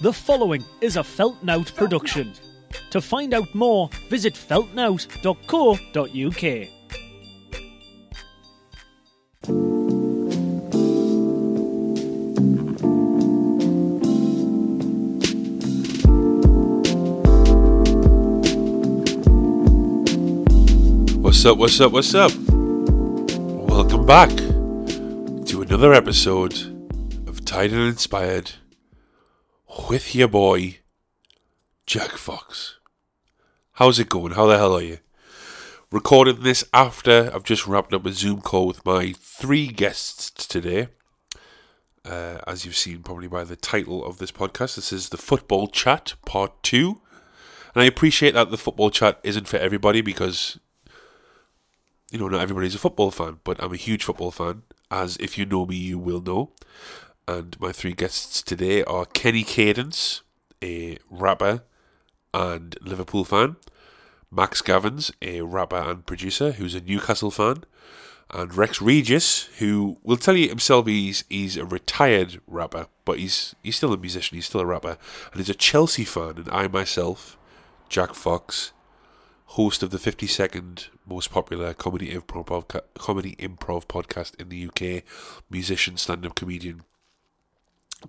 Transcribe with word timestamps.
The 0.00 0.12
following 0.12 0.64
is 0.80 0.96
a 0.96 1.00
Feltnout 1.00 1.74
production. 1.74 2.32
To 2.90 3.00
find 3.00 3.34
out 3.34 3.52
more, 3.52 3.90
visit 4.08 4.34
feltnout.co.uk. 4.34 6.68
What's 21.20 21.44
up, 21.44 21.58
what's 21.58 21.80
up, 21.80 21.90
what's 21.90 22.14
up? 22.14 22.30
Welcome 23.68 24.06
back 24.06 24.28
to 24.28 25.62
another 25.62 25.92
episode 25.92 26.54
of 27.26 27.44
Tied 27.44 27.72
and 27.72 27.82
Inspired 27.82 28.52
with 29.88 30.14
your 30.14 30.28
boy, 30.28 30.78
Jack 31.86 32.10
Fox. 32.10 32.78
How's 33.72 33.98
it 33.98 34.10
going? 34.10 34.32
How 34.32 34.46
the 34.46 34.58
hell 34.58 34.74
are 34.74 34.82
you? 34.82 34.98
Recording 35.90 36.42
this 36.42 36.62
after 36.74 37.30
I've 37.34 37.44
just 37.44 37.66
wrapped 37.66 37.94
up 37.94 38.04
a 38.04 38.12
Zoom 38.12 38.42
call 38.42 38.66
with 38.66 38.84
my 38.84 39.14
three 39.18 39.68
guests 39.68 40.30
today. 40.46 40.88
Uh, 42.04 42.38
as 42.46 42.66
you've 42.66 42.76
seen 42.76 43.02
probably 43.02 43.28
by 43.28 43.44
the 43.44 43.56
title 43.56 44.04
of 44.04 44.18
this 44.18 44.30
podcast, 44.30 44.76
this 44.76 44.92
is 44.92 45.08
the 45.08 45.16
Football 45.16 45.68
Chat 45.68 46.14
Part 46.26 46.62
2. 46.64 47.00
And 47.74 47.82
I 47.82 47.86
appreciate 47.86 48.34
that 48.34 48.50
the 48.50 48.58
football 48.58 48.90
chat 48.90 49.18
isn't 49.22 49.48
for 49.48 49.56
everybody 49.56 50.02
because 50.02 50.58
you 52.10 52.18
know, 52.18 52.28
not 52.28 52.40
everybody's 52.40 52.74
a 52.74 52.78
football 52.78 53.10
fan, 53.10 53.38
but 53.44 53.62
I'm 53.62 53.72
a 53.72 53.76
huge 53.76 54.04
football 54.04 54.30
fan, 54.30 54.62
as 54.90 55.16
if 55.18 55.36
you 55.36 55.44
know 55.44 55.66
me, 55.66 55.76
you 55.76 55.98
will 55.98 56.20
know. 56.20 56.52
And 57.28 57.60
my 57.60 57.72
three 57.72 57.92
guests 57.92 58.42
today 58.42 58.82
are 58.84 59.04
Kenny 59.04 59.44
Cadence, 59.44 60.22
a 60.64 60.96
rapper 61.10 61.62
and 62.32 62.74
Liverpool 62.80 63.22
fan, 63.26 63.56
Max 64.30 64.62
Gavins, 64.62 65.10
a 65.20 65.42
rapper 65.42 65.76
and 65.76 66.06
producer 66.06 66.52
who's 66.52 66.74
a 66.74 66.80
Newcastle 66.80 67.30
fan, 67.30 67.64
and 68.32 68.54
Rex 68.54 68.80
Regis, 68.80 69.50
who 69.58 69.98
will 70.02 70.16
tell 70.16 70.38
you 70.38 70.48
himself 70.48 70.86
he's 70.86 71.24
he's 71.28 71.58
a 71.58 71.66
retired 71.66 72.40
rapper, 72.46 72.86
but 73.04 73.18
he's 73.18 73.54
he's 73.62 73.76
still 73.76 73.92
a 73.92 73.98
musician, 73.98 74.36
he's 74.36 74.46
still 74.46 74.62
a 74.62 74.66
rapper, 74.66 74.96
and 75.30 75.36
he's 75.36 75.50
a 75.50 75.54
Chelsea 75.54 76.06
fan. 76.06 76.38
And 76.38 76.48
I 76.48 76.66
myself, 76.68 77.36
Jack 77.90 78.14
Fox, 78.14 78.72
host 79.48 79.82
of 79.82 79.90
the 79.90 79.98
52nd 79.98 80.88
most 81.06 81.30
popular 81.30 81.74
comedy 81.74 82.10
improv 82.10 82.80
comedy 82.98 83.36
improv 83.36 83.86
podcast 83.86 84.34
in 84.40 84.48
the 84.48 84.66
UK, 84.66 85.04
musician, 85.50 85.98
stand-up 85.98 86.34
comedian, 86.34 86.84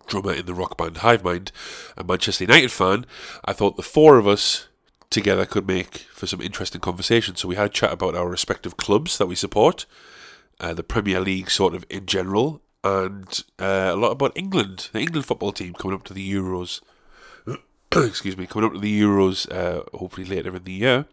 drummer 0.07 0.33
in 0.33 0.45
the 0.45 0.53
rock 0.53 0.77
band 0.77 0.97
Hive 0.97 1.23
Mind, 1.23 1.51
a 1.97 2.03
Manchester 2.03 2.43
United 2.43 2.71
fan. 2.71 3.05
I 3.45 3.53
thought 3.53 3.75
the 3.75 3.83
four 3.83 4.17
of 4.17 4.27
us 4.27 4.67
together 5.09 5.45
could 5.45 5.67
make 5.67 5.99
for 6.13 6.27
some 6.27 6.41
interesting 6.41 6.81
conversation. 6.81 7.35
So 7.35 7.47
we 7.47 7.55
had 7.55 7.67
a 7.67 7.69
chat 7.69 7.91
about 7.91 8.15
our 8.15 8.29
respective 8.29 8.77
clubs 8.77 9.17
that 9.17 9.27
we 9.27 9.35
support, 9.35 9.85
uh, 10.59 10.73
the 10.73 10.83
Premier 10.83 11.19
League 11.19 11.49
sort 11.49 11.73
of 11.73 11.85
in 11.89 12.05
general, 12.05 12.61
and 12.83 13.43
uh, 13.59 13.89
a 13.91 13.95
lot 13.95 14.11
about 14.11 14.37
England, 14.37 14.89
the 14.93 14.99
England 14.99 15.25
football 15.25 15.51
team 15.51 15.73
coming 15.73 15.95
up 15.95 16.03
to 16.05 16.13
the 16.13 16.33
Euros. 16.33 16.81
Excuse 17.91 18.37
me, 18.37 18.45
coming 18.45 18.67
up 18.67 18.73
to 18.73 18.79
the 18.79 19.01
Euros, 19.01 19.51
uh, 19.51 19.83
hopefully 19.97 20.25
later 20.25 20.55
in 20.55 20.63
the 20.63 20.71
year 20.71 21.05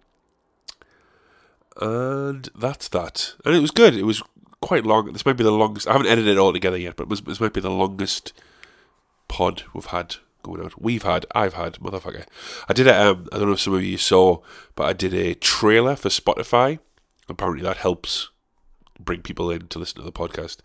and 1.81 2.49
that's 2.55 2.89
that. 2.89 3.35
And 3.45 3.55
it 3.55 3.61
was 3.61 3.71
good. 3.71 3.95
It 3.95 4.05
was 4.05 4.23
quite 4.61 4.85
long. 4.85 5.13
This 5.13 5.27
might 5.27 5.37
be 5.37 5.45
the 5.45 5.51
longest. 5.51 5.89
I 5.89 5.93
haven't 5.93 6.09
edited 6.09 6.33
it 6.33 6.39
all 6.39 6.53
together 6.53 6.77
yet, 6.77 6.97
but 6.97 7.09
this 7.09 7.41
might 7.41 7.53
be 7.53 7.61
the 7.61 7.71
longest 7.71 8.33
pod 9.29 9.65
we've 9.75 9.87
had 9.87 10.17
going 10.43 10.63
out. 10.65 10.81
We've 10.81 11.03
had. 11.03 11.27
I've 11.35 11.55
had. 11.55 11.75
Motherfucker. 11.75 12.27
I 12.69 12.73
did 12.73 12.87
it. 12.87 12.95
Um, 12.95 13.29
I 13.33 13.39
don't 13.39 13.49
know 13.49 13.55
if 13.55 13.61
some 13.61 13.75
of 13.75 13.83
you 13.83 13.99
saw, 13.99 14.41
but 14.75 14.85
I 14.85 14.93
did 14.93 15.15
a 15.15 15.35
trailer 15.35 15.97
for 15.97 16.09
Spotify. 16.09 16.79
Apparently, 17.29 17.63
that 17.63 17.79
helps 17.79 18.31
bring 18.99 19.23
people 19.23 19.51
in 19.51 19.69
to 19.69 19.79
listen 19.79 19.99
to 19.99 20.05
the 20.05 20.13
podcast. 20.13 20.59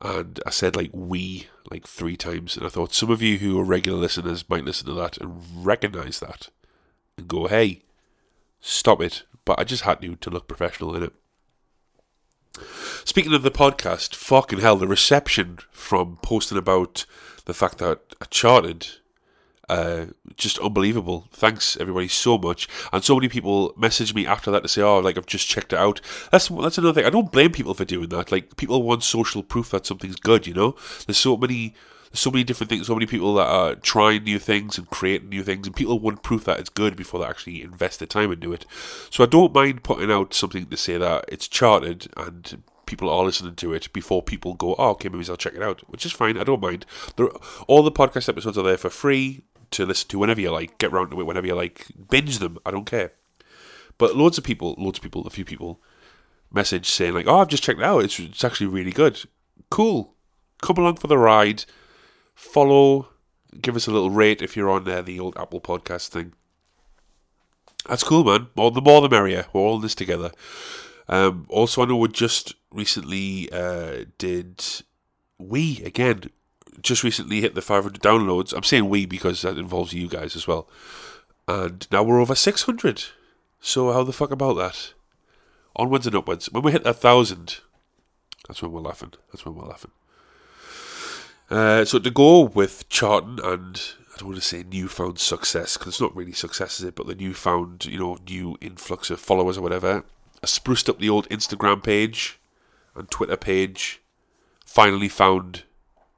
And 0.00 0.40
I 0.46 0.50
said 0.50 0.76
like 0.76 0.90
we 0.94 1.48
like 1.70 1.86
three 1.86 2.16
times, 2.16 2.56
and 2.56 2.64
I 2.64 2.70
thought 2.70 2.94
some 2.94 3.10
of 3.10 3.20
you 3.20 3.38
who 3.38 3.58
are 3.60 3.64
regular 3.64 3.98
listeners 3.98 4.48
might 4.48 4.64
listen 4.64 4.86
to 4.86 4.94
that 4.94 5.18
and 5.18 5.42
recognize 5.66 6.20
that 6.20 6.48
and 7.18 7.28
go, 7.28 7.48
"Hey, 7.48 7.82
stop 8.60 9.02
it! 9.02 9.24
but 9.44 9.58
I 9.58 9.64
just 9.64 9.82
had 9.82 10.00
to 10.02 10.16
to 10.16 10.30
look 10.30 10.48
professional 10.48 10.94
in 10.94 11.02
it. 11.02 11.12
Speaking 13.04 13.32
of 13.32 13.42
the 13.42 13.50
podcast, 13.50 14.14
fucking 14.14 14.60
hell, 14.60 14.76
the 14.76 14.88
reception 14.88 15.58
from 15.70 16.18
posting 16.22 16.58
about 16.58 17.06
the 17.44 17.54
fact 17.54 17.78
that 17.78 18.00
I 18.20 18.26
charted, 18.26 18.88
uh, 19.68 20.06
just 20.36 20.58
unbelievable. 20.58 21.28
Thanks 21.32 21.76
everybody 21.78 22.08
so 22.08 22.36
much, 22.38 22.68
and 22.92 23.04
so 23.04 23.14
many 23.14 23.28
people 23.28 23.72
messaged 23.74 24.14
me 24.14 24.26
after 24.26 24.50
that 24.50 24.62
to 24.62 24.68
say, 24.68 24.82
"Oh, 24.82 24.98
like 24.98 25.16
I've 25.16 25.26
just 25.26 25.48
checked 25.48 25.72
it 25.72 25.78
out." 25.78 26.00
That's 26.32 26.48
that's 26.48 26.78
another 26.78 26.92
thing. 26.92 27.06
I 27.06 27.10
don't 27.10 27.32
blame 27.32 27.52
people 27.52 27.74
for 27.74 27.84
doing 27.84 28.08
that. 28.08 28.32
Like 28.32 28.56
people 28.56 28.82
want 28.82 29.04
social 29.04 29.42
proof 29.42 29.70
that 29.70 29.86
something's 29.86 30.16
good. 30.16 30.46
You 30.46 30.54
know, 30.54 30.76
there's 31.06 31.18
so 31.18 31.36
many 31.36 31.74
there's 32.10 32.20
so 32.20 32.30
many 32.30 32.42
different 32.42 32.70
things, 32.70 32.88
so 32.88 32.94
many 32.94 33.06
people 33.06 33.34
that 33.34 33.46
are 33.46 33.76
trying 33.76 34.24
new 34.24 34.40
things 34.40 34.76
and 34.76 34.90
creating 34.90 35.28
new 35.28 35.44
things, 35.44 35.66
and 35.66 35.76
people 35.76 35.98
want 35.98 36.22
proof 36.22 36.44
that 36.44 36.58
it's 36.58 36.68
good 36.68 36.96
before 36.96 37.20
they 37.20 37.26
actually 37.26 37.62
invest 37.62 38.00
the 38.00 38.06
time 38.06 38.32
into 38.32 38.52
it. 38.52 38.66
So 39.10 39.22
I 39.22 39.28
don't 39.28 39.54
mind 39.54 39.84
putting 39.84 40.10
out 40.10 40.34
something 40.34 40.66
to 40.66 40.76
say 40.76 40.98
that 40.98 41.24
it's 41.28 41.46
charted 41.46 42.08
and 42.16 42.62
people 42.86 43.08
are 43.08 43.24
listening 43.24 43.54
to 43.54 43.72
it 43.72 43.92
before 43.92 44.22
people 44.22 44.54
go, 44.54 44.74
oh, 44.76 44.90
okay, 44.90 45.08
maybe 45.08 45.24
I'll 45.28 45.36
check 45.36 45.54
it 45.54 45.62
out, 45.62 45.82
which 45.88 46.04
is 46.04 46.10
fine. 46.10 46.36
I 46.36 46.42
don't 46.42 46.60
mind. 46.60 46.84
All 47.68 47.84
the 47.84 47.92
podcast 47.92 48.28
episodes 48.28 48.58
are 48.58 48.64
there 48.64 48.76
for 48.76 48.90
free 48.90 49.42
to 49.70 49.86
listen 49.86 50.08
to 50.08 50.18
whenever 50.18 50.40
you 50.40 50.50
like. 50.50 50.78
Get 50.78 50.90
round 50.90 51.12
to 51.12 51.20
it 51.20 51.24
whenever 51.24 51.46
you 51.46 51.54
like. 51.54 51.86
Binge 52.10 52.38
them. 52.38 52.58
I 52.66 52.72
don't 52.72 52.86
care. 52.86 53.12
But 53.98 54.16
loads 54.16 54.36
of 54.36 54.42
people, 54.42 54.74
loads 54.78 54.98
of 54.98 55.04
people, 55.04 55.24
a 55.26 55.30
few 55.30 55.44
people 55.44 55.80
message 56.52 56.88
saying 56.88 57.14
like, 57.14 57.28
"Oh, 57.28 57.38
I've 57.38 57.48
just 57.48 57.62
checked 57.62 57.78
it 57.78 57.84
out. 57.84 58.02
It's 58.02 58.18
it's 58.18 58.42
actually 58.42 58.66
really 58.66 58.90
good. 58.90 59.20
Cool. 59.70 60.14
Come 60.60 60.78
along 60.78 60.96
for 60.96 61.06
the 61.06 61.18
ride 61.18 61.64
follow, 62.40 63.08
give 63.60 63.76
us 63.76 63.86
a 63.86 63.90
little 63.90 64.10
rate 64.10 64.42
if 64.42 64.56
you're 64.56 64.70
on 64.70 64.84
there, 64.84 65.02
the 65.02 65.20
old 65.20 65.36
Apple 65.36 65.60
Podcast 65.60 66.08
thing. 66.08 66.32
That's 67.88 68.02
cool, 68.02 68.24
man. 68.24 68.48
More 68.56 68.70
the 68.70 68.80
more 68.80 69.00
the 69.00 69.08
merrier. 69.08 69.46
We're 69.52 69.60
all 69.60 69.76
in 69.76 69.82
this 69.82 69.94
together. 69.94 70.32
Um, 71.08 71.46
also, 71.48 71.82
I 71.82 71.86
know 71.86 71.96
we 71.96 72.08
just 72.08 72.54
recently 72.72 73.50
uh, 73.52 74.04
did 74.18 74.62
we 75.38 75.82
again 75.84 76.24
just 76.82 77.02
recently 77.02 77.40
hit 77.40 77.54
the 77.54 77.62
500 77.62 78.00
downloads. 78.00 78.52
I'm 78.54 78.62
saying 78.62 78.88
we 78.88 79.06
because 79.06 79.42
that 79.42 79.58
involves 79.58 79.92
you 79.92 80.08
guys 80.08 80.34
as 80.36 80.46
well. 80.46 80.68
And 81.48 81.86
now 81.90 82.02
we're 82.02 82.20
over 82.20 82.34
600. 82.34 83.04
So 83.60 83.92
how 83.92 84.02
the 84.02 84.12
fuck 84.12 84.30
about 84.30 84.54
that? 84.54 84.94
Onwards 85.76 86.06
and 86.06 86.16
upwards. 86.16 86.50
When 86.50 86.62
we 86.62 86.72
hit 86.72 86.86
a 86.86 86.94
thousand, 86.94 87.58
that's 88.46 88.62
when 88.62 88.72
we're 88.72 88.80
laughing. 88.80 89.12
That's 89.30 89.44
when 89.44 89.56
we're 89.56 89.68
laughing. 89.68 89.90
Uh, 91.50 91.84
so 91.84 91.98
to 91.98 92.10
go 92.10 92.42
with 92.42 92.88
charting 92.88 93.40
and 93.42 93.80
I 94.14 94.18
don't 94.18 94.28
want 94.28 94.40
to 94.40 94.46
say 94.46 94.62
newfound 94.62 95.18
success 95.18 95.76
because 95.76 95.94
it's 95.94 96.00
not 96.00 96.14
really 96.14 96.32
success, 96.32 96.78
is 96.78 96.86
it? 96.86 96.94
But 96.94 97.06
the 97.06 97.14
newfound, 97.14 97.86
you 97.86 97.98
know, 97.98 98.18
new 98.28 98.56
influx 98.60 99.10
of 99.10 99.18
followers 99.18 99.58
or 99.58 99.62
whatever. 99.62 100.04
I 100.42 100.46
spruced 100.46 100.88
up 100.88 100.98
the 100.98 101.10
old 101.10 101.28
Instagram 101.28 101.82
page 101.82 102.38
and 102.94 103.10
Twitter 103.10 103.36
page. 103.36 104.00
Finally 104.64 105.08
found 105.08 105.64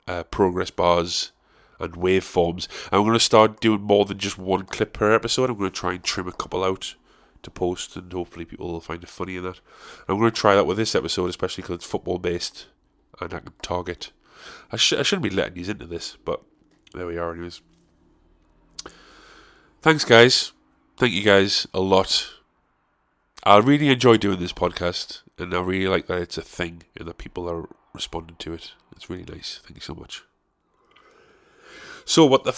uh, 0.07 0.25
progress 0.25 0.71
bars 0.71 1.33
and 1.81 1.95
waveforms. 1.95 2.69
I'm 2.93 3.03
going 3.03 3.15
to 3.15 3.21
start 3.21 3.61
doing 3.61 3.81
more 3.81 4.05
than 4.05 4.19
just 4.19 4.39
one 4.39 4.67
clip 4.67 4.93
per 4.93 5.13
episode. 5.15 5.51
I'm 5.51 5.59
going 5.59 5.71
to 5.71 5.81
try 5.81 5.95
and 5.95 6.03
trim 6.03 6.29
a 6.29 6.33
couple 6.33 6.63
out 6.63 6.95
to 7.43 7.51
post, 7.51 7.97
and 7.97 8.13
hopefully 8.13 8.45
people 8.45 8.71
will 8.71 8.81
find 8.81 9.03
it 9.03 9.09
funny 9.09 9.37
in 9.37 9.43
that. 9.45 9.61
I'm 10.09 10.19
going 10.19 10.31
to 10.31 10.41
try 10.41 10.55
that 10.55 10.67
with 10.67 10.77
this 10.77 10.95
episode, 10.95 11.31
especially 11.31 11.63
because 11.63 11.77
it's 11.77 11.87
football 11.87 12.19
based 12.19 12.67
and 13.21 13.35
I 13.35 13.41
can 13.41 13.53
target 13.63 14.13
I, 14.71 14.77
sh- 14.77 14.95
I 14.95 15.03
shouldn't 15.03 15.25
be 15.25 15.31
letting 15.31 15.57
you 15.63 15.71
into 15.71 15.87
this, 15.87 16.17
but 16.25 16.43
there 16.95 17.07
we 17.07 17.19
are, 17.19 17.33
anyways. 17.33 17.61
Thanks, 19.81 20.05
guys. 20.05 20.53
Thank 20.97 21.13
you 21.13 21.23
guys 21.23 21.67
a 21.75 21.81
lot. 21.81 22.31
I 23.45 23.59
really 23.59 23.89
enjoy 23.89 24.17
doing 24.19 24.39
this 24.39 24.53
podcast, 24.53 25.23
and 25.39 25.53
I 25.53 25.61
really 25.61 25.89
like 25.89 26.07
that 26.07 26.21
it's 26.21 26.39
a 26.39 26.43
thing 26.43 26.85
and 26.97 27.09
that 27.09 27.19
people 27.19 27.49
are 27.51 27.69
responding 27.93 28.37
to 28.37 28.53
it. 28.55 28.73
It's 28.95 29.11
really 29.11 29.25
nice. 29.25 29.61
Thank 29.65 29.77
you 29.77 29.81
so 29.83 29.95
much. 29.95 30.23
So, 32.05 32.25
what 32.27 32.45
the 32.45 32.51
f- 32.51 32.57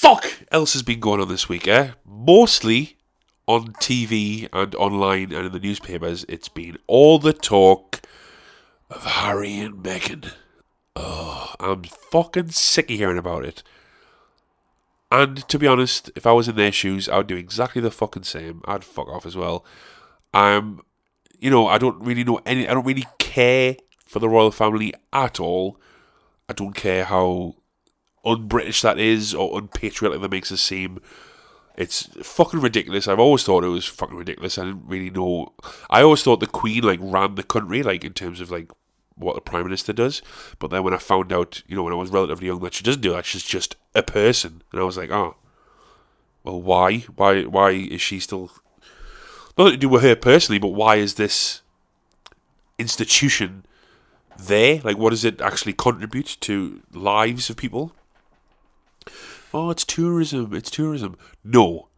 fuck 0.00 0.26
else 0.50 0.72
has 0.72 0.82
been 0.82 1.00
going 1.00 1.20
on 1.20 1.28
this 1.28 1.48
week, 1.48 1.68
eh? 1.68 1.92
Mostly 2.04 2.96
on 3.46 3.72
TV 3.74 4.48
and 4.52 4.74
online 4.74 5.32
and 5.32 5.46
in 5.46 5.52
the 5.52 5.60
newspapers, 5.60 6.24
it's 6.28 6.48
been 6.48 6.78
all 6.86 7.18
the 7.18 7.32
talk 7.32 8.00
of 8.90 9.04
Harry 9.04 9.58
and 9.58 9.82
Meghan. 9.82 10.32
Oh, 10.96 11.54
I'm 11.60 11.84
fucking 11.84 12.50
sick 12.50 12.90
of 12.90 12.96
hearing 12.96 13.18
about 13.18 13.44
it. 13.44 13.62
And 15.12 15.48
to 15.48 15.58
be 15.58 15.66
honest, 15.66 16.10
if 16.14 16.26
I 16.26 16.32
was 16.32 16.48
in 16.48 16.56
their 16.56 16.72
shoes, 16.72 17.08
I 17.08 17.18
would 17.18 17.26
do 17.26 17.36
exactly 17.36 17.80
the 17.80 17.90
fucking 17.90 18.24
same. 18.24 18.62
I'd 18.66 18.84
fuck 18.84 19.08
off 19.08 19.26
as 19.26 19.36
well. 19.36 19.64
I'm, 20.32 20.80
you 21.38 21.50
know, 21.50 21.66
I 21.66 21.78
don't 21.78 22.00
really 22.00 22.22
know 22.22 22.40
any. 22.46 22.68
I 22.68 22.74
don't 22.74 22.86
really 22.86 23.06
care 23.18 23.76
for 24.06 24.18
the 24.18 24.28
royal 24.28 24.50
family 24.50 24.94
at 25.12 25.40
all. 25.40 25.80
I 26.48 26.52
don't 26.52 26.74
care 26.74 27.04
how 27.04 27.56
un-British 28.24 28.82
that 28.82 28.98
is 28.98 29.34
or 29.34 29.58
unpatriotic 29.58 30.20
that 30.20 30.30
makes 30.30 30.52
us 30.52 30.60
seem. 30.60 31.00
It's 31.76 32.02
fucking 32.22 32.60
ridiculous. 32.60 33.08
I've 33.08 33.18
always 33.18 33.42
thought 33.42 33.64
it 33.64 33.68
was 33.68 33.86
fucking 33.86 34.16
ridiculous. 34.16 34.58
I 34.58 34.66
didn't 34.66 34.86
really 34.86 35.10
know. 35.10 35.54
I 35.88 36.02
always 36.02 36.22
thought 36.22 36.40
the 36.40 36.46
Queen 36.46 36.82
like 36.82 37.00
ran 37.02 37.36
the 37.36 37.42
country, 37.42 37.82
like 37.82 38.04
in 38.04 38.12
terms 38.12 38.40
of 38.40 38.50
like 38.50 38.70
what 39.20 39.34
the 39.34 39.40
Prime 39.40 39.64
Minister 39.64 39.92
does. 39.92 40.22
But 40.58 40.70
then 40.70 40.82
when 40.82 40.94
I 40.94 40.98
found 40.98 41.32
out, 41.32 41.62
you 41.66 41.76
know, 41.76 41.82
when 41.82 41.92
I 41.92 41.96
was 41.96 42.10
relatively 42.10 42.46
young, 42.46 42.60
that 42.60 42.74
she 42.74 42.84
doesn't 42.84 43.02
do 43.02 43.12
that. 43.12 43.26
She's 43.26 43.44
just 43.44 43.76
a 43.94 44.02
person, 44.02 44.62
and 44.72 44.80
I 44.80 44.84
was 44.84 44.96
like, 44.96 45.10
oh, 45.10 45.36
well, 46.42 46.60
why? 46.60 47.00
Why? 47.16 47.44
Why 47.44 47.70
is 47.70 48.00
she 48.00 48.20
still? 48.20 48.50
Nothing 49.58 49.72
to 49.72 49.78
do 49.78 49.88
with 49.88 50.02
her 50.02 50.16
personally, 50.16 50.58
but 50.58 50.68
why 50.68 50.96
is 50.96 51.14
this 51.14 51.60
institution 52.78 53.64
there? 54.38 54.80
Like, 54.82 54.96
what 54.96 55.10
does 55.10 55.24
it 55.24 55.40
actually 55.40 55.74
contribute 55.74 56.38
to 56.40 56.82
lives 56.92 57.50
of 57.50 57.56
people? 57.56 57.92
Oh, 59.52 59.70
it's 59.70 59.84
tourism. 59.84 60.54
It's 60.54 60.70
tourism. 60.70 61.16
No. 61.44 61.88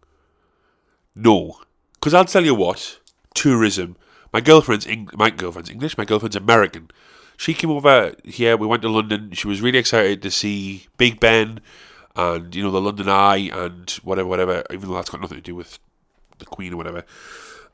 No. 1.14 1.60
Because 1.94 2.14
I'll 2.14 2.24
tell 2.24 2.44
you 2.44 2.54
what, 2.54 2.98
tourism. 3.34 3.96
My 4.32 4.40
girlfriend's 4.40 4.86
Eng- 4.86 5.10
my 5.14 5.30
girlfriend's 5.30 5.70
English. 5.70 5.98
My 5.98 6.04
girlfriend's 6.04 6.36
American. 6.36 6.90
She 7.36 7.54
came 7.54 7.70
over 7.70 8.14
here. 8.24 8.56
We 8.56 8.66
went 8.66 8.82
to 8.82 8.88
London. 8.88 9.32
She 9.32 9.48
was 9.48 9.60
really 9.60 9.78
excited 9.78 10.22
to 10.22 10.30
see 10.30 10.86
Big 10.96 11.20
Ben 11.20 11.60
and 12.14 12.54
you 12.54 12.62
know 12.62 12.70
the 12.70 12.80
London 12.80 13.08
Eye 13.08 13.50
and 13.52 13.90
whatever, 14.02 14.28
whatever. 14.28 14.64
Even 14.70 14.88
though 14.88 14.94
that's 14.94 15.10
got 15.10 15.20
nothing 15.20 15.38
to 15.38 15.42
do 15.42 15.54
with 15.54 15.78
the 16.38 16.44
Queen 16.46 16.72
or 16.72 16.76
whatever. 16.76 17.04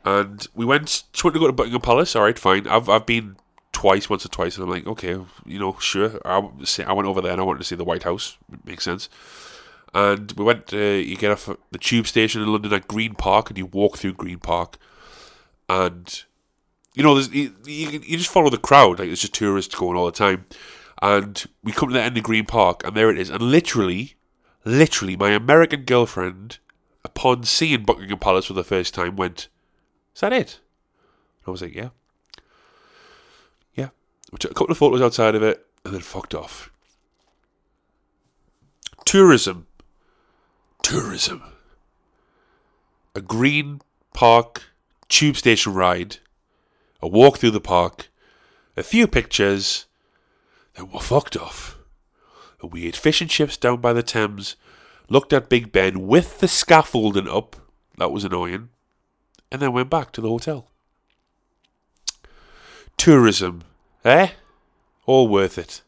And 0.04 0.46
we 0.54 0.64
went. 0.64 1.04
She 1.12 1.22
wanted 1.24 1.34
to 1.34 1.40
go 1.40 1.46
to 1.48 1.52
Buckingham 1.52 1.80
Palace. 1.80 2.14
All 2.16 2.22
right, 2.22 2.38
fine. 2.38 2.66
I've 2.66 2.88
I've 2.88 3.06
been 3.06 3.36
twice, 3.72 4.08
once 4.08 4.24
or 4.24 4.28
twice, 4.28 4.56
and 4.56 4.64
I'm 4.64 4.70
like, 4.70 4.86
okay, 4.86 5.16
you 5.44 5.58
know, 5.58 5.76
sure. 5.80 6.20
I 6.24 6.38
I 6.86 6.92
went 6.92 7.08
over 7.08 7.20
there 7.20 7.32
and 7.32 7.40
I 7.40 7.44
wanted 7.44 7.58
to 7.58 7.64
see 7.64 7.76
the 7.76 7.84
White 7.84 8.04
House. 8.04 8.38
It 8.52 8.64
makes 8.64 8.84
sense. 8.84 9.08
And 9.94 10.32
we 10.32 10.44
went. 10.44 10.72
You 10.72 11.16
get 11.16 11.32
off 11.32 11.50
the 11.70 11.78
tube 11.78 12.06
station 12.06 12.42
in 12.42 12.52
London 12.52 12.72
at 12.72 12.88
Green 12.88 13.14
Park, 13.14 13.50
and 13.50 13.58
you 13.58 13.66
walk 13.66 13.98
through 13.98 14.14
Green 14.14 14.38
Park, 14.38 14.78
and 15.68 16.24
you 16.98 17.04
know, 17.04 17.18
you, 17.18 17.54
you, 17.64 17.90
you 18.04 18.18
just 18.18 18.30
follow 18.30 18.50
the 18.50 18.58
crowd. 18.58 18.98
Like 18.98 19.08
there's 19.08 19.20
just 19.20 19.34
tourists 19.34 19.74
going 19.74 19.96
all 19.96 20.06
the 20.06 20.12
time, 20.12 20.46
and 21.00 21.44
we 21.62 21.72
come 21.72 21.88
to 21.88 21.94
the 21.94 22.02
end 22.02 22.16
of 22.16 22.24
Green 22.24 22.44
Park, 22.44 22.82
and 22.84 22.96
there 22.96 23.10
it 23.10 23.18
is, 23.18 23.30
and 23.30 23.42
literally, 23.42 24.16
literally, 24.64 25.16
my 25.16 25.30
American 25.30 25.82
girlfriend, 25.82 26.58
upon 27.04 27.44
seeing 27.44 27.84
Buckingham 27.84 28.18
Palace 28.18 28.46
for 28.46 28.54
the 28.54 28.64
first 28.64 28.94
time, 28.94 29.16
went, 29.16 29.48
"Is 30.14 30.20
that 30.20 30.32
it?" 30.32 30.60
I 31.46 31.50
was 31.50 31.62
like, 31.62 31.74
"Yeah." 31.74 31.90
Yeah. 33.74 33.88
We 34.32 34.38
took 34.38 34.50
a 34.50 34.54
couple 34.54 34.72
of 34.72 34.78
photos 34.78 35.00
outside 35.00 35.34
of 35.34 35.42
it, 35.42 35.64
and 35.84 35.94
then 35.94 36.00
fucked 36.00 36.34
off. 36.34 36.70
Tourism 39.06 39.68
tourism. 40.88 41.42
A 43.14 43.20
green 43.20 43.82
park 44.14 44.72
tube 45.08 45.36
station 45.36 45.74
ride, 45.74 46.16
a 47.00 47.08
walk 47.08 47.38
through 47.38 47.52
the 47.52 47.60
park, 47.60 48.08
a 48.76 48.82
few 48.82 49.06
pictures, 49.06 49.86
then 50.74 50.90
we're 50.90 51.00
fucked 51.00 51.36
off. 51.36 51.78
And 52.60 52.72
we 52.72 52.86
ate 52.86 52.96
fish 52.96 53.20
and 53.20 53.30
chips 53.30 53.56
down 53.56 53.80
by 53.80 53.92
the 53.92 54.02
Thames, 54.02 54.56
looked 55.08 55.32
at 55.32 55.48
Big 55.48 55.72
Ben 55.72 56.06
with 56.06 56.40
the 56.40 56.48
scaffolding 56.48 57.28
up, 57.28 57.56
that 57.96 58.12
was 58.12 58.24
annoying, 58.24 58.68
and 59.50 59.60
then 59.60 59.72
went 59.72 59.90
back 59.90 60.12
to 60.12 60.20
the 60.20 60.28
hotel. 60.28 60.68
Tourism, 62.96 63.62
eh? 64.04 64.30
All 65.06 65.28
worth 65.28 65.56
it. 65.58 65.82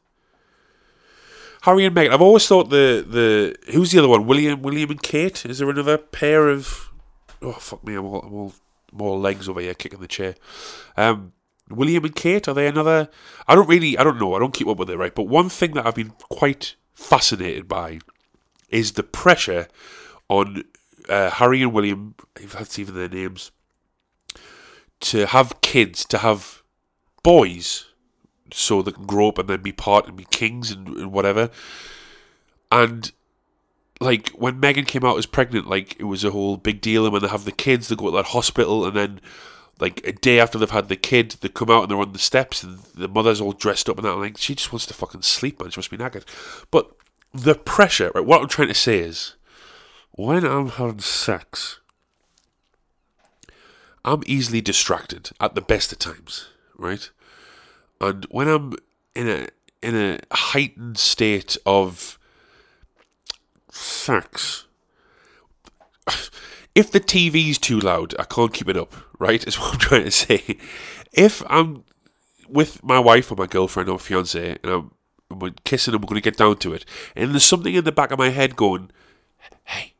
Harry 1.62 1.85
and 1.85 1.95
Meghan. 1.95 2.12
I've 2.12 2.23
always 2.23 2.47
thought 2.47 2.71
the 2.71 3.05
the 3.07 3.73
who's 3.73 3.91
the 3.91 3.99
other 3.99 4.09
one? 4.09 4.27
William, 4.27 4.62
William 4.62 4.91
and 4.91 5.03
Kate. 5.03 5.45
Is 5.45 5.59
there 5.59 5.69
another 5.69 5.99
pair 5.99 6.49
of? 6.49 6.91
Oh 7.43 7.53
fuck 7.53 7.85
me! 7.85 7.95
I'm 7.95 8.07
all, 8.07 8.23
I'm 8.23 8.33
all 8.33 8.55
more 8.93 9.19
legs 9.19 9.49
over 9.49 9.61
here 9.61 9.75
kicking 9.75 10.01
the 10.01 10.09
chair. 10.09 10.35
Um, 10.97 11.33
William 11.69 12.05
and 12.05 12.15
Kate 12.15 12.49
are 12.49 12.55
they 12.55 12.67
another? 12.67 13.09
I 13.47 13.55
don't 13.55 13.69
really. 13.69 13.97
I 13.97 14.05
don't 14.05 14.19
know. 14.19 14.35
I 14.35 14.39
don't 14.39 14.55
keep 14.55 14.67
up 14.67 14.79
with 14.79 14.91
it 14.91 14.97
right. 14.97 15.15
But 15.15 15.25
one 15.25 15.49
thing 15.49 15.73
that 15.73 15.87
I've 15.87 15.95
been 15.95 16.13
quite 16.29 16.75
fascinated 16.95 17.69
by 17.69 18.01
is 18.69 18.93
the 18.93 19.03
pressure 19.03 19.69
on 20.29 20.65
uh, 21.09 21.31
Harry 21.31 21.63
and 21.63 21.73
William. 21.73 22.15
If 22.37 22.53
that's 22.53 22.79
even 22.79 22.95
their 22.95 23.09
names. 23.09 23.53
To 25.01 25.27
have 25.27 25.61
kids, 25.63 26.05
to 26.07 26.19
have 26.19 26.63
boys 27.23 27.87
so 28.53 28.83
they 28.83 28.93
can 28.93 29.07
grow 29.07 29.29
up 29.29 29.39
and 29.39 29.49
then 29.49 29.63
be 29.63 29.73
part 29.73 30.07
and 30.07 30.17
be 30.17 30.25
kings 30.25 30.71
and, 30.71 30.89
and 30.89 31.13
whatever. 31.13 31.51
And 32.71 33.11
like 34.00 34.31
when 34.31 34.61
Meghan 34.61 34.87
came 34.87 35.05
out 35.05 35.19
as 35.19 35.26
pregnant, 35.26 35.69
like 35.69 35.99
it 36.00 36.05
was 36.05 36.25
a 36.25 36.31
whole 36.31 36.56
big 36.56 36.81
deal. 36.81 37.05
And 37.05 37.12
when 37.12 37.23
they 37.23 37.29
have 37.29 37.44
the 37.44 37.52
kids, 37.52 37.88
they 37.88 37.97
go 37.97 38.06
to 38.11 38.17
that 38.17 38.26
hospital, 38.26 38.87
and 38.87 38.97
then 38.97 39.20
like 39.79 40.06
a 40.06 40.12
day 40.12 40.41
after 40.41 40.58
they've 40.58 40.70
had 40.70 40.88
the 40.88 40.97
kid, 40.97 41.37
they 41.41 41.49
come 41.49 41.70
out 41.70 41.82
and 41.82 41.91
they're 41.91 41.99
on 41.99 42.12
the 42.12 42.19
steps, 42.19 42.62
and 42.62 42.79
the 42.94 43.08
mother's 43.08 43.41
all 43.41 43.52
dressed 43.52 43.88
up 43.88 43.99
and 43.99 44.06
that. 44.06 44.17
like 44.17 44.38
she 44.38 44.55
just 44.55 44.73
wants 44.73 44.87
to 44.87 44.94
fucking 44.94 45.23
sleep, 45.23 45.61
man. 45.61 45.70
She 45.70 45.79
must 45.79 45.91
be 45.91 45.99
knackered. 45.99 46.25
But 46.70 46.91
the 47.32 47.55
pressure, 47.55 48.11
right? 48.14 48.25
What 48.25 48.41
I'm 48.41 48.49
trying 48.49 48.69
to 48.69 48.75
say 48.75 48.99
is, 48.99 49.37
when 50.12 50.44
I'm 50.44 50.70
having 50.70 51.00
sex, 51.00 51.81
I'm 54.05 54.23
easily 54.26 54.61
distracted 54.61 55.31
at 55.41 55.55
the 55.55 55.61
best 55.61 55.93
of 55.93 55.99
times, 55.99 56.49
right? 56.76 57.11
And 58.00 58.26
when 58.31 58.49
I'm 58.49 58.73
in 59.14 59.29
a 59.29 59.49
in 59.82 59.94
a 59.97 60.19
heightened 60.32 60.99
state 60.99 61.56
of 61.64 62.19
sex, 63.71 64.67
if 66.75 66.91
the 66.91 67.01
TV's 67.01 67.59
too 67.59 67.79
loud, 67.79 68.15
I 68.19 68.25
can't 68.25 68.53
keep 68.53 68.69
it 68.69 68.77
up. 68.77 68.95
Right, 69.19 69.45
is 69.47 69.59
what 69.59 69.75
I'm 69.75 69.81
trying 69.81 70.05
to 70.05 70.11
say. 70.11 70.59
If 71.13 71.43
I'm 71.49 71.85
with 72.49 72.83
my 72.83 72.99
wife 72.99 73.31
or 73.31 73.37
my 73.37 73.47
girlfriend 73.47 73.89
or 73.89 73.99
fiance 73.99 74.59
and 74.63 74.73
I'm, 74.73 74.91
I'm 75.31 75.55
kissing 75.65 75.95
and 75.95 76.03
we're 76.03 76.09
going 76.09 76.21
to 76.21 76.31
get 76.31 76.39
down 76.39 76.57
to 76.59 76.73
it, 76.73 76.85
and 77.15 77.33
there's 77.33 77.45
something 77.45 77.75
in 77.75 77.85
the 77.85 77.93
back 77.93 78.11
of 78.11 78.19
my 78.19 78.31
head 78.31 78.57
going, 78.57 78.91
"Hey, 79.65 79.95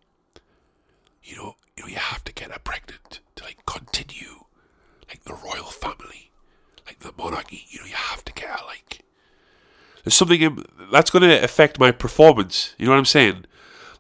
you 1.23 1.37
know, 1.37 1.55
you 1.77 1.85
know, 1.85 1.89
you 1.89 1.97
have 1.97 2.25
to 2.25 2.33
get 2.33 2.51
her 2.51 2.59
pregnant 2.59 3.21
to 3.37 3.45
like 3.45 3.65
continue 3.67 4.45
like 5.09 5.25
the 5.25 5.35
royal 5.35 5.65
family." 5.65 6.31
like 6.91 6.99
the 7.01 7.23
monarchy. 7.23 7.67
You 7.69 7.81
know, 7.81 7.87
you 7.87 7.95
have 7.95 8.25
to 8.25 8.33
get 8.33 8.49
her 8.49 8.67
like. 8.67 9.01
There's 10.05 10.15
something 10.15 10.41
in, 10.41 10.65
that's 10.91 11.11
going 11.11 11.23
to 11.23 11.43
affect 11.43 11.79
my 11.79 11.93
performance. 11.93 12.75
You 12.79 12.87
know 12.87 12.93
what 12.93 12.99
I'm 12.99 13.05
saying? 13.05 13.45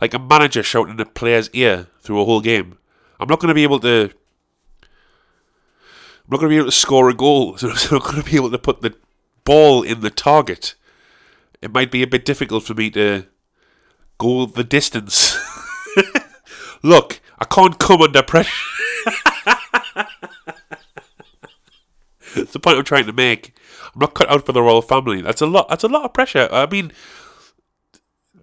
Like 0.00 0.14
a 0.14 0.18
manager 0.18 0.62
shouting 0.62 0.94
in 0.94 1.00
a 1.00 1.06
player's 1.06 1.50
ear 1.50 1.88
through 2.00 2.20
a 2.20 2.24
whole 2.24 2.40
game. 2.40 2.78
I'm 3.18 3.28
not 3.28 3.40
going 3.40 3.48
to 3.48 3.54
be 3.54 3.62
able 3.62 3.80
to. 3.80 4.10
I'm 4.82 6.30
not 6.30 6.40
going 6.40 6.50
to 6.50 6.54
be 6.54 6.56
able 6.56 6.70
to 6.70 6.72
score 6.72 7.08
a 7.10 7.14
goal. 7.14 7.56
So 7.58 7.68
I'm 7.68 7.74
not 7.92 8.04
going 8.04 8.22
to 8.22 8.30
be 8.30 8.36
able 8.36 8.50
to 8.50 8.58
put 8.58 8.80
the 8.80 8.94
ball 9.44 9.82
in 9.82 10.00
the 10.00 10.10
target. 10.10 10.74
It 11.60 11.72
might 11.72 11.90
be 11.90 12.02
a 12.02 12.06
bit 12.06 12.24
difficult 12.24 12.64
for 12.64 12.74
me 12.74 12.90
to 12.90 13.26
go 14.18 14.46
the 14.46 14.64
distance. 14.64 15.36
Look, 16.82 17.20
I 17.38 17.44
can't 17.44 17.78
come 17.78 18.00
under 18.00 18.22
pressure. 18.22 18.50
It's 22.36 22.52
the 22.52 22.60
point 22.60 22.78
I'm 22.78 22.84
trying 22.84 23.06
to 23.06 23.12
make. 23.12 23.54
I'm 23.92 24.00
not 24.00 24.14
cut 24.14 24.30
out 24.30 24.46
for 24.46 24.52
the 24.52 24.62
royal 24.62 24.82
family. 24.82 25.20
That's 25.20 25.40
a 25.40 25.46
lot. 25.46 25.68
That's 25.68 25.84
a 25.84 25.88
lot 25.88 26.04
of 26.04 26.12
pressure. 26.12 26.48
I 26.50 26.66
mean, 26.66 26.92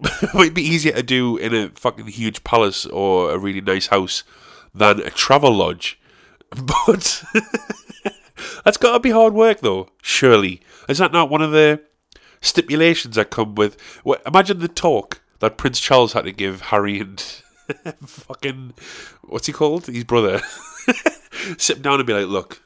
it 0.22 0.34
might 0.34 0.54
be 0.54 0.62
easier 0.62 0.92
to 0.92 1.02
do 1.02 1.36
in 1.36 1.54
a 1.54 1.70
fucking 1.70 2.06
huge 2.06 2.44
palace 2.44 2.86
or 2.86 3.30
a 3.32 3.38
really 3.38 3.60
nice 3.60 3.88
house 3.88 4.22
than 4.74 5.00
a 5.00 5.10
travel 5.10 5.54
lodge. 5.54 6.00
But 6.50 7.24
that's 8.64 8.78
got 8.78 8.92
to 8.92 9.00
be 9.00 9.10
hard 9.10 9.34
work, 9.34 9.60
though. 9.60 9.90
Surely, 10.00 10.62
is 10.88 10.96
that 10.96 11.12
not 11.12 11.28
one 11.28 11.42
of 11.42 11.50
the 11.50 11.82
stipulations 12.40 13.16
that 13.16 13.28
come 13.28 13.54
with? 13.54 13.76
Well, 14.02 14.18
imagine 14.24 14.60
the 14.60 14.68
talk 14.68 15.20
that 15.40 15.58
Prince 15.58 15.78
Charles 15.78 16.14
had 16.14 16.24
to 16.24 16.32
give 16.32 16.62
Harry 16.62 17.00
and 17.00 17.20
fucking 18.06 18.72
what's 19.24 19.46
he 19.46 19.52
called? 19.52 19.86
His 19.86 20.04
brother. 20.04 20.40
Sit 21.58 21.82
down 21.82 22.00
and 22.00 22.06
be 22.06 22.14
like, 22.14 22.28
"Look, 22.28 22.62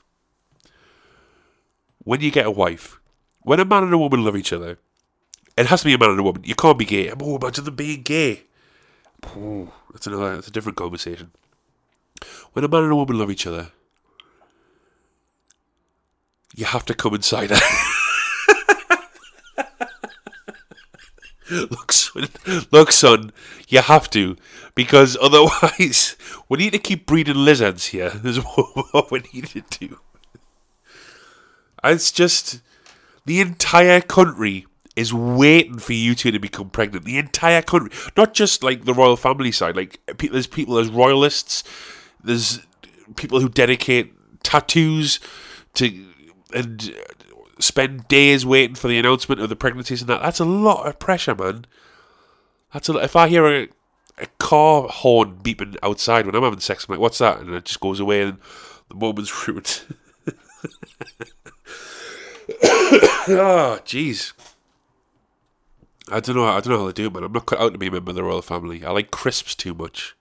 when 1.98 2.20
you 2.20 2.30
get 2.30 2.46
a 2.46 2.50
wife, 2.50 3.00
when 3.40 3.58
a 3.58 3.64
man 3.64 3.82
and 3.82 3.92
a 3.92 3.98
woman 3.98 4.24
love 4.24 4.36
each 4.36 4.52
other, 4.52 4.78
it 5.56 5.66
has 5.66 5.80
to 5.80 5.87
be 5.87 5.94
a 5.94 5.99
man 5.99 6.11
and 6.11 6.21
a 6.21 6.23
woman. 6.23 6.42
You 6.44 6.54
can't 6.54 6.78
be 6.78 6.85
gay. 6.85 7.11
Oh, 7.11 7.37
imagine 7.37 7.64
them 7.64 7.75
being 7.75 8.02
gay. 8.02 8.44
Ooh, 9.37 9.71
that's 9.92 10.06
another. 10.06 10.35
That's 10.37 10.49
a 10.49 10.52
different 10.52 10.76
conversation. 10.76 11.30
When 12.52 12.64
a 12.64 12.68
man 12.68 12.85
and 12.85 12.92
a 12.92 12.97
woman 12.97 13.18
love 13.18 13.30
each 13.30 13.47
other, 13.47 13.68
you 16.54 16.64
have 16.64 16.85
to 16.87 16.94
come 16.94 17.14
inside 17.14 17.50
look, 21.52 21.92
son, 21.92 22.28
look, 22.71 22.92
son, 22.92 23.32
you 23.68 23.80
have 23.80 24.09
to, 24.11 24.37
because 24.75 25.16
otherwise, 25.21 26.16
we 26.49 26.59
need 26.59 26.73
to 26.73 26.78
keep 26.78 27.06
breeding 27.06 27.37
lizards 27.37 27.87
here. 27.87 28.12
Is 28.25 28.38
what 28.38 29.11
we 29.11 29.23
need 29.32 29.47
to 29.47 29.62
do. 29.62 29.99
It's 31.85 32.12
just 32.12 32.61
the 33.25 33.40
entire 33.40 34.00
country 34.00 34.66
is 34.94 35.12
waiting 35.12 35.78
for 35.78 35.92
you 35.92 36.14
two 36.14 36.30
to 36.30 36.38
become 36.38 36.70
pregnant. 36.70 37.04
The 37.04 37.18
entire 37.18 37.62
country, 37.62 37.90
not 38.16 38.34
just 38.34 38.62
like 38.62 38.84
the 38.84 38.94
royal 38.94 39.16
family 39.16 39.52
side. 39.52 39.76
Like 39.76 40.00
there's 40.18 40.46
people, 40.46 40.75
there's 40.75 40.90
royalists, 40.90 41.64
there's 42.22 42.61
people 43.16 43.40
who 43.40 43.49
dedicate 43.49 44.12
tattoos 44.42 45.20
to 45.75 46.06
and 46.54 46.94
spend 47.58 48.08
days 48.08 48.44
waiting 48.44 48.75
for 48.75 48.88
the 48.88 48.99
announcement 48.99 49.40
of 49.40 49.49
the 49.49 49.56
pregnancies 49.56 50.02
and 50.02 50.11
that. 50.11 50.22
That's 50.22 50.40
a 50.40 50.44
lot 50.44 50.87
of 50.87 50.99
pressure, 50.99 51.34
man. 51.34 51.64
That's 52.72 52.88
a, 52.88 52.96
if 52.99 53.16
I 53.16 53.28
hear 53.28 53.46
a, 53.46 53.68
a 54.18 54.26
car 54.38 54.88
horn 54.88 55.38
beeping 55.42 55.76
outside 55.82 56.26
when 56.26 56.34
I'm 56.34 56.42
having 56.42 56.61
sex, 56.61 56.87
I'm 56.88 56.94
like, 56.94 57.00
"What's 57.00 57.18
that?" 57.18 57.40
And 57.40 57.54
it 57.54 57.64
just 57.64 57.80
goes 57.80 58.00
away, 58.00 58.22
and 58.22 58.38
the 58.88 58.94
moment's 58.94 59.49
ruined. 59.49 59.82
oh, 62.64 63.80
jeez. 63.84 64.32
I 66.11 66.21
don't 66.21 66.37
know. 66.37 66.44
I 66.44 66.61
don't 66.61 66.73
know 66.73 66.80
how 66.80 66.87
to 66.87 66.92
do 66.92 67.06
it, 67.06 67.12
man. 67.12 67.23
I'm 67.23 67.32
not 67.32 67.47
cut 67.47 67.61
out 67.61 67.73
to 67.73 67.78
be 67.78 67.87
a 67.87 67.90
member 67.90 68.11
of 68.11 68.16
the 68.16 68.25
royal 68.25 68.42
family. 68.42 68.85
I 68.85 68.90
like 68.90 69.11
crisps 69.11 69.54
too 69.54 69.75
much. 69.75 70.16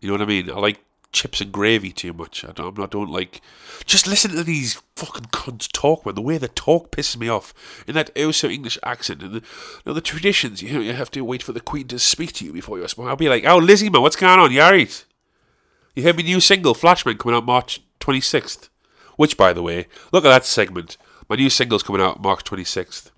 You 0.00 0.08
know 0.08 0.14
what 0.14 0.22
I 0.22 0.26
mean? 0.26 0.50
I 0.50 0.54
like 0.54 0.80
chips 1.12 1.40
and 1.40 1.52
gravy 1.52 1.92
too 1.92 2.12
much. 2.12 2.44
I 2.44 2.52
don't. 2.52 2.78
I 2.78 2.86
don't 2.86 3.10
like. 3.10 3.40
Just 3.84 4.06
listen 4.06 4.32
to 4.32 4.44
these 4.44 4.82
fucking 4.96 5.26
cunts 5.26 5.70
talk, 5.70 6.04
man. 6.04 6.14
The 6.14 6.22
way 6.22 6.38
they 6.38 6.48
talk 6.48 6.90
pisses 6.90 7.16
me 7.16 7.28
off. 7.28 7.54
In 7.86 7.94
that 7.94 8.10
also 8.18 8.48
English 8.48 8.78
accent 8.82 9.22
and 9.22 9.32
the, 9.32 9.38
you 9.38 9.82
know, 9.86 9.94
the 9.94 10.00
traditions. 10.00 10.62
You 10.62 10.72
know, 10.72 10.80
you 10.80 10.92
have 10.92 11.10
to 11.12 11.20
wait 11.22 11.42
for 11.42 11.52
the 11.52 11.60
Queen 11.60 11.88
to 11.88 11.98
speak 11.98 12.32
to 12.34 12.44
you 12.44 12.52
before 12.52 12.78
you 12.78 12.88
smoke. 12.88 13.08
I'll 13.08 13.16
be 13.16 13.28
like, 13.28 13.44
"Oh, 13.46 13.58
Lizzie, 13.58 13.90
man, 13.90 14.02
what's 14.02 14.16
going 14.16 14.38
on? 14.38 14.52
You 14.52 14.62
alright? 14.62 15.04
You 15.94 16.02
heard 16.04 16.16
my 16.16 16.22
new 16.22 16.40
single, 16.40 16.74
Flashman, 16.74 17.18
coming 17.18 17.36
out 17.36 17.44
March 17.44 17.82
26th. 18.00 18.68
Which, 19.16 19.36
by 19.36 19.52
the 19.52 19.62
way, 19.62 19.86
look 20.12 20.24
at 20.24 20.28
that 20.28 20.44
segment. 20.44 20.96
My 21.28 21.34
new 21.34 21.50
single's 21.50 21.82
coming 21.82 22.00
out 22.00 22.22
March 22.22 22.44
26th. 22.44 23.10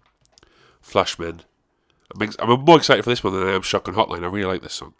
Flashman. 0.91 1.43
I'm, 2.15 2.23
ex- 2.23 2.37
I'm 2.41 2.65
more 2.65 2.77
excited 2.77 3.05
for 3.05 3.11
this 3.11 3.23
one 3.23 3.33
than 3.33 3.47
I 3.47 3.53
am 3.53 3.63
Shotgun 3.63 3.95
Hotline. 3.95 4.25
I 4.25 4.27
really 4.27 4.45
like 4.45 4.63
this 4.63 4.75
song. 4.75 4.95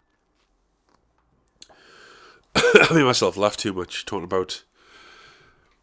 I 2.55 2.87
made 2.93 3.03
myself 3.03 3.35
laugh 3.35 3.57
too 3.57 3.73
much 3.73 4.05
talking 4.05 4.23
about 4.23 4.63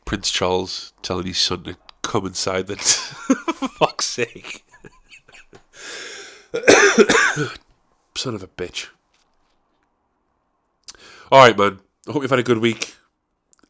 Prince 0.06 0.30
Charles 0.30 0.94
telling 1.02 1.26
his 1.26 1.36
son 1.38 1.64
to 1.64 1.76
come 2.02 2.24
inside. 2.26 2.66
That 2.68 2.80
fuck's 3.78 4.06
sake, 4.06 4.64
son 8.16 8.34
of 8.34 8.42
a 8.42 8.48
bitch. 8.48 8.88
All 11.30 11.40
right, 11.40 11.56
man. 11.56 11.80
I 12.08 12.12
hope 12.12 12.22
you've 12.22 12.30
had 12.30 12.38
a 12.38 12.42
good 12.42 12.58
week, 12.58 12.94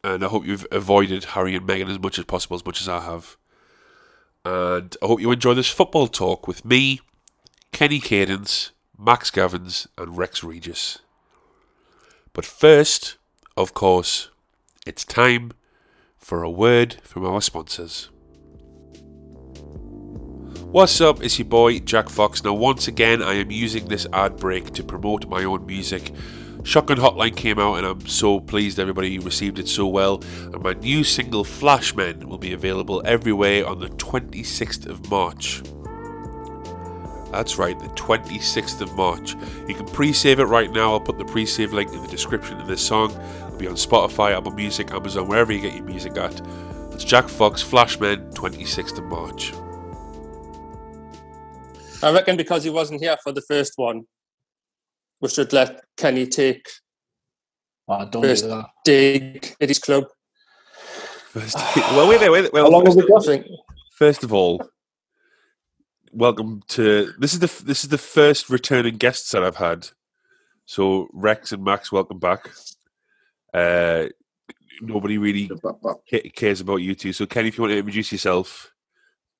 and 0.01 0.23
I 0.23 0.29
hope 0.29 0.45
you've 0.45 0.65
avoided 0.71 1.25
Harry 1.25 1.55
and 1.55 1.67
Meghan 1.67 1.89
as 1.89 1.99
much 1.99 2.17
as 2.17 2.23
possible, 2.23 2.55
as 2.55 2.65
much 2.65 2.79
as 2.79 2.87
I 2.87 3.01
have. 3.01 3.35
And 4.49 4.97
I 5.03 5.05
hope 5.05 5.21
you 5.21 5.31
enjoy 5.31 5.53
this 5.53 5.69
football 5.69 6.07
talk 6.07 6.47
with 6.47 6.65
me, 6.65 7.01
Kenny 7.71 7.99
Cadence, 7.99 8.71
Max 8.97 9.29
Gavins, 9.29 9.85
and 9.95 10.17
Rex 10.17 10.43
Regis. 10.43 10.97
But 12.33 12.45
first, 12.45 13.17
of 13.55 13.75
course, 13.75 14.29
it's 14.87 15.05
time 15.05 15.51
for 16.17 16.41
a 16.41 16.49
word 16.49 16.97
from 17.03 17.27
our 17.27 17.41
sponsors. 17.41 18.09
What's 20.71 20.99
up? 20.99 21.21
It's 21.21 21.37
your 21.37 21.47
boy 21.47 21.77
Jack 21.77 22.09
Fox. 22.09 22.43
Now, 22.43 22.53
once 22.53 22.87
again, 22.87 23.21
I 23.21 23.35
am 23.35 23.51
using 23.51 23.87
this 23.87 24.07
ad 24.13 24.37
break 24.37 24.73
to 24.73 24.83
promote 24.83 25.27
my 25.27 25.43
own 25.43 25.67
music. 25.67 26.11
Shotgun 26.63 26.97
Hotline 26.97 27.35
came 27.35 27.57
out, 27.57 27.75
and 27.75 27.85
I'm 27.85 28.05
so 28.05 28.39
pleased 28.39 28.79
everybody 28.79 29.17
received 29.17 29.59
it 29.59 29.67
so 29.67 29.87
well. 29.87 30.21
And 30.43 30.61
my 30.61 30.73
new 30.73 31.03
single, 31.03 31.43
Flashmen, 31.43 32.25
will 32.25 32.37
be 32.37 32.53
available 32.53 33.01
everywhere 33.05 33.65
on 33.65 33.79
the 33.79 33.89
26th 33.89 34.85
of 34.85 35.09
March. 35.09 35.63
That's 37.31 37.57
right, 37.57 37.77
the 37.79 37.87
26th 37.89 38.81
of 38.81 38.93
March. 38.95 39.35
You 39.67 39.75
can 39.75 39.85
pre 39.85 40.11
save 40.11 40.39
it 40.39 40.45
right 40.45 40.71
now. 40.71 40.93
I'll 40.93 40.99
put 40.99 41.17
the 41.17 41.25
pre 41.25 41.45
save 41.45 41.73
link 41.73 41.93
in 41.93 42.01
the 42.01 42.07
description 42.07 42.59
of 42.59 42.67
this 42.67 42.81
song. 42.81 43.11
It'll 43.45 43.57
be 43.57 43.67
on 43.67 43.75
Spotify, 43.75 44.35
Apple 44.35 44.51
Music, 44.51 44.91
Amazon, 44.91 45.27
wherever 45.27 45.53
you 45.53 45.61
get 45.61 45.75
your 45.75 45.85
music 45.85 46.17
at. 46.17 46.41
It's 46.91 47.03
Jack 47.03 47.29
Fox, 47.29 47.63
Flashmen, 47.63 48.33
26th 48.33 48.97
of 48.97 49.05
March. 49.05 49.53
I 52.01 52.11
reckon 52.11 52.35
because 52.35 52.63
he 52.63 52.69
wasn't 52.69 53.01
here 53.01 53.17
for 53.23 53.31
the 53.31 53.41
first 53.41 53.73
one, 53.75 54.05
we 55.21 55.29
should 55.29 55.51
let 55.53 55.81
Kenny 55.97 56.27
take 56.27 56.67
Oh, 57.91 58.05
don't 58.07 58.21
First- 58.21 58.43
do 58.43 58.49
that. 58.49 58.65
dig 58.85 59.55
at 59.59 59.67
his 59.69 59.79
club. 59.79 60.05
First, 61.29 61.55
well, 61.75 62.07
wait 62.07 62.19
there, 62.19 62.31
wait 62.31 62.41
there. 62.41 62.51
Well, 62.53 62.65
How 62.65 62.69
long 62.69 62.85
first, 62.85 62.99
have 62.99 63.05
we 63.27 63.37
got? 63.37 63.45
First 63.97 64.23
of 64.23 64.31
all, 64.33 64.63
welcome 66.11 66.61
to 66.69 67.13
this 67.19 67.33
is 67.33 67.39
the 67.39 67.63
this 67.65 67.83
is 67.83 67.89
the 67.89 67.97
first 67.97 68.49
returning 68.49 68.97
guests 68.97 69.31
that 69.31 69.43
I've 69.43 69.55
had. 69.57 69.87
So 70.65 71.07
Rex 71.13 71.51
and 71.51 71.63
Max, 71.63 71.91
welcome 71.91 72.19
back. 72.19 72.49
Uh, 73.53 74.05
nobody 74.81 75.17
really 75.17 75.49
cares 76.35 76.61
about 76.61 76.77
you 76.77 76.93
two. 76.95 77.11
So 77.13 77.25
Kenny, 77.25 77.47
if 77.49 77.57
you 77.57 77.63
want 77.63 77.71
to 77.71 77.77
introduce 77.79 78.11
yourself 78.11 78.71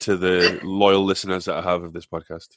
to 0.02 0.16
the 0.18 0.60
loyal 0.64 1.04
listeners 1.06 1.46
that 1.46 1.58
I 1.58 1.62
have 1.62 1.84
of 1.84 1.94
this 1.94 2.06
podcast. 2.08 2.48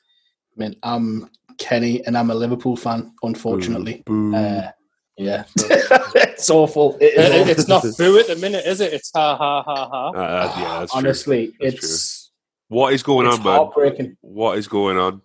I 0.56 0.60
mean, 0.60 0.76
I'm 0.82 1.28
Kenny 1.58 2.04
and 2.06 2.16
I'm 2.16 2.30
a 2.30 2.34
Liverpool 2.34 2.76
fan, 2.76 3.12
unfortunately. 3.22 4.02
Boo. 4.06 4.34
Uh, 4.34 4.70
yeah. 5.18 5.44
it's 5.56 6.48
awful. 6.50 6.96
It 7.00 7.14
is 7.14 7.18
It- 7.30 7.32
awful. 7.40 7.50
it's 7.50 7.68
not 7.68 7.84
boo 7.98 8.18
at 8.18 8.26
the 8.28 8.36
minute, 8.36 8.66
is 8.66 8.80
it? 8.80 8.92
It's 8.92 9.10
ha 9.14 9.36
ha 9.36 9.62
ha 9.62 9.88
ha. 9.88 10.08
Uh, 10.08 10.12
uh, 10.12 10.54
yeah, 10.58 10.78
that's 10.80 10.92
true. 10.92 10.98
Honestly, 10.98 11.52
That's 11.60 11.74
it's, 11.74 12.30
What 12.68 12.92
is 12.94 13.02
going 13.02 13.26
it's 13.26 13.38
on, 13.38 13.44
man? 13.44 13.56
heartbreaking. 13.56 14.16
What 14.22 14.58
is 14.58 14.66
going 14.68 14.96
on? 14.98 15.22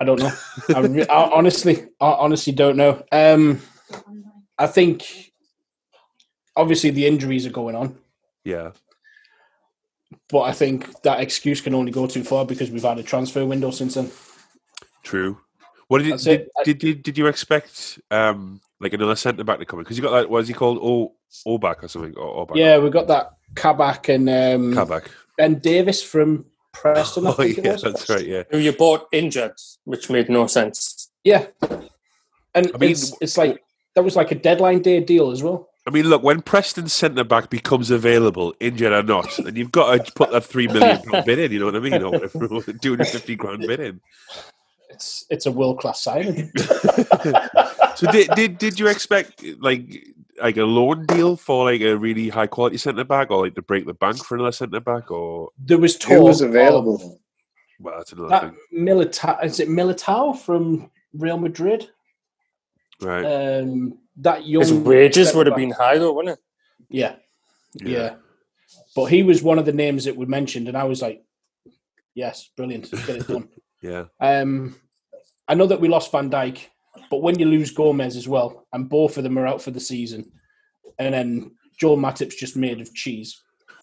I 0.00 0.04
don't 0.04 0.18
know. 0.18 0.32
I, 0.74 0.80
re- 0.80 1.06
I 1.06 1.30
honestly, 1.32 1.84
I 2.00 2.12
honestly 2.12 2.52
don't 2.52 2.76
know. 2.76 3.02
Um, 3.12 3.60
I 4.58 4.66
think 4.66 5.32
obviously 6.56 6.90
the 6.90 7.06
injuries 7.06 7.46
are 7.46 7.50
going 7.50 7.74
on, 7.76 7.96
Yeah, 8.44 8.72
but 10.28 10.42
I 10.42 10.52
think 10.52 11.02
that 11.02 11.20
excuse 11.20 11.60
can 11.60 11.74
only 11.74 11.92
go 11.92 12.06
too 12.06 12.24
far 12.24 12.44
because 12.44 12.70
we've 12.70 12.82
had 12.82 12.98
a 12.98 13.02
transfer 13.02 13.44
window 13.44 13.70
since 13.70 13.94
then. 13.94 14.10
true. 15.02 15.38
What 15.88 15.98
did 15.98 16.06
you, 16.06 16.12
That's 16.12 16.24
did, 16.24 16.48
did, 16.64 16.78
did 16.78 17.02
did 17.02 17.18
you 17.18 17.26
expect 17.26 18.00
um 18.10 18.60
like 18.80 18.94
another 18.94 19.14
centre 19.16 19.44
back 19.44 19.58
to 19.58 19.66
come 19.66 19.78
in? 19.80 19.84
Because 19.84 19.98
you 19.98 20.02
got 20.02 20.12
that 20.12 20.30
what 20.30 20.42
is 20.42 20.48
he 20.48 20.54
called? 20.54 20.78
O 20.80 21.14
Oback 21.46 21.82
or 21.84 21.88
something? 21.88 22.16
Or 22.16 22.46
Oback? 22.46 22.56
Yeah, 22.56 22.78
we 22.78 22.88
got 22.90 23.06
that 23.08 23.32
Kabak 23.54 24.08
and 24.08 24.28
um, 24.30 24.74
Kabak. 24.74 25.10
Ben 25.36 25.58
Davies 25.58 26.02
from 26.02 26.46
Preston. 26.72 27.26
I 27.26 27.30
Oh 27.30 27.32
think 27.34 27.58
it 27.58 27.64
yeah, 27.66 27.72
was. 27.72 27.82
that's 27.82 28.08
right. 28.08 28.26
Yeah, 28.26 28.42
Who 28.50 28.58
you 28.58 28.72
bought 28.72 29.08
injured, 29.12 29.52
which 29.84 30.08
made 30.08 30.30
no 30.30 30.46
sense. 30.46 31.10
Yeah, 31.22 31.46
and 32.54 32.70
I 32.74 32.78
mean- 32.78 32.90
it's, 32.92 33.14
it's 33.20 33.36
like 33.36 33.62
that 33.94 34.02
was 34.04 34.16
like 34.16 34.30
a 34.30 34.36
deadline 34.36 34.80
day 34.80 35.00
deal 35.00 35.30
as 35.30 35.42
well. 35.42 35.68
I 35.86 35.90
mean, 35.90 36.08
look, 36.08 36.22
when 36.22 36.40
Preston 36.40 36.88
centre 36.88 37.24
back 37.24 37.50
becomes 37.50 37.90
available, 37.90 38.54
injured 38.58 38.92
or 38.92 39.02
not, 39.02 39.28
then 39.44 39.54
you've 39.56 39.72
got 39.72 40.06
to 40.06 40.12
put 40.12 40.30
that 40.32 40.44
three 40.44 40.66
million 40.66 41.02
pound 41.02 41.26
bid 41.26 41.38
in. 41.38 41.52
You 41.52 41.58
know 41.58 41.66
what 41.66 41.76
I 41.76 41.80
mean? 41.80 42.02
Or 42.02 42.10
whatever, 42.10 42.72
two 42.72 42.92
hundred 42.92 43.08
fifty 43.08 43.36
grand 43.36 43.60
bid 43.66 43.80
in. 43.80 44.00
It's 44.88 45.26
it's 45.28 45.46
a 45.46 45.52
world 45.52 45.80
class 45.80 46.02
signing. 46.02 46.50
So 47.96 48.10
did, 48.10 48.30
did 48.34 48.58
did 48.58 48.80
you 48.80 48.88
expect 48.88 49.44
like 49.60 50.04
like 50.42 50.56
a 50.56 50.64
loan 50.64 51.06
deal 51.06 51.36
for 51.36 51.64
like 51.70 51.80
a 51.80 51.94
really 51.96 52.28
high 52.28 52.48
quality 52.48 52.76
centre 52.76 53.04
back, 53.04 53.30
or 53.30 53.44
like 53.44 53.54
to 53.54 53.62
break 53.62 53.86
the 53.86 53.94
bank 53.94 54.24
for 54.24 54.34
another 54.34 54.52
centre 54.52 54.80
back, 54.80 55.10
or 55.10 55.50
there 55.58 55.78
was 55.78 55.96
talk 55.96 56.10
Who 56.10 56.24
was 56.24 56.40
of 56.40 56.50
available? 56.50 57.20
well, 57.78 57.94
that's 57.98 58.12
another 58.12 58.28
That 58.30 58.42
thing, 58.42 58.56
Militao 58.74 59.44
is 59.44 59.60
it 59.60 59.68
Militao 59.68 60.36
from 60.38 60.90
Real 61.12 61.38
Madrid? 61.38 61.88
right? 63.00 63.24
Um, 63.24 63.98
that 64.18 64.46
young 64.46 64.62
His 64.62 64.72
wages 64.72 65.34
would 65.34 65.46
have 65.46 65.56
been 65.56 65.70
high 65.70 65.98
though, 65.98 66.12
wouldn't 66.12 66.38
it? 66.38 66.44
yeah, 66.88 67.16
yeah, 67.74 68.16
But 68.94 69.06
he 69.06 69.22
was 69.22 69.42
one 69.42 69.58
of 69.58 69.66
the 69.66 69.72
names 69.72 70.04
that 70.04 70.16
we 70.16 70.26
mentioned, 70.26 70.68
and 70.68 70.76
I 70.76 70.84
was 70.84 71.02
like, 71.02 71.24
"Yes, 72.14 72.50
brilliant, 72.56 72.90
get 72.90 73.16
it 73.16 73.26
done." 73.26 73.48
yeah. 73.82 74.04
Um, 74.20 74.76
I 75.48 75.54
know 75.54 75.66
that 75.66 75.80
we 75.80 75.88
lost 75.88 76.12
Van 76.12 76.30
Dijk, 76.30 76.60
but 77.10 77.22
when 77.22 77.38
you 77.38 77.46
lose 77.46 77.70
Gomez 77.70 78.16
as 78.16 78.28
well, 78.28 78.66
and 78.72 78.88
both 78.88 79.16
of 79.16 79.24
them 79.24 79.38
are 79.38 79.46
out 79.46 79.60
for 79.60 79.72
the 79.72 79.80
season, 79.80 80.30
and 80.98 81.14
then 81.14 81.50
Joel 81.78 81.96
Matip's 81.96 82.36
just 82.36 82.56
made 82.56 82.80
of 82.80 82.94
cheese. 82.94 83.42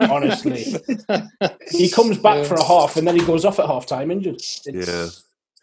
Honestly, 0.00 0.64
he 1.70 1.88
comes 1.88 2.18
back 2.18 2.44
for 2.44 2.54
a 2.54 2.64
half, 2.64 2.96
and 2.96 3.06
then 3.06 3.16
he 3.16 3.24
goes 3.24 3.44
off 3.44 3.58
at 3.58 3.66
half 3.66 3.86
time 3.86 4.10
injured. 4.10 4.34
It's, 4.34 4.66
Yeah. 4.66 5.08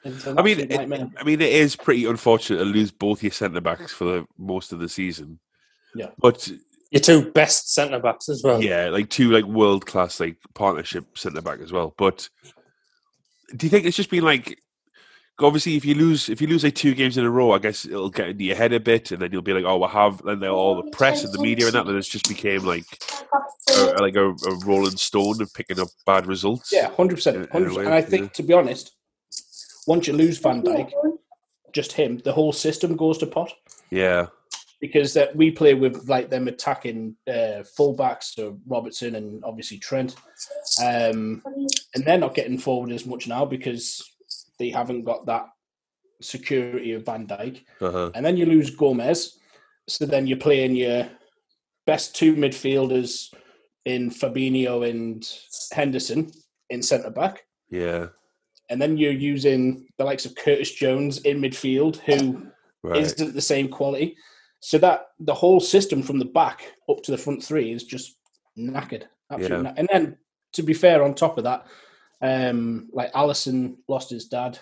I 0.06 0.42
mean, 0.42 0.60
it. 0.60 0.74
I 0.80 0.86
mean, 1.24 1.42
it 1.42 1.54
is 1.54 1.76
pretty 1.76 2.06
unfortunate 2.06 2.60
to 2.60 2.66
lose 2.66 2.92
both 2.92 3.24
your 3.24 3.32
centre 3.32 3.62
backs 3.62 3.92
for 3.92 4.06
the 4.06 4.26
most 4.38 4.72
of 4.72 4.80
the 4.80 4.90
season. 4.90 5.40
Yeah. 5.96 6.10
but 6.20 6.48
Your 6.92 7.02
two 7.02 7.32
best 7.32 7.74
centre 7.74 8.00
backs 8.00 8.30
as 8.30 8.44
well. 8.44 8.62
yeah, 8.64 8.90
like 8.90 9.10
two 9.10 9.32
like 9.32 9.46
world 9.46 9.86
class 9.86 10.20
like 10.20 10.38
partnership 10.54 11.18
centre 11.18 11.42
back 11.42 11.60
as 11.60 11.72
well. 11.72 11.94
But 11.98 12.30
do 13.56 13.66
you 13.66 13.70
think 13.70 13.86
it's 13.86 13.98
just 13.98 14.10
been 14.10 14.24
like 14.24 14.60
obviously, 15.40 15.76
if 15.76 15.84
you 15.86 15.96
lose 15.96 16.30
if 16.30 16.42
you 16.42 16.48
lose 16.48 16.64
like 16.64 16.76
two 16.76 16.94
games 16.94 17.18
in 17.18 17.26
a 17.26 17.30
row, 17.30 17.52
I 17.52 17.60
guess 17.60 17.86
it'll 17.86 18.10
get 18.10 18.30
into 18.30 18.44
your 18.44 18.56
head 18.56 18.74
a 18.74 18.80
bit, 18.80 19.12
and 19.12 19.22
then 19.22 19.32
you'll 19.32 19.42
be 19.42 19.54
like, 19.54 19.66
"Oh, 19.66 19.78
we'll 19.78 19.90
have," 19.90 20.24
and 20.26 20.42
then 20.42 20.50
all 20.50 20.82
the 20.82 20.90
press 20.92 21.24
and 21.24 21.34
the 21.34 21.42
media 21.42 21.66
and 21.66 21.76
that, 21.76 21.88
and 21.88 21.98
it's 21.98 22.08
just 22.08 22.28
became 22.28 22.64
like 22.64 22.86
a, 23.70 23.84
like 24.00 24.16
a, 24.16 24.30
a 24.30 24.56
rolling 24.66 24.98
stone 24.98 25.42
of 25.42 25.54
picking 25.54 25.80
up 25.80 25.88
bad 26.06 26.28
results. 26.28 26.72
Yeah, 26.72 26.90
hundred 26.96 26.98
In- 26.98 27.36
in 27.36 27.42
percent, 27.42 27.52
hundred 27.52 27.68
percent. 27.70 27.86
And 27.88 27.96
I 27.96 28.02
think, 28.02 28.24
yeah. 28.24 28.30
to 28.30 28.44
be 28.44 28.54
honest, 28.54 28.95
once 29.88 30.08
you 30.08 30.14
lose 30.14 30.38
Van 30.40 30.62
Dijk, 30.62 30.92
just 31.74 31.92
him, 31.92 32.18
the 32.20 32.32
whole 32.32 32.54
system 32.54 32.96
goes 32.96 33.18
to 33.20 33.28
pot 33.28 33.54
yeah, 33.92 34.28
because 34.82 35.14
that 35.14 35.36
we 35.36 35.52
play 35.52 35.74
with 35.74 36.08
like 36.08 36.30
them 36.30 36.48
attacking 36.48 37.16
uh, 37.28 37.64
fullbacks, 37.78 38.36
so 38.36 38.60
Robertson 38.66 39.16
and 39.16 39.44
obviously 39.44 39.78
Trent, 39.78 40.16
um, 40.84 41.42
and 41.94 42.06
they're 42.06 42.18
not 42.18 42.36
getting 42.36 42.58
forward 42.58 42.92
as 42.92 43.06
much 43.06 43.28
now 43.28 43.46
because 43.46 44.04
they 44.60 44.70
haven't 44.70 45.04
got 45.04 45.26
that 45.26 45.48
security 46.22 46.94
of 46.94 47.06
Van 47.06 47.28
Dijk. 47.28 47.64
uh-huh. 47.82 48.12
and 48.16 48.26
then 48.26 48.38
you 48.38 48.46
lose 48.46 48.70
Gomez. 48.70 49.40
So 49.88 50.06
then 50.08 50.26
you're 50.26 50.38
playing 50.38 50.76
your 50.76 51.08
best 51.86 52.16
two 52.16 52.36
midfielders 52.36 53.32
in 53.86 54.10
Fabinho 54.10 54.90
and 54.90 55.24
Henderson 55.72 56.32
in 56.70 56.82
centre 56.82 57.12
back, 57.12 57.46
yeah, 57.70 58.08
and 58.70 58.82
then 58.82 58.98
you're 58.98 59.12
using 59.12 59.88
the 59.98 60.04
likes 60.04 60.26
of 60.26 60.36
Curtis 60.36 60.72
Jones 60.72 61.20
in 61.20 61.40
midfield, 61.40 61.98
who 61.98 62.48
right. 62.84 63.20
not 63.20 63.34
the 63.34 63.42
same 63.42 63.70
quality. 63.70 64.18
So 64.60 64.78
that 64.80 65.10
the 65.20 65.34
whole 65.34 65.60
system 65.60 66.02
from 66.02 66.18
the 66.18 66.26
back 66.26 66.74
up 66.90 67.04
to 67.04 67.12
the 67.12 67.18
front 67.18 67.44
three 67.44 67.72
is 67.72 67.84
just 67.84 68.16
knackered. 68.58 69.04
Absolutely. 69.32 69.58
Yeah. 69.58 69.62
knack- 69.62 69.78
And 69.78 69.90
then 69.92 70.18
to 70.54 70.64
be 70.64 70.74
fair, 70.74 71.04
on 71.04 71.14
top 71.14 71.38
of 71.38 71.44
that, 71.44 71.68
um, 72.22 72.90
like 72.92 73.14
Alisson 73.14 73.76
lost 73.88 74.10
his 74.10 74.26
dad. 74.26 74.58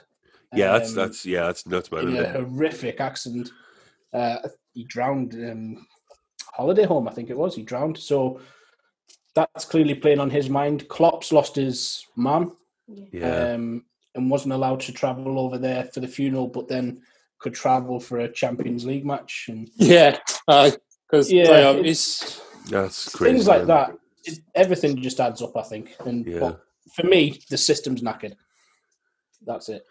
yeah, 0.54 0.74
that's 0.74 0.90
um, 0.90 0.96
that's 0.96 1.26
yeah, 1.26 1.46
that's 1.46 1.66
nuts, 1.66 1.92
man. 1.92 2.10
in 2.10 2.18
a 2.18 2.22
it? 2.22 2.36
horrific 2.36 3.00
accident. 3.00 3.50
Uh, 4.12 4.38
he 4.74 4.84
drowned 4.84 5.34
um, 5.36 5.88
holiday 6.54 6.86
home, 6.86 7.08
I 7.08 7.12
think 7.12 7.30
it 7.30 7.38
was. 7.38 7.56
He 7.56 7.64
drowned. 7.64 7.98
So 7.98 8.42
that's 9.36 9.66
clearly 9.66 9.96
playing 9.96 10.20
on 10.20 10.30
his 10.30 10.50
mind. 10.50 10.88
Klopp's 10.90 11.32
lost 11.32 11.56
his 11.56 12.06
mum 12.16 12.58
Yeah, 13.12 13.54
um, 13.54 13.86
and 14.16 14.30
wasn't 14.30 14.54
allowed 14.54 14.80
to 14.82 14.92
travel 14.92 15.40
over 15.40 15.58
there 15.58 15.86
for 15.86 16.00
the 16.00 16.08
funeral, 16.08 16.48
but 16.48 16.68
then 16.68 17.02
could 17.40 17.54
travel 17.54 18.00
for 18.00 18.20
a 18.20 18.32
Champions 18.32 18.86
League 18.86 19.06
match 19.06 19.46
and 19.50 19.70
Yeah, 19.76 20.18
because 20.48 21.32
yeah, 21.32 21.46
priorities. 21.46 22.22
it's, 22.22 22.42
that's 22.70 23.10
crazy. 23.16 23.34
things 23.34 23.48
like 23.48 23.60
man. 23.60 23.68
that. 23.68 23.98
It, 24.26 24.40
everything 24.56 25.02
just 25.02 25.20
adds 25.20 25.42
up, 25.42 25.58
I 25.58 25.64
think. 25.64 25.96
And 26.06 26.26
Yeah. 26.26 26.40
but 26.40 26.64
for 26.96 27.06
me, 27.06 27.42
the 27.50 27.58
system's 27.58 28.02
knackered. 28.02 28.36
That's 29.46 29.68
it. 29.68 29.84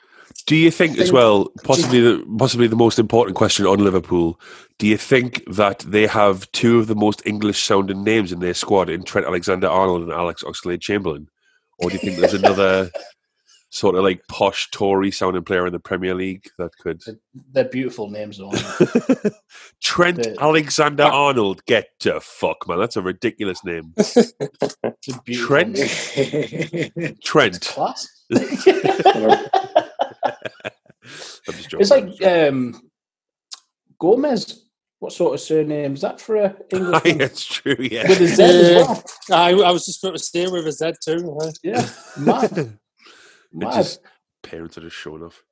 Do 0.47 0.57
you 0.57 0.71
think 0.71 0.97
as 0.99 1.13
well, 1.13 1.51
possibly 1.63 2.01
the 2.01 2.25
possibly 2.39 2.67
the 2.67 2.77
most 2.77 2.99
important 2.99 3.37
question 3.37 3.67
on 3.67 3.85
Liverpool? 3.85 4.41
Do 4.79 4.87
you 4.87 4.97
think 4.97 5.43
that 5.53 5.81
they 5.81 6.07
have 6.07 6.51
two 6.53 6.79
of 6.79 6.87
the 6.87 6.95
most 6.95 7.21
English 7.27 7.63
sounding 7.63 8.03
names 8.03 8.33
in 8.33 8.41
their 8.41 8.55
squad 8.55 8.89
in 8.89 9.03
Trent 9.03 9.27
Alexander 9.27 9.69
Arnold 9.69 10.03
and 10.03 10.13
Alex 10.13 10.43
Oxlade 10.43 10.81
Chamberlain, 10.81 11.29
or 11.79 11.91
do 11.91 11.95
you 11.97 12.01
think 12.01 12.19
there's 12.19 12.33
another 12.33 12.91
sort 13.75 13.97
of 13.97 14.05
like 14.05 14.21
posh 14.29 14.71
Tory 14.71 15.11
sounding 15.11 15.45
player 15.45 15.67
in 15.67 15.73
the 15.73 15.81
Premier 15.81 16.15
League 16.15 16.47
that 16.59 16.77
could 16.79 17.03
They're 17.53 17.65
beautiful 17.65 18.11
names, 18.11 18.37
though. 18.37 18.51
aren't 18.51 19.23
they? 19.23 19.31
Trent 19.83 20.23
The- 20.23 20.37
Alexander 20.41 21.05
Arnold? 21.05 21.65
Get 21.65 21.89
to 22.01 22.21
fuck, 22.21 22.69
man! 22.69 22.79
That's 22.79 22.97
a 22.97 23.03
ridiculous 23.03 23.65
name. 23.65 23.95
It's 25.05 25.17
a 25.17 25.21
beautiful 25.23 25.49
Trent? 25.49 25.73
name. 25.75 27.17
Trent. 27.25 27.61
class. 27.63 28.07
I'm 28.31 28.39
just 31.55 31.71
joking. 31.71 31.81
It's 31.81 31.91
like 31.91 32.23
um, 32.25 32.81
Gomez. 33.99 34.67
What 35.01 35.13
sort 35.13 35.35
of 35.35 35.41
surname 35.41 35.95
is 35.95 36.03
that 36.03 36.21
for 36.21 36.37
a 36.37 36.55
English? 36.71 37.03
Aye, 37.05 37.17
it's 37.25 37.45
true. 37.45 37.75
Yeah. 37.81 38.07
With 38.09 38.21
a 38.21 38.27
Z 38.29 38.43
as 38.45 38.87
well. 38.87 39.03
I, 39.33 39.51
I 39.51 39.73
was 39.73 39.85
just 39.87 40.05
about 40.05 40.13
to 40.17 40.23
stay 40.23 40.47
with 40.49 40.69
a 40.69 40.73
Z 40.73 40.93
too. 41.05 41.37
huh? 41.41 41.51
Yeah, 41.65 41.89
mad, 42.17 42.57
It 42.57 42.69
mad. 43.53 43.75
just 43.75 44.01
parents 44.43 44.77
are 44.79 44.83
just 44.83 44.97
showing 44.97 45.23
off. 45.23 45.43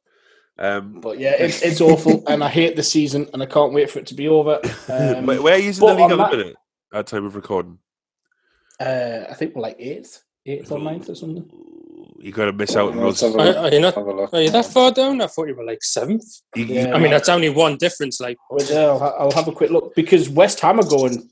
Um, 0.59 1.01
But 1.01 1.18
yeah, 1.18 1.33
it's 1.38 1.62
it's 1.62 1.81
awful, 1.81 2.22
and 2.29 2.44
I 2.44 2.48
hate 2.48 2.77
the 2.77 2.83
season, 2.83 3.29
and 3.33 3.42
I 3.42 3.46
can't 3.46 3.72
wait 3.72 3.90
for 3.90 3.98
it 3.98 4.07
to 4.09 4.14
be 4.14 4.29
over. 4.29 4.61
Um, 4.88 5.27
where, 5.27 5.40
where 5.42 5.55
are 5.55 5.59
you 5.59 5.66
using 5.66 5.87
the 5.87 5.94
league 5.94 6.11
at 6.11 6.16
the 6.31 6.37
minute? 6.37 6.57
At 6.92 7.07
time 7.07 7.24
of 7.24 7.37
recording, 7.37 7.79
uh, 8.81 9.24
I 9.31 9.35
think 9.35 9.55
we're 9.55 9.62
like 9.62 9.77
eighth, 9.79 10.22
eighth 10.46 10.72
or 10.72 10.79
ninth 10.81 11.09
or 11.09 11.14
something. 11.14 11.48
you 12.18 12.33
got 12.33 12.46
to 12.46 12.53
miss 12.53 12.74
out. 12.77 12.92
on 12.92 12.98
Let's 13.05 13.20
those. 13.20 13.35
Are, 13.37 13.57
are 13.59 13.72
you 13.72 13.81
not? 13.81 13.94
Have 13.94 14.07
a 14.07 14.12
look. 14.12 14.35
Are 14.35 14.40
you 14.42 14.51
that 14.51 14.66
far 14.66 14.90
down? 14.90 15.20
I 15.20 15.27
thought 15.29 15.46
you 15.48 15.55
were 15.55 15.64
like 15.64 15.83
seventh. 15.83 16.24
You- 16.57 16.64
you- 16.64 16.74
Yeah. 16.74 16.94
I 16.94 16.98
mean, 16.98 17.11
that's 17.12 17.29
only 17.29 17.48
one 17.51 17.77
difference. 17.77 18.20
Like, 18.20 18.38
Well, 18.51 18.66
yeah, 18.68 18.87
I'll, 18.87 18.98
ha- 18.98 19.14
I'll 19.18 19.31
have 19.33 19.46
a 19.48 19.53
quick 19.53 19.70
look 19.70 19.94
because 19.94 20.29
West 20.29 20.59
Ham 20.61 20.81
are 20.81 20.88
going 20.88 21.31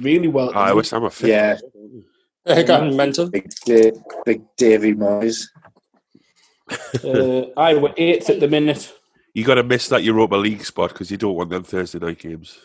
really 0.00 0.28
well. 0.28 0.50
I 0.54 0.60
minute. 0.66 0.76
wish 0.76 0.92
I'm 0.92 1.04
a 1.04 1.10
fifth. 1.10 1.28
Yeah, 1.28 1.58
I 2.46 2.62
got 2.62 2.92
mental. 2.94 3.28
big, 3.30 3.50
Da- 3.66 3.92
big 4.24 4.42
Davy 4.56 4.94
Moyes. 4.94 5.46
Uh, 7.04 7.46
I 7.56 7.74
were 7.74 7.92
eighth 7.96 8.30
at 8.30 8.40
the 8.40 8.48
minute. 8.48 8.92
You 9.34 9.44
got 9.44 9.54
to 9.56 9.62
miss 9.62 9.88
that 9.88 10.02
Europa 10.04 10.34
League 10.36 10.64
spot 10.64 10.90
because 10.92 11.10
you 11.10 11.16
don't 11.16 11.34
want 11.36 11.50
them 11.50 11.62
Thursday 11.62 11.98
night 11.98 12.18
games. 12.18 12.58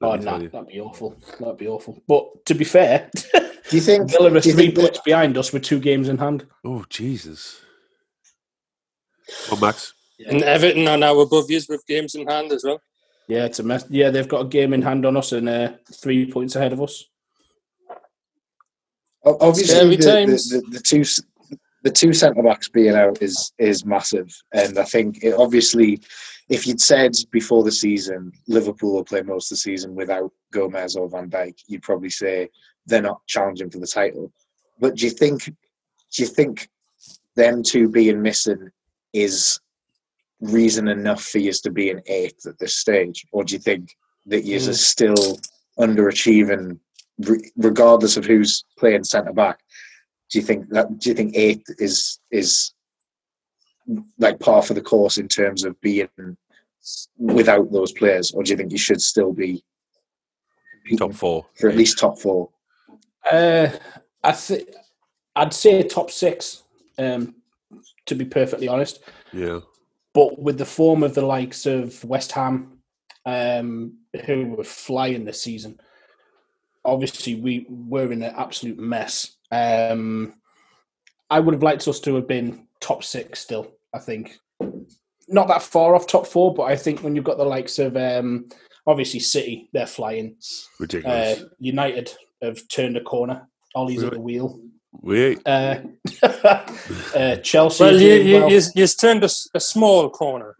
Let 0.00 0.08
Oh, 0.08 0.16
me 0.16 0.24
no, 0.24 0.30
tell 0.30 0.48
that'd 0.48 0.68
be 0.68 0.80
awful. 0.80 1.16
That'd 1.38 1.58
be 1.58 1.68
awful. 1.68 2.02
But 2.08 2.44
to 2.46 2.54
be 2.54 2.64
fair, 2.64 3.10
Do 3.34 3.76
you 3.76 3.80
think? 3.82 4.10
Villa 4.10 4.30
are 4.30 4.40
do 4.40 4.40
three 4.40 4.52
think 4.52 4.74
that- 4.76 4.80
points 4.82 5.00
behind 5.04 5.36
us 5.38 5.52
with 5.52 5.62
two 5.62 5.78
games 5.78 6.08
in 6.08 6.16
hand. 6.18 6.46
Oh 6.64 6.84
Jesus! 6.88 7.60
Oh 9.52 9.56
Max, 9.60 9.92
And 10.26 10.42
Everton 10.42 10.88
are 10.88 10.96
now 10.96 11.18
above 11.20 11.50
us 11.50 11.68
with 11.68 11.86
games 11.86 12.14
in 12.14 12.26
hand 12.26 12.50
as 12.52 12.64
well. 12.64 12.80
Yeah, 13.28 13.44
it's 13.44 13.58
a 13.58 13.62
mess. 13.62 13.84
Yeah, 13.90 14.10
they've 14.10 14.26
got 14.26 14.46
a 14.46 14.48
game 14.48 14.72
in 14.74 14.82
hand 14.82 15.06
on 15.06 15.16
us 15.16 15.30
and 15.32 15.48
uh, 15.48 15.72
three 15.92 16.28
points 16.30 16.56
ahead 16.56 16.72
of 16.72 16.82
us. 16.82 17.04
Obviously, 19.24 19.96
the, 19.96 20.02
the, 20.02 20.26
the, 20.26 20.62
the 20.70 20.80
two 20.80 21.00
s- 21.02 21.22
the 21.82 21.90
two 21.90 22.12
centre 22.12 22.42
backs 22.42 22.68
being 22.68 22.94
out 22.94 23.22
is 23.22 23.52
is 23.58 23.84
massive, 23.84 24.28
and 24.52 24.78
I 24.78 24.84
think 24.84 25.22
it, 25.22 25.34
obviously, 25.34 26.00
if 26.48 26.66
you'd 26.66 26.80
said 26.80 27.12
before 27.30 27.62
the 27.64 27.72
season 27.72 28.32
Liverpool 28.48 28.94
will 28.94 29.04
play 29.04 29.22
most 29.22 29.46
of 29.50 29.56
the 29.56 29.60
season 29.60 29.94
without 29.94 30.32
Gomez 30.52 30.96
or 30.96 31.08
Van 31.08 31.30
Dijk, 31.30 31.54
you'd 31.68 31.82
probably 31.82 32.10
say 32.10 32.48
they're 32.86 33.02
not 33.02 33.26
challenging 33.26 33.70
for 33.70 33.78
the 33.78 33.86
title. 33.86 34.32
But 34.78 34.96
do 34.96 35.06
you 35.06 35.10
think 35.12 35.44
do 35.44 36.22
you 36.22 36.26
think 36.26 36.68
them 37.36 37.62
two 37.62 37.88
being 37.88 38.20
missing 38.20 38.70
is 39.12 39.60
reason 40.40 40.88
enough 40.88 41.22
for 41.22 41.38
you 41.38 41.52
to 41.52 41.70
be 41.70 41.90
in 41.90 42.02
eighth 42.06 42.46
at 42.46 42.58
this 42.58 42.74
stage, 42.76 43.26
or 43.32 43.44
do 43.44 43.54
you 43.54 43.60
think 43.60 43.96
that 44.26 44.44
you 44.44 44.58
Mm. 44.58 44.68
are 44.68 44.74
still 44.74 45.38
underachieving 45.78 46.78
re- 47.20 47.50
regardless 47.56 48.16
of 48.16 48.24
who's 48.24 48.64
playing 48.78 49.04
centre 49.04 49.32
back. 49.32 49.60
Do 50.30 50.38
you 50.38 50.44
think 50.44 50.68
that? 50.70 50.98
Do 50.98 51.10
you 51.10 51.14
think 51.14 51.36
eighth 51.36 51.66
is 51.78 52.20
is 52.30 52.72
like 54.18 54.38
par 54.38 54.62
for 54.62 54.74
the 54.74 54.80
course 54.80 55.18
in 55.18 55.28
terms 55.28 55.64
of 55.64 55.80
being 55.80 56.08
without 57.18 57.72
those 57.72 57.92
players, 57.92 58.30
or 58.32 58.42
do 58.42 58.50
you 58.50 58.56
think 58.56 58.72
you 58.72 58.78
should 58.78 59.02
still 59.02 59.32
be 59.32 59.62
top 60.96 61.12
four. 61.12 61.46
for 61.54 61.68
at 61.68 61.76
least 61.76 61.98
top 61.98 62.18
four? 62.18 62.48
Uh, 63.30 63.68
I 64.22 64.32
think 64.32 64.68
I'd 65.36 65.52
say 65.52 65.82
top 65.82 66.10
six. 66.10 66.62
Um, 66.98 67.34
to 68.06 68.14
be 68.14 68.24
perfectly 68.24 68.68
honest, 68.68 69.00
Yeah, 69.32 69.60
but 70.12 70.40
with 70.40 70.58
the 70.58 70.64
form 70.64 71.02
of 71.02 71.14
the 71.14 71.24
likes 71.24 71.66
of 71.66 72.02
West 72.04 72.32
Ham, 72.32 72.78
um, 73.24 73.98
who 74.26 74.48
were 74.48 74.64
flying 74.64 75.24
this 75.24 75.40
season, 75.40 75.80
obviously 76.84 77.36
we 77.36 77.66
were 77.68 78.10
in 78.12 78.22
an 78.22 78.34
absolute 78.36 78.78
mess. 78.78 79.36
Um, 79.50 80.34
I 81.28 81.40
would 81.40 81.54
have 81.54 81.62
liked 81.62 81.86
us 81.88 82.00
to 82.00 82.14
have 82.16 82.26
been 82.26 82.66
top 82.80 83.04
six 83.04 83.40
still. 83.40 83.72
I 83.94 83.98
think 83.98 84.38
not 85.28 85.48
that 85.48 85.62
far 85.62 85.94
off 85.94 86.06
top 86.06 86.26
four, 86.26 86.52
but 86.52 86.64
I 86.64 86.76
think 86.76 87.00
when 87.02 87.14
you've 87.14 87.24
got 87.24 87.38
the 87.38 87.44
likes 87.44 87.78
of 87.78 87.96
um, 87.96 88.48
obviously 88.86 89.20
City, 89.20 89.68
they're 89.72 89.86
flying. 89.86 90.36
ridiculous. 90.78 91.40
Uh, 91.40 91.44
United 91.58 92.12
have 92.42 92.66
turned 92.68 92.96
a 92.96 93.02
corner. 93.02 93.48
Ollie's 93.74 94.02
at 94.02 94.12
the 94.12 94.20
wheel. 94.20 94.60
Wait, 94.92 95.40
Uh, 95.46 95.78
uh, 96.22 97.36
Chelsea. 97.36 97.84
Well, 97.84 98.00
you, 98.00 98.14
you, 98.14 98.34
well. 98.40 98.50
you, 98.50 98.60
you 98.74 98.86
turned 98.88 99.22
a 99.22 99.60
small 99.60 100.10
corner. 100.10 100.56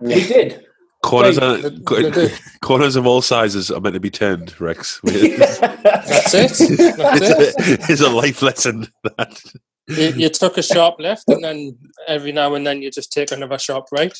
we 0.00 0.26
did. 0.26 0.66
Corners 1.02 1.36
Wait, 1.40 1.42
are 1.44 1.56
the- 1.56 1.70
the- 1.80 2.40
corners 2.62 2.96
of 2.96 3.06
all 3.06 3.22
sizes 3.22 3.70
are 3.70 3.80
meant 3.80 3.94
to 3.94 4.00
be 4.00 4.10
turned. 4.10 4.58
Rex, 4.60 5.00
That's 5.04 6.34
it. 6.34 6.78
That's 6.96 7.20
it. 7.68 7.80
it's 7.90 8.00
a 8.00 8.10
life 8.10 8.42
lesson. 8.42 8.88
That 9.16 9.40
You, 9.88 10.08
you 10.10 10.28
took 10.28 10.56
a 10.56 10.62
sharp 10.62 11.00
left, 11.00 11.28
and 11.28 11.42
then 11.42 11.76
every 12.06 12.30
now 12.32 12.54
and 12.54 12.64
then 12.66 12.80
you 12.82 12.90
just 12.92 13.10
take 13.12 13.32
another 13.32 13.58
sharp 13.58 13.86
right, 13.90 14.16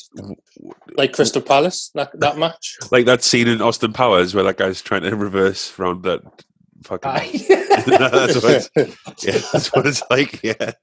like 0.97 1.13
Crystal 1.13 1.41
Palace. 1.41 1.91
That 1.95 2.11
that 2.19 2.37
match. 2.37 2.77
like 2.91 3.05
that 3.05 3.23
scene 3.23 3.47
in 3.47 3.61
Austin 3.61 3.93
Powers 3.93 4.33
where 4.35 4.43
that 4.43 4.57
guy's 4.57 4.81
trying 4.81 5.03
to 5.03 5.15
reverse 5.15 5.77
round 5.79 6.03
that 6.03 6.21
fucking. 6.83 7.11
That's 7.87 8.43
what 8.43 8.69
yeah, 9.23 9.39
that's 9.53 9.71
what 9.73 9.87
it's 9.87 10.03
like. 10.09 10.43
Yeah, 10.43 10.73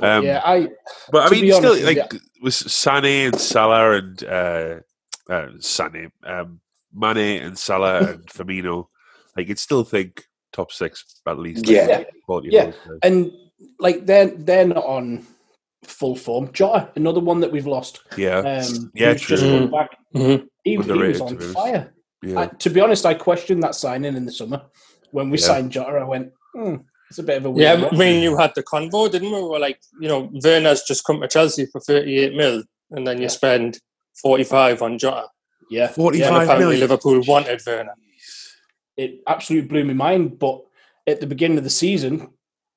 Um, 0.00 0.24
yeah, 0.24 0.42
I 0.44 0.68
but 1.12 1.26
I 1.26 1.30
mean, 1.30 1.42
be 1.42 1.52
still, 1.52 1.70
honest, 1.72 1.84
like 1.84 1.96
yeah. 1.96 2.18
with 2.42 2.54
Sané 2.54 3.26
and 3.28 3.40
Salah 3.40 3.92
and 3.92 4.24
uh, 4.24 4.74
uh, 5.30 5.46
Sané, 5.58 6.10
um, 6.24 6.60
Mane 6.92 7.42
and 7.42 7.56
Salah 7.58 7.98
and 8.12 8.26
Firmino, 8.26 8.88
like 9.36 9.48
you'd 9.48 9.58
still 9.58 9.84
think 9.84 10.24
top 10.52 10.72
six 10.72 11.20
at 11.26 11.38
least. 11.38 11.66
like, 11.66 11.76
Yeah. 11.76 12.02
Yeah. 12.28 12.62
of 12.64 12.74
those 12.88 12.98
and 13.02 13.32
like 13.78 14.04
they're 14.06 14.26
they're 14.28 14.66
not 14.66 14.84
on 14.84 15.24
full 15.84 16.16
form. 16.16 16.50
Jota, 16.52 16.90
another 16.96 17.20
one 17.20 17.40
that 17.40 17.52
we've 17.52 17.66
lost. 17.66 18.00
yeah, 18.16 18.38
Um, 18.38 18.90
Yeah, 18.94 19.12
who's 19.12 19.22
just 19.22 19.42
true. 19.42 19.58
come 19.60 19.70
back. 19.70 19.90
Mhm. 20.14 20.46
He, 20.64 20.70
he 20.72 20.78
was 20.78 20.88
on 20.90 20.98
be 20.98 21.16
honest. 21.20 21.52
fire. 21.54 21.92
yeah. 22.22 22.40
I, 22.40 22.46
to 22.46 22.70
be 22.70 22.80
honest, 22.80 23.04
I 23.06 23.14
questioned 23.14 23.62
that 23.62 23.74
signing 23.74 24.16
in 24.16 24.24
the 24.24 24.32
summer 24.32 24.62
when 25.12 25.30
we 25.30 25.38
Yeah. 25.38 25.44
signed 25.46 25.70
Jota. 25.72 25.98
I 25.98 26.04
went, 26.04 26.32
hmm, 26.54 26.76
it's 27.10 27.18
a 27.18 27.22
bit 27.22 27.36
of 27.38 27.44
a 27.46 27.50
weird 27.50 27.62
Yeah, 27.62 27.74
weird. 27.82 27.94
I 27.94 27.96
mean, 27.96 28.22
you 28.22 28.36
had 28.36 28.52
the 28.54 28.62
convo, 28.62 29.10
didn't 29.10 29.30
we? 29.32 29.42
We're 29.42 29.58
like, 29.58 29.80
you 30.00 30.08
know, 30.08 30.30
Werner's 30.42 30.82
just 30.82 31.04
come 31.04 31.20
to 31.20 31.28
Chelsea 31.28 31.66
for 31.66 31.80
38 31.80 32.34
mil, 32.34 32.62
and 32.90 33.06
then 33.06 33.20
you 33.20 33.28
spend 33.28 33.78
45 34.22 34.82
on 34.82 34.98
Jota. 34.98 35.26
yeah, 35.70 35.86
And 35.86 35.94
45 35.94 36.20
yeah, 36.20 36.36
apparently 36.42 36.64
million. 36.64 36.80
Liverpool 36.80 37.20
wanted 37.26 37.60
Werner. 37.66 37.94
it 38.96 39.20
absolutely 39.26 39.68
blew 39.68 39.84
my 39.84 39.92
mind. 39.92 40.38
But 40.38 40.62
at 41.06 41.20
the 41.20 41.26
beginning 41.26 41.58
of 41.58 41.64
the 41.64 41.70
season, 41.70 42.30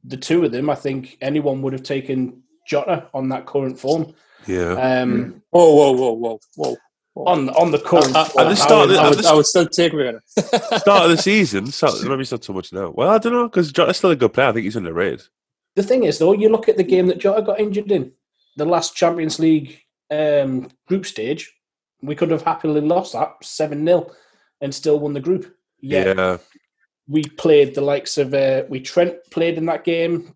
the 0.04 0.18
two 0.18 0.44
of 0.46 0.52
them, 0.52 0.70
I 0.70 0.76
think 0.76 1.18
anyone 1.22 1.62
would 1.62 1.74
have 1.74 1.84
taken 1.84 2.44
Jota 2.68 3.08
on 3.14 3.30
that 3.30 3.46
current 3.46 3.80
form. 3.80 4.14
yeah. 4.46 4.74
Um, 4.74 5.42
Whoa, 5.52 5.74
whoa, 5.74 5.92
whoa, 5.94 6.12
whoa, 6.14 6.40
whoa. 6.56 6.78
On 7.26 7.50
on 7.50 7.72
the 7.72 7.80
court. 7.80 8.14
I, 8.16 8.22
I, 8.22 8.26
form. 8.26 8.46
the 8.46 8.52
I 8.52 8.54
start 8.56 8.88
would, 8.88 8.90
of 8.90 8.96
the- 8.96 9.02
I, 9.02 9.04
at 9.06 9.10
would, 9.16 9.24
the- 9.24 9.30
I 9.30 9.34
would 9.34 9.46
still 9.46 9.68
take 9.68 9.94
Werner. 9.94 10.22
Start 10.28 11.06
of 11.06 11.10
the 11.12 11.18
season, 11.18 11.68
so 11.68 11.88
maybe 12.08 12.22
it's 12.22 12.32
not 12.32 12.44
so 12.44 12.54
much 12.54 12.72
now. 12.74 12.90
Well, 12.92 13.10
I 13.10 13.18
don't 13.18 13.34
know 13.34 13.48
because 13.48 13.72
Jota's 13.72 13.98
still 13.98 14.12
a 14.12 14.16
good 14.16 14.34
player. 14.34 14.48
I 14.50 14.52
think 14.52 14.66
he's 14.66 14.76
underrated. 14.76 15.24
The 15.76 15.84
thing 15.84 16.04
is, 16.04 16.18
though, 16.18 16.34
you 16.34 16.50
look 16.50 16.68
at 16.70 16.78
the 16.78 16.84
game 16.84 17.08
that 17.08 17.20
Jota 17.20 17.42
got 17.42 17.60
injured 17.60 17.92
in, 17.92 18.12
the 18.56 18.66
last 18.66 18.96
Champions 18.96 19.38
League 19.40 19.80
um, 20.10 20.70
group 20.88 21.06
stage, 21.06 21.54
we 22.02 22.16
could 22.16 22.32
have 22.32 22.42
happily 22.44 22.82
lost 22.82 23.14
that 23.14 23.36
7 23.44 23.86
0 23.86 24.12
and 24.62 24.74
still 24.74 25.00
won 25.00 25.14
the 25.14 25.20
group. 25.20 25.56
Yet 25.80 26.18
Yeah, 26.18 26.38
we 27.08 27.24
played 27.24 27.76
the 27.76 27.82
likes 27.82 28.18
of, 28.18 28.34
uh, 28.34 28.64
we 28.70 28.80
Trent 28.80 29.18
played 29.30 29.58
in 29.60 29.66
that 29.68 29.84
game, 29.84 30.34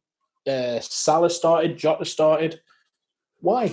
uh, 0.48 0.80
Salah 0.80 1.30
started, 1.30 1.78
Jota 1.78 2.06
started. 2.06 2.62
Why? 3.40 3.72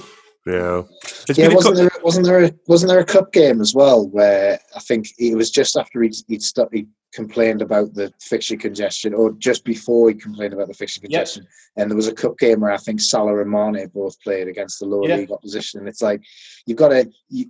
Yeah. 0.48 0.82
It's 1.28 1.38
Yeah, 1.38 1.48
wasn't 1.54 1.76
cou- 1.76 1.82
there 1.82 1.90
wasn't 2.02 2.26
there 2.26 2.44
a, 2.44 2.50
wasn't 2.66 2.88
there 2.90 3.00
a 3.00 3.04
cup 3.04 3.32
game 3.32 3.60
as 3.60 3.74
well 3.74 4.08
where 4.08 4.58
I 4.74 4.80
think 4.80 5.06
it 5.18 5.36
was 5.36 5.50
just 5.50 5.76
after 5.76 6.02
he'd 6.02 6.14
he'd, 6.28 6.42
stu 6.42 6.66
he 6.72 6.86
complained 7.14 7.62
about 7.62 7.94
the 7.94 8.12
fixture 8.20 8.56
congestion, 8.56 9.14
or 9.14 9.32
just 9.32 9.64
before 9.64 10.08
he 10.08 10.14
complained 10.14 10.52
about 10.54 10.68
the 10.68 10.74
fixture 10.74 11.00
Yeah. 11.02 11.18
congestion, 11.18 11.46
and 11.76 11.90
there 11.90 11.96
was 11.96 12.08
a 12.08 12.14
cup 12.14 12.38
game 12.38 12.60
where 12.60 12.70
I 12.70 12.76
think 12.76 13.00
Salah 13.00 13.40
and 13.40 13.50
Mane 13.50 13.88
both 13.94 14.20
played 14.22 14.48
against 14.48 14.78
the 14.78 14.86
lower 14.86 15.08
Yeah. 15.08 15.16
league 15.16 15.32
opposition, 15.32 15.80
and 15.80 15.88
it's 15.88 16.02
like 16.02 16.22
you've 16.66 16.78
got 16.78 16.88
to 16.90 17.10
you, 17.28 17.46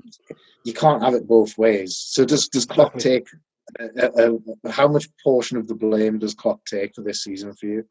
you 0.64 0.72
can't 0.72 1.02
have 1.02 1.14
it 1.14 1.26
both 1.26 1.56
ways. 1.58 1.96
So 1.96 2.24
does 2.24 2.48
does 2.48 2.66
Klopp 2.66 2.94
Exactly. 2.94 3.20
take? 3.20 3.28
Uh, 4.02 4.06
uh, 4.64 4.70
how 4.70 4.88
much 4.88 5.08
portion 5.22 5.58
of 5.58 5.68
the 5.68 5.74
blame 5.74 6.18
does 6.18 6.34
Klopp 6.34 6.64
take 6.64 6.94
for 6.94 7.02
this 7.02 7.22
season 7.24 7.52
for 7.52 7.66
you? 7.66 7.84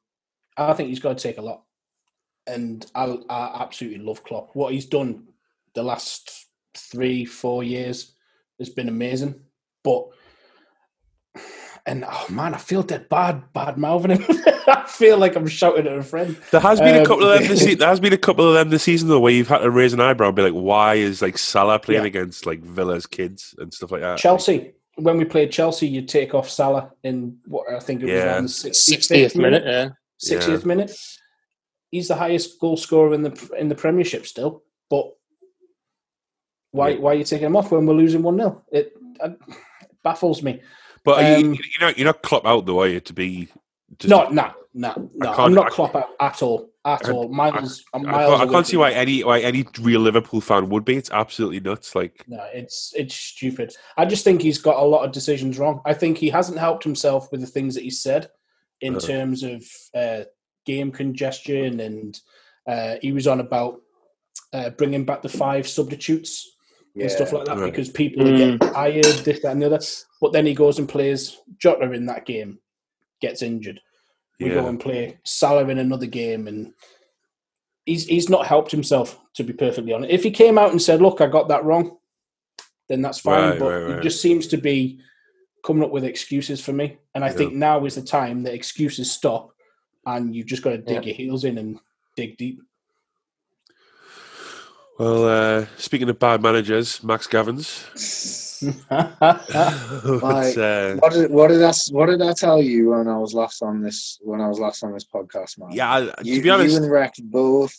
I 0.58 0.74
think 0.74 0.90
he's 0.90 1.00
got 1.00 1.18
to 1.18 1.22
take 1.24 1.38
a 1.38 1.42
lot. 1.42 1.64
And 2.48 2.86
I, 2.96 3.18
I 3.30 3.62
absolutely 3.64 4.00
love 4.00 4.24
Klopp. 4.24 4.52
What 4.54 4.74
he's 4.74 4.86
done 4.86 5.28
the 5.76 5.84
last 5.84 6.48
three, 6.76 7.26
four 7.26 7.64
years 7.64 8.14
has 8.60 8.70
been 8.70 8.88
amazing. 8.90 9.42
But 9.84 10.06
and 11.86 12.04
oh 12.08 12.26
man, 12.30 12.54
I 12.54 12.58
feel 12.58 12.84
dead 12.84 13.08
bad, 13.10 13.54
bad 13.54 13.78
mouthing 13.78 14.12
him. 14.12 14.26
I 14.68 14.84
feel 14.88 15.18
like 15.18 15.36
I'm 15.36 15.48
shouting 15.48 15.88
at 15.88 15.98
a 15.98 16.04
friend. 16.04 16.36
There 16.52 16.60
has 16.60 16.80
been 16.80 16.96
a 16.96 17.00
Um, 17.00 17.06
couple 17.06 17.30
of 17.30 17.40
them. 17.40 17.48
This 17.48 17.64
se- 17.64 17.76
there 17.76 17.88
has 17.88 18.00
been 18.02 18.12
a 18.14 18.18
couple 18.18 18.48
of 18.48 18.54
them 18.56 18.70
this 18.70 18.84
season 18.84 19.08
though, 19.08 19.20
where 19.20 19.32
you've 19.32 19.48
had 19.48 19.60
to 19.60 19.70
raise 19.72 19.94
an 19.94 20.02
eyebrow 20.02 20.28
and 20.28 20.36
be 20.36 20.42
like, 20.42 20.54
"Why 20.54 20.96
is 20.96 21.22
like 21.22 21.38
Salah 21.38 21.80
playing 21.80 22.02
Yeah. 22.02 22.08
against 22.08 22.46
like 22.46 22.60
Villa's 22.62 23.06
kids 23.06 23.56
and 23.60 23.74
stuff 23.74 23.92
like 23.92 24.02
that?" 24.02 24.18
Chelsea. 24.18 24.74
When 24.96 25.18
we 25.18 25.26
played 25.26 25.52
Chelsea, 25.52 25.88
you 25.88 26.02
take 26.02 26.34
off 26.34 26.50
Salah 26.50 26.92
in 27.04 27.38
what 27.46 27.72
I 27.72 27.80
think 27.80 28.02
it 28.02 28.06
was 28.06 28.14
Yeah. 28.14 28.26
around 28.34 28.44
the 28.46 28.50
60th 28.74 29.36
minute, 29.36 29.64
yeah. 29.66 29.90
60th 30.20 30.66
minute. 30.66 30.92
He's 31.92 32.08
the 32.10 32.16
highest 32.16 32.60
goal 32.60 32.78
scorer 32.78 33.14
in 33.14 33.22
the 33.24 33.50
in 33.58 33.70
the 33.70 33.76
Premiership 33.76 34.26
still, 34.28 34.64
but 34.90 35.14
why 36.72 36.90
Yeah. 36.90 37.00
why 37.00 37.12
are 37.12 37.16
you 37.16 37.24
taking 37.24 37.46
him 37.48 37.56
off 37.56 37.72
when 37.72 37.86
we're 37.86 37.94
losing 37.94 38.22
one 38.24 38.38
0 38.38 38.62
It, 38.72 38.94
uh, 39.20 39.30
baffles 40.04 40.44
me. 40.44 40.62
But 41.04 41.24
are 41.24 41.40
you, 41.40 41.46
Um, 41.48 41.54
you're 41.54 41.88
not 41.88 41.98
you're 41.98 42.06
not 42.06 42.22
Klopp 42.22 42.46
out 42.46 42.66
though, 42.66 42.82
are 42.82 42.88
you? 42.88 43.00
To 43.00 43.14
be 43.14 43.48
just, 43.98 44.10
No, 44.10 44.28
no, 44.30 44.52
no, 44.74 45.10
no. 45.14 45.32
I'm 45.34 45.54
not 45.54 45.68
I- 45.68 45.70
Klopp 45.70 45.96
out 45.96 46.10
at 46.20 46.44
all, 46.44 46.70
at 46.84 47.08
I- 47.08 47.12
all. 47.14 47.30
Miles, 47.30 47.86
I, 47.94 47.98
miles. 48.00 48.30
can't, 48.38 48.50
I 48.50 48.52
can't 48.54 48.68
see 48.68 48.76
why 48.78 48.92
any 48.92 49.24
why 49.24 49.40
any 49.40 49.66
real 49.80 50.02
Liverpool 50.02 50.42
fan 50.42 50.68
would 50.70 50.84
be. 50.84 50.98
It's 50.98 51.10
absolutely 51.12 51.62
nuts. 51.62 51.96
Like, 51.96 52.26
No, 52.28 52.44
it's 52.54 52.92
it's 52.98 53.16
stupid. 53.16 53.74
I 53.96 54.04
just 54.06 54.26
think 54.26 54.42
he's 54.42 54.58
got 54.58 54.76
a 54.78 54.86
lot 54.86 55.06
of 55.06 55.14
decisions 55.14 55.58
wrong. 55.58 55.82
I 55.86 55.94
think 55.94 56.18
he 56.18 56.30
hasn't 56.30 56.60
helped 56.60 56.84
himself 56.84 57.32
with 57.32 57.40
the 57.40 57.48
things 57.48 57.76
that 57.76 57.84
he 57.86 57.90
said 57.90 58.30
in 58.82 58.98
Uh. 58.98 59.00
terms 59.00 59.44
of 59.44 59.64
uh, 59.96 60.24
game 60.68 60.92
congestion, 60.92 61.80
and 61.80 62.20
uh, 62.68 62.96
he 63.02 63.12
was 63.12 63.26
on 63.26 63.40
about 63.40 63.82
uh, 64.54 64.70
bringing 64.72 65.06
back 65.06 65.22
the 65.24 65.30
five 65.30 65.68
substitutes 65.68 66.56
and 67.00 67.12
stuff 67.12 67.32
like 67.34 67.46
that 67.46 67.58
Right. 67.58 67.72
because 67.72 67.90
people 67.90 68.28
are 68.28 68.38
getting 68.38 68.60
tired, 68.60 69.24
this, 69.24 69.42
that, 69.42 69.52
and 69.54 69.62
the 69.62 69.66
other. 69.68 69.80
But 70.22 70.34
then 70.34 70.46
he 70.46 70.54
goes 70.54 70.80
and 70.80 70.88
plays 70.90 71.38
Jota 71.58 71.92
in 71.94 72.06
that 72.08 72.26
game, 72.26 72.60
gets 73.22 73.42
injured. 73.42 73.80
We 74.40 74.50
go 74.50 74.68
and 74.68 74.80
play 74.80 75.18
Salah 75.24 75.68
in 75.70 75.80
another 75.80 76.06
game, 76.06 76.48
and 76.48 76.74
he's 77.86 78.06
he's 78.06 78.30
not 78.30 78.46
helped 78.46 78.72
himself. 78.72 79.18
To 79.36 79.44
be 79.44 79.54
perfectly 79.54 79.94
honest, 79.94 80.12
if 80.12 80.24
he 80.24 80.32
came 80.32 80.58
out 80.60 80.72
and 80.72 80.82
said, 80.82 81.02
"Look, 81.02 81.22
I 81.22 81.28
got 81.28 81.48
that 81.50 81.64
wrong," 81.66 81.98
then 82.90 83.02
that's 83.02 83.20
fine. 83.20 83.50
Right, 83.52 83.60
but 83.60 83.66
right, 83.66 83.96
he 83.96 84.02
just 84.02 84.22
seems 84.22 84.48
to 84.48 84.58
be 84.58 85.00
coming 85.66 85.84
up 85.84 85.92
with 85.92 86.04
excuses 86.04 86.62
for 86.64 86.74
me, 86.74 86.98
and 87.16 87.24
I 87.26 87.30
Yeah. 87.30 87.34
think 87.38 87.54
now 87.56 87.86
is 87.86 87.96
the 87.96 88.02
time 88.04 88.44
that 88.44 88.54
excuses 88.54 89.12
stop, 89.12 89.54
and 90.08 90.36
you've 90.36 90.48
just 90.48 90.64
got 90.64 90.72
to 90.72 90.78
dig 90.80 90.96
Yeah. 91.04 91.10
your 91.10 91.16
heels 91.16 91.44
in 91.44 91.58
and 91.60 91.80
dig 92.16 92.38
deep. 92.38 92.62
Well, 94.98 95.26
uh, 95.28 95.66
speaking 95.78 96.10
of 96.10 96.18
bad 96.18 96.42
managers, 96.42 97.04
Max 97.04 97.28
Gavins. 97.28 97.68
It's, 98.60 100.58
uh, 100.58 100.96
What 101.00 101.14
did 101.14 101.30
what 101.30 101.48
did 101.50 101.62
I 101.62 101.68
s- 101.70 101.92
what 101.92 102.08
did 102.08 102.24
I 102.24 102.34
tell 102.34 102.60
you 102.60 102.90
when 102.90 103.08
I 103.08 103.16
was 103.20 103.36
last 103.36 103.62
on 103.62 103.84
this 103.84 104.18
when 104.24 104.42
I 104.42 104.48
was 104.48 104.60
last 104.60 104.84
on 104.84 104.94
this 104.94 105.06
podcast, 105.06 105.60
man? 105.60 105.70
yeah, 105.72 105.92
I- 105.94 106.14
you, 106.24 106.38
to 106.38 106.42
be 106.42 106.50
honest, 106.50 106.72
you 106.76 106.82
and 106.82 106.92
Rex 106.92 107.20
both. 107.20 107.76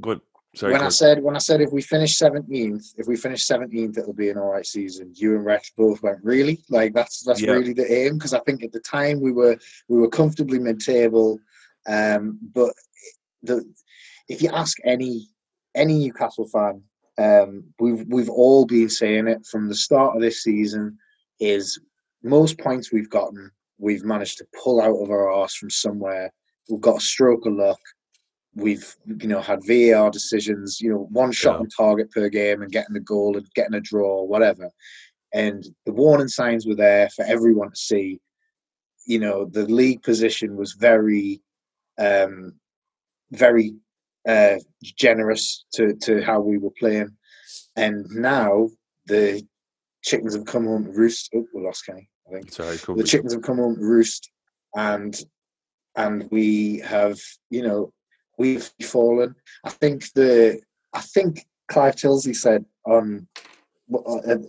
go 0.00 0.12
on. 0.12 0.20
Sorry, 0.54 0.72
when 0.74 0.82
I 0.82 0.90
said 0.90 1.22
when 1.22 1.34
I 1.34 1.38
said 1.38 1.62
if 1.62 1.72
we 1.72 1.80
finish 1.80 2.18
seventeenth, 2.18 2.92
if 2.98 3.06
we 3.06 3.16
finish 3.16 3.44
seventeenth, 3.46 3.96
it'll 3.96 4.12
be 4.12 4.28
an 4.28 4.36
all 4.36 4.50
right 4.52 4.66
season. 4.66 5.12
You 5.14 5.34
and 5.34 5.44
Rex 5.44 5.72
both 5.76 6.02
went 6.02 6.18
really 6.22 6.62
like 6.68 6.92
that's 6.92 7.22
that's 7.24 7.40
Yeah. 7.40 7.52
really 7.52 7.72
the 7.72 7.90
aim 7.90 8.18
because 8.18 8.34
I 8.34 8.40
think 8.40 8.62
at 8.62 8.72
the 8.72 8.80
time 8.80 9.20
we 9.20 9.32
were 9.32 9.56
we 9.88 9.98
were 9.98 10.08
comfortably 10.08 10.58
mid 10.58 10.80
table, 10.80 11.38
um, 11.86 12.38
but 12.54 12.74
the 13.42 13.64
if 14.28 14.42
you 14.42 14.50
ask 14.50 14.76
any 14.84 15.28
any 15.74 15.98
Newcastle 15.98 16.46
fan, 16.46 16.82
um, 17.16 17.64
we've 17.80 18.04
we've 18.08 18.30
all 18.30 18.66
been 18.66 18.90
saying 18.90 19.28
it 19.28 19.46
from 19.46 19.68
the 19.68 19.74
start 19.74 20.16
of 20.16 20.20
this 20.22 20.42
season. 20.42 20.98
Is 21.40 21.80
most 22.22 22.58
points 22.58 22.92
we've 22.92 23.10
gotten, 23.10 23.50
we've 23.78 24.04
managed 24.04 24.38
to 24.38 24.46
pull 24.62 24.80
out 24.82 25.02
of 25.02 25.10
our 25.10 25.30
arse 25.30 25.54
from 25.54 25.70
somewhere. 25.70 26.30
We've 26.68 26.80
got 26.80 26.98
a 26.98 27.00
stroke 27.00 27.46
of 27.46 27.54
luck. 27.54 27.80
We've 28.54 28.94
you 29.06 29.28
know 29.28 29.40
had 29.40 29.60
VAR 29.66 30.10
decisions, 30.10 30.80
you 30.80 30.90
know, 30.90 31.08
one 31.10 31.32
shot 31.32 31.54
Yeah. 31.54 31.60
on 31.60 31.68
target 31.68 32.10
per 32.10 32.28
game 32.28 32.62
and 32.62 32.70
getting 32.70 32.96
a 32.96 33.00
goal 33.00 33.36
and 33.36 33.46
getting 33.54 33.74
a 33.74 33.80
draw, 33.80 34.24
whatever. 34.24 34.70
And 35.32 35.64
the 35.86 35.92
warning 35.92 36.28
signs 36.28 36.66
were 36.66 36.74
there 36.74 37.08
for 37.10 37.24
everyone 37.24 37.70
to 37.70 37.76
see. 37.76 38.20
You 39.06 39.18
know, 39.20 39.46
the 39.46 39.64
league 39.64 40.02
position 40.02 40.56
was 40.56 40.72
very, 40.74 41.40
um, 41.98 42.52
very 43.30 43.74
uh, 44.28 44.56
generous 44.82 45.64
to, 45.72 45.94
to 46.02 46.22
how 46.22 46.40
we 46.40 46.58
were 46.58 46.70
playing. 46.78 47.16
And 47.74 48.06
now 48.10 48.68
the 49.06 49.42
chickens 50.02 50.34
have 50.34 50.44
come 50.44 50.66
home 50.66 50.84
to 50.84 50.90
roost. 50.92 51.30
Oh, 51.34 51.46
we 51.54 51.62
lost 51.64 51.86
Kenny, 51.86 52.08
I 52.28 52.34
think. 52.34 52.52
Sorry, 52.52 52.76
cool. 52.78 52.96
The 52.96 53.04
chickens 53.04 53.32
have 53.32 53.42
come 53.42 53.56
home 53.56 53.76
to 53.76 53.82
roost, 53.82 54.30
and 54.76 55.18
and 55.96 56.28
we 56.30 56.78
have, 56.80 57.18
you 57.50 57.62
know, 57.62 57.92
we've 58.42 58.68
fallen. 58.82 59.34
I 59.64 59.70
think 59.70 60.12
the 60.14 60.60
I 60.92 61.00
think 61.00 61.46
Clive 61.68 61.96
Tyldesley 61.96 62.34
said 62.34 62.64
on 62.84 63.28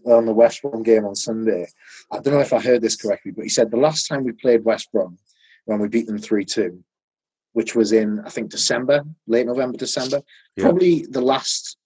on 0.06 0.26
the 0.26 0.34
West 0.42 0.62
Brom 0.62 0.84
game 0.84 1.06
on 1.06 1.16
Sunday. 1.16 1.68
I 2.12 2.20
don't 2.20 2.34
know 2.34 2.48
if 2.48 2.54
I 2.54 2.60
heard 2.60 2.82
this 2.82 2.96
correctly, 2.96 3.32
but 3.36 3.44
he 3.44 3.50
said 3.50 3.70
the 3.70 3.86
last 3.88 4.08
time 4.08 4.24
we 4.24 4.32
played 4.32 4.66
West 4.66 4.92
Brom 4.92 5.18
when 5.66 5.80
we 5.80 5.88
beat 5.88 6.08
them 6.08 6.18
three 6.18 6.46
two, 6.46 6.84
which 7.54 7.76
was 7.76 7.92
in 7.92 8.20
I 8.28 8.30
think 8.30 8.50
December, 8.50 9.04
late 9.28 9.48
November, 9.48 9.78
December. 9.78 10.22
Yeah. 10.56 10.64
Probably 10.66 11.06
the 11.18 11.26
last. 11.34 11.78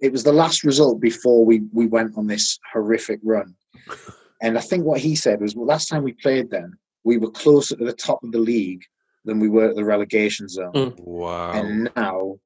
It 0.00 0.12
was 0.12 0.24
the 0.24 0.38
last 0.42 0.64
result 0.64 1.00
before 1.00 1.44
we 1.44 1.56
we 1.72 1.86
went 1.86 2.16
on 2.16 2.26
this 2.26 2.58
horrific 2.72 3.20
run. 3.22 3.54
And 4.42 4.58
I 4.58 4.60
think 4.60 4.84
what 4.84 5.00
he 5.00 5.16
said 5.16 5.40
was, 5.40 5.56
well, 5.56 5.64
last 5.64 5.88
time 5.88 6.02
we 6.02 6.12
played 6.12 6.50
them, 6.50 6.78
we 7.04 7.16
were 7.16 7.30
closer 7.30 7.74
to 7.74 7.86
the 7.86 8.00
top 8.06 8.22
of 8.22 8.32
the 8.32 8.38
league 8.38 8.84
than 9.26 9.38
we 9.40 9.48
were 9.48 9.68
at 9.68 9.76
the 9.76 9.84
relegation 9.84 10.48
zone. 10.48 10.72
Mm. 10.72 11.00
Wow. 11.00 11.52
And 11.52 11.90
now, 11.96 12.36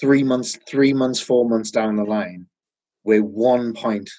three 0.00 0.24
months, 0.24 0.58
three 0.68 0.92
months, 0.92 1.20
four 1.20 1.48
months 1.48 1.70
down 1.70 1.94
the 1.94 2.04
line, 2.04 2.46
we're 3.04 3.22
one 3.22 3.72
point 3.72 4.10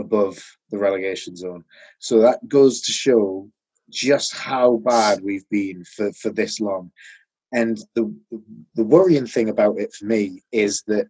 above 0.00 0.42
the 0.70 0.78
relegation 0.78 1.36
zone. 1.36 1.62
So 2.00 2.18
that 2.20 2.48
goes 2.48 2.80
to 2.82 2.92
show 2.92 3.48
just 3.90 4.34
how 4.34 4.78
bad 4.78 5.20
we've 5.22 5.48
been 5.50 5.84
for, 5.84 6.12
for 6.14 6.30
this 6.30 6.58
long. 6.58 6.90
And 7.52 7.78
the 7.94 8.12
the 8.74 8.82
worrying 8.82 9.26
thing 9.26 9.48
about 9.48 9.78
it 9.78 9.94
for 9.94 10.06
me 10.06 10.42
is 10.50 10.82
that 10.88 11.06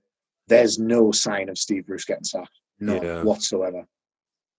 there's 0.48 0.78
no 0.78 1.10
sign 1.10 1.48
of 1.48 1.56
Steve 1.56 1.86
Bruce 1.86 2.04
getting 2.04 2.24
sacked, 2.24 2.50
none 2.78 3.02
Yeah. 3.02 3.22
whatsoever. 3.22 3.86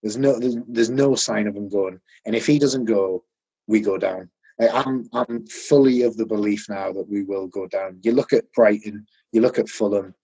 There's 0.02 0.16
no 0.16 0.40
there's, 0.40 0.56
there's 0.66 0.90
no 0.90 1.14
sign 1.14 1.46
of 1.46 1.54
him 1.54 1.68
going. 1.68 2.00
And 2.24 2.34
if 2.34 2.46
he 2.46 2.58
doesn't 2.58 2.86
go, 2.86 3.22
we 3.68 3.80
go 3.80 3.98
down. 3.98 4.30
I'm 4.60 5.08
I'm 5.12 5.46
fully 5.46 6.02
of 6.02 6.16
the 6.16 6.26
belief 6.26 6.68
now 6.68 6.92
that 6.92 7.08
we 7.08 7.22
will 7.22 7.46
go 7.46 7.66
down. 7.66 7.98
You 8.02 8.12
look 8.12 8.32
at 8.32 8.50
Brighton, 8.52 9.06
you 9.32 9.40
look 9.40 9.58
at 9.58 9.68
Fulham, 9.68 10.14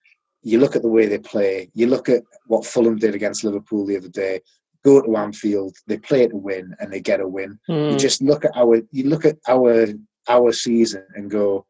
you 0.43 0.59
look 0.59 0.75
at 0.77 0.83
the 0.83 0.89
way 0.89 1.07
they 1.07 1.19
play, 1.19 1.71
you 1.75 1.87
look 1.87 2.09
at 2.09 2.23
what 2.47 2.65
Fulham 2.67 2.97
did 2.97 3.15
against 3.15 3.45
Liverpool 3.45 3.87
the 3.87 3.97
other 3.97 4.09
day. 4.09 4.41
Go 4.85 5.01
to 5.01 5.17
Anfield, 5.17 5.77
they 5.87 5.99
play 5.99 6.27
to 6.27 6.37
win, 6.37 6.75
and 6.81 6.93
they 6.93 7.01
get 7.01 7.21
a 7.21 7.29
win. 7.29 7.59
You 7.69 7.75
Mm. 7.97 7.99
just 8.01 8.23
look 8.23 8.45
at 8.45 8.57
our 8.57 8.81
you 8.91 9.05
look 9.05 9.25
at 9.25 9.39
our 9.49 9.87
our 10.29 10.53
season 10.53 11.05
and 11.15 11.31
go, 11.31 11.67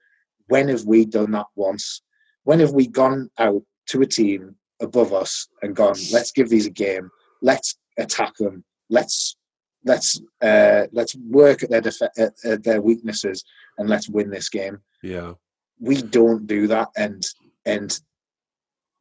when 0.48 0.68
have 0.68 0.84
we 0.84 1.04
done 1.04 1.32
that 1.32 1.46
once? 1.56 2.02
When 2.44 2.60
have 2.60 2.72
we 2.72 2.86
gone 2.86 3.30
out 3.38 3.62
to 3.88 4.02
a 4.02 4.06
team 4.06 4.56
above 4.80 5.12
us 5.12 5.48
and 5.62 5.74
gone, 5.76 5.96
let's 6.12 6.32
give 6.32 6.48
these 6.48 6.66
a 6.66 6.70
game, 6.70 7.10
let's 7.40 7.76
attack 7.98 8.34
them, 8.36 8.64
let's 8.88 9.36
let's 9.84 10.20
uh, 10.42 10.86
let's 10.92 11.14
work 11.16 11.62
at 11.62 11.70
their 11.70 11.80
def- 11.80 12.02
at, 12.18 12.32
at 12.44 12.62
their 12.64 12.80
weaknesses 12.80 13.44
and 13.78 13.88
let's 13.88 14.08
win 14.08 14.30
this 14.30 14.48
game. 14.48 14.78
yeah. 15.02 15.32
We 15.80 16.00
don't 16.00 16.46
do 16.46 16.68
that, 16.68 16.88
and 16.96 17.24
and 17.66 17.98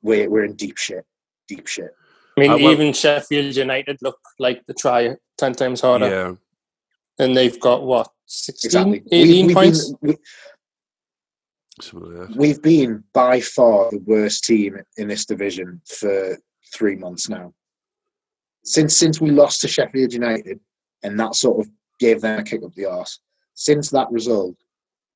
we're 0.01 0.27
we're 0.29 0.45
in 0.45 0.55
deep 0.55 0.77
shit, 0.79 1.05
deep 1.47 1.67
shit. 1.67 1.91
I 2.37 2.41
mean, 2.41 2.51
Uh, 2.51 2.57
well- 2.57 2.71
even 2.71 2.93
Sheffield 2.93 3.55
United 3.55 3.97
look 4.01 4.17
like 4.39 4.65
they 4.65 4.73
try 4.73 5.15
ten 5.37 5.53
times 5.53 5.81
harder, 5.81 6.09
Yeah. 6.09 6.33
and 7.23 7.37
they've 7.37 7.59
got 7.59 7.83
what 7.83 8.09
16, 8.25 8.67
Exactly. 8.93 9.03
18 9.11 9.47
we've 9.47 9.55
points. 9.55 9.91
Been, 9.93 9.97
we, 10.01 10.17
Something 11.81 12.15
like 12.17 12.27
that. 12.29 12.37
We've 12.37 12.61
been 12.61 13.03
by 13.13 13.41
far 13.41 13.89
the 13.91 13.99
worst 13.99 14.43
team 14.43 14.77
in 14.97 15.07
this 15.07 15.25
division 15.25 15.81
for 15.87 16.37
three 16.73 16.95
months 16.95 17.29
now. 17.29 17.53
Since 18.63 18.97
since 18.97 19.19
we 19.21 19.29
lost 19.31 19.61
to 19.61 19.67
Sheffield 19.67 20.13
United, 20.13 20.59
and 21.03 21.19
that 21.19 21.35
sort 21.35 21.59
of 21.59 21.71
gave 21.99 22.21
them 22.21 22.39
a 22.39 22.43
kick 22.43 22.63
up 22.63 22.73
the 22.75 22.85
arse. 22.85 23.19
Since 23.53 23.89
that 23.91 24.11
result, 24.11 24.55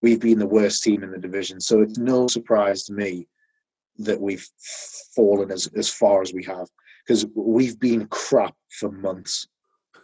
we've 0.01 0.19
been 0.19 0.39
the 0.39 0.45
worst 0.45 0.83
team 0.83 1.03
in 1.03 1.11
the 1.11 1.17
division. 1.17 1.59
So 1.59 1.81
it's 1.81 1.97
no 1.97 2.27
surprise 2.27 2.83
to 2.83 2.93
me 2.93 3.27
that 3.97 4.19
we've 4.19 4.47
fallen 5.15 5.51
as, 5.51 5.67
as 5.75 5.89
far 5.89 6.21
as 6.21 6.33
we 6.33 6.43
have 6.43 6.67
because 7.05 7.25
we've 7.35 7.79
been 7.79 8.07
crap 8.07 8.55
for 8.69 8.91
months. 8.91 9.47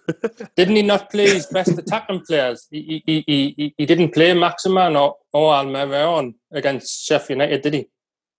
Didn't 0.56 0.76
he 0.76 0.82
not 0.82 1.10
play 1.10 1.30
his 1.30 1.46
best 1.48 1.78
attacking 1.78 2.22
players? 2.22 2.67
He, 2.72 3.04
he, 3.06 3.24
he, 3.28 3.54
he, 3.58 3.76
he 3.78 3.86
didn't 3.86 4.13
play 4.13 4.34
Maximin 4.34 4.96
or, 4.96 5.17
or 5.32 5.54
Almiron 5.54 6.36
against 6.52 7.06
Sheffield 7.06 7.39
United, 7.41 7.62
did 7.62 7.74
he? 7.74 7.88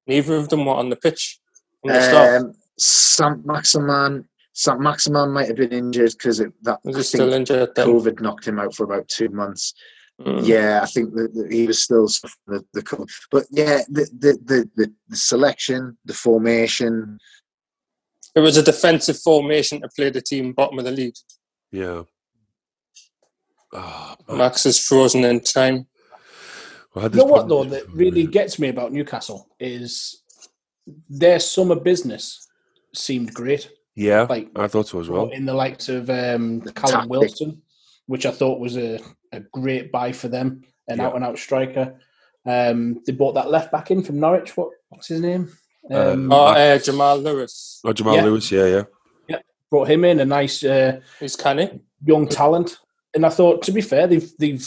Neither 0.06 0.36
of 0.36 0.48
them 0.48 0.64
were 0.64 0.74
on 0.74 0.90
the 0.90 0.96
pitch 0.96 1.38
from 1.80 1.92
the 1.92 2.02
start. 2.02 2.42
Um, 2.42 2.54
Saint-Maximin, 2.78 4.28
Saint-Maximin 4.54 5.30
might 5.30 5.48
have 5.48 5.56
been 5.56 5.72
injured 5.72 6.12
because 6.12 6.38
that 6.38 6.50
Was 6.62 6.78
I 6.84 6.88
he 6.88 6.92
think 6.92 7.04
still 7.04 7.32
injured 7.32 7.74
then? 7.74 7.88
COVID 7.88 8.20
knocked 8.20 8.46
him 8.46 8.58
out 8.58 8.74
for 8.74 8.84
about 8.84 9.08
two 9.08 9.28
months. 9.30 9.74
Mm. 10.20 10.46
Yeah, 10.46 10.80
I 10.82 10.86
think 10.86 11.14
that, 11.14 11.32
that 11.34 11.50
he 11.50 11.66
was 11.66 11.82
still 11.82 12.06
suffering 12.06 12.34
the, 12.46 12.64
the 12.74 12.82
COVID. 12.82 13.08
But 13.30 13.44
yeah, 13.50 13.80
the, 13.88 14.08
the, 14.18 14.38
the, 14.44 14.70
the, 14.76 14.92
the 15.08 15.16
selection, 15.16 15.96
the 16.04 16.14
formation, 16.14 17.18
It 18.34 18.40
was 18.40 18.56
a 18.56 18.62
defensive 18.62 19.18
formation 19.18 19.80
to 19.80 19.88
play 19.88 20.10
the 20.10 20.22
team 20.22 20.52
bottom 20.52 20.78
of 20.78 20.84
the 20.84 20.90
league. 20.90 21.16
Yeah. 21.70 22.02
Oh. 23.72 24.14
Max 24.28 24.66
is 24.66 24.78
frozen 24.78 25.24
in 25.24 25.40
time. 25.40 25.86
Well, 26.94 27.06
I 27.06 27.08
You 27.08 27.16
know 27.16 27.24
what 27.24 27.48
though 27.48 27.64
that 27.64 27.88
really 27.90 28.26
gets 28.26 28.58
me 28.58 28.68
about 28.68 28.92
Newcastle 28.92 29.48
is 29.58 30.22
their 31.08 31.40
summer 31.40 31.76
business 31.76 32.46
seemed 32.94 33.32
great. 33.32 33.70
Yeah, 33.94 34.22
Like 34.28 34.48
I 34.56 34.68
thought 34.68 34.88
so 34.88 35.00
as 35.00 35.08
well. 35.08 35.28
in 35.28 35.44
the 35.44 35.52
likes 35.54 35.88
of 35.88 36.08
um, 36.08 36.60
The 36.60 36.72
Callum 36.72 36.92
tactic. 36.94 37.10
Wilson, 37.10 37.62
which 38.06 38.24
I 38.26 38.30
thought 38.30 38.58
was 38.60 38.76
a, 38.76 38.98
a 39.32 39.40
great 39.40 39.92
buy 39.92 40.12
for 40.12 40.28
them, 40.28 40.62
an 40.88 40.98
Yeah. 40.98 41.06
out 41.08 41.14
and 41.16 41.24
out 41.24 41.38
striker. 41.38 42.00
Um, 42.46 43.02
they 43.06 43.12
bought 43.12 43.34
that 43.34 43.50
left 43.50 43.70
back 43.70 43.90
in 43.90 44.02
from 44.02 44.18
Norwich. 44.18 44.56
What 44.56 44.70
what's 44.88 45.08
his 45.08 45.20
name? 45.20 45.52
Um, 45.90 46.32
Uh, 46.32 46.36
Oh, 46.36 46.44
uh, 46.46 46.78
Jamal 46.78 47.18
Lewis. 47.18 47.80
Oh, 47.84 47.92
Jamal 47.92 48.16
Yeah. 48.16 48.24
Lewis, 48.24 48.50
Yeah, 48.50 48.66
yeah, 48.66 48.82
yeah. 49.28 49.38
brought 49.70 49.88
him 49.88 50.04
in, 50.04 50.20
a 50.20 50.24
nice 50.24 50.64
uh, 50.64 51.00
He's 51.20 51.36
canny. 51.36 51.80
young 52.04 52.26
talent. 52.28 52.78
And 53.14 53.26
I 53.26 53.28
thought, 53.28 53.62
to 53.64 53.72
be 53.72 53.82
fair, 53.82 54.06
they've 54.06 54.30
they've 54.38 54.66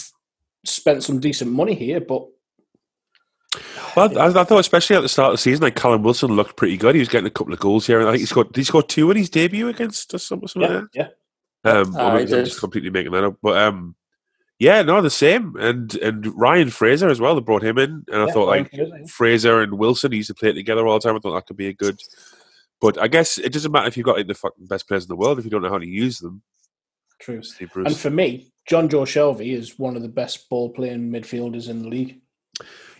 spent 0.66 1.04
some 1.04 1.20
decent 1.20 1.52
money 1.52 1.74
here, 1.74 2.00
but 2.00 2.28
Well, 3.96 4.18
I, 4.20 4.28
I 4.28 4.44
thought, 4.44 4.60
especially 4.60 4.96
at 4.96 5.02
the 5.02 5.10
start 5.10 5.30
of 5.30 5.34
the 5.34 5.41
season, 5.41 5.63
like 5.63 5.76
Callum 5.76 6.04
Wilson 6.04 6.32
looked 6.32 6.58
pretty 6.58 6.78
good. 6.78 6.96
He 6.96 7.00
was 7.00 7.10
getting 7.10 7.28
a 7.28 7.32
couple 7.32 7.54
of 7.54 7.60
goals 7.60 7.88
here, 7.88 8.00
and 8.00 8.08
I 8.08 8.12
think 8.12 8.22
he 8.22 8.26
scored. 8.26 8.48
Did 8.48 8.58
he 8.58 8.63
score 8.65 8.84
two 8.84 9.10
in 9.12 9.18
his 9.18 9.30
debut 9.30 9.70
against 9.70 10.13
us? 10.13 10.24
Something, 10.24 10.48
something 10.48 10.72
yeah, 10.72 10.78
like 10.78 10.88
yeah. 10.94 11.08
Um, 11.63 11.91
maybe 11.94 12.34
I'm 12.36 12.46
just 12.46 12.60
completely 12.60 12.89
making 12.89 13.12
that 13.13 13.24
up. 13.24 13.38
But 13.41 13.58
um, 13.58 13.96
yeah, 14.60 14.82
no, 14.82 15.02
the 15.02 15.10
same. 15.10 15.56
And 15.58 15.96
and 15.96 16.28
Ryan 16.38 16.70
Fraser 16.70 17.10
as 17.10 17.20
well. 17.20 17.36
They 17.36 17.41
brought 17.41 17.63
him 17.63 17.78
in, 17.78 18.06
and 18.12 18.24
I 18.24 18.32
thought 18.32 18.48
like 18.48 18.70
Fraser, 18.70 18.98
yeah. 18.98 19.06
Fraser 19.08 19.62
and 19.62 19.78
Wilson 19.78 20.12
used 20.12 20.28
to 20.28 20.36
play 20.36 20.54
together 20.54 20.86
all 20.86 21.00
the 21.00 21.08
time. 21.08 21.15
I 21.15 21.20
thought 21.20 21.34
that 21.34 21.48
could 21.48 21.58
be 21.58 21.68
a 21.68 21.74
good. 21.74 22.00
But 22.82 23.02
I 23.02 23.08
guess 23.08 23.38
it 23.38 23.54
doesn't 23.54 23.72
matter 23.72 23.88
if 23.88 23.96
you've 23.96 24.06
got 24.06 24.18
like, 24.18 24.28
the 24.28 24.34
fucking 24.34 24.68
best 24.68 24.88
players 24.88 25.06
in 25.06 25.08
the 25.08 25.15
world 25.15 25.39
if 25.39 25.46
you 25.46 25.52
don't 25.52 25.62
know 25.62 25.70
how 25.70 25.80
to 25.80 25.88
use 25.88 26.20
them. 26.20 26.41
True. 27.20 27.41
And 27.76 27.96
for 27.96 28.10
me, 28.10 28.52
Jonjo 28.70 29.06
Shelvey 29.06 29.54
is 29.54 29.80
one 29.80 29.96
of 29.96 30.02
the 30.02 30.10
best 30.10 30.50
ball 30.50 30.70
playing 30.70 31.10
midfielders 31.10 31.70
in 31.70 31.82
the 31.82 31.88
league. 31.88 32.20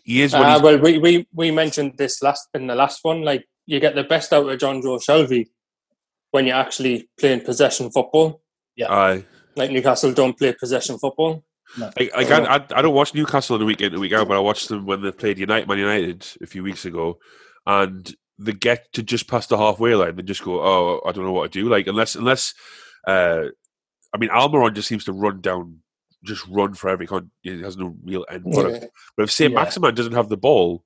He 0.06 0.22
is 0.22 0.32
when 0.34 0.44
Uh, 0.44 0.54
he's, 0.54 0.62
well, 0.62 0.78
we, 0.80 0.98
we, 1.00 1.28
we 1.34 1.52
mentioned 1.52 1.98
this 1.98 2.22
last 2.22 2.48
in 2.54 2.68
the 2.68 2.76
last 2.76 3.00
one. 3.04 3.24
Like 3.24 3.46
you 3.66 3.80
get 3.82 3.96
the 3.96 4.04
best 4.04 4.32
out 4.32 4.48
of 4.48 4.58
Jonjo 4.58 5.02
Shelvey 5.04 5.48
when 6.32 6.46
you're 6.46 6.56
actually 6.56 7.10
playing 7.20 7.42
possession 7.42 7.92
football. 7.92 8.42
Yeah. 8.78 8.92
Aye. 8.94 9.26
Like 9.56 9.72
Newcastle 9.72 10.14
don't 10.14 10.38
play 10.38 10.54
possession 10.54 10.98
football. 11.00 11.44
I, 11.82 12.10
I, 12.16 12.24
can't, 12.24 12.48
I, 12.48 12.64
I 12.78 12.82
don't 12.82 12.94
watch 12.94 13.14
Newcastle 13.14 13.56
on 13.56 13.60
the 13.60 13.66
weekend 13.66 13.94
to 13.94 14.00
week 14.00 14.14
out, 14.14 14.28
but 14.28 14.38
I 14.38 14.40
watched 14.40 14.70
them 14.70 14.86
when 14.86 15.02
they 15.02 15.12
played 15.12 15.40
United, 15.40 15.68
Man 15.68 15.80
United 15.80 16.26
a 16.42 16.46
few 16.46 16.62
weeks 16.62 16.86
ago, 16.86 17.18
and 17.66 18.14
they 18.38 18.54
get 18.54 18.94
to 18.94 19.02
just 19.02 19.28
past 19.28 19.50
the 19.50 19.58
halfway 19.58 19.96
line, 19.96 20.16
they 20.16 20.24
just 20.24 20.44
go, 20.44 20.62
"Oh, 20.62 21.02
I 21.06 21.12
don't 21.12 21.26
know 21.26 21.32
what 21.32 21.52
to 21.52 21.62
do." 21.62 21.70
Like 21.70 21.88
unless, 21.88 22.16
unless, 22.16 22.54
uh, 23.08 23.46
I 24.14 24.18
mean, 24.18 24.30
Almiron 24.30 24.76
just 24.76 24.88
seems 24.88 25.06
to 25.06 25.14
run 25.14 25.42
down, 25.42 25.80
just 26.26 26.46
run 26.48 26.74
for 26.74 26.90
every 26.90 27.08
con. 27.08 27.32
He 27.42 27.62
has 27.62 27.78
no 27.78 27.96
real 28.04 28.26
end 28.30 28.46
product. 28.52 28.84
Yeah. 28.84 28.90
But 29.16 29.24
if 29.24 29.32
say 29.32 29.48
Yeah. 29.48 29.56
Maximin 29.56 29.96
doesn't 29.96 30.14
have 30.14 30.30
the 30.30 30.38
ball, 30.38 30.84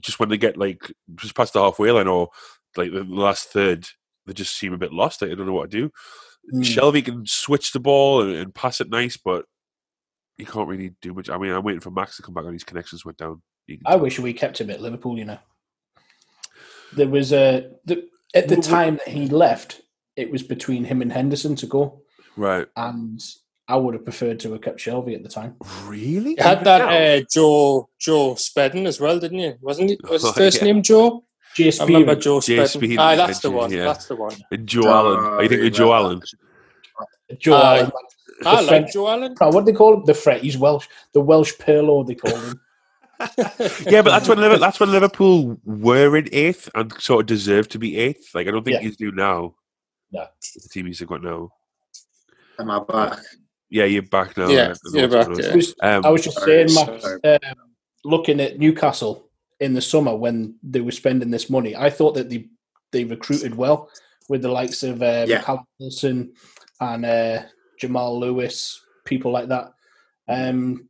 just 0.00 0.18
when 0.20 0.28
they 0.28 0.38
get 0.38 0.56
like 0.56 0.92
just 1.16 1.34
past 1.34 1.52
the 1.52 1.62
halfway 1.62 1.90
line 1.90 2.08
or 2.08 2.28
like 2.76 2.92
the 2.92 3.04
last 3.04 3.48
third, 3.48 3.86
they 4.26 4.32
just 4.32 4.56
seem 4.56 4.72
a 4.72 4.78
bit 4.78 4.92
lost. 4.92 5.22
Like, 5.22 5.30
I 5.30 5.34
don't 5.34 5.46
know 5.46 5.52
what 5.52 5.70
to 5.70 5.76
do. 5.78 5.90
Hmm. 6.50 6.60
Shelvey 6.62 7.04
can 7.04 7.26
switch 7.26 7.72
the 7.72 7.80
ball 7.80 8.22
and, 8.22 8.34
and 8.34 8.54
pass 8.54 8.80
it 8.80 8.90
nice, 8.90 9.16
but 9.16 9.46
he 10.36 10.44
can't 10.44 10.68
really 10.68 10.92
do 11.00 11.14
much. 11.14 11.30
I 11.30 11.38
mean, 11.38 11.52
I'm 11.52 11.62
waiting 11.62 11.80
for 11.80 11.90
Max 11.90 12.16
to 12.16 12.22
come 12.22 12.34
back 12.34 12.44
on. 12.44 12.52
His 12.52 12.64
connections 12.64 13.04
went 13.04 13.18
down. 13.18 13.40
I 13.86 13.96
wish 13.96 14.18
we 14.18 14.32
kept 14.32 14.60
him 14.60 14.68
at 14.70 14.82
Liverpool. 14.82 15.16
You 15.18 15.24
know, 15.26 15.38
there 16.92 17.08
was 17.08 17.32
a 17.32 17.70
the, 17.84 18.08
at 18.34 18.48
the 18.48 18.56
time 18.56 18.96
that 18.96 19.08
he 19.08 19.26
left, 19.28 19.80
it 20.16 20.30
was 20.30 20.42
between 20.42 20.84
him 20.84 21.00
and 21.02 21.12
Henderson 21.12 21.56
to 21.56 21.66
go, 21.66 22.02
Right? 22.36 22.66
and 22.76 23.22
I 23.66 23.76
would 23.76 23.94
have 23.94 24.04
preferred 24.04 24.40
to 24.40 24.52
have 24.52 24.60
kept 24.60 24.78
Shelvey 24.78 25.14
at 25.14 25.22
the 25.22 25.28
time. 25.28 25.56
Really? 25.86 26.30
You 26.36 26.42
had 26.42 26.64
that 26.64 26.82
uh, 26.82 27.24
Joe 27.32 27.88
Joe 27.98 28.34
Spedden 28.34 28.86
as 28.86 29.00
well, 29.00 29.18
didn't 29.18 29.38
you? 29.38 29.54
Wasn't 29.62 29.90
it? 29.90 30.00
Was 30.02 30.22
his 30.22 30.24
Oh, 30.30 30.32
first 30.32 30.58
yeah. 30.58 30.64
name 30.64 30.82
Joe? 30.82 31.24
J.S. 31.56 31.80
I 31.80 31.84
remember 31.86 32.20
Spearing. 32.20 32.20
Joe 32.20 32.40
Jay 32.40 32.56
Spedden. 32.58 32.68
Speed 32.68 32.98
Aye, 32.98 33.16
that's 33.16 33.38
the 33.40 33.50
one. 33.50 33.70
yeah. 33.72 33.84
That's 33.84 34.06
the 34.06 34.16
one. 34.16 34.34
and 34.50 34.66
Joe 34.66 34.88
Allen. 34.88 35.18
Are 35.20 35.42
you 35.42 35.48
thinking 35.48 35.66
of 35.68 35.72
Joe 35.72 35.92
Allen? 35.94 36.20
Joe 37.38 37.54
Aye. 37.56 37.78
Allen. 37.78 37.92
I 38.44 38.54
like 38.56 38.66
French- 38.68 38.92
Joe 38.92 39.08
Allen. 39.08 39.34
Oh, 39.40 39.48
what 39.50 39.64
do 39.64 39.72
they 39.72 39.76
call 39.78 39.94
him? 39.94 40.04
The 40.04 40.14
French. 40.14 40.42
He's 40.42 40.58
Welsh. 40.58 40.86
The 41.14 41.20
Welsh 41.20 41.52
Pirlo. 41.54 42.06
They 42.06 42.16
call 42.16 42.36
him. 42.36 42.60
Yeah, 43.86 44.02
but 44.02 44.10
that's 44.10 44.28
when 44.28 44.38
Liverpool, 44.38 44.58
that's 44.60 44.80
when 44.80 44.90
Liverpool 44.90 45.56
were 45.64 46.16
in 46.16 46.28
eighth 46.32 46.68
and 46.74 46.92
sort 47.00 47.20
of 47.22 47.26
deserved 47.26 47.70
to 47.70 47.78
be 47.78 47.96
eighth. 47.96 48.34
Like 48.34 48.48
I 48.48 48.50
don't 48.50 48.64
think 48.64 48.74
Yeah. 48.74 48.80
he's 48.82 48.96
do 48.96 49.12
now. 49.12 49.54
No. 50.10 50.26
The 50.62 50.68
team 50.68 50.86
he's 50.86 51.00
got 51.00 51.22
now. 51.22 51.50
am 52.58 52.70
I 52.72 52.80
back? 52.80 53.18
Yeah, 53.74 53.86
you're 53.86 54.02
back 54.02 54.36
now. 54.36 54.48
Yeah, 54.48 54.72
I 54.72 54.96
you're 54.98 55.08
back, 55.08 55.26
yeah. 55.26 55.32
on. 55.34 55.40
It 55.40 55.56
was- 55.56 55.74
Um, 55.82 56.04
I 56.06 56.10
was 56.10 56.22
just 56.22 56.40
saying, 56.42 56.68
Max, 56.74 57.04
um, 57.24 57.56
looking 58.04 58.40
at 58.40 58.60
Newcastle 58.60 59.28
in 59.58 59.74
the 59.74 59.80
summer 59.80 60.14
when 60.14 60.54
they 60.62 60.80
were 60.80 60.92
spending 60.92 61.28
this 61.32 61.50
money, 61.50 61.74
I 61.74 61.90
thought 61.90 62.14
that 62.14 62.30
they 62.30 62.48
they 62.92 63.02
recruited 63.02 63.56
well 63.56 63.90
with 64.28 64.42
the 64.42 64.48
likes 64.48 64.84
of 64.84 65.02
um, 65.02 65.28
Yeah. 65.28 65.42
Callum 65.42 65.64
Wilson 65.80 66.32
and 66.80 67.04
uh, 67.04 67.42
Jamal 67.80 68.20
Lewis, 68.20 68.80
people 69.04 69.32
like 69.32 69.48
that. 69.48 69.72
Um, 70.28 70.88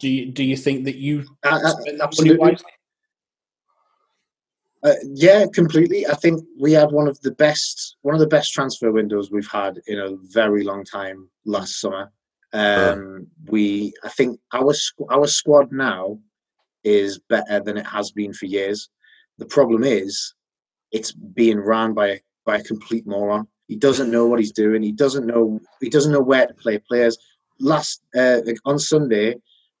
Do 0.00 0.08
you, 0.10 0.26
do 0.32 0.44
you 0.44 0.56
think 0.58 0.84
that 0.84 0.96
you 0.96 1.24
I- 1.42 1.48
I- 1.48 1.58
spent 1.70 1.84
that 1.84 1.84
money 1.86 2.00
absolutely. 2.02 2.36
wisely? 2.38 2.66
Uh, 4.82 4.92
yeah, 5.04 5.46
completely. 5.52 6.06
I 6.06 6.14
think 6.14 6.44
we 6.58 6.72
had 6.72 6.92
one 6.92 7.08
of 7.08 7.20
the 7.20 7.32
best 7.32 7.96
one 8.02 8.14
of 8.14 8.20
the 8.20 8.26
best 8.26 8.52
transfer 8.52 8.92
windows 8.92 9.30
we've 9.30 9.50
had 9.50 9.80
in 9.86 9.98
a 9.98 10.16
very 10.32 10.62
long 10.64 10.84
time 10.84 11.28
last 11.44 11.80
summer. 11.80 12.12
Um, 12.52 13.26
We, 13.48 13.92
I 14.04 14.08
think 14.10 14.38
our 14.52 14.72
squ- 14.72 15.10
our 15.10 15.26
squad 15.26 15.72
now 15.72 16.20
is 16.84 17.18
better 17.18 17.60
than 17.60 17.76
it 17.76 17.86
has 17.86 18.12
been 18.12 18.32
for 18.32 18.46
years. 18.46 18.88
The 19.38 19.46
problem 19.46 19.82
is, 19.82 20.34
it's 20.92 21.12
being 21.12 21.58
run 21.58 21.94
by 21.94 22.20
by 22.44 22.58
a 22.58 22.64
complete 22.64 23.06
moron. 23.06 23.48
He 23.66 23.76
doesn't 23.76 24.10
know 24.10 24.26
what 24.26 24.38
he's 24.38 24.52
doing. 24.52 24.82
He 24.82 24.92
doesn't 24.92 25.26
know 25.26 25.60
he 25.80 25.90
doesn't 25.90 26.12
know 26.12 26.20
where 26.20 26.46
to 26.46 26.54
play 26.54 26.78
players. 26.78 27.18
Last 27.58 28.02
uh, 28.14 28.40
like 28.46 28.58
on 28.64 28.78
Sunday, 28.78 29.36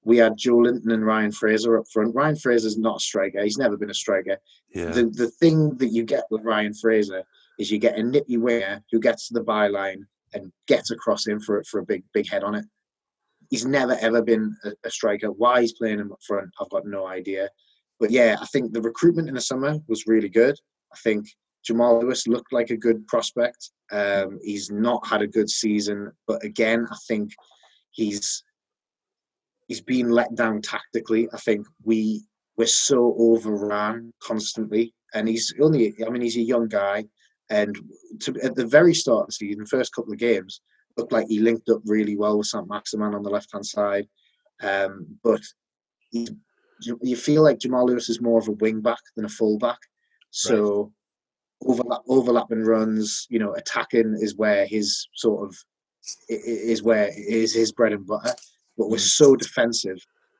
we 0.06 0.16
had 0.18 0.38
Joelinton 0.38 0.92
and 0.92 1.04
Ryan 1.04 1.32
Fraser 1.32 1.76
up 1.78 1.86
front. 1.92 2.14
Ryan 2.14 2.36
Fraser's 2.36 2.78
not 2.78 2.98
a 2.98 3.00
striker. 3.00 3.42
He's 3.42 3.58
never 3.58 3.76
been 3.76 3.90
a 3.90 4.02
striker 4.04 4.38
Yeah. 4.72 4.90
the 4.96 5.04
the 5.22 5.30
thing 5.40 5.76
that 5.78 5.88
you 5.88 6.04
get 6.04 6.24
with 6.30 6.44
Ryan 6.44 6.74
Fraser 6.74 7.24
is 7.58 7.70
you 7.70 7.78
get 7.78 7.98
a 7.98 8.02
nippy 8.02 8.36
winger 8.36 8.82
who 8.90 9.00
gets 9.00 9.26
to 9.28 9.34
the 9.34 9.44
byline 9.44 10.02
and 10.32 10.52
gets 10.68 10.90
across 10.92 11.26
in 11.26 11.40
for 11.40 11.62
for 11.64 11.80
a 11.80 11.84
big 11.92 12.04
big 12.14 12.28
head 12.30 12.44
on 12.44 12.54
it. 12.54 12.64
He's 13.50 13.66
never 13.66 13.96
ever 14.00 14.22
been 14.22 14.56
a, 14.64 14.70
a 14.84 14.90
striker. 14.90 15.30
Why 15.32 15.60
he's 15.60 15.72
playing 15.80 15.98
him 15.98 16.12
up 16.12 16.22
front, 16.26 16.50
I've 16.60 16.70
got 16.70 16.86
no 16.86 17.06
idea. 17.06 17.50
But 17.98 18.10
yeah, 18.10 18.36
I 18.40 18.46
think 18.46 18.72
the 18.72 18.82
recruitment 18.90 19.28
in 19.28 19.34
the 19.34 19.40
summer 19.40 19.72
was 19.88 20.06
really 20.06 20.28
good. 20.28 20.56
I 20.92 20.96
think 21.02 21.26
Jamal 21.64 21.98
Lewis 22.00 22.28
looked 22.28 22.52
like 22.52 22.70
a 22.70 22.76
good 22.76 23.06
prospect. 23.08 23.70
Um, 23.90 24.38
he's 24.42 24.70
not 24.70 25.04
had 25.06 25.22
a 25.22 25.26
good 25.26 25.50
season, 25.50 26.12
but 26.28 26.44
again, 26.44 26.86
I 26.92 26.96
think 27.08 27.32
he's 27.90 28.44
he's 29.66 29.80
been 29.80 30.10
let 30.10 30.34
down 30.34 30.62
tactically. 30.62 31.28
I 31.32 31.38
think 31.38 31.66
we 31.84 32.24
we're 32.56 32.66
so 32.66 33.14
overrun 33.18 34.12
constantly, 34.22 34.94
and 35.14 35.28
he's 35.28 35.52
only 35.60 35.94
I 36.06 36.10
mean 36.10 36.22
he's 36.22 36.36
a 36.36 36.40
young 36.40 36.68
guy, 36.68 37.04
and 37.50 37.76
to, 38.20 38.34
at 38.42 38.54
the 38.54 38.66
very 38.66 38.94
start 38.94 39.22
of 39.22 39.26
the 39.28 39.32
season, 39.32 39.60
the 39.60 39.66
first 39.66 39.94
couple 39.94 40.12
of 40.12 40.18
games, 40.18 40.60
looked 40.96 41.12
like 41.12 41.26
he 41.28 41.40
linked 41.40 41.68
up 41.68 41.82
really 41.84 42.16
well 42.16 42.38
with 42.38 42.46
Saint-Maximin 42.46 43.14
on 43.14 43.22
the 43.22 43.30
left 43.30 43.52
hand 43.52 43.66
side, 43.66 44.06
um, 44.62 45.06
but 45.22 45.40
he, 46.10 46.28
you, 46.82 46.98
you 47.02 47.16
feel 47.16 47.42
like 47.42 47.58
Jamal 47.58 47.86
Lewis 47.86 48.08
is 48.08 48.20
more 48.20 48.38
of 48.38 48.48
a 48.48 48.52
wing 48.52 48.80
back 48.80 49.00
than 49.14 49.24
a 49.24 49.28
full 49.28 49.58
back, 49.58 49.78
so. 50.30 50.92
Overlap, 51.64 52.02
overlapping 52.06 52.64
runs, 52.64 53.26
you 53.30 53.38
know, 53.38 53.54
attacking 53.54 54.14
is 54.20 54.36
where 54.36 54.66
his 54.66 55.08
sort 55.14 55.48
of 55.48 55.56
is 56.28 56.82
where 56.82 57.10
is 57.16 57.54
his 57.54 57.72
bread 57.72 57.94
and 57.94 58.06
butter. 58.06 58.34
But 58.76 58.90
we're 58.90 58.98
so 58.98 59.36
defensive, 59.36 59.98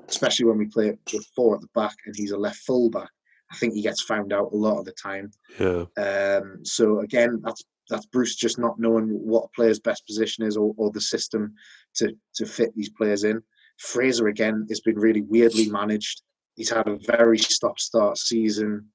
especially 0.09 0.47
when 0.47 0.59
we 0.59 0.67
play 0.67 0.97
with 1.13 1.27
four 1.35 1.55
at 1.55 1.61
the 1.61 1.69
back 1.75 1.95
and 2.05 2.15
he's 2.17 2.33
a 2.33 2.39
left 2.39 2.59
full 2.59 2.91
back. 2.91 3.11
I 3.51 3.57
think 3.57 3.75
he 3.75 3.83
gets 3.83 4.03
found 4.03 4.33
out 4.33 4.53
a 4.53 4.57
lot 4.57 4.79
of 4.79 4.85
the 4.85 4.93
time. 4.93 5.31
Yeah. 5.59 5.85
Um, 5.97 6.65
so 6.65 7.01
again, 7.01 7.41
that's 7.45 7.65
that's 7.89 8.07
Bruce 8.07 8.35
just 8.35 8.59
not 8.59 8.79
knowing 8.79 9.09
what 9.09 9.45
a 9.45 9.49
player's 9.55 9.79
best 9.79 10.07
position 10.07 10.45
is 10.45 10.57
or, 10.57 10.75
or 10.77 10.91
the 10.91 11.01
system 11.01 11.55
to 11.95 12.13
to 12.35 12.47
fit 12.47 12.75
these 12.75 12.91
players 12.91 13.25
in. 13.25 13.43
Fraser 13.79 14.29
again 14.29 14.67
has 14.69 14.81
been 14.81 14.99
really 14.99 15.23
weirdly 15.23 15.69
managed. 15.69 16.23
He's 16.57 16.71
had 16.71 16.89
a 16.89 16.99
very 17.07 17.39
stop-start 17.39 18.17
season. 18.17 18.87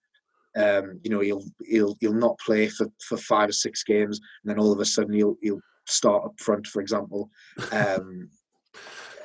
Um, 0.57 0.99
you 1.03 1.11
know, 1.11 1.21
he'll 1.21 1.43
he'll 1.65 1.95
he'll 2.01 2.13
not 2.13 2.39
play 2.39 2.67
for, 2.67 2.87
for 3.07 3.17
five 3.17 3.49
or 3.49 3.53
six 3.53 3.83
games, 3.83 4.19
and 4.43 4.49
then 4.49 4.59
all 4.59 4.71
of 4.71 4.79
a 4.79 4.85
sudden 4.85 5.13
he'll 5.13 5.37
he'll 5.41 5.61
start 5.87 6.25
up 6.25 6.39
front, 6.39 6.67
for 6.67 6.81
example. 6.81 7.29
Um, 7.71 8.29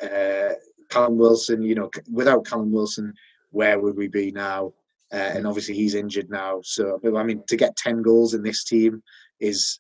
uh, 0.03 0.55
Callum 0.91 1.19
Wilson, 1.19 1.63
you 1.63 1.75
know, 1.75 1.91
without 2.11 2.45
Callum 2.47 2.73
Wilson, 2.73 3.13
where 3.51 3.79
would 3.81 3.97
we 3.97 4.09
be 4.09 4.31
now? 4.33 4.73
Uh, 5.13 5.17
and 5.35 5.47
obviously 5.47 5.75
he's 5.75 5.95
injured 5.95 6.29
now. 6.31 6.61
So 6.65 6.99
I 7.17 7.23
mean, 7.23 7.43
to 7.49 7.57
get 7.57 7.77
ten 7.77 8.03
goals 8.03 8.35
in 8.35 8.43
this 8.43 8.65
team 8.65 9.03
is 9.41 9.79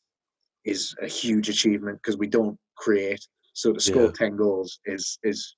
is 0.64 0.94
a 1.02 1.07
huge 1.09 1.48
achievement 1.48 1.98
because 2.02 2.16
we 2.16 2.26
don't 2.26 2.59
create. 2.76 3.26
So 3.52 3.72
to 3.72 3.81
score 3.81 4.05
Yeah. 4.05 4.11
ten 4.14 4.37
goals 4.37 4.79
is 4.85 5.18
is 5.22 5.57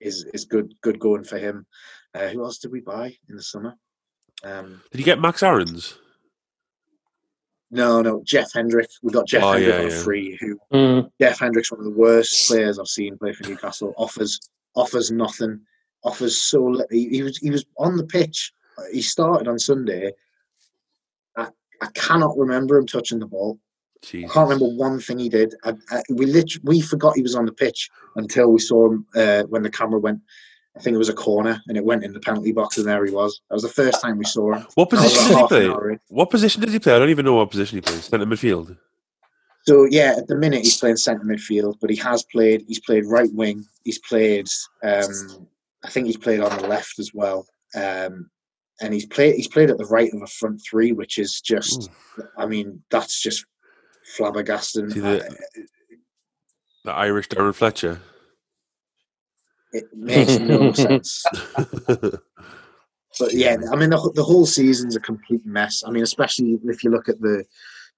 is 0.00 0.24
is 0.34 0.44
good 0.44 0.74
good 0.82 0.98
going 0.98 1.24
for 1.24 1.38
him. 1.38 1.66
Uh, 2.14 2.28
who 2.28 2.44
else 2.44 2.58
did 2.58 2.72
we 2.72 2.80
buy 2.80 3.16
in 3.28 3.36
the 3.36 3.42
summer? 3.42 3.74
Um, 4.44 4.82
Did 4.90 4.98
you 4.98 5.04
get 5.04 5.20
Max 5.20 5.42
Aarons? 5.42 5.98
No, 7.70 8.02
no, 8.02 8.22
Jeff 8.24 8.52
Hendrick. 8.52 8.88
We 9.02 9.12
got 9.12 9.26
Jeff 9.26 9.42
Oh, 9.42 9.52
Hendrick 9.52 9.74
yeah, 9.74 9.82
on 9.84 9.90
yeah. 9.90 10.02
free. 10.02 10.38
Who 10.40 10.58
Mm. 10.72 11.10
Jeff 11.20 11.38
Hendrick's 11.40 11.70
one 11.70 11.80
of 11.80 11.84
the 11.86 11.90
worst 11.98 12.48
players 12.48 12.78
I've 12.78 12.88
seen 12.88 13.16
play 13.18 13.32
for 13.32 13.48
Newcastle. 13.48 13.94
Offers 13.96 14.40
offers 14.76 15.10
nothing. 15.10 15.60
Offers 16.04 16.40
so 16.42 16.62
little. 16.64 16.86
He, 16.90 17.08
he 17.08 17.22
was 17.22 17.38
he 17.38 17.50
was 17.50 17.64
on 17.78 17.96
the 17.96 18.04
pitch. 18.04 18.52
He 18.92 19.02
started 19.02 19.48
on 19.48 19.58
Sunday. 19.58 20.12
I, 21.36 21.48
I 21.80 21.86
cannot 21.94 22.36
remember 22.36 22.76
him 22.76 22.86
touching 22.86 23.18
the 23.18 23.26
ball. 23.26 23.58
I 24.24 24.28
can't 24.28 24.48
remember 24.50 24.66
one 24.66 25.00
thing 25.00 25.18
he 25.18 25.28
did. 25.30 25.54
I, 25.64 25.74
I, 25.90 26.02
we 26.10 26.26
literally 26.26 26.62
we 26.64 26.80
forgot 26.82 27.16
he 27.16 27.22
was 27.22 27.34
on 27.36 27.46
the 27.46 27.52
pitch 27.52 27.88
until 28.16 28.52
we 28.52 28.58
saw 28.60 28.90
him 28.90 29.06
uh, 29.16 29.44
when 29.44 29.62
the 29.62 29.70
camera 29.70 29.98
went. 29.98 30.20
I 30.76 30.80
think 30.80 30.94
it 30.94 30.98
was 30.98 31.08
a 31.08 31.14
corner 31.14 31.60
and 31.68 31.76
it 31.76 31.84
went 31.84 32.02
in 32.04 32.12
the 32.12 32.20
penalty 32.20 32.50
box 32.52 32.78
and 32.78 32.86
there 32.88 33.04
he 33.04 33.12
was. 33.12 33.40
That 33.48 33.54
was 33.54 33.62
the 33.62 33.68
first 33.68 34.00
time 34.02 34.18
we 34.18 34.24
saw 34.24 34.54
him. 34.54 34.66
What 34.74 34.90
position 34.90 35.28
did 35.28 35.38
he 35.38 35.46
play? 35.46 35.98
What 36.08 36.30
position 36.30 36.60
did 36.62 36.70
he 36.70 36.78
play? 36.80 36.94
I 36.94 36.98
don't 36.98 37.10
even 37.10 37.24
know 37.24 37.34
what 37.34 37.50
position 37.50 37.76
he 37.78 37.80
plays. 37.82 38.04
Centre 38.06 38.26
midfield. 38.26 38.76
So 39.66 39.84
yeah, 39.88 40.14
at 40.18 40.26
the 40.26 40.36
minute 40.36 40.62
he's 40.64 40.76
playing 40.78 40.96
centre 40.96 41.24
midfield, 41.24 41.76
but 41.80 41.90
he 41.90 41.96
has 41.96 42.24
played. 42.24 42.64
He's 42.66 42.80
played 42.80 43.06
right 43.06 43.32
wing. 43.32 43.64
He's 43.84 43.98
played. 44.00 44.48
Um, 44.82 45.48
I 45.84 45.88
think 45.90 46.06
he's 46.06 46.16
played 46.16 46.40
on 46.40 46.54
the 46.60 46.66
left 46.66 46.98
as 46.98 47.12
well. 47.14 47.46
Um, 47.76 48.28
and 48.80 48.92
he's 48.92 49.06
played. 49.06 49.36
He's 49.36 49.48
played 49.48 49.70
at 49.70 49.78
the 49.78 49.86
right 49.86 50.12
of 50.12 50.20
a 50.22 50.26
front 50.26 50.60
three, 50.68 50.92
which 50.92 51.18
is 51.18 51.40
just. 51.40 51.88
I 52.36 52.46
mean, 52.46 52.82
that's 52.90 53.22
just 53.22 53.46
flabbergasting. 54.18 54.92
The- 54.92 55.24
I- 55.24 55.62
The 56.84 56.92
Irish 56.92 57.28
Darren 57.28 57.54
Fletcher. 57.54 58.00
It 59.74 59.84
makes 59.94 60.38
no 60.38 60.72
sense. 60.86 61.24
But 63.18 63.32
yeah, 63.32 63.56
I 63.72 63.76
mean, 63.76 63.90
the, 63.90 64.12
the 64.14 64.24
whole 64.24 64.46
season's 64.46 64.96
a 64.96 65.00
complete 65.00 65.46
mess. 65.46 65.82
I 65.86 65.90
mean, 65.90 66.02
especially 66.02 66.58
if 66.64 66.82
you 66.82 66.90
look 66.90 67.08
at 67.08 67.20
the 67.20 67.44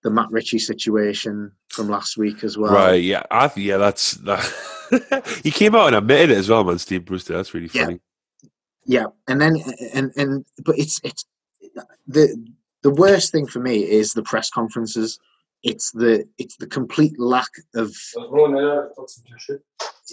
the 0.03 0.11
Matt 0.11 0.31
Ritchie 0.31 0.59
situation 0.59 1.53
from 1.71 1.89
last 1.89 2.17
week 2.19 2.45
as 2.45 2.59
well. 2.59 2.73
right. 2.75 3.03
Yeah. 3.03 3.23
I 3.31 3.51
yeah. 3.57 3.79
That's 3.79 4.13
that. 4.13 5.41
he 5.43 5.51
came 5.51 5.75
out 5.75 5.87
and 5.89 5.97
admitted 5.97 6.31
it 6.31 6.39
as 6.39 6.49
well, 6.49 6.65
man. 6.65 6.79
Steve 6.79 7.05
Brewster. 7.07 7.35
That's 7.35 7.55
really 7.55 7.71
Yeah. 7.73 7.85
funny. 7.87 8.01
Yeah, 8.89 9.07
and 9.27 9.41
then 9.41 9.57
and 9.95 10.13
and 10.17 10.45
but 10.65 10.79
it's 10.79 11.01
it's 11.03 11.25
the 12.07 12.37
the 12.83 12.91
worst 12.91 13.33
thing 13.33 13.47
for 13.47 13.59
me 13.59 13.83
is 13.83 14.13
the 14.13 14.23
press 14.23 14.49
conferences. 14.51 15.19
It's 15.65 15.91
the 15.93 16.29
it's 16.39 16.57
the 16.59 16.69
complete 16.69 17.19
lack 17.19 17.49
of 17.75 17.93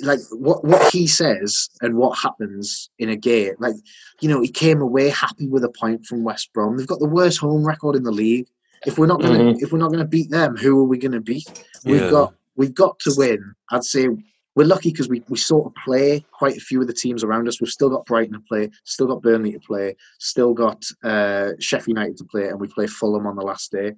like 0.01 0.19
what 0.31 0.63
what 0.65 0.91
he 0.91 1.05
says 1.07 1.69
and 1.81 1.95
what 1.95 2.17
happens 2.17 2.89
in 2.99 3.09
a 3.09 3.15
game. 3.15 3.53
Like 3.59 3.75
you 4.21 4.29
know, 4.29 4.41
he 4.41 4.49
came 4.49 4.81
away 4.81 5.09
happy 5.09 5.47
with 5.47 5.63
a 5.63 5.69
point 5.69 6.05
from 6.05 6.23
West 6.23 6.51
Brom. 6.53 6.77
They've 6.77 6.87
got 6.87 6.99
the 6.99 7.07
worst 7.07 7.39
home 7.39 7.65
record 7.65 7.95
in 7.95 8.03
the 8.03 8.11
league. 8.11 8.47
If 8.85 8.97
we're 8.97 9.07
not 9.07 9.21
gonna 9.21 9.55
if 9.59 9.71
we're 9.71 9.79
not 9.79 9.91
gonna 9.91 10.05
beat 10.05 10.29
them, 10.29 10.55
who 10.57 10.79
are 10.79 10.85
we 10.85 10.97
gonna 10.97 11.21
beat? 11.21 11.47
We've 11.85 12.01
Yeah. 12.01 12.09
got 12.09 12.33
we've 12.55 12.73
got 12.73 12.99
to 12.99 13.13
win. 13.15 13.53
I'd 13.71 13.83
say 13.83 14.07
we're 14.55 14.67
lucky 14.67 14.91
because 14.91 15.09
we, 15.09 15.23
we 15.29 15.37
sort 15.37 15.65
of 15.65 15.73
play 15.83 16.23
quite 16.31 16.57
a 16.57 16.61
few 16.61 16.79
of 16.79 16.85
the 16.87 16.93
teams 16.93 17.23
around 17.23 17.47
us. 17.47 17.59
We've 17.59 17.69
still 17.69 17.89
got 17.89 18.05
Brighton 18.05 18.33
to 18.33 18.39
play, 18.47 18.69
still 18.83 19.07
got 19.07 19.23
Burnley 19.23 19.51
to 19.53 19.59
play, 19.59 19.95
still 20.19 20.53
got 20.53 20.83
uh, 21.03 21.53
Sheffield 21.59 21.97
United 21.97 22.17
to 22.17 22.25
play, 22.25 22.49
and 22.49 22.59
we 22.59 22.67
play 22.67 22.85
Fulham 22.85 23.25
on 23.25 23.35
the 23.35 23.41
last 23.41 23.71
day. 23.71 23.93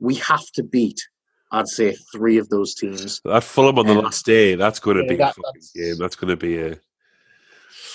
We 0.00 0.16
have 0.16 0.50
to 0.52 0.64
beat, 0.64 1.00
I'd 1.52 1.68
say, 1.68 1.96
three 2.12 2.38
of 2.38 2.48
those 2.48 2.74
teams. 2.74 3.20
That 3.24 3.42
Fulham 3.44 3.78
on 3.78 3.86
the 3.86 3.92
Um, 3.98 4.04
last 4.04 4.24
day. 4.24 4.54
That's 4.54 4.78
going 4.78 4.96
to 4.98 5.02
yeah, 5.04 5.08
be 5.08 5.14
a 5.14 5.18
that- 5.18 5.34
fucking 5.34 5.42
that's- 5.46 5.72
game. 5.72 5.96
That's 5.98 6.16
going 6.16 6.30
to 6.30 6.36
be 6.36 6.58
a. 6.58 6.78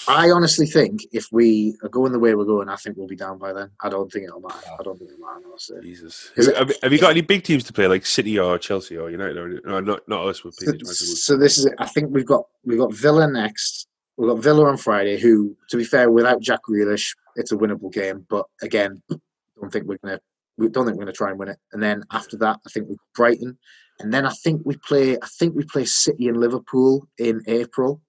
I 0.08 0.30
honestly 0.30 0.68
think 0.68 1.02
if 1.14 1.26
we 1.32 1.76
are 1.82 1.90
going 1.90 2.12
the 2.12 2.20
way 2.20 2.36
we're 2.36 2.46
going, 2.46 2.70
I 2.70 2.76
think 2.76 2.96
we'll 2.96 3.08
be 3.08 3.16
down 3.16 3.40
by 3.40 3.54
then. 3.54 3.72
I 3.82 3.90
don't 3.90 4.12
think 4.12 4.26
it'll 4.28 4.40
matter. 4.40 4.60
I 4.80 4.84
don't 4.84 4.98
think 5.00 5.10
it'll 5.12 5.26
matter. 5.26 5.46
Honestly. 5.50 5.82
Jesus. 5.82 6.30
Have, 6.36 6.72
have 6.84 6.94
you 6.94 7.00
got 7.00 7.10
any 7.10 7.22
big 7.22 7.44
teams 7.44 7.64
to 7.64 7.74
play, 7.74 7.88
like 7.88 8.06
City 8.06 8.38
or 8.38 8.58
Chelsea 8.60 8.98
or 8.98 9.10
United? 9.10 9.36
Or, 9.38 9.60
no, 9.66 9.80
not 9.80 10.08
not 10.08 10.28
us. 10.28 10.44
With 10.44 10.54
So, 10.56 10.74
so 10.94 11.38
this 11.38 11.58
is 11.58 11.66
it. 11.66 11.74
I 11.80 11.88
think 11.88 12.12
we've 12.12 12.26
got 12.26 12.44
we've 12.64 12.78
got 12.78 12.94
Villa 12.94 13.28
next. 13.28 13.88
We've 14.18 14.30
got 14.30 14.44
Villa 14.44 14.66
on 14.70 14.78
Friday. 14.78 15.20
Who, 15.20 15.58
to 15.72 15.78
be 15.78 15.84
fair, 15.84 16.12
without 16.12 16.40
Jack 16.40 16.60
Grealish, 16.70 17.16
it's 17.36 17.52
a 17.52 17.56
winnable 17.58 17.92
game. 17.92 18.28
But 18.30 18.46
again, 18.62 19.02
don't 19.10 19.72
think 19.74 19.86
we're 19.88 19.98
gonna. 20.04 20.20
We 20.58 20.70
don't 20.70 20.86
think 20.86 20.98
we're 20.98 21.04
gonna 21.06 21.14
try 21.14 21.30
and 21.32 21.40
win 21.40 21.50
it. 21.50 21.58
And 21.74 21.82
then 21.84 22.04
after 22.12 22.38
that, 22.38 22.60
I 22.66 22.70
think 22.70 22.88
we 22.90 22.96
Brighton, 23.14 23.58
and 24.00 24.14
then 24.14 24.26
I 24.26 24.32
think 24.44 24.62
we 24.66 24.78
play. 24.78 25.18
I 25.18 25.28
think 25.40 25.56
we 25.56 25.64
play 25.64 25.86
City 25.86 26.28
and 26.28 26.38
Liverpool 26.38 27.08
in 27.18 27.42
April. 27.48 28.02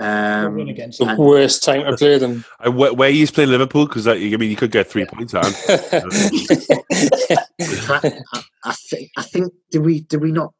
We'll 0.00 0.08
Um, 0.08 0.58
against 0.68 1.00
The 1.00 1.06
them. 1.06 1.18
worst 1.18 1.64
time 1.64 1.84
to 1.84 1.96
play 1.96 2.18
them. 2.18 2.44
And 2.60 2.76
where, 2.76 2.94
where 2.94 3.10
you 3.10 3.26
play 3.26 3.46
Liverpool? 3.46 3.86
Because 3.86 4.06
I 4.06 4.14
mean, 4.16 4.48
you 4.48 4.54
could 4.56 4.70
get 4.70 4.86
three 4.88 5.04
points 5.04 5.34
out. 5.34 5.46
of 5.46 5.92
'em. 5.92 6.10
I, 7.60 8.22
I 8.64 8.72
think. 8.74 9.10
I 9.16 9.22
think. 9.22 9.52
Did 9.70 9.80
we? 9.84 10.00
Did 10.00 10.20
we 10.22 10.32
not? 10.32 10.52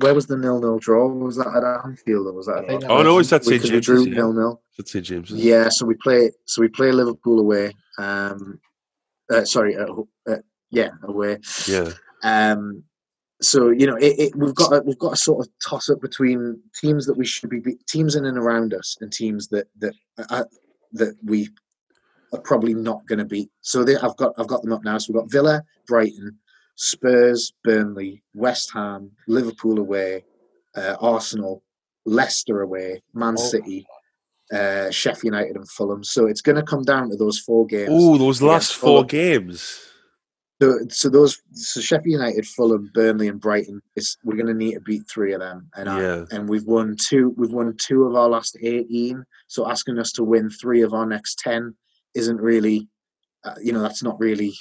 where 0.00 0.12
was 0.12 0.26
the 0.26 0.36
nil 0.36 0.60
nil 0.60 0.78
draw? 0.78 1.08
Was 1.08 1.36
that 1.36 1.46
at 1.48 1.64
Anfield 1.86 2.26
or 2.26 2.32
was 2.34 2.44
that? 2.44 2.56
I 2.58 2.66
think 2.66 2.82
at 2.84 2.88
that 2.88 2.90
Oh, 2.90 3.02
no, 3.02 3.18
it's 3.18 3.32
at 3.32 3.40
we- 3.46 3.52
St. 3.58 3.62
'cause 3.62 3.70
we 3.72 3.80
drew 3.80 4.04
yeah. 4.06 4.14
nil 4.16 4.32
nil. 4.34 4.62
That's 4.76 4.92
St 4.92 5.02
James. 5.06 5.30
Yeah, 5.30 5.70
so 5.70 5.86
we 5.86 5.94
play 5.94 6.30
so 6.44 6.60
we 6.60 6.68
play 6.68 6.92
Liverpool 6.92 7.40
away. 7.40 7.72
Um, 7.98 8.60
uh, 9.32 9.44
sorry, 9.46 9.74
uh, 9.76 9.86
uh, 10.28 10.36
yeah, 10.72 10.88
away. 11.04 11.38
Yeah. 11.68 11.90
Um, 12.24 12.82
so 13.40 13.70
you 13.70 13.86
know, 13.86 13.96
it, 13.96 14.18
it, 14.18 14.36
we've 14.36 14.54
got 14.54 14.72
a, 14.72 14.82
we've 14.84 14.98
got 14.98 15.12
a 15.12 15.16
sort 15.16 15.46
of 15.46 15.52
toss 15.64 15.88
up 15.90 16.00
between 16.00 16.60
teams 16.80 17.06
that 17.06 17.16
we 17.16 17.26
should 17.26 17.50
be 17.50 17.60
teams 17.88 18.16
in 18.16 18.24
and 18.24 18.38
around 18.38 18.74
us 18.74 18.96
and 19.00 19.12
teams 19.12 19.48
that 19.48 19.66
that 19.78 19.94
uh, 20.30 20.44
that 20.92 21.16
we 21.24 21.48
are 22.32 22.40
probably 22.40 22.74
not 22.74 23.06
going 23.06 23.18
to 23.18 23.24
beat. 23.24 23.50
So 23.60 23.84
they, 23.84 23.96
I've 23.96 24.16
got 24.16 24.32
I've 24.38 24.46
got 24.48 24.62
them 24.62 24.72
up 24.72 24.84
now. 24.84 24.98
So 24.98 25.12
we've 25.12 25.20
got 25.20 25.30
Villa, 25.30 25.62
Brighton, 25.86 26.38
Spurs, 26.76 27.52
Burnley, 27.64 28.22
West 28.34 28.72
Ham, 28.72 29.10
Liverpool 29.28 29.78
away, 29.78 30.24
uh, 30.76 30.96
Arsenal, 31.00 31.62
Leicester 32.06 32.62
away, 32.62 33.02
Man 33.12 33.34
Oh. 33.36 33.42
City, 33.42 33.86
uh, 34.52 34.90
Sheffield 34.90 35.34
United, 35.34 35.56
and 35.56 35.68
Fulham. 35.68 36.04
So 36.04 36.26
it's 36.26 36.42
going 36.42 36.56
to 36.56 36.62
come 36.62 36.84
down 36.84 37.10
to 37.10 37.16
those 37.16 37.38
four 37.38 37.66
games. 37.66 37.90
Oh, 37.92 38.16
those 38.18 38.40
last 38.40 38.74
four 38.74 39.04
games. 39.04 39.80
So, 40.62 40.78
so 40.90 41.08
those 41.08 41.42
so 41.54 41.80
Sheffield 41.80 42.20
United, 42.20 42.46
Fulham, 42.46 42.88
Burnley, 42.94 43.26
and 43.26 43.40
Brighton. 43.40 43.82
Is 43.96 44.16
we're 44.22 44.36
going 44.36 44.46
to 44.46 44.54
need 44.54 44.74
to 44.74 44.80
beat 44.80 45.02
three 45.10 45.32
of 45.32 45.40
them, 45.40 45.68
and 45.74 45.88
I, 45.88 46.24
and 46.30 46.48
we've 46.48 46.66
won 46.66 46.94
two. 46.96 47.34
We've 47.36 47.50
won 47.50 47.76
two 47.80 48.04
of 48.04 48.14
our 48.14 48.28
last 48.28 48.56
eighteen. 48.62 49.24
So 49.48 49.68
asking 49.68 49.98
us 49.98 50.12
to 50.12 50.22
win 50.22 50.50
three 50.50 50.82
of 50.82 50.94
our 50.94 51.04
next 51.04 51.40
ten 51.40 51.74
isn't 52.14 52.40
really, 52.40 52.86
uh, 53.44 53.56
you 53.60 53.72
know, 53.72 53.82
that's 53.82 54.04
not 54.04 54.20
really. 54.20 54.54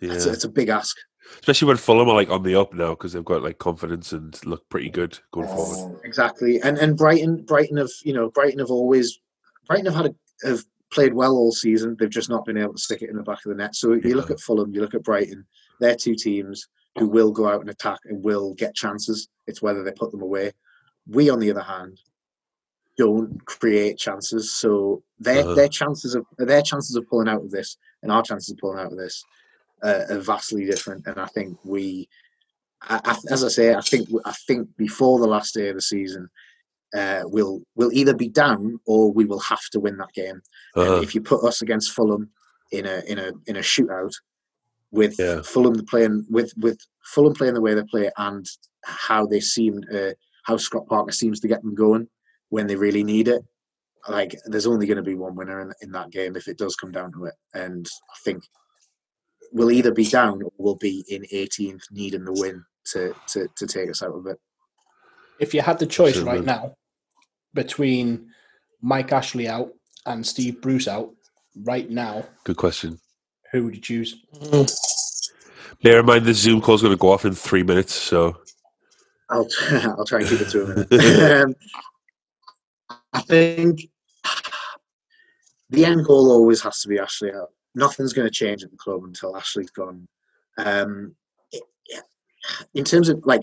Yeah. 0.00 0.14
It's, 0.14 0.24
a, 0.24 0.32
it's 0.32 0.44
a 0.44 0.48
big 0.48 0.70
ask. 0.70 0.96
Especially 1.40 1.68
when 1.68 1.76
Fulham 1.76 2.08
are 2.08 2.14
like 2.14 2.30
on 2.30 2.42
the 2.42 2.54
up 2.54 2.72
now 2.72 2.90
because 2.90 3.12
they've 3.12 3.22
got 3.22 3.42
like 3.42 3.58
confidence 3.58 4.12
and 4.12 4.40
look 4.46 4.66
pretty 4.70 4.88
good 4.88 5.18
going 5.32 5.48
forward. 5.48 6.00
Exactly, 6.04 6.58
and 6.62 6.78
and 6.78 6.96
Brighton, 6.96 7.44
Brighton 7.44 7.76
have 7.76 7.90
you 8.02 8.14
know 8.14 8.30
Brighton 8.30 8.60
have 8.60 8.70
always 8.70 9.20
Brighton 9.66 9.84
have 9.84 9.94
had 9.94 10.06
a, 10.06 10.48
have 10.48 10.64
played 10.90 11.14
well 11.14 11.32
all 11.32 11.52
season. 11.52 11.96
They've 11.98 12.08
just 12.08 12.30
not 12.30 12.44
been 12.44 12.56
able 12.56 12.74
to 12.74 12.80
stick 12.80 13.02
it 13.02 13.10
in 13.10 13.16
the 13.16 13.22
back 13.22 13.44
of 13.44 13.50
the 13.50 13.54
net. 13.54 13.74
So 13.74 13.92
if 13.92 14.04
you 14.04 14.14
look 14.14 14.30
at 14.30 14.40
Fulham, 14.40 14.72
you 14.72 14.80
look 14.80 14.94
at 14.94 15.02
Brighton. 15.04 15.44
They're 15.80 15.94
two 15.96 16.14
teams 16.14 16.66
who 16.98 17.08
will 17.08 17.30
go 17.30 17.46
out 17.48 17.60
and 17.60 17.70
attack 17.70 17.98
and 18.06 18.22
will 18.24 18.54
get 18.54 18.74
chances. 18.74 19.28
It's 19.46 19.62
whether 19.62 19.84
they 19.84 19.92
put 19.92 20.10
them 20.10 20.22
away. 20.22 20.52
We, 21.06 21.30
on 21.30 21.38
the 21.38 21.50
other 21.50 21.62
hand, 21.62 22.00
don't 22.96 23.44
create 23.46 23.96
chances. 23.98 24.52
So 24.54 25.02
their 25.20 25.44
Uh-huh. 25.44 25.54
their 25.54 25.68
chances 25.68 26.14
of 26.14 26.24
their 26.36 26.62
chances 26.62 26.96
of 26.96 27.06
pulling 27.08 27.28
out 27.28 27.42
of 27.44 27.50
this 27.50 27.76
and 28.02 28.10
our 28.10 28.22
chances 28.22 28.50
of 28.50 28.58
pulling 28.58 28.80
out 28.80 28.92
of 28.92 28.98
this 28.98 29.24
uh, 29.82 30.04
are 30.10 30.18
vastly 30.18 30.64
different. 30.64 31.06
And 31.06 31.20
I 31.20 31.26
think 31.26 31.58
we, 31.64 32.08
I, 32.82 33.00
I, 33.04 33.16
as 33.30 33.44
I 33.44 33.48
say, 33.48 33.74
I 33.74 33.80
think 33.80 34.08
I 34.24 34.32
think 34.46 34.68
before 34.76 35.20
the 35.20 35.26
last 35.28 35.54
day 35.54 35.68
of 35.68 35.76
the 35.76 35.82
season, 35.82 36.28
uh, 36.94 37.22
we'll 37.24 37.60
we'll 37.74 37.92
either 37.92 38.14
be 38.14 38.28
down 38.28 38.78
or 38.86 39.12
we 39.12 39.24
will 39.24 39.40
have 39.40 39.64
to 39.72 39.80
win 39.80 39.96
that 39.98 40.12
game. 40.14 40.40
And 40.74 40.88
Uh, 40.88 41.00
if 41.02 41.14
you 41.14 41.20
put 41.20 41.44
us 41.44 41.62
against 41.62 41.92
Fulham 41.92 42.30
in 42.72 42.86
a 42.86 43.02
in 43.06 43.18
a 43.18 43.32
in 43.46 43.56
a 43.56 43.60
shootout 43.60 44.12
with 44.90 45.16
Yeah. 45.18 45.42
Fulham 45.42 45.84
playing 45.86 46.26
with 46.30 46.52
with 46.56 46.78
Fulham 47.04 47.34
playing 47.34 47.54
the 47.54 47.60
way 47.60 47.74
they 47.74 47.82
play 47.84 48.10
and 48.16 48.46
how 48.84 49.26
they 49.26 49.40
seem 49.40 49.82
uh, 49.92 50.12
how 50.44 50.56
Scott 50.56 50.86
Parker 50.88 51.12
seems 51.12 51.40
to 51.40 51.48
get 51.48 51.62
them 51.62 51.74
going 51.74 52.08
when 52.48 52.66
they 52.66 52.76
really 52.76 53.04
need 53.04 53.28
it. 53.28 53.42
Like 54.08 54.34
there's 54.46 54.66
only 54.66 54.86
going 54.86 54.96
to 54.96 55.02
be 55.02 55.14
one 55.14 55.34
winner 55.34 55.60
in, 55.60 55.72
in 55.82 55.92
that 55.92 56.10
game 56.10 56.36
if 56.36 56.48
it 56.48 56.56
does 56.56 56.76
come 56.76 56.92
down 56.92 57.12
to 57.12 57.24
it, 57.26 57.34
and 57.52 57.86
I 58.10 58.16
think 58.24 58.42
we'll 59.52 59.70
either 59.70 59.92
be 59.92 60.06
down 60.06 60.42
or 60.42 60.52
we'll 60.56 60.76
be 60.76 61.04
in 61.08 61.22
18th 61.32 61.82
needing 61.90 62.24
the 62.24 62.32
win 62.32 62.64
to 62.92 63.14
to 63.28 63.48
to 63.56 63.66
take 63.66 63.90
us 63.90 64.02
out 64.02 64.14
of 64.14 64.26
it. 64.26 64.38
If 65.40 65.54
you 65.54 65.60
had 65.60 65.78
the 65.78 65.86
choice 65.86 66.16
Absolutely. 66.16 66.38
right 66.38 66.44
now 66.44 66.74
between 67.54 68.30
Mike 68.82 69.12
Ashley 69.12 69.48
out 69.48 69.72
and 70.06 70.26
Steve 70.26 70.60
Bruce 70.60 70.88
out, 70.88 71.10
right 71.64 71.88
now, 71.90 72.24
good 72.44 72.56
question. 72.56 72.98
who 73.52 73.64
would 73.64 73.74
you 73.74 73.80
choose? 73.80 74.16
Bear 75.82 76.00
in 76.00 76.06
mind 76.06 76.24
the 76.24 76.34
Zoom 76.34 76.60
call 76.60 76.74
is 76.74 76.82
going 76.82 76.92
to 76.92 76.98
go 77.00 77.10
off 77.10 77.24
in 77.24 77.34
three 77.34 77.62
minutes, 77.62 77.94
so 77.94 78.36
I'll 79.30 79.46
I'll 79.70 80.04
try 80.04 80.20
and 80.20 80.28
keep 80.28 80.40
it 80.40 80.48
to 80.50 80.62
a 80.64 80.66
minute. 80.66 81.42
um, 81.44 81.54
I 83.12 83.20
think 83.22 83.82
the 85.70 85.84
end 85.84 86.04
goal 86.04 86.30
always 86.30 86.62
has 86.62 86.80
to 86.82 86.88
be 86.88 86.98
Ashley 86.98 87.32
out. 87.32 87.48
Nothing's 87.74 88.12
going 88.12 88.26
to 88.26 88.34
change 88.34 88.64
at 88.64 88.70
the 88.70 88.76
club 88.76 89.04
until 89.04 89.36
Ashley's 89.36 89.70
gone. 89.70 90.08
Um, 90.56 91.14
it- 91.52 91.62
in 92.74 92.84
terms 92.84 93.08
of 93.08 93.20
like, 93.26 93.42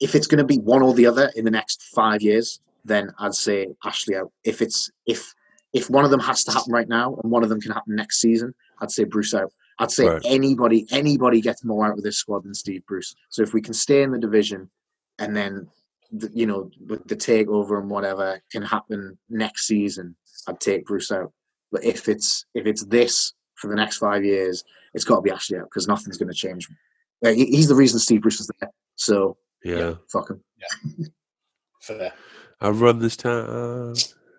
if 0.00 0.14
it's 0.14 0.26
going 0.26 0.38
to 0.38 0.44
be 0.44 0.58
one 0.58 0.82
or 0.82 0.94
the 0.94 1.06
other 1.06 1.30
in 1.36 1.44
the 1.44 1.50
next 1.50 1.82
five 1.94 2.22
years, 2.22 2.60
then 2.84 3.12
I'd 3.18 3.34
say 3.34 3.68
Ashley 3.84 4.16
out. 4.16 4.32
If 4.44 4.62
it's 4.62 4.90
if 5.06 5.34
if 5.72 5.90
one 5.90 6.04
of 6.04 6.10
them 6.10 6.20
has 6.20 6.44
to 6.44 6.52
happen 6.52 6.72
right 6.72 6.88
now 6.88 7.18
and 7.22 7.30
one 7.30 7.42
of 7.42 7.48
them 7.48 7.60
can 7.60 7.72
happen 7.72 7.94
next 7.96 8.20
season, 8.20 8.54
I'd 8.80 8.90
say 8.90 9.04
Bruce 9.04 9.34
out. 9.34 9.52
I'd 9.78 9.90
say 9.90 10.06
Right. 10.06 10.22
anybody 10.24 10.86
anybody 10.90 11.40
gets 11.40 11.64
more 11.64 11.86
out 11.86 11.98
of 11.98 12.04
this 12.04 12.16
squad 12.18 12.44
than 12.44 12.54
Steve 12.54 12.84
Bruce. 12.86 13.14
So 13.28 13.42
if 13.42 13.52
we 13.52 13.60
can 13.60 13.74
stay 13.74 14.02
in 14.02 14.10
the 14.10 14.18
division 14.18 14.70
and 15.18 15.36
then 15.36 15.68
the, 16.12 16.30
you 16.32 16.46
know 16.46 16.70
with 16.86 17.06
the 17.08 17.16
takeover 17.16 17.80
and 17.80 17.90
whatever 17.90 18.40
can 18.52 18.62
happen 18.62 19.18
next 19.28 19.66
season, 19.66 20.16
I'd 20.46 20.60
take 20.60 20.86
Bruce 20.86 21.10
out. 21.10 21.32
But 21.72 21.84
if 21.84 22.08
it's 22.08 22.46
if 22.54 22.66
it's 22.66 22.84
this 22.84 23.32
for 23.54 23.68
the 23.68 23.76
next 23.76 23.96
five 23.98 24.24
years, 24.24 24.62
it's 24.94 25.04
got 25.04 25.16
to 25.16 25.22
be 25.22 25.30
Ashley 25.30 25.58
out 25.58 25.64
because 25.64 25.88
nothing's 25.88 26.18
going 26.18 26.28
to 26.28 26.34
change. 26.34 26.68
Uh, 27.24 27.30
he's 27.30 27.68
the 27.68 27.74
reason 27.74 27.98
Steve 27.98 28.22
Bruce 28.22 28.40
is 28.40 28.50
there. 28.60 28.70
So 28.94 29.36
yeah. 29.74 29.94
fuck 30.08 30.30
him. 30.30 30.42
Yeah. 30.58 31.06
Fair. 31.80 32.12
I 32.60 32.68
run 32.70 32.98
this 32.98 33.16
town. 33.16 33.94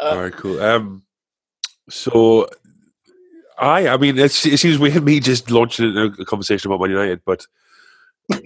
All 0.00 0.20
right, 0.20 0.32
cool. 0.32 0.60
Um, 0.60 1.02
so 1.88 2.48
I, 3.58 3.88
I 3.88 3.96
mean, 3.96 4.18
it's, 4.18 4.46
it 4.46 4.58
seems 4.58 4.78
weird 4.78 5.02
me 5.02 5.20
just 5.20 5.50
launching 5.50 5.96
a, 5.96 6.04
a 6.06 6.24
conversation 6.24 6.70
about 6.70 6.80
Man 6.80 6.90
United, 6.90 7.20
but 7.24 7.46
I, 8.32 8.40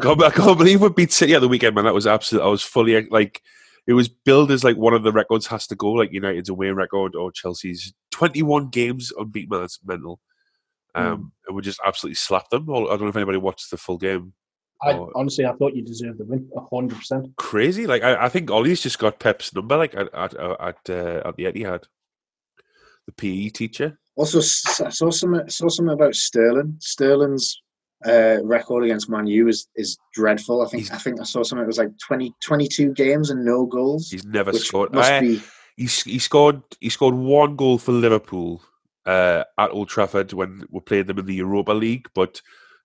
can't, 0.00 0.22
I 0.22 0.30
can't 0.30 0.58
believe 0.58 0.80
we 0.80 0.88
beat 0.90 1.12
City 1.12 1.34
at 1.34 1.40
the 1.40 1.48
weekend, 1.48 1.74
man. 1.74 1.84
That 1.84 1.94
was 1.94 2.06
absolute. 2.06 2.42
I 2.42 2.46
was 2.48 2.62
fully 2.62 3.06
like, 3.08 3.42
it 3.86 3.92
was 3.92 4.08
billed 4.08 4.50
as 4.50 4.64
like 4.64 4.76
one 4.76 4.94
of 4.94 5.02
the 5.02 5.12
records 5.12 5.46
has 5.48 5.66
to 5.66 5.74
go, 5.74 5.90
like 5.90 6.12
United's 6.12 6.48
away 6.48 6.70
record 6.70 7.14
or 7.14 7.30
Chelsea's 7.30 7.92
twenty-one 8.10 8.68
games 8.68 9.12
unbeaten. 9.18 9.50
Man, 9.50 9.60
that's 9.60 9.78
mental. 9.84 10.20
Um, 10.94 11.32
and 11.46 11.56
we 11.56 11.62
just 11.62 11.80
absolutely 11.84 12.14
slapped 12.14 12.50
them. 12.50 12.68
I 12.70 12.74
don't 12.74 13.00
know 13.02 13.08
if 13.08 13.16
anybody 13.16 13.38
watched 13.38 13.70
the 13.70 13.76
full 13.76 13.98
game. 13.98 14.32
I, 14.82 14.98
honestly, 15.14 15.46
I 15.46 15.52
thought 15.54 15.74
you 15.74 15.82
deserved 15.82 16.18
the 16.18 16.24
win, 16.24 16.48
hundred 16.70 16.96
percent. 16.98 17.34
Crazy, 17.36 17.86
like 17.86 18.02
I, 18.02 18.26
I 18.26 18.28
think 18.28 18.50
Ole's 18.50 18.82
just 18.82 18.98
got 18.98 19.18
Pep's 19.18 19.54
number, 19.54 19.76
like 19.76 19.94
at 19.94 20.12
at 20.14 20.38
uh, 20.38 20.56
at, 20.60 20.76
uh, 20.90 21.22
at 21.28 21.36
the 21.36 21.44
Etihad. 21.44 21.84
The 23.06 23.12
PE 23.12 23.48
teacher. 23.50 23.98
Also, 24.16 24.38
s- 24.38 24.80
I 24.84 24.90
saw 24.90 25.10
some 25.10 25.40
saw 25.48 25.68
something 25.68 25.92
about 25.92 26.14
Sterling. 26.14 26.76
Sterling's 26.80 27.60
uh, 28.06 28.38
record 28.42 28.84
against 28.84 29.08
Man 29.08 29.26
U 29.26 29.48
is 29.48 29.68
is 29.76 29.96
dreadful. 30.12 30.62
I 30.62 30.68
think 30.68 30.84
He's- 30.84 30.94
I 30.94 30.98
think 30.98 31.20
I 31.20 31.24
saw 31.24 31.42
something. 31.42 31.64
It 31.64 31.66
was 31.66 31.78
like 31.78 31.90
20, 32.06 32.32
22 32.44 32.92
games 32.92 33.30
and 33.30 33.44
no 33.44 33.66
goals, 33.66 34.10
He's 34.10 34.24
never 34.24 34.52
scored. 34.52 34.92
must 34.92 35.10
Uh, 35.12 35.20
be 35.20 35.36
he 35.76 35.84
he 35.84 36.18
scored 36.18 36.62
he 36.80 36.88
scored 36.90 37.14
one 37.14 37.56
goal 37.56 37.78
for 37.78 37.92
Liverpool 37.92 38.62
uh, 39.06 39.44
at 39.58 39.70
Old 39.70 39.88
Trafford 39.88 40.32
when 40.32 40.64
we're 40.70 40.80
playing 40.80 41.06
them 41.06 41.18
in 41.18 41.26
the 41.26 41.34
Europa 41.34 41.72
League, 41.72 42.08
but 42.14 42.40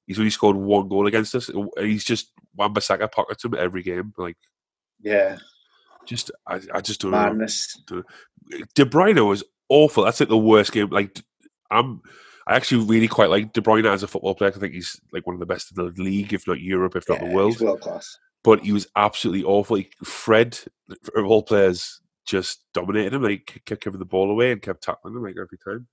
he's 0.07 0.19
only 0.19 0.31
scored 0.31 0.55
one 0.55 0.87
goal 0.89 1.07
against 1.07 1.35
us. 1.35 1.49
He's 1.77 2.03
just 2.03 2.31
Wan-Bissaka 2.55 3.11
pockets 3.11 3.45
him 3.45 3.55
every 3.55 3.83
game. 3.83 4.13
Like 4.17 4.37
yeah 5.01 5.37
just 6.09 6.31
I, 6.47 6.59
I 6.73 6.81
just 6.81 7.01
don't 7.01 7.11
know. 7.11 7.17
madness. 7.17 7.81
De 7.87 8.85
Bruyne 8.85 9.25
was 9.25 9.43
awful. 9.69 10.03
That's 10.03 10.19
like 10.19 10.29
the 10.29 10.37
worst 10.37 10.71
game. 10.71 10.89
Like 10.89 11.21
I'm, 11.69 12.01
I 12.47 12.55
actually 12.55 12.85
really 12.85 13.07
quite 13.07 13.29
like 13.29 13.53
De 13.53 13.61
Bruyne 13.61 13.85
as 13.85 14.03
a 14.03 14.07
football 14.07 14.35
player. 14.35 14.51
I 14.53 14.59
think 14.59 14.73
he's 14.73 14.99
like 15.13 15.27
one 15.27 15.35
of 15.35 15.39
the 15.39 15.45
best 15.45 15.71
in 15.71 15.83
the 15.85 16.01
league, 16.03 16.33
if 16.33 16.47
not 16.47 16.59
Europe, 16.59 16.95
if 16.95 17.07
not 17.07 17.21
Yeah, 17.21 17.29
the 17.29 17.35
world. 17.35 17.53
he's 17.53 17.61
world 17.61 17.81
class. 17.81 18.17
But 18.43 18.61
he 18.61 18.71
was 18.71 18.87
absolutely 18.95 19.43
awful. 19.43 19.75
He, 19.75 19.89
Fred, 20.03 20.57
of 21.15 21.25
all 21.25 21.43
players, 21.43 22.01
just 22.25 22.63
dominated 22.73 23.13
him. 23.13 23.21
Like 23.21 23.61
kept 23.65 23.83
giving 23.83 23.99
the 23.99 24.05
ball 24.05 24.31
away 24.31 24.51
and 24.51 24.61
kept 24.61 24.83
tackling 24.83 25.15
him 25.15 25.23
like 25.23 25.35
every 25.39 25.59
time. 25.63 25.87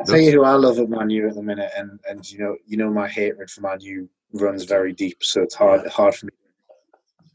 I 0.00 0.04
tell 0.04 0.18
you 0.20 0.32
who 0.32 0.44
I 0.44 0.54
love 0.54 0.78
at 0.78 0.88
Man 0.88 1.10
U 1.10 1.28
at 1.28 1.34
the 1.34 1.42
minute, 1.42 1.70
and 1.76 2.00
and 2.08 2.30
you 2.30 2.38
know 2.38 2.56
you 2.66 2.76
know 2.76 2.90
my 2.90 3.08
hatred 3.08 3.50
for 3.50 3.60
Man 3.60 3.80
U 3.80 4.08
runs 4.32 4.64
very 4.64 4.92
deep, 4.92 5.18
so 5.22 5.42
it's 5.42 5.54
hard 5.54 5.86
hard 5.88 6.14
for 6.14 6.26
me 6.26 6.32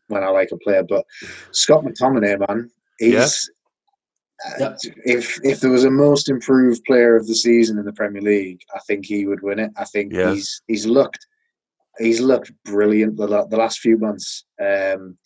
when 0.07 0.23
I 0.23 0.27
like 0.29 0.49
a 0.51 0.57
player. 0.57 0.83
But 0.83 1.05
Scott 1.51 1.83
McTominay, 1.85 2.45
man, 2.47 2.69
he's. 2.97 3.49
uh, 4.45 4.53
Yeah. 4.59 4.75
If 5.05 5.39
if 5.43 5.59
there 5.61 5.71
was 5.71 5.85
a 5.85 5.91
most 5.91 6.29
improved 6.29 6.83
player 6.85 7.15
of 7.15 7.27
the 7.27 7.35
season 7.35 7.77
in 7.79 7.85
the 7.85 7.93
Premier 7.93 8.21
League, 8.21 8.61
I 8.75 8.79
think 8.87 9.05
he 9.05 9.25
would 9.25 9.41
win 9.41 9.59
it. 9.59 9.71
I 9.77 9.85
think 9.85 10.13
Yeah. 10.13 10.33
he's 10.33 10.61
he's 10.67 10.85
looked 10.85 11.25
he's 11.97 12.21
looked 12.21 12.51
brilliant 12.65 13.17
the, 13.17 13.27
the 13.49 13.57
last 13.57 13.79
few 13.79 13.97
months. 13.97 14.45
Um, 14.61 15.17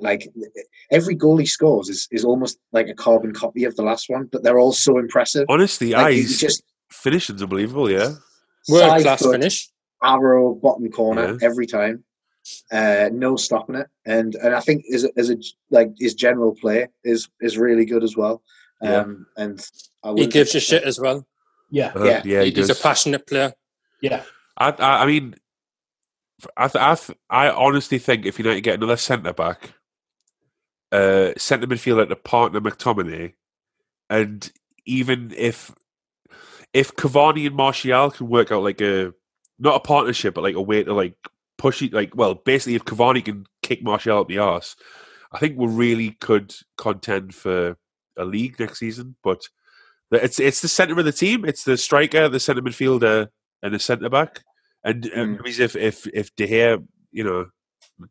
like 0.00 0.28
every 0.90 1.14
goal 1.14 1.36
he 1.36 1.46
scores 1.46 1.88
is, 1.88 2.08
is 2.10 2.24
almost 2.24 2.58
like 2.72 2.88
a 2.88 2.94
carbon 2.94 3.32
copy 3.32 3.64
of 3.64 3.76
the 3.76 3.82
last 3.82 4.08
one, 4.08 4.28
but 4.32 4.42
they're 4.42 4.58
all 4.58 4.72
so 4.72 4.98
impressive. 4.98 5.46
Honestly, 5.48 5.90
Like, 5.92 6.06
I 6.06 6.12
he 6.12 6.18
he's 6.22 6.40
just 6.40 6.62
finishing's 6.90 7.42
unbelievable. 7.42 7.90
Yeah, 7.90 8.14
World 8.68 8.90
side 8.90 9.02
class 9.02 9.22
foot, 9.22 9.32
finish. 9.32 9.70
arrow 10.02 10.54
bottom 10.54 10.90
corner 10.90 11.32
Yeah. 11.32 11.38
every 11.48 11.66
time. 11.66 12.04
Uh, 12.70 13.10
no 13.12 13.34
stopping 13.36 13.74
it, 13.74 13.88
and 14.04 14.36
and 14.36 14.54
I 14.54 14.60
think 14.60 14.84
as 14.94 15.02
a, 15.04 15.10
as 15.16 15.30
a 15.30 15.36
like 15.70 15.90
his 15.98 16.14
general 16.14 16.54
play 16.54 16.86
is 17.02 17.28
is 17.40 17.58
really 17.58 17.84
good 17.84 18.04
as 18.04 18.16
well. 18.16 18.40
Yeah. 18.82 19.00
Um, 19.00 19.26
and 19.36 19.58
I 20.04 20.12
He 20.14 20.26
gives 20.28 20.54
you 20.54 20.58
expect- 20.58 20.62
shit 20.62 20.82
as 20.84 21.00
well. 21.00 21.26
Yeah, 21.70 21.92
Uh, 21.96 22.04
Yeah. 22.04 22.22
yeah, 22.24 22.42
he 22.42 22.50
He's 22.52 22.70
a 22.70 22.74
passionate 22.76 23.26
player. 23.26 23.52
yeah. 24.00 24.22
I, 24.56 24.68
I, 24.70 25.02
I 25.02 25.06
mean, 25.06 25.34
I, 26.56 26.68
th- 26.68 26.82
I, 26.82 26.94
th- 26.94 27.18
I 27.28 27.48
honestly 27.50 27.98
think 27.98 28.24
if 28.26 28.38
United 28.38 28.60
get 28.60 28.74
another 28.76 28.96
centre 28.96 29.32
back, 29.32 29.72
uh, 30.92 31.32
centre 31.36 31.66
midfielder 31.66 32.08
to 32.08 32.16
partner 32.16 32.60
McTominay, 32.60 33.34
and 34.08 34.50
even 34.84 35.32
if 35.36 35.72
if 36.72 36.94
Cavani 36.94 37.46
and 37.46 37.56
Martial 37.56 38.10
can 38.10 38.28
work 38.28 38.52
out 38.52 38.62
like 38.62 38.80
a 38.80 39.12
not 39.58 39.76
a 39.76 39.80
partnership, 39.80 40.34
but 40.34 40.44
like 40.44 40.54
a 40.54 40.62
way 40.62 40.82
to 40.84 40.92
like 40.92 41.16
push 41.58 41.82
it, 41.82 41.92
like 41.92 42.14
well, 42.14 42.34
basically 42.34 42.74
if 42.74 42.84
Cavani 42.84 43.24
can 43.24 43.46
kick 43.62 43.82
Martial 43.82 44.20
up 44.20 44.28
the 44.28 44.38
arse, 44.38 44.76
I 45.32 45.38
think 45.38 45.58
we 45.58 45.66
really 45.66 46.10
could 46.12 46.54
contend 46.76 47.34
for 47.34 47.76
a 48.16 48.24
league 48.24 48.58
next 48.60 48.78
season. 48.78 49.16
But 49.22 49.42
it's 50.12 50.38
it's 50.38 50.60
the 50.60 50.68
centre 50.68 50.98
of 50.98 51.04
the 51.04 51.12
team. 51.12 51.44
It's 51.44 51.64
the 51.64 51.76
striker, 51.76 52.28
the 52.28 52.40
centre 52.40 52.62
midfielder, 52.62 53.28
and 53.62 53.74
the 53.74 53.78
centre 53.78 54.08
back. 54.08 54.42
And 54.84 55.06
uh, 55.06 55.16
Mm. 55.16 55.36
maybe 55.42 55.62
if 55.64 55.74
if 55.74 56.06
if 56.14 56.34
De 56.36 56.46
Gea, 56.46 56.86
you 57.10 57.24
know, 57.24 57.46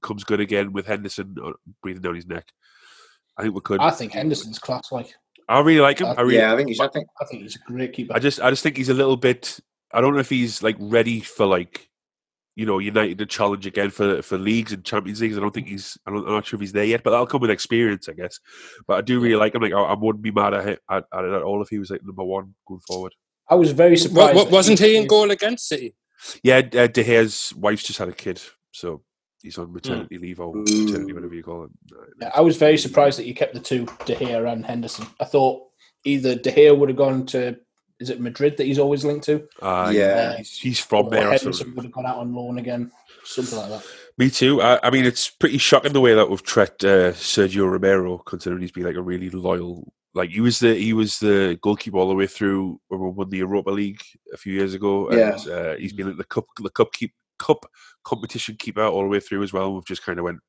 comes 0.02 0.24
good 0.24 0.40
again 0.40 0.74
with 0.74 0.88
Henderson 0.88 1.36
uh, 1.44 1.52
breathing 1.82 2.02
down 2.02 2.16
his 2.16 2.28
neck, 2.28 2.52
I 3.38 3.44
think 3.44 3.56
we 3.56 3.62
could. 3.62 3.82
I 3.82 3.92
think 3.92 4.14
Henderson's 4.14 4.60
class. 4.60 4.92
Like, 4.92 5.14
I 5.50 5.60
really 5.60 5.82
like 5.82 6.00
him. 6.00 6.08
I 6.18 6.22
really, 6.22 6.38
yeah, 6.38 6.54
I 6.54 6.58
think 6.58 6.70
he's. 6.70 6.80
I 6.80 6.88
think 6.88 7.08
I 7.22 7.26
think 7.26 7.44
he's 7.44 7.56
a 7.56 7.60
great 7.72 7.94
keeper. 7.94 8.14
I 8.14 8.20
just 8.20 8.40
I 8.42 8.50
just 8.50 8.64
think 8.64 8.78
he's 8.78 8.90
a 8.90 8.94
little 8.94 9.18
bit. 9.18 9.60
I 9.92 10.02
don't 10.02 10.14
know 10.14 10.20
if 10.20 10.30
he's 10.30 10.64
like 10.64 10.76
ready 10.80 11.20
for 11.20 11.46
like, 11.46 11.90
you 12.56 12.66
know, 12.66 12.80
United 12.80 13.18
to 13.20 13.26
challenge 13.26 13.66
again 13.66 13.90
for 13.90 14.22
for 14.22 14.38
leagues 14.38 14.74
and 14.74 14.84
Champions 14.84 15.22
Leagues. 15.22 15.38
I 15.38 15.42
don't 15.42 15.54
think 15.54 15.68
he's. 15.68 15.98
I 16.06 16.12
don't, 16.12 16.26
I'm 16.26 16.34
not 16.34 16.46
sure 16.46 16.58
if 16.58 16.62
he's 16.62 16.72
there 16.72 16.86
yet, 16.86 17.04
but 17.04 17.12
that'll 17.12 17.28
come 17.28 17.42
with 17.42 17.52
experience, 17.52 18.10
I 18.10 18.14
guess. 18.14 18.40
But 18.88 18.98
I 18.98 19.02
do 19.02 19.20
really 19.20 19.36
like 19.36 19.54
him. 19.54 19.62
Like 19.62 19.74
I, 19.74 19.82
I 19.82 19.94
wouldn't 19.94 20.24
be 20.24 20.32
mad 20.32 20.54
at, 20.54 20.66
him, 20.66 20.78
at, 20.90 21.06
at 21.14 21.26
it 21.26 21.34
at 21.34 21.44
all 21.44 21.62
if 21.62 21.70
he 21.70 21.80
was 21.80 21.92
like 21.92 22.04
number 22.04 22.24
one 22.24 22.56
going 22.68 22.82
forward. 22.82 23.14
I 23.50 23.56
was 23.56 23.72
very 23.72 23.98
surprised. 23.98 24.36
what, 24.36 24.46
that 24.46 24.52
wasn't 24.52 24.80
he 24.80 24.98
in 24.98 25.08
goal 25.08 25.30
against 25.30 25.68
City? 25.68 25.96
Yeah, 26.42 26.62
uh, 26.74 26.88
De 26.88 27.04
Gea's 27.04 27.54
wife's 27.56 27.84
just 27.84 28.00
had 28.00 28.10
a 28.10 28.14
kid, 28.14 28.42
so 28.72 29.04
he's 29.46 29.58
on 29.58 29.72
maternity 29.72 30.18
leave 30.18 30.40
or 30.40 30.52
paternity, 30.52 31.12
Ooh. 31.12 31.16
whatever 31.16 31.34
you 31.36 31.44
call 31.44 31.64
it. 31.66 31.72
Yeah, 32.22 32.32
I 32.36 32.42
was 32.42 32.58
very 32.58 32.78
surprised 32.78 33.18
that 33.20 33.26
you 33.26 33.34
kept 33.34 33.54
the 33.54 33.60
two, 33.62 33.86
De 34.06 34.16
Gea 34.16 34.52
and 34.52 34.66
Henderson. 34.66 35.08
I 35.20 35.26
thought 35.26 35.64
either 36.04 36.36
De 36.36 36.52
Gea 36.52 36.78
would 36.78 36.90
have 36.90 36.98
gone 36.98 37.26
to, 37.28 37.56
is 38.00 38.10
it 38.10 38.20
Madrid 38.20 38.58
that 38.58 38.66
he's 38.66 38.80
always 38.80 39.06
linked 39.06 39.26
to? 39.26 39.48
Uh, 39.62 39.92
Yeah. 39.96 40.38
he's, 40.38 40.58
he's 40.58 40.80
from 40.80 41.06
or 41.08 41.10
there. 41.12 41.22
Henderson 41.24 41.54
something. 41.54 41.76
would 41.76 41.86
have 41.86 41.94
gone 41.94 42.06
out 42.06 42.18
on 42.18 42.34
loan 42.34 42.58
again, 42.58 42.92
something 43.24 43.58
like 43.58 43.70
that. 43.70 43.84
Me 44.18 44.30
too. 44.30 44.62
I, 44.62 44.80
I 44.82 44.90
mean, 44.92 45.06
it's 45.06 45.30
pretty 45.30 45.58
shocking 45.58 45.94
the 45.94 46.02
way 46.02 46.14
that 46.14 46.30
we've 46.30 46.44
treated 46.44 46.84
uh, 46.86 47.12
Sergio 47.14 47.70
Romero, 47.70 48.18
considering 48.20 48.62
he's 48.62 48.72
been 48.72 48.84
like 48.86 48.96
a 48.96 49.02
really 49.02 49.30
loyal. 49.30 49.92
Like 50.14 50.30
he 50.30 50.40
was 50.40 50.60
the 50.60 50.74
he 50.76 50.94
was 50.94 51.20
the 51.20 51.60
goalkeeper 51.62 51.98
all 51.98 52.08
the 52.08 52.16
way 52.16 52.26
through 52.28 52.80
when 52.88 53.02
we 53.02 53.10
won 53.10 53.30
the 53.30 53.40
Europa 53.40 53.72
League 53.72 54.02
a 54.34 54.38
few 54.38 54.54
years 54.54 54.74
ago, 54.74 55.10
and 55.10 55.20
Yeah. 55.20 55.54
uh, 55.54 55.76
he's 55.76 55.92
been 55.92 56.08
like 56.08 56.16
the 56.16 56.24
cup 56.24 56.46
the 56.64 56.70
cup 56.70 56.94
keep 56.94 57.12
cup 57.40 57.66
competition 58.04 58.56
keeper 58.58 58.84
all 58.84 59.02
the 59.04 59.08
way 59.10 59.20
through 59.20 59.44
as 59.44 59.54
well. 59.54 59.74
We've 59.74 59.86
just 59.86 60.04
kind 60.04 60.20
of 60.20 60.26
went, 60.26 60.40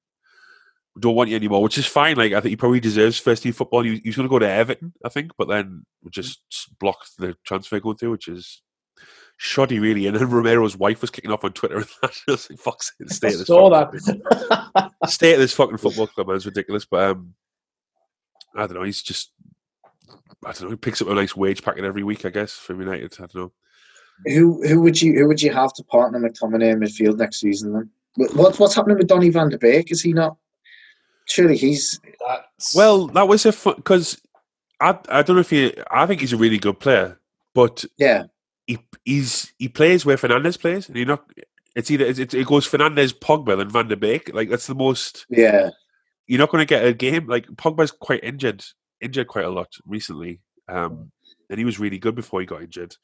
we 0.94 1.00
don't 1.00 1.14
want 1.14 1.30
you 1.30 1.36
anymore, 1.36 1.62
which 1.62 1.78
is 1.78 1.86
fine. 1.86 2.16
Like 2.16 2.32
I 2.32 2.40
think 2.40 2.50
he 2.50 2.56
probably 2.56 2.80
deserves 2.80 3.18
first 3.18 3.42
team 3.42 3.52
football. 3.52 3.82
He, 3.82 3.96
he 3.98 4.08
was 4.08 4.16
going 4.16 4.28
to 4.28 4.30
go 4.30 4.38
to 4.38 4.48
Everton, 4.48 4.92
I 5.04 5.08
think, 5.08 5.32
but 5.38 5.48
then 5.48 5.84
we 6.02 6.10
just 6.10 6.40
blocked 6.80 7.10
the 7.18 7.34
transfer 7.44 7.80
going 7.80 7.96
through, 7.96 8.12
which 8.12 8.28
is 8.28 8.62
shoddy, 9.36 9.78
really. 9.78 10.06
And 10.06 10.16
then 10.16 10.30
Romero's 10.30 10.76
wife 10.76 11.02
was 11.02 11.10
kicking 11.10 11.30
off 11.30 11.44
on 11.44 11.52
Twitter 11.52 11.76
and 11.76 11.86
that. 12.02 12.18
I 12.28 12.30
was 12.32 12.48
like, 12.50 12.58
"Fuck's 12.58 12.92
sake, 12.98 13.08
stay 13.10 13.28
I 13.28 13.32
at 13.32 13.38
this 13.38 13.46
saw 13.46 13.70
fucking- 13.70 14.22
that. 14.74 14.92
stay 15.08 15.32
at 15.34 15.38
this 15.38 15.52
fucking 15.54 15.76
football 15.76 16.06
club, 16.06 16.28
man. 16.28 16.36
It's 16.36 16.46
ridiculous. 16.46 16.86
But 16.86 17.10
um, 17.10 17.34
I 18.54 18.60
don't 18.66 18.74
know. 18.74 18.82
He's 18.84 19.02
just, 19.02 19.32
I 20.44 20.52
don't 20.52 20.62
know. 20.62 20.70
He 20.70 20.76
picks 20.76 21.02
up 21.02 21.08
a 21.08 21.14
nice 21.14 21.36
wage 21.36 21.62
packet 21.62 21.84
every 21.84 22.04
week, 22.04 22.24
I 22.24 22.30
guess, 22.30 22.52
from 22.52 22.80
United. 22.80 23.12
I 23.18 23.26
don't 23.26 23.34
know. 23.34 23.52
Who 24.24 24.66
who 24.66 24.80
would 24.80 25.00
you 25.00 25.14
who 25.14 25.28
would 25.28 25.42
you 25.42 25.52
have 25.52 25.72
to 25.74 25.84
partner 25.84 26.18
McTominay 26.18 26.72
in 26.72 26.80
midfield 26.80 27.18
next 27.18 27.40
season? 27.40 27.72
Then 27.72 27.90
What- 28.16 28.34
what 28.34 28.58
what's 28.58 28.74
happening 28.74 28.96
with 28.98 29.08
Donny 29.08 29.30
Van 29.30 29.50
de 29.50 29.58
Beek? 29.58 29.92
Is 29.92 30.02
he 30.02 30.12
not? 30.12 30.36
Surely 31.26 31.56
he's 31.56 32.00
Well, 32.74 33.08
that 33.08 33.28
was 33.28 33.44
a 33.46 33.52
because 33.74 34.20
I 34.80 34.98
I 35.08 35.22
don't 35.22 35.36
know 35.36 35.40
if 35.40 35.50
he. 35.50 35.74
I 35.90 36.06
think 36.06 36.20
he's 36.20 36.32
a 36.32 36.36
really 36.36 36.58
good 36.58 36.80
player, 36.80 37.18
but 37.54 37.84
yeah 37.98 38.24
he 38.66 38.78
he's 39.04 39.52
he 39.58 39.68
plays 39.68 40.04
where 40.04 40.16
Fernandes 40.16 40.58
plays, 40.58 40.88
and 40.88 40.96
you 40.96 41.04
know, 41.04 41.20
it's 41.74 41.90
either 41.90 42.04
it's, 42.04 42.34
it 42.34 42.46
goes 42.46 42.68
Fernandes, 42.68 43.12
Pogba, 43.12 43.60
and 43.60 43.70
Van 43.70 43.88
de 43.88 43.96
Beek. 43.96 44.32
Like 44.34 44.50
that's 44.50 44.66
the 44.66 44.74
most. 44.74 45.26
yeah 45.30 45.70
You're 46.26 46.38
not 46.40 46.50
going 46.50 46.62
to 46.62 46.66
get 46.74 46.84
a 46.84 46.92
game 46.92 47.26
like 47.26 47.46
Pogba's 47.48 47.92
quite 47.92 48.24
injured, 48.24 48.64
injured 49.00 49.28
quite 49.28 49.44
a 49.44 49.50
lot 49.50 49.72
recently, 49.86 50.40
um, 50.68 51.12
and 51.48 51.58
he 51.58 51.64
was 51.64 51.78
really 51.78 51.98
good 51.98 52.14
before 52.14 52.40
he 52.40 52.46
got 52.46 52.62
injured. 52.62 52.96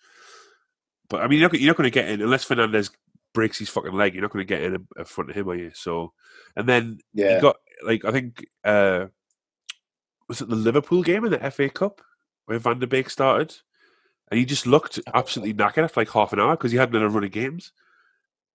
But 1.13 1.21
I 1.23 1.29
mean, 1.29 1.39
you're 1.41 1.51
not, 1.51 1.61
you're 1.61 1.69
not 1.71 1.77
going 1.77 1.91
to 1.91 1.95
get 1.95 2.09
in 2.09 2.23
unless 2.23 2.47
Fernandes 2.47 2.91
breaks 3.35 3.59
his 3.59 3.69
fucking 3.69 3.93
leg. 3.93 4.15
You're 4.15 4.23
not 4.23 4.33
going 4.33 4.47
to 4.47 4.49
get 4.55 4.63
in 4.63 4.87
in- 4.99 5.05
front 5.05 5.29
of 5.31 5.37
him, 5.37 5.49
are 5.51 5.55
you? 5.55 5.71
So, 5.75 6.15
and 6.57 6.67
then 6.67 6.99
yeah 7.13 7.35
he 7.37 7.41
got 7.43 7.57
like 7.85 8.05
I 8.07 8.11
think 8.13 8.47
uh 8.65 9.07
was 10.29 10.41
it 10.41 10.49
the 10.49 10.57
Liverpool 10.57 11.03
game 11.03 11.25
in 11.27 11.31
the 11.33 11.51
FA 11.51 11.69
Cup 11.69 12.01
where 12.47 12.59
Van 12.59 12.79
de 12.79 12.87
Beek 12.87 13.11
started, 13.11 13.55
and 14.31 14.39
he 14.39 14.47
just 14.47 14.67
looked 14.67 14.99
absolutely 15.13 15.53
knackered 15.53 15.85
after 15.85 16.01
like 16.01 16.11
half 16.11 16.33
an 16.33 16.41
hour 16.41 16.57
because 16.57 16.73
he 16.73 16.79
hadn't 16.79 16.95
had 16.95 17.03
a 17.03 17.09
run 17.11 17.25
of 17.25 17.31
games. 17.31 17.73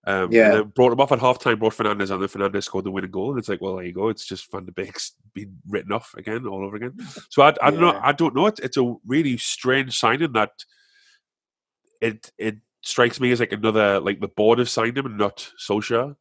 Um, 0.06 0.32
Yeah. 0.32 0.62
brought 0.62 0.92
him 0.92 1.00
off 1.00 1.12
at 1.12 1.20
half 1.20 1.38
time, 1.38 1.58
brought 1.58 1.74
Fernandes 1.74 2.10
on, 2.12 2.20
and 2.22 2.30
Fernandes 2.30 2.64
scored 2.64 2.84
the 2.84 2.90
winning 2.90 3.10
goal. 3.10 3.30
And 3.30 3.38
it's 3.38 3.48
like, 3.48 3.60
well, 3.60 3.76
there 3.76 3.84
you 3.84 3.92
go. 3.92 4.08
It's 4.08 4.26
just 4.26 4.50
Van 4.50 4.64
de 4.64 4.72
Beek's 4.72 5.12
been 5.34 5.58
written 5.68 5.92
off 5.92 6.14
again, 6.16 6.46
all 6.46 6.64
over 6.64 6.76
again. 6.76 6.96
So 7.30 7.42
I, 7.42 7.54
I 7.62 7.70
don't 7.70 7.80
know. 7.80 8.00
I 8.02 8.12
don't 8.12 8.34
know. 8.34 8.46
It's, 8.46 8.60
it's 8.60 8.76
a 8.78 8.94
really 9.06 9.36
strange 9.36 9.98
signing 9.98 10.32
that 10.32 10.50
it 12.00 12.32
it 12.38 12.58
strikes 12.82 13.20
me 13.20 13.32
as 13.32 13.40
like 13.40 13.52
another 13.52 14.00
like 14.00 14.20
the 14.20 14.28
board 14.28 14.58
have 14.58 14.68
signed 14.70 14.96
him 14.96 15.06
and 15.06 15.18
not 15.18 15.50
Solskjaer. 15.58 16.16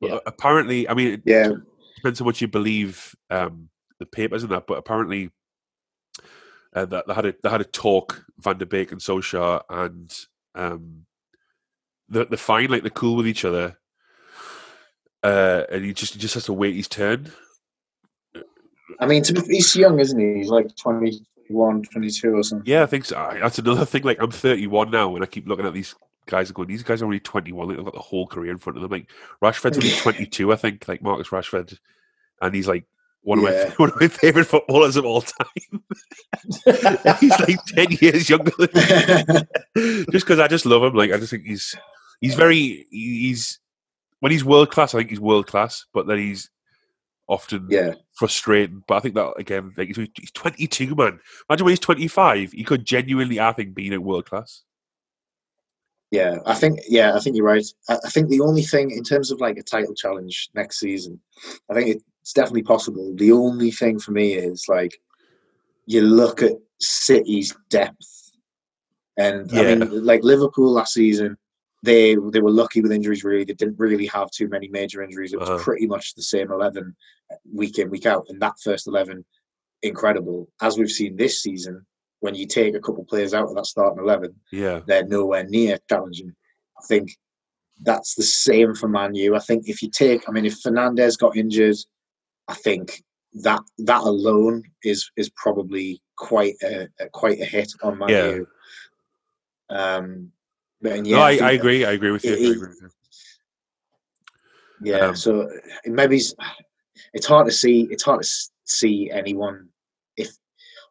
But 0.00 0.10
Yeah. 0.10 0.18
apparently, 0.26 0.88
I 0.88 0.94
mean, 0.94 1.12
it 1.14 1.22
yeah 1.24 1.50
depends 1.96 2.20
on 2.20 2.26
what 2.26 2.40
you 2.40 2.48
believe 2.48 3.14
um, 3.30 3.70
the 3.98 4.06
papers 4.06 4.42
and 4.42 4.52
that. 4.52 4.66
But 4.66 4.78
apparently, 4.78 5.30
uh, 6.74 6.84
that 6.86 7.06
they 7.06 7.14
had 7.14 7.26
a 7.26 7.34
they 7.42 7.48
had 7.50 7.60
a 7.60 7.64
talk 7.64 8.24
Van 8.38 8.58
de 8.58 8.66
Beek 8.66 8.92
and 8.92 9.00
Solskjaer, 9.00 9.62
and 9.70 10.14
um, 10.54 11.06
the 12.08 12.26
the 12.26 12.36
fine 12.36 12.70
like 12.70 12.82
they're 12.82 12.90
cool 12.90 13.16
with 13.16 13.26
each 13.26 13.44
other, 13.44 13.78
uh, 15.22 15.64
and 15.70 15.84
he 15.84 15.92
just 15.94 16.14
he 16.14 16.20
just 16.20 16.34
has 16.34 16.44
to 16.46 16.52
wait 16.52 16.74
his 16.76 16.88
turn. 16.88 17.32
I 19.00 19.06
mean 19.06 19.22
to 19.24 19.32
be, 19.32 19.40
he's 19.54 19.74
young 19.74 19.98
isn't 19.98 20.18
he 20.18 20.34
he's 20.40 20.50
like 20.50 20.68
21 21.54 21.82
22 21.84 22.34
or 22.36 22.42
something 22.42 22.66
Yeah, 22.66 22.82
I 22.82 22.86
think 22.86 23.04
so. 23.04 23.14
That's 23.40 23.58
another 23.58 23.84
thing. 23.84 24.02
Like 24.02 24.18
I'm 24.20 24.30
31 24.30 24.90
now, 24.90 25.14
and 25.14 25.22
I 25.24 25.26
keep 25.26 25.46
looking 25.46 25.66
at 25.66 25.72
these 25.74 25.94
guys 26.26 26.48
and 26.48 26.54
going, 26.54 26.68
"These 26.68 26.82
guys 26.82 27.02
are 27.02 27.04
only 27.06 27.20
21. 27.20 27.68
Like, 27.68 27.76
they've 27.76 27.84
got 27.84 27.94
the 27.94 28.00
whole 28.00 28.26
career 28.26 28.50
in 28.52 28.58
front 28.58 28.76
of 28.76 28.82
them." 28.82 28.90
Like 28.90 29.08
Rashford's 29.42 29.76
only 29.78 29.90
22, 29.96 30.52
I 30.52 30.56
think. 30.56 30.88
Like 30.88 31.02
Marcus 31.02 31.28
Rashford, 31.28 31.78
and 32.40 32.54
he's 32.54 32.68
like 32.68 32.84
one 33.22 33.38
of 33.38 33.44
Yeah. 33.44 33.64
my 33.68 33.70
one 33.76 33.90
of 33.90 34.00
my 34.00 34.08
favorite 34.08 34.46
footballers 34.46 34.96
of 34.96 35.04
all 35.04 35.22
time. 35.22 35.82
he's 37.20 37.30
like 37.40 37.64
10 37.66 37.86
years 38.00 38.28
younger 38.28 38.52
than 38.58 38.68
me. 38.74 40.04
just 40.12 40.26
because 40.26 40.38
I 40.38 40.48
just 40.48 40.66
love 40.66 40.82
him. 40.82 40.94
Like 40.94 41.12
I 41.12 41.18
just 41.18 41.30
think 41.30 41.44
he's 41.44 41.74
he's 42.20 42.34
very 42.34 42.86
he's 42.90 43.58
when 44.20 44.32
he's 44.32 44.44
world 44.44 44.70
class. 44.70 44.94
I 44.94 44.98
think 44.98 45.10
he's 45.10 45.20
world 45.20 45.46
class, 45.46 45.86
but 45.92 46.06
then 46.06 46.18
he's 46.18 46.50
often 47.28 47.66
yeah 47.70 47.94
frustrating. 48.14 48.82
But 48.86 48.96
I 48.96 49.00
think 49.00 49.14
that 49.14 49.32
again, 49.36 49.72
like 49.76 49.88
he's, 49.88 50.08
he's 50.14 50.30
22, 50.32 50.94
man. 50.94 51.20
Imagine 51.48 51.64
when 51.64 51.72
he's 51.72 51.80
25, 51.80 52.52
he 52.52 52.64
could 52.64 52.84
genuinely, 52.84 53.40
I 53.40 53.52
think, 53.52 53.74
be 53.74 53.92
at 53.92 54.02
world 54.02 54.26
class. 54.26 54.62
Yeah, 56.10 56.38
I 56.46 56.54
think 56.54 56.80
yeah, 56.88 57.14
I 57.14 57.20
think 57.20 57.36
you're 57.36 57.44
right. 57.44 57.66
I, 57.88 57.98
I 58.04 58.10
think 58.10 58.28
the 58.28 58.40
only 58.40 58.62
thing 58.62 58.90
in 58.90 59.02
terms 59.02 59.30
of 59.30 59.40
like 59.40 59.56
a 59.56 59.62
title 59.62 59.94
challenge 59.94 60.48
next 60.54 60.78
season, 60.78 61.20
I 61.70 61.74
think 61.74 62.02
it's 62.22 62.32
definitely 62.32 62.62
possible. 62.62 63.12
The 63.16 63.32
only 63.32 63.70
thing 63.70 63.98
for 63.98 64.12
me 64.12 64.34
is 64.34 64.66
like 64.68 64.96
you 65.86 66.02
look 66.02 66.42
at 66.42 66.52
City's 66.78 67.56
depth, 67.68 68.30
and 69.16 69.50
I 69.52 69.74
mean, 69.74 70.04
like 70.04 70.22
Liverpool 70.22 70.72
last 70.72 70.94
season, 70.94 71.36
they 71.84 72.16
they 72.32 72.40
were 72.40 72.50
lucky 72.62 72.80
with 72.80 72.92
injuries. 72.92 73.24
Really, 73.24 73.44
they 73.44 73.54
didn't 73.54 73.78
really 73.78 74.06
have 74.06 74.30
too 74.30 74.48
many 74.48 74.68
major 74.68 75.02
injuries. 75.02 75.32
It 75.32 75.40
was 75.40 75.48
Uh-huh. 75.50 75.64
pretty 75.66 75.86
much 75.86 76.14
the 76.14 76.22
same 76.34 76.50
eleven 76.50 76.96
week 77.60 77.78
in 77.78 77.90
week 77.90 78.06
out, 78.06 78.24
and 78.28 78.40
that 78.42 78.54
first 78.62 78.86
eleven, 78.86 79.24
incredible. 79.82 80.48
As 80.60 80.78
we've 80.78 80.90
seen 81.00 81.16
this 81.16 81.42
season, 81.42 81.84
when 82.20 82.34
you 82.34 82.46
take 82.46 82.74
a 82.74 82.80
couple 82.80 83.04
players 83.04 83.34
out 83.34 83.48
of 83.48 83.54
that 83.56 83.66
starting 83.66 84.02
eleven 84.02 84.34
Yeah, 84.50 84.80
they're 84.86 85.06
nowhere 85.06 85.44
near 85.44 85.78
challenging. 85.90 86.32
I 86.80 86.82
think 86.86 87.06
that's 87.82 88.14
the 88.14 88.22
same 88.22 88.74
for 88.74 88.88
Man 88.88 89.14
U. 89.14 89.34
I 89.36 89.40
think 89.40 89.68
if 89.68 89.82
you 89.82 89.90
take, 89.90 90.28
I 90.28 90.32
mean, 90.32 90.46
if 90.46 90.62
Fernandes 90.62 91.18
got 91.18 91.36
injured, 91.36 91.76
I 92.48 92.54
think 92.54 93.02
that 93.46 93.62
that 93.78 94.02
alone 94.02 94.62
is 94.84 95.10
is 95.16 95.28
probably 95.44 96.00
quite 96.16 96.54
a, 96.62 96.88
a 97.00 97.08
quite 97.10 97.40
a 97.40 97.44
hit 97.44 97.70
on 97.82 97.98
Man 97.98 98.08
Yeah. 98.08 98.30
U. 98.40 98.46
And 100.84 101.06
no, 101.06 101.20
I, 101.22 101.32
think 101.32 101.42
I 101.42 101.52
agree. 101.52 101.84
I 101.84 101.92
agree 101.92 102.10
with 102.10 102.24
you. 102.24 102.32
I 102.32 102.34
agree 102.34 102.58
with 102.58 102.78
you. 102.82 102.90
Yeah, 104.82 104.98
Um, 105.08 105.16
so 105.16 105.48
maybe 105.86 106.16
it's, 106.16 106.34
it's 107.14 107.26
hard 107.26 107.46
to 107.46 107.52
see. 107.52 107.88
It's 107.90 108.02
hard 108.02 108.22
to 108.22 108.28
see 108.64 109.10
anyone 109.10 109.68
if 110.16 110.30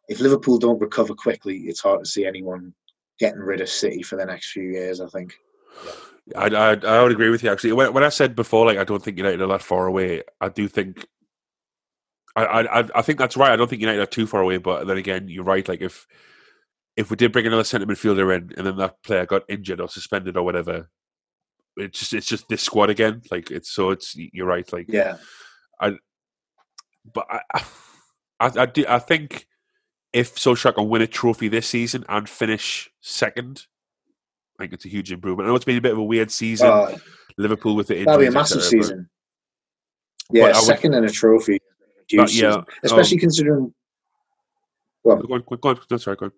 if 0.08 0.20
Liverpool 0.20 0.58
don't 0.58 0.80
recover 0.80 1.14
quickly. 1.14 1.58
It's 1.68 1.80
hard 1.80 2.00
to 2.02 2.10
see 2.10 2.26
anyone 2.26 2.74
getting 3.20 3.40
rid 3.40 3.60
of 3.60 3.68
City 3.68 4.02
for 4.02 4.16
the 4.16 4.24
next 4.26 4.50
few 4.50 4.64
years. 4.64 5.00
I 5.00 5.06
think. 5.08 5.34
I, 6.34 6.46
I, 6.46 6.70
I 6.72 7.02
would 7.02 7.12
agree 7.12 7.30
with 7.30 7.42
you 7.42 7.50
actually. 7.52 7.72
When, 7.72 7.92
when 7.92 8.02
I 8.04 8.08
said 8.08 8.34
before, 8.34 8.66
like 8.66 8.78
I 8.78 8.84
don't 8.84 9.02
think 9.02 9.18
United 9.18 9.42
are 9.42 9.48
that 9.48 9.62
far 9.62 9.86
away. 9.86 10.22
I 10.40 10.48
do 10.48 10.66
think. 10.68 11.06
I, 12.34 12.44
I 12.44 12.80
I- 12.80 12.88
I 12.96 13.02
think 13.02 13.18
that's 13.18 13.36
right. 13.36 13.52
I 13.52 13.56
don't 13.56 13.68
think 13.68 13.80
United 13.80 14.00
are 14.02 14.06
too 14.06 14.26
far 14.26 14.40
away, 14.40 14.56
but 14.56 14.86
then 14.86 14.96
again, 14.96 15.28
you're 15.28 15.44
right. 15.44 15.68
Like 15.68 15.82
if 15.82 16.06
if 16.96 17.10
we 17.10 17.16
did 17.16 17.32
bring 17.32 17.46
another 17.46 17.64
centre 17.64 17.86
midfielder 17.86 18.36
in, 18.36 18.52
and 18.56 18.66
then 18.66 18.76
that 18.76 19.02
player 19.02 19.26
got 19.26 19.42
injured 19.48 19.80
or 19.80 19.88
suspended 19.88 20.36
or 20.36 20.44
whatever, 20.44 20.88
it's 21.76 21.98
just 21.98 22.12
it's 22.14 22.26
just 22.26 22.48
this 22.48 22.62
squad 22.62 22.90
again. 22.90 23.22
Like 23.30 23.50
it's 23.50 23.70
so 23.70 23.90
it's 23.90 24.14
you're 24.16 24.46
right. 24.46 24.70
Like 24.72 24.86
Yeah, 24.88 25.16
I 25.80 25.96
but 27.12 27.26
I, 27.30 27.40
I, 28.40 28.50
I, 28.60 28.66
do, 28.66 28.84
I 28.88 28.98
think 28.98 29.46
if 30.12 30.36
Solskjaer 30.36 30.74
can 30.74 30.88
win 30.88 31.02
a 31.02 31.06
trophy 31.06 31.48
this 31.48 31.68
season 31.68 32.04
and 32.08 32.28
finish 32.28 32.90
second, 33.00 33.66
I 34.58 34.62
think 34.64 34.72
it's 34.72 34.84
a 34.86 34.88
huge 34.88 35.12
improvement. 35.12 35.46
I 35.46 35.50
know 35.50 35.56
it's 35.56 35.64
been 35.64 35.76
a 35.76 35.82
bit 35.82 35.92
of 35.92 35.98
a 35.98 36.04
weird 36.04 36.30
season. 36.30 36.68
uh, 36.68 36.96
Liverpool 37.36 37.74
with 37.74 37.88
the 37.88 37.94
injuries, 37.94 38.06
that'll 38.06 38.20
be 38.20 38.26
a 38.26 38.30
massive 38.30 38.58
but- 38.58 38.64
season. 38.64 39.08
Yeah, 40.32 40.44
But 40.44 40.54
I 40.54 40.58
would- 40.58 40.64
second 40.66 40.94
in 40.94 41.04
a 41.04 41.10
trophy. 41.10 41.58
Huge 42.08 42.20
But 42.20 42.32
yeah, 42.34 42.62
especially 42.82 43.18
considering. 43.18 43.74
Well, 45.02 45.16
Go 45.16 45.34
on, 45.34 45.40
go 45.40 45.46
on, 45.52 45.58
go 45.60 45.68
on. 45.70 45.80
No, 45.90 45.96
sorry, 45.98 46.16
go 46.16 46.26
on. 46.26 46.32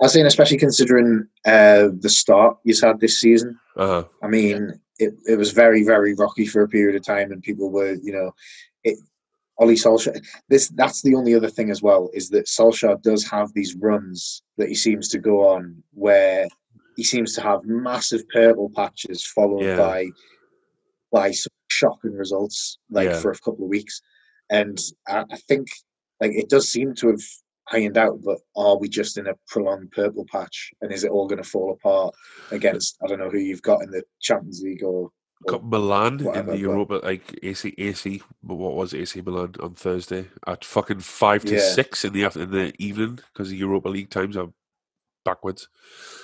I 0.00 0.04
was 0.04 0.12
saying, 0.14 0.26
especially 0.26 0.56
considering 0.58 1.26
uh, 1.46 1.88
the 2.00 2.08
start 2.08 2.56
he's 2.64 2.80
had 2.80 3.00
this 3.00 3.20
season. 3.20 3.58
Uh-huh. 3.76 4.04
I 4.22 4.28
mean, 4.28 4.80
it, 4.98 5.14
it 5.26 5.36
was 5.36 5.52
very, 5.52 5.84
very 5.84 6.14
rocky 6.14 6.46
for 6.46 6.62
a 6.62 6.68
period 6.68 6.96
of 6.96 7.04
time, 7.04 7.32
and 7.32 7.42
people 7.42 7.70
were, 7.70 7.94
you 8.02 8.12
know, 8.12 8.32
it. 8.84 8.98
Ole 9.58 9.72
Solskjaer. 9.72 10.24
This 10.48 10.68
that's 10.68 11.02
the 11.02 11.14
only 11.14 11.34
other 11.34 11.50
thing 11.50 11.70
as 11.70 11.82
well 11.82 12.08
is 12.14 12.30
that 12.30 12.46
Solskjaer 12.46 13.02
does 13.02 13.28
have 13.28 13.52
these 13.52 13.76
runs 13.76 14.40
that 14.56 14.68
he 14.70 14.74
seems 14.74 15.06
to 15.08 15.18
go 15.18 15.46
on 15.46 15.82
where 15.92 16.46
he 16.96 17.04
seems 17.04 17.34
to 17.34 17.42
have 17.42 17.60
massive 17.66 18.26
purple 18.30 18.70
patches 18.74 19.22
followed 19.22 19.62
Yeah. 19.64 19.76
by 19.76 20.06
by 21.12 21.30
some 21.32 21.52
shocking 21.68 22.12
results, 22.14 22.78
like 22.90 23.10
Yeah. 23.10 23.18
for 23.20 23.32
a 23.32 23.38
couple 23.38 23.64
of 23.64 23.68
weeks, 23.68 24.00
and 24.48 24.78
I, 25.06 25.24
I 25.30 25.36
think 25.36 25.68
like 26.22 26.32
it 26.32 26.48
does 26.48 26.70
seem 26.70 26.94
to 26.94 27.08
have 27.08 27.20
ironed 27.72 27.96
out. 27.98 28.18
But 28.24 28.38
are 28.56 28.78
we 28.78 28.88
just 28.88 29.18
in 29.18 29.26
a 29.26 29.34
prolonged 29.48 29.90
purple 29.92 30.26
patch, 30.30 30.70
and 30.80 30.92
is 30.92 31.04
it 31.04 31.10
all 31.10 31.28
going 31.28 31.42
to 31.42 31.48
fall 31.48 31.72
apart 31.72 32.14
against 32.50 32.96
I 33.02 33.06
don't 33.06 33.18
know 33.18 33.30
who 33.30 33.38
you've 33.38 33.62
got 33.62 33.82
in 33.82 33.90
the 33.90 34.02
Champions 34.20 34.62
League 34.62 34.82
or 34.82 35.10
Got 35.48 35.64
Milan 35.64 36.18
whatever, 36.18 36.38
in 36.40 36.46
the 36.46 36.52
but- 36.52 36.58
Europa, 36.60 37.00
like 37.02 37.38
AC, 37.42 37.74
AC. 37.78 38.22
But 38.42 38.56
what 38.56 38.74
was 38.74 38.92
it, 38.92 39.00
AC 39.00 39.22
Milan 39.22 39.54
on 39.60 39.74
Thursday 39.74 40.28
at 40.46 40.64
fucking 40.66 41.00
five 41.00 41.44
to 41.46 41.54
Yeah. 41.54 41.60
six 41.72 42.04
in 42.04 42.12
the 42.12 42.26
after, 42.26 42.42
in 42.42 42.50
the 42.50 42.74
evening 42.78 43.20
because 43.32 43.48
the 43.48 43.56
Europa 43.56 43.88
League 43.88 44.10
times 44.10 44.36
are 44.36 44.48
backwards. 45.24 45.68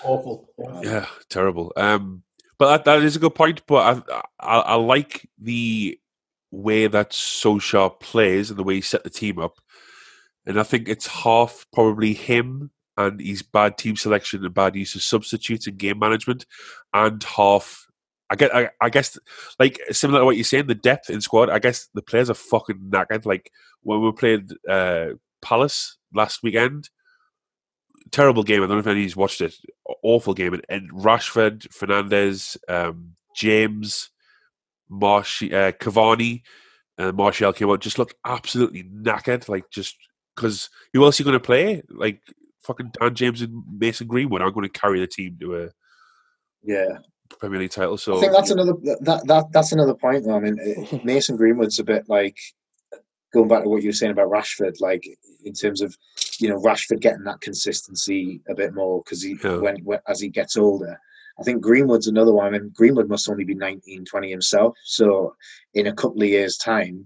Awful. 0.05 0.51
Yeah, 0.82 1.07
terrible. 1.30 1.72
Um, 1.78 2.24
but 2.59 2.68
that, 2.68 2.84
that 2.84 3.03
is 3.05 3.16
a 3.16 3.18
good 3.18 3.34
point. 3.34 3.62
But 3.66 4.05
I, 4.41 4.59
I 4.59 4.59
I 4.61 4.74
like 4.74 5.26
the 5.39 5.99
way 6.51 6.87
that 6.87 7.11
Solskjaer 7.12 7.99
plays 8.01 8.51
and 8.51 8.59
the 8.59 8.64
way 8.64 8.74
he 8.76 8.80
set 8.82 9.03
the 9.05 9.11
team 9.11 9.39
up, 9.39 9.59
and 10.47 10.59
I 10.61 10.62
think 10.62 10.88
it's 10.88 11.07
half 11.07 11.66
probably 11.72 12.12
him 12.14 12.70
and 12.97 13.20
his 13.20 13.42
bad 13.42 13.76
team 13.76 13.97
selection 13.97 14.44
and 14.44 14.55
bad 14.55 14.76
use 14.76 14.94
of 14.94 15.03
substitutes 15.03 15.66
and 15.66 15.78
game 15.78 15.99
management, 15.99 16.47
and 16.94 17.22
half. 17.22 17.84
I 18.28 18.34
get. 18.34 18.55
I, 18.55 18.70
I 18.80 18.90
guess, 18.90 19.18
like 19.59 19.80
similar 19.90 20.20
to 20.20 20.24
what 20.24 20.36
you're 20.36 20.44
saying, 20.44 20.66
the 20.66 20.74
depth 20.74 21.11
in 21.11 21.20
squad. 21.20 21.51
I 21.51 21.59
guess 21.61 21.88
the 21.94 22.03
players 22.03 22.28
are 22.30 22.34
fucking 22.34 22.90
knackered. 22.90 23.24
Like 23.24 23.51
when 23.82 24.03
we 24.03 24.11
played 24.12 24.51
uh, 24.68 25.11
Palace 25.42 25.97
last 26.12 26.42
weekend, 26.42 26.90
terrible 28.11 28.42
game. 28.42 28.62
I 28.62 28.66
don't 28.66 28.76
know 28.76 28.80
if 28.80 28.86
anybody's 28.86 29.16
watched 29.16 29.40
it. 29.40 29.55
Awful 30.03 30.34
game. 30.34 30.55
And, 30.55 30.64
and 30.68 30.90
Rashford, 30.90 31.68
Fernandes, 31.68 32.57
um, 32.68 33.14
James, 33.34 34.11
Marsh, 34.88 35.42
uh, 35.42 35.72
Cavani, 35.72 36.42
and 36.99 37.16
Martial 37.16 37.53
came 37.53 37.70
out. 37.70 37.80
Just 37.80 37.99
looked 37.99 38.14
absolutely 38.24 38.84
knackered. 38.84 39.49
Like 39.49 39.70
just 39.70 39.97
because 40.37 40.70
who 40.93 41.05
else 41.05 41.18
are 41.18 41.22
you 41.22 41.24
going 41.24 41.41
to 41.41 41.45
play? 41.45 41.82
Like 41.89 42.20
fucking 42.62 42.93
Dan 43.01 43.14
James 43.14 43.43
and 43.43 43.62
Mason 43.78 44.07
Greenwood 44.07 44.43
aren't 44.43 44.55
going 44.55 44.68
to 44.68 44.80
carry 44.80 45.01
the 45.01 45.07
team 45.07 45.37
to 45.41 45.64
a 45.64 45.68
yeah. 46.62 46.99
Premier 47.39 47.61
League 47.61 47.70
title. 47.70 47.97
So 47.97 48.18
I 48.18 48.20
think 48.20 48.32
that's 48.32 48.51
another 48.51 48.74
that, 49.01 49.22
that 49.26 49.47
that's 49.53 49.72
another 49.72 49.95
point. 49.95 50.24
Though. 50.24 50.37
I 50.37 50.41
mean, 50.41 50.59
eh, 50.61 50.99
Mason 51.05 51.37
Greenwood's 51.37 51.78
a 51.78 51.84
bit 51.84 52.09
like 52.09 52.37
going 53.32 53.49
back 53.49 53.62
to 53.64 53.68
what 53.68 53.82
you 53.82 53.89
were 53.89 53.95
saying 53.95 54.12
about 54.12 54.30
Rashford, 54.30 54.80
like 54.80 55.07
in 55.45 55.53
terms 55.53 55.80
of 55.80 55.97
you 56.39 56.49
know 56.49 56.61
Rashford 56.61 57.01
getting 57.01 57.24
that 57.24 57.41
consistency 57.41 58.41
a 58.49 58.55
bit 58.55 58.74
more 58.74 59.03
because 59.05 59.22
he 59.22 59.37
Yeah. 59.43 59.57
when, 59.57 59.76
when 59.84 60.01
as 60.09 60.20
he 60.20 60.28
gets 60.28 60.57
older. 60.57 60.99
I 61.39 61.43
think 61.43 61.61
Greenwood's 61.61 62.07
another 62.07 62.32
one. 62.32 62.47
I 62.47 62.51
mean, 62.51 62.70
Greenwood 62.74 63.11
must 63.11 63.28
only 63.28 63.45
be 63.45 63.55
19, 63.55 64.07
20 64.07 64.30
himself. 64.30 64.74
So 64.84 65.37
in 65.74 65.87
a 65.87 65.93
couple 65.93 66.22
of 66.22 66.28
years' 66.28 66.57
time, 66.57 67.05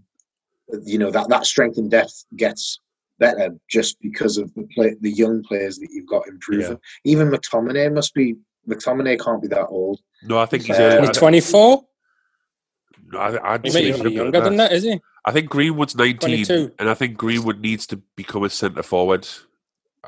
you 0.85 0.99
know 0.99 1.11
that 1.11 1.29
that 1.31 1.47
strength 1.47 1.79
and 1.79 1.91
depth 1.91 2.25
gets 2.37 2.81
better 3.21 3.55
just 3.69 4.01
because 4.01 4.37
of 4.39 4.53
the 4.55 4.67
play, 4.75 4.97
the 5.01 5.13
young 5.13 5.43
players 5.45 5.79
that 5.79 5.89
you've 5.93 6.09
got 6.09 6.27
improving. 6.27 6.79
Even 7.05 7.31
McTominay 7.31 7.93
must 7.93 8.13
be 8.15 8.35
McTominay 8.69 9.21
can't 9.23 9.41
be 9.41 9.49
that 9.49 9.67
old. 9.69 10.01
no. 10.25 10.39
I 10.39 10.47
think 10.47 10.65
he's. 10.65 10.77
Uh, 10.79 10.99
early- 11.01 11.13
24? 11.13 11.85
I, 13.13 13.17
I, 13.19 13.55
I'd 13.55 13.65
He 13.65 13.71
say 13.71 13.79
might 13.81 13.87
he's 13.87 13.97
younger 13.97 14.11
younger 14.11 14.41
than 14.41 14.57
that, 14.57 14.73
is 14.73 14.83
he? 14.85 15.01
I 15.25 15.33
think 15.33 15.49
Greenwood's 15.51 15.95
19, 15.97 16.19
22. 16.47 16.75
and 16.79 16.89
I 16.89 16.95
think 16.95 17.17
Greenwood 17.17 17.61
needs 17.61 17.87
to 17.89 17.97
become 18.17 18.43
a 18.45 18.51
centre 18.51 18.83
forward. 18.83 19.29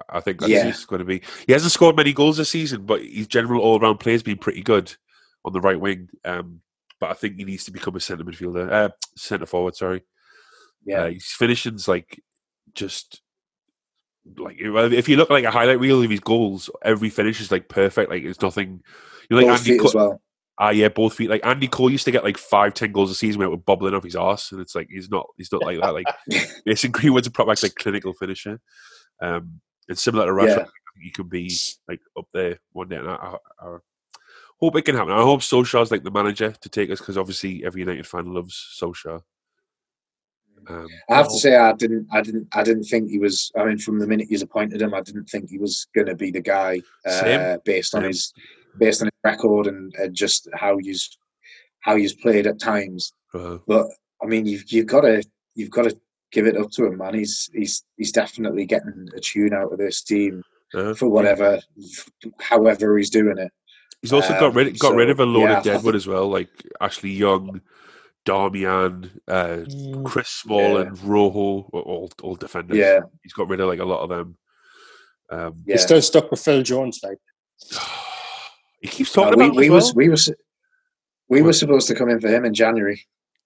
I 0.09 0.21
think 0.21 0.41
that's 0.41 0.51
Yeah. 0.51 0.73
going 0.87 1.01
to 1.01 1.05
be. 1.05 1.21
He 1.47 1.53
hasn't 1.53 1.73
scored 1.73 1.97
many 1.97 2.13
goals 2.13 2.39
this 2.39 2.49
season, 2.51 2.87
but 2.87 3.05
his 3.05 3.27
general 3.27 3.61
all 3.61 3.79
round 3.79 4.01
play 4.01 4.13
has 4.13 4.23
been 4.23 4.39
pretty 4.39 4.63
good 4.63 4.95
on 5.45 5.53
the 5.53 5.61
right 5.61 5.79
wing. 5.79 6.09
Um, 6.25 6.61
but 7.01 7.11
I 7.11 7.15
think 7.15 7.37
he 7.37 7.45
needs 7.45 7.65
to 7.65 7.73
become 7.73 7.97
a 7.97 8.01
centre 8.01 8.25
midfielder, 8.25 8.71
uh, 8.73 8.89
centre 9.17 9.45
forward. 9.47 9.75
Sorry, 9.77 10.03
Yeah. 10.87 11.03
uh, 11.03 11.11
his 11.11 11.27
finishing's 11.27 11.89
like 11.89 12.23
just 12.75 13.23
like 14.37 14.57
if 14.59 15.09
you 15.09 15.17
look 15.17 15.31
like 15.31 15.45
a 15.45 15.51
highlight 15.51 15.81
reel 15.81 16.03
of 16.03 16.11
his 16.11 16.21
goals, 16.21 16.71
every 16.85 17.11
finish 17.11 17.41
is 17.41 17.51
like 17.51 17.69
perfect. 17.69 18.11
Like 18.11 18.23
it's 18.23 18.41
nothing. 18.41 18.83
You 19.29 19.41
know, 19.41 19.47
like 19.47 19.59
Andy 19.59 19.79
Cole, 19.79 19.89
as 19.89 19.95
well. 19.95 20.23
Ah, 20.59 20.71
yeah, 20.71 20.89
both 20.89 21.15
feet. 21.15 21.31
Like 21.31 21.45
Andy 21.45 21.69
Cole 21.69 21.91
used 21.91 22.05
to 22.05 22.11
get 22.11 22.25
like 22.25 22.39
five, 22.39 22.75
ten 22.75 22.93
goals 22.93 23.11
a 23.11 23.15
season 23.15 23.39
when 23.39 23.49
it 23.49 23.53
was 23.53 23.61
bubbling 23.65 23.95
off 23.95 24.05
his 24.05 24.17
arse, 24.17 24.53
and 24.53 24.61
it's 24.61 24.75
like 24.75 24.89
he's 24.91 25.11
not, 25.11 25.27
he's 25.37 25.51
not 25.51 25.63
like 25.63 25.81
that. 25.81 25.95
Like 25.95 26.07
Mason 26.67 26.91
Greenwood's 26.91 27.27
a 27.27 27.31
proper 27.31 27.55
like 27.63 27.75
clinical 27.75 28.13
finisher. 28.13 28.61
Um, 29.21 29.61
and 29.89 29.99
similar 29.99 30.27
to 30.27 30.33
Rashford, 30.33 30.59
Yeah. 30.59 31.03
He 31.03 31.11
could 31.11 31.31
be 31.31 31.53
like 31.89 32.01
up 32.19 32.27
there 32.35 32.59
one 32.73 32.89
day. 32.89 32.97
And 32.97 33.09
I, 33.09 33.15
I, 33.15 33.37
I 33.61 33.77
hope 34.61 34.77
it 34.77 34.83
can 34.83 34.95
happen. 34.95 35.15
I 35.15 35.23
hope 35.23 35.41
Solskjaer's 35.41 35.91
like 35.91 36.05
the 36.05 36.11
manager 36.11 36.53
to 36.53 36.69
take 36.69 36.91
us 36.91 37.01
because 37.01 37.19
obviously 37.19 37.65
every 37.65 37.81
United 37.81 38.07
fan 38.07 38.33
loves 38.33 38.79
Solskjaer. 38.81 39.23
Um, 40.69 40.87
I 41.11 41.17
have 41.17 41.29
to 41.29 41.39
say, 41.39 41.57
I 41.57 41.73
didn't, 41.73 42.07
I 42.13 42.21
didn't, 42.23 42.49
I 42.53 42.63
didn't 42.63 42.85
think 42.85 43.11
he 43.11 43.19
was. 43.19 43.51
I 43.57 43.65
mean, 43.65 43.79
from 43.79 43.99
the 43.99 44.07
minute 44.07 44.29
he's 44.29 44.43
appointed 44.43 44.81
him, 44.83 44.95
I 44.95 45.01
didn't 45.01 45.25
think 45.29 45.51
he 45.51 45.59
was 45.59 45.87
going 45.95 46.07
to 46.07 46.15
be 46.15 46.31
the 46.31 46.41
guy 46.41 46.81
uh, 47.07 47.59
based 47.65 47.95
on 47.95 48.03
Same. 48.03 48.09
his, 48.09 48.33
based 48.79 49.03
on 49.03 49.07
his 49.09 49.21
record 49.25 49.67
and, 49.67 49.93
and 49.99 50.15
just 50.15 50.49
how 50.55 50.79
he's, 50.79 51.19
how 51.81 51.97
he's 51.97 52.15
played 52.15 52.47
at 52.47 52.61
times. 52.61 53.13
uh, 53.35 53.59
But 53.67 53.87
I 54.23 54.27
mean, 54.27 54.47
you've 54.47 54.65
you've 54.71 54.87
got 54.87 55.01
to, 55.03 55.23
you've 55.55 55.71
got 55.71 55.85
to 55.85 55.99
give 56.31 56.47
it 56.47 56.57
up 56.57 56.71
to 56.73 56.87
him, 56.87 56.99
man. 56.99 57.15
He's 57.15 57.51
he's 57.53 57.85
he's 57.97 58.13
definitely 58.13 58.65
getting 58.65 59.09
a 59.17 59.21
tune 59.21 59.53
out 59.53 59.73
of 59.73 59.79
this 59.79 60.03
team 60.03 60.43
uh, 60.75 60.95
for 60.95 61.09
whatever, 61.09 61.61
however 62.41 62.97
he's 62.99 63.11
doing 63.11 63.39
it. 63.39 63.51
he's 64.01 64.13
also 64.13 64.33
got 64.35 64.45
Um, 64.51 64.55
rid 64.57 64.79
got 64.79 64.95
rid 64.95 65.11
of 65.11 65.21
a 65.21 65.27
load 65.27 65.43
yeah, 65.51 65.59
of 65.59 65.65
Deadwood 65.65 65.95
think- 65.95 65.97
as 65.97 66.07
well, 66.07 66.29
like 66.29 66.49
Ashley 66.81 67.11
Young, 67.11 67.61
Darmian, 68.27 69.11
uh, 69.29 69.65
Mm. 69.67 70.05
Chris 70.05 70.29
Small, 70.29 70.75
Yeah. 70.75 70.81
and 70.87 71.03
Rojo, 71.03 71.69
were 71.73 71.81
all 71.81 72.11
all 72.23 72.37
defenders. 72.37 72.77
Yeah, 72.79 73.01
he's 73.23 73.33
got 73.33 73.49
rid 73.49 73.61
of 73.61 73.69
like 73.69 73.81
a 73.81 73.85
lot 73.85 74.01
of 74.03 74.09
them. 74.11 74.37
Um, 75.31 75.55
yeah. 75.67 75.75
He's 75.75 75.83
still 75.83 76.03
stuck 76.03 76.31
with 76.31 76.41
Phil 76.41 76.63
Jones, 76.63 77.01
like. 77.03 77.19
he 78.81 78.89
keeps 78.89 79.17
No, 79.17 79.25
talking 79.25 79.39
we, 79.39 79.45
about 79.47 79.57
we 79.57 79.67
as 79.67 79.71
was 79.71 79.85
well. 79.87 79.95
we 79.97 80.09
was 80.09 80.31
we 81.29 81.43
were 81.43 81.53
supposed 81.53 81.89
to 81.89 81.95
come 81.95 82.09
in 82.11 82.21
for 82.21 82.29
him 82.29 82.45
in 82.45 82.55
January. 82.55 83.01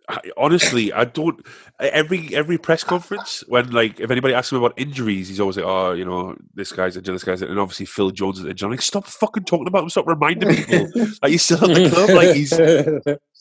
I, 0.09 0.20
honestly, 0.37 0.93
I 0.93 1.05
don't. 1.05 1.45
Every 1.81 2.33
every 2.35 2.59
press 2.59 2.85
conference, 2.85 3.43
when 3.49 3.70
like 3.72 3.99
if 3.99 4.11
anybody 4.11 4.35
asks 4.35 4.53
him 4.53 4.59
about 4.59 4.74
injuries, 4.77 5.29
he's 5.29 5.41
always 5.41 5.57
like, 5.57 5.66
"Oh, 5.66 5.93
you 5.93 6.05
know, 6.05 6.37
this 6.55 6.70
guy's 6.70 6.97
injured, 6.97 7.14
this 7.16 7.24
guy's," 7.24 7.43
injured," 7.43 7.51
and 7.51 7.59
obviously 7.61 7.87
Phil 7.87 8.11
Jones 8.12 8.39
is 8.39 8.45
injured. 8.45 8.66
I'm 8.66 8.70
like, 8.70 8.83
stop 8.83 9.05
fucking 9.07 9.45
talking 9.45 9.66
about 9.66 9.83
him. 9.83 9.91
Stop 9.91 10.07
reminding 10.07 10.55
people. 10.55 10.87
like 11.22 11.33
he's 11.33 11.43
still 11.43 11.68
at 11.70 11.74
the 11.77 11.91
club. 11.91 12.11
Like 12.11 12.37
he's 12.37 12.53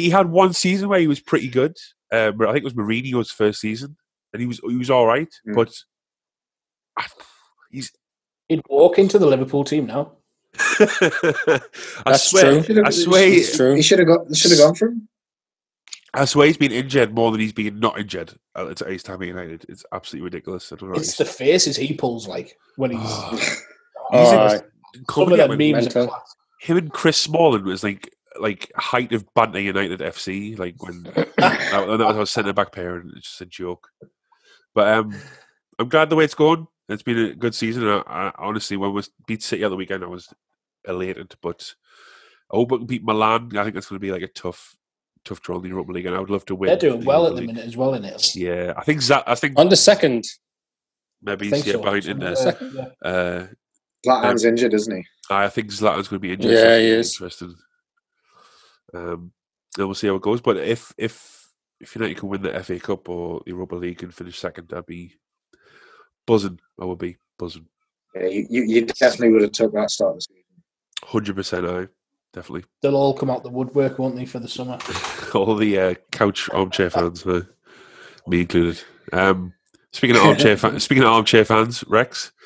he 0.00 0.10
had 0.10 0.30
one 0.30 0.52
season 0.52 0.88
where 0.88 1.00
he 1.00 1.06
was 1.06 1.20
pretty 1.20 1.48
good. 1.48 1.76
Um, 2.12 2.40
I 2.42 2.46
think 2.52 2.58
it 2.58 2.64
was 2.64 2.74
Mourinho's 2.74 3.30
first 3.30 3.60
season, 3.60 3.96
and 4.32 4.40
he 4.40 4.46
was 4.46 4.60
he 4.66 4.76
was 4.76 4.90
all 4.90 5.06
right. 5.06 5.28
Mm. 5.46 5.54
But 5.54 5.74
I, 6.98 7.06
he's 7.70 7.90
He'd 8.48 8.62
walk 8.68 8.98
into 8.98 9.18
the 9.18 9.26
Liverpool 9.26 9.64
team 9.64 9.86
now. 9.86 10.12
I 10.58 11.60
That's 12.04 12.30
swear, 12.30 12.62
true. 12.62 12.82
I 12.84 12.90
swear, 12.90 13.28
It's 13.32 13.56
true. 13.56 13.74
He 13.74 13.82
should 13.82 13.98
have 13.98 14.08
got. 14.08 14.36
Should 14.36 14.50
have 14.52 14.60
gone 14.60 14.74
for 14.74 14.88
him. 14.88 15.08
I 16.12 16.26
swear 16.26 16.46
he's 16.46 16.56
been 16.56 16.70
injured 16.70 17.12
more 17.12 17.32
than 17.32 17.40
he's 17.40 17.52
been 17.52 17.80
not 17.80 17.98
injured 17.98 18.34
at 18.54 18.82
at 18.82 18.88
his 18.88 19.02
time 19.02 19.20
at 19.22 19.28
United. 19.28 19.64
It's 19.68 19.84
absolutely 19.92 20.24
ridiculous. 20.26 20.70
I 20.72 20.76
don't 20.76 20.90
know. 20.90 20.94
It's 20.96 21.16
the 21.16 21.24
faces 21.24 21.76
he 21.76 21.94
pulls 21.94 22.28
like 22.28 22.56
when 22.76 22.92
he's. 22.92 23.00
he's 23.30 23.48
Alright. 24.12 24.62
Some 25.10 25.32
of 25.32 25.40
up 25.40 25.48
them 25.48 25.48
with- 25.50 25.58
memes 25.58 25.72
are 25.72 25.98
mental. 25.98 26.06
class. 26.08 26.36
him 26.60 26.76
and 26.76 26.92
Chris 26.92 27.16
Smalling 27.16 27.64
was 27.64 27.82
like 27.82 28.13
like 28.38 28.70
height 28.76 29.12
of 29.12 29.32
banter 29.34 29.60
United 29.60 30.00
FC. 30.00 30.58
Like 30.58 30.82
when 30.82 31.02
that, 31.14 31.36
that 31.36 31.86
was 31.86 32.16
our 32.16 32.26
centre 32.26 32.52
back 32.52 32.72
pair, 32.72 32.96
and 32.96 33.12
it's 33.16 33.28
just 33.28 33.40
a 33.40 33.46
joke. 33.46 33.88
But 34.74 34.88
um, 34.88 35.14
I'm 35.78 35.88
glad 35.88 36.10
the 36.10 36.16
way 36.16 36.24
it's 36.24 36.34
going. 36.34 36.66
It's 36.88 37.02
been 37.02 37.18
a 37.18 37.34
good 37.34 37.54
season. 37.54 37.86
I, 37.88 38.02
I, 38.06 38.32
honestly, 38.38 38.76
when 38.76 38.92
we 38.92 39.02
beat 39.26 39.42
City 39.42 39.64
at 39.64 39.70
the 39.70 39.76
weekend, 39.76 40.04
I 40.04 40.08
was 40.08 40.32
elated. 40.86 41.34
But 41.42 41.74
I 42.52 42.56
hope 42.56 42.72
we 42.72 42.78
can 42.78 42.86
beat 42.86 43.04
Milan. 43.04 43.56
I 43.56 43.62
think 43.62 43.74
that's 43.74 43.88
going 43.88 43.98
to 43.98 44.06
be 44.06 44.12
like 44.12 44.22
a 44.22 44.28
tough, 44.28 44.76
tough 45.24 45.40
draw 45.40 45.56
in 45.56 45.62
the 45.62 45.68
Europa 45.68 45.92
League, 45.92 46.06
and 46.06 46.14
I 46.14 46.20
would 46.20 46.30
love 46.30 46.44
to 46.46 46.54
win. 46.54 46.68
They're 46.68 46.76
doing 46.76 47.00
the 47.00 47.06
well 47.06 47.22
Europa 47.22 47.32
at 47.32 47.36
the 47.36 47.40
League. 47.40 47.54
minute 47.54 47.66
as 47.66 47.76
well 47.76 47.94
in 47.94 48.04
Italy. 48.04 48.46
Yeah, 48.46 48.74
I 48.76 48.84
think 48.84 49.00
Zat, 49.00 49.24
I 49.26 49.34
think 49.34 49.58
On 49.58 49.68
the 49.68 49.76
second, 49.76 50.24
maybe 51.22 51.46
he's 51.46 51.52
think 51.52 51.66
yeah, 51.66 51.72
so. 51.72 51.82
behind 51.82 52.06
in 52.06 52.18
there. 52.18 52.36
Something 52.36 52.74
like 52.74 52.88
that, 52.88 52.94
yeah. 53.04 53.10
Uh, 53.10 53.46
Zlatan's 54.06 54.44
injured, 54.44 54.74
isn't 54.74 54.96
he? 54.96 55.04
I 55.30 55.48
think 55.48 55.68
Zlatan's 55.70 56.08
going 56.08 56.18
to 56.18 56.18
be 56.18 56.32
injured. 56.32 56.50
Yeah, 56.50 56.58
so 56.58 56.68
it's 56.68 56.80
he 56.82 56.88
is. 56.88 57.14
Interesting. 57.14 57.54
Um, 58.94 59.32
and 59.76 59.86
we'll 59.86 59.94
see 59.94 60.06
how 60.06 60.14
it 60.14 60.22
goes. 60.22 60.40
But 60.40 60.58
if 60.58 60.92
if 60.96 61.48
if 61.80 61.94
United 61.94 62.16
can 62.16 62.28
win 62.28 62.42
the 62.42 62.62
FA 62.62 62.78
Cup 62.78 63.08
or 63.08 63.42
the 63.44 63.50
Europa 63.50 63.74
League 63.74 64.02
and 64.02 64.14
finish 64.14 64.38
second, 64.38 64.72
I'd 64.72 64.86
be 64.86 65.14
buzzing. 66.26 66.60
I 66.80 66.84
would 66.84 66.98
be 66.98 67.16
buzzing. 67.38 67.66
Yeah, 68.14 68.26
you, 68.26 68.46
you, 68.48 68.62
you 68.62 68.86
definitely 68.86 69.30
would 69.30 69.42
have 69.42 69.52
took 69.52 69.72
that 69.74 69.90
start 69.90 70.12
of 70.12 70.16
the 70.16 70.20
season. 70.22 70.42
Hundred 71.02 71.36
percent, 71.36 71.66
I 71.66 71.88
definitely. 72.32 72.64
They'll 72.80 72.96
all 72.96 73.14
come 73.14 73.30
out 73.30 73.42
the 73.42 73.50
woodwork, 73.50 73.98
won't 73.98 74.16
they, 74.16 74.24
for 74.24 74.38
the 74.38 74.48
summer? 74.48 74.78
All 75.34 75.56
the 75.56 75.78
uh, 75.78 75.94
couch 76.12 76.48
armchair 76.50 76.90
fans, 76.90 77.26
uh, 77.26 77.42
me 78.28 78.42
included. 78.42 78.80
Um, 79.12 79.52
speaking 79.92 80.16
of 80.16 80.22
armchair, 80.26 80.56
fa- 80.56 80.78
speaking 80.78 81.02
of 81.02 81.10
armchair 81.10 81.44
fans, 81.44 81.84
Rex. 81.88 82.30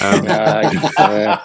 Um, 0.00 0.24
yeah, 0.24 0.72
yeah. 0.98 1.42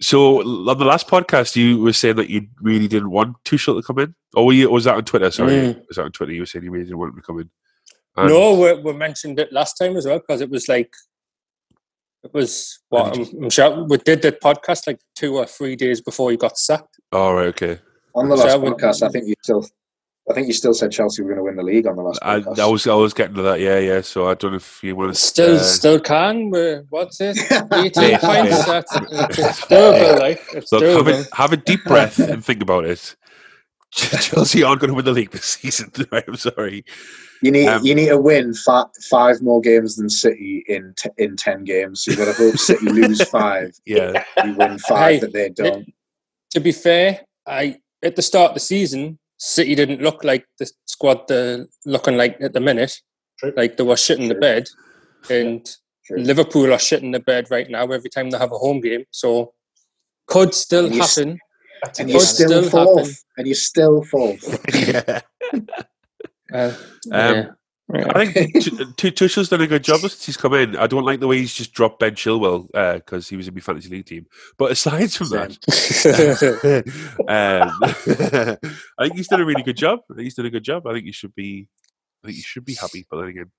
So 0.00 0.40
on 0.68 0.78
the 0.78 0.84
last 0.84 1.08
podcast, 1.08 1.56
you 1.56 1.80
were 1.82 1.92
saying 1.92 2.16
that 2.16 2.30
you 2.30 2.46
really 2.60 2.86
didn't 2.86 3.10
want 3.10 3.36
Tuchel 3.44 3.76
to 3.76 3.82
come 3.82 3.98
in, 3.98 4.14
or 4.34 4.46
were 4.46 4.52
you, 4.52 4.68
or 4.68 4.74
was 4.74 4.84
that 4.84 4.94
on 4.94 5.04
Twitter? 5.04 5.30
Sorry, 5.30 5.52
Mm. 5.54 5.86
was 5.88 5.96
that 5.96 6.04
on 6.04 6.12
Twitter? 6.12 6.32
You 6.32 6.42
were 6.42 6.46
saying 6.46 6.64
you 6.64 6.70
really 6.70 6.84
didn't 6.84 6.98
want 6.98 7.14
him 7.14 7.20
to 7.20 7.26
come 7.26 7.40
in. 7.40 7.50
And- 8.16 8.28
no, 8.28 8.54
we, 8.54 8.74
we 8.80 8.92
mentioned 8.96 9.38
it 9.40 9.52
last 9.52 9.74
time 9.74 9.96
as 9.96 10.06
well 10.06 10.18
because 10.18 10.40
it 10.40 10.50
was 10.50 10.68
like 10.68 10.92
it 12.24 12.32
was 12.34 12.80
what 12.88 13.16
When 13.16 13.26
I'm, 13.28 13.44
I'm 13.44 13.50
sure 13.50 13.84
we 13.84 13.96
did 13.98 14.22
the 14.22 14.32
podcast 14.32 14.86
like 14.86 15.00
two 15.16 15.36
or 15.36 15.46
three 15.46 15.76
days 15.76 16.00
before 16.00 16.30
he 16.30 16.36
got 16.36 16.58
sacked. 16.58 16.96
Oh 17.12 17.32
right, 17.32 17.46
okay. 17.48 17.80
On 18.14 18.28
the 18.28 18.36
So 18.36 18.44
last 18.44 18.54
I 18.54 18.56
would- 18.56 18.72
podcast, 18.74 19.02
I 19.02 19.08
think 19.10 19.26
you 19.26 19.34
still, 19.42 19.66
I 20.30 20.34
think 20.34 20.46
you 20.46 20.52
still 20.52 20.74
said 20.74 20.92
Chelsea 20.92 21.22
were 21.22 21.28
going 21.28 21.38
to 21.38 21.44
win 21.44 21.56
the 21.56 21.62
league 21.62 21.86
on 21.86 21.96
the 21.96 22.02
last 22.02 22.18
I, 22.22 22.40
podcast. 22.40 22.58
I 22.58 22.66
was 22.66 22.86
I 22.86 22.94
was 22.94 23.14
getting 23.14 23.34
to 23.36 23.42
that. 23.42 23.60
Yeah, 23.60 23.78
yeah. 23.78 24.00
So 24.02 24.28
I 24.28 24.34
don't 24.34 24.50
know 24.52 24.56
if 24.56 24.82
you 24.82 24.94
want 24.94 25.14
to 25.14 25.18
Still, 25.18 25.56
uh, 25.56 25.60
still 25.62 25.98
can. 26.00 26.50
We're, 26.50 26.84
what's 26.90 27.20
it? 27.20 27.38
18 27.72 28.10
Yeah. 28.10 28.18
points. 28.18 28.64
That's, 28.66 28.92
it's 29.38 29.60
doable, 29.66 30.18
like 30.20 30.42
it's 30.52 30.70
look, 30.72 30.82
have 30.82 31.08
a, 31.08 31.24
have 31.36 31.52
a 31.52 31.56
deep 31.56 31.82
breath 31.84 32.18
and 32.18 32.44
think 32.44 32.62
about 32.62 32.84
it. 32.84 33.16
Chelsea 33.90 34.62
aren't 34.62 34.80
going 34.80 34.90
to 34.90 34.94
win 34.94 35.04
the 35.06 35.12
league 35.12 35.30
this 35.30 35.44
season. 35.46 35.90
I'm 36.12 36.36
sorry. 36.36 36.84
You 37.40 37.50
need 37.52 37.68
Um, 37.68 37.84
you 37.86 37.94
need 37.94 38.08
to 38.08 38.18
win 38.18 38.52
fi- 38.52 38.84
five 39.08 39.40
more 39.40 39.60
games 39.60 39.96
than 39.96 40.10
City 40.10 40.64
in 40.68 40.92
t- 40.98 41.08
in 41.16 41.36
ten 41.36 41.64
games. 41.64 42.04
So 42.04 42.10
you've 42.10 42.18
got 42.18 42.26
to 42.26 42.32
hope 42.34 42.58
City 42.58 42.86
lose 42.86 43.22
five. 43.30 43.70
Yeah, 43.86 44.24
You 44.44 44.54
win 44.56 44.78
five 44.80 44.98
Hey, 45.14 45.18
that 45.20 45.32
they 45.32 45.48
don't. 45.48 45.90
To 46.50 46.60
be 46.60 46.72
fair, 46.72 47.20
I 47.46 47.78
at 48.02 48.16
the 48.16 48.22
start 48.22 48.50
of 48.50 48.54
the 48.54 48.60
season, 48.60 49.18
City 49.38 49.74
didn't 49.74 50.02
look 50.02 50.24
like 50.24 50.44
the 50.58 50.70
squad 50.86 51.26
they're 51.28 51.66
looking 51.86 52.16
like 52.16 52.36
at 52.40 52.52
the 52.52 52.60
minute. 52.60 53.00
True. 53.38 53.52
Like 53.56 53.76
they 53.76 53.84
were 53.84 53.96
shit 53.96 54.18
in 54.18 54.28
the 54.28 54.34
bed, 54.34 54.68
and 55.30 55.64
True. 56.06 56.18
Liverpool 56.18 56.72
are 56.72 56.78
shit 56.78 57.02
in 57.02 57.12
the 57.12 57.20
bed 57.20 57.46
right 57.50 57.68
now 57.70 57.86
every 57.86 58.10
time 58.10 58.30
they 58.30 58.38
have 58.38 58.52
a 58.52 58.58
home 58.58 58.80
game. 58.80 59.04
So 59.10 59.54
could 60.26 60.54
still 60.54 60.86
And 60.86 60.94
happen. 60.96 61.38
That's 61.82 62.00
And 62.00 62.08
Could 62.08 62.12
you're 62.14 62.20
still 62.22 62.48
still 62.48 62.62
happen. 62.64 62.70
fourth. 62.70 63.24
And 63.36 63.46
you're 63.46 63.54
still 63.54 64.02
fourth. 64.04 64.64
yeah. 64.74 65.20
Uh, 66.52 66.72
Um, 67.12 67.34
yeah. 67.34 67.46
I 67.90 68.26
think 68.26 68.52
T- 68.52 68.70
T- 68.96 69.10
Tuchel's 69.12 69.48
done 69.48 69.62
a 69.62 69.66
good 69.66 69.82
job 69.82 70.00
since 70.00 70.26
he's 70.26 70.36
come 70.36 70.52
in. 70.54 70.76
I 70.76 70.86
don't 70.86 71.04
like 71.04 71.20
the 71.20 71.26
way 71.26 71.38
he's 71.38 71.54
just 71.54 71.72
dropped 71.72 72.00
Ben 72.00 72.14
Chilwell 72.14 72.66
because 72.96 73.28
he 73.28 73.36
was 73.36 73.48
in 73.48 73.54
my 73.54 73.60
fantasy 73.60 73.88
league 73.88 74.04
team. 74.04 74.26
But 74.58 74.72
aside 74.72 75.10
from 75.12 75.28
that, 75.30 75.56
um, 77.28 78.58
I 78.98 79.02
think 79.04 79.16
he's 79.16 79.28
done 79.28 79.40
a 79.40 79.44
really 79.46 79.62
good 79.62 79.76
job. 79.76 80.00
I 80.10 80.14
think 80.14 80.24
he's 80.24 80.34
done 80.34 80.46
a 80.46 80.50
good 80.50 80.64
job. 80.64 80.86
I 80.86 80.92
think 80.92 81.06
you 81.06 81.12
should 81.12 81.34
be. 81.34 81.68
I 82.22 82.28
think 82.28 82.36
you 82.36 82.42
should 82.44 82.64
be 82.64 82.74
happy. 82.74 83.06
But 83.10 83.20
then 83.20 83.28
again, 83.28 83.50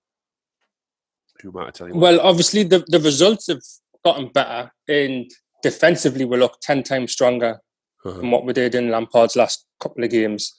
who 1.41 1.49
am 1.49 1.57
I 1.57 1.65
to 1.67 1.71
tell 1.71 1.87
you? 1.87 1.93
what? 1.95 2.01
well, 2.01 2.19
obviously 2.21 2.63
the, 2.63 2.83
the 2.87 2.99
results 2.99 3.47
have 3.47 3.61
gotten 4.05 4.27
better, 4.27 4.71
and 4.87 5.29
defensively 5.63 6.25
we 6.25 6.37
look 6.37 6.59
ten 6.61 6.83
times 6.83 7.11
stronger 7.13 7.59
Uh-huh. 8.05 8.17
than 8.19 8.31
what 8.31 8.45
we 8.45 8.53
did 8.53 8.75
in 8.75 8.89
Lampard's 8.91 9.35
last 9.35 9.65
couple 9.79 10.03
of 10.03 10.09
games. 10.11 10.53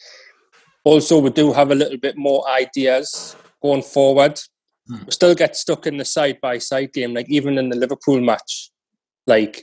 Also, 0.84 1.18
we 1.20 1.30
do 1.30 1.52
have 1.52 1.70
a 1.70 1.74
little 1.74 1.98
bit 1.98 2.16
more 2.16 2.48
ideas 2.48 3.36
going 3.62 3.82
forward. 3.82 4.40
Hmm. 4.88 5.04
We 5.06 5.12
still 5.12 5.34
get 5.34 5.56
stuck 5.56 5.86
in 5.86 5.96
the 5.98 6.04
side 6.04 6.38
by 6.40 6.58
side 6.58 6.92
game, 6.92 7.14
like 7.14 7.26
even 7.28 7.58
in 7.58 7.68
the 7.68 7.76
Liverpool 7.76 8.20
match. 8.20 8.70
Like 9.26 9.62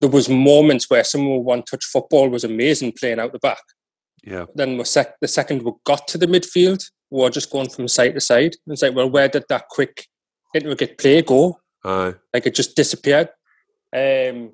there 0.00 0.10
was 0.10 0.28
moments 0.28 0.90
where 0.90 1.04
some 1.04 1.26
one 1.44 1.62
touch 1.62 1.84
football 1.84 2.28
was 2.28 2.44
amazing 2.44 2.92
playing 2.98 3.20
out 3.20 3.32
the 3.32 3.38
back. 3.38 3.62
yeah, 4.24 4.44
Then 4.54 4.76
we 4.76 4.84
sec- 4.84 5.16
the 5.20 5.28
second 5.28 5.62
we 5.62 5.72
got 5.84 6.06
to 6.08 6.18
the 6.18 6.26
midfield, 6.26 6.82
we 7.10 7.22
were 7.22 7.30
just 7.30 7.50
going 7.50 7.68
from 7.70 7.88
side 7.88 8.14
to 8.14 8.20
side. 8.20 8.54
And 8.66 8.72
It's 8.72 8.82
like, 8.82 8.94
well, 8.94 9.08
where 9.10 9.28
did 9.28 9.44
that 9.48 9.68
quick 9.70 10.06
intricate 10.54 10.98
play 10.98 11.22
go? 11.22 11.58
aye. 11.84 12.14
Like 12.32 12.46
it 12.46 12.54
just 12.54 12.76
disappeared. 12.76 13.28
Um, 13.94 14.52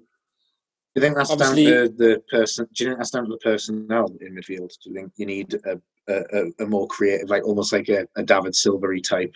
Do 0.95 1.01
you 1.01 1.03
think 1.07 1.17
that's 1.17 1.31
Obviously- 1.31 1.65
down 1.67 1.75
to 1.85 1.89
the 1.91 2.23
person? 2.31 2.69
Do 2.75 2.85
you 2.85 2.91
think 2.91 2.99
that's 2.99 3.11
down 3.11 3.25
to 3.25 3.31
the 3.31 3.39
personnel 3.39 4.13
in 4.21 4.35
midfield? 4.35 4.71
Do 4.83 4.91
you 4.91 4.95
think 4.95 5.13
you 5.17 5.27
need 5.27 5.55
a 5.65 5.81
a, 6.09 6.23
a- 6.33 6.65
a 6.65 6.67
more 6.67 6.89
creative, 6.89 7.29
like 7.31 7.45
almost 7.45 7.73
like 7.73 7.89
a, 7.89 8.09
a 8.17 8.23
David 8.25 8.57
Silvery 8.57 9.01
type 9.01 9.33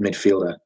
midfielder? 0.00 0.56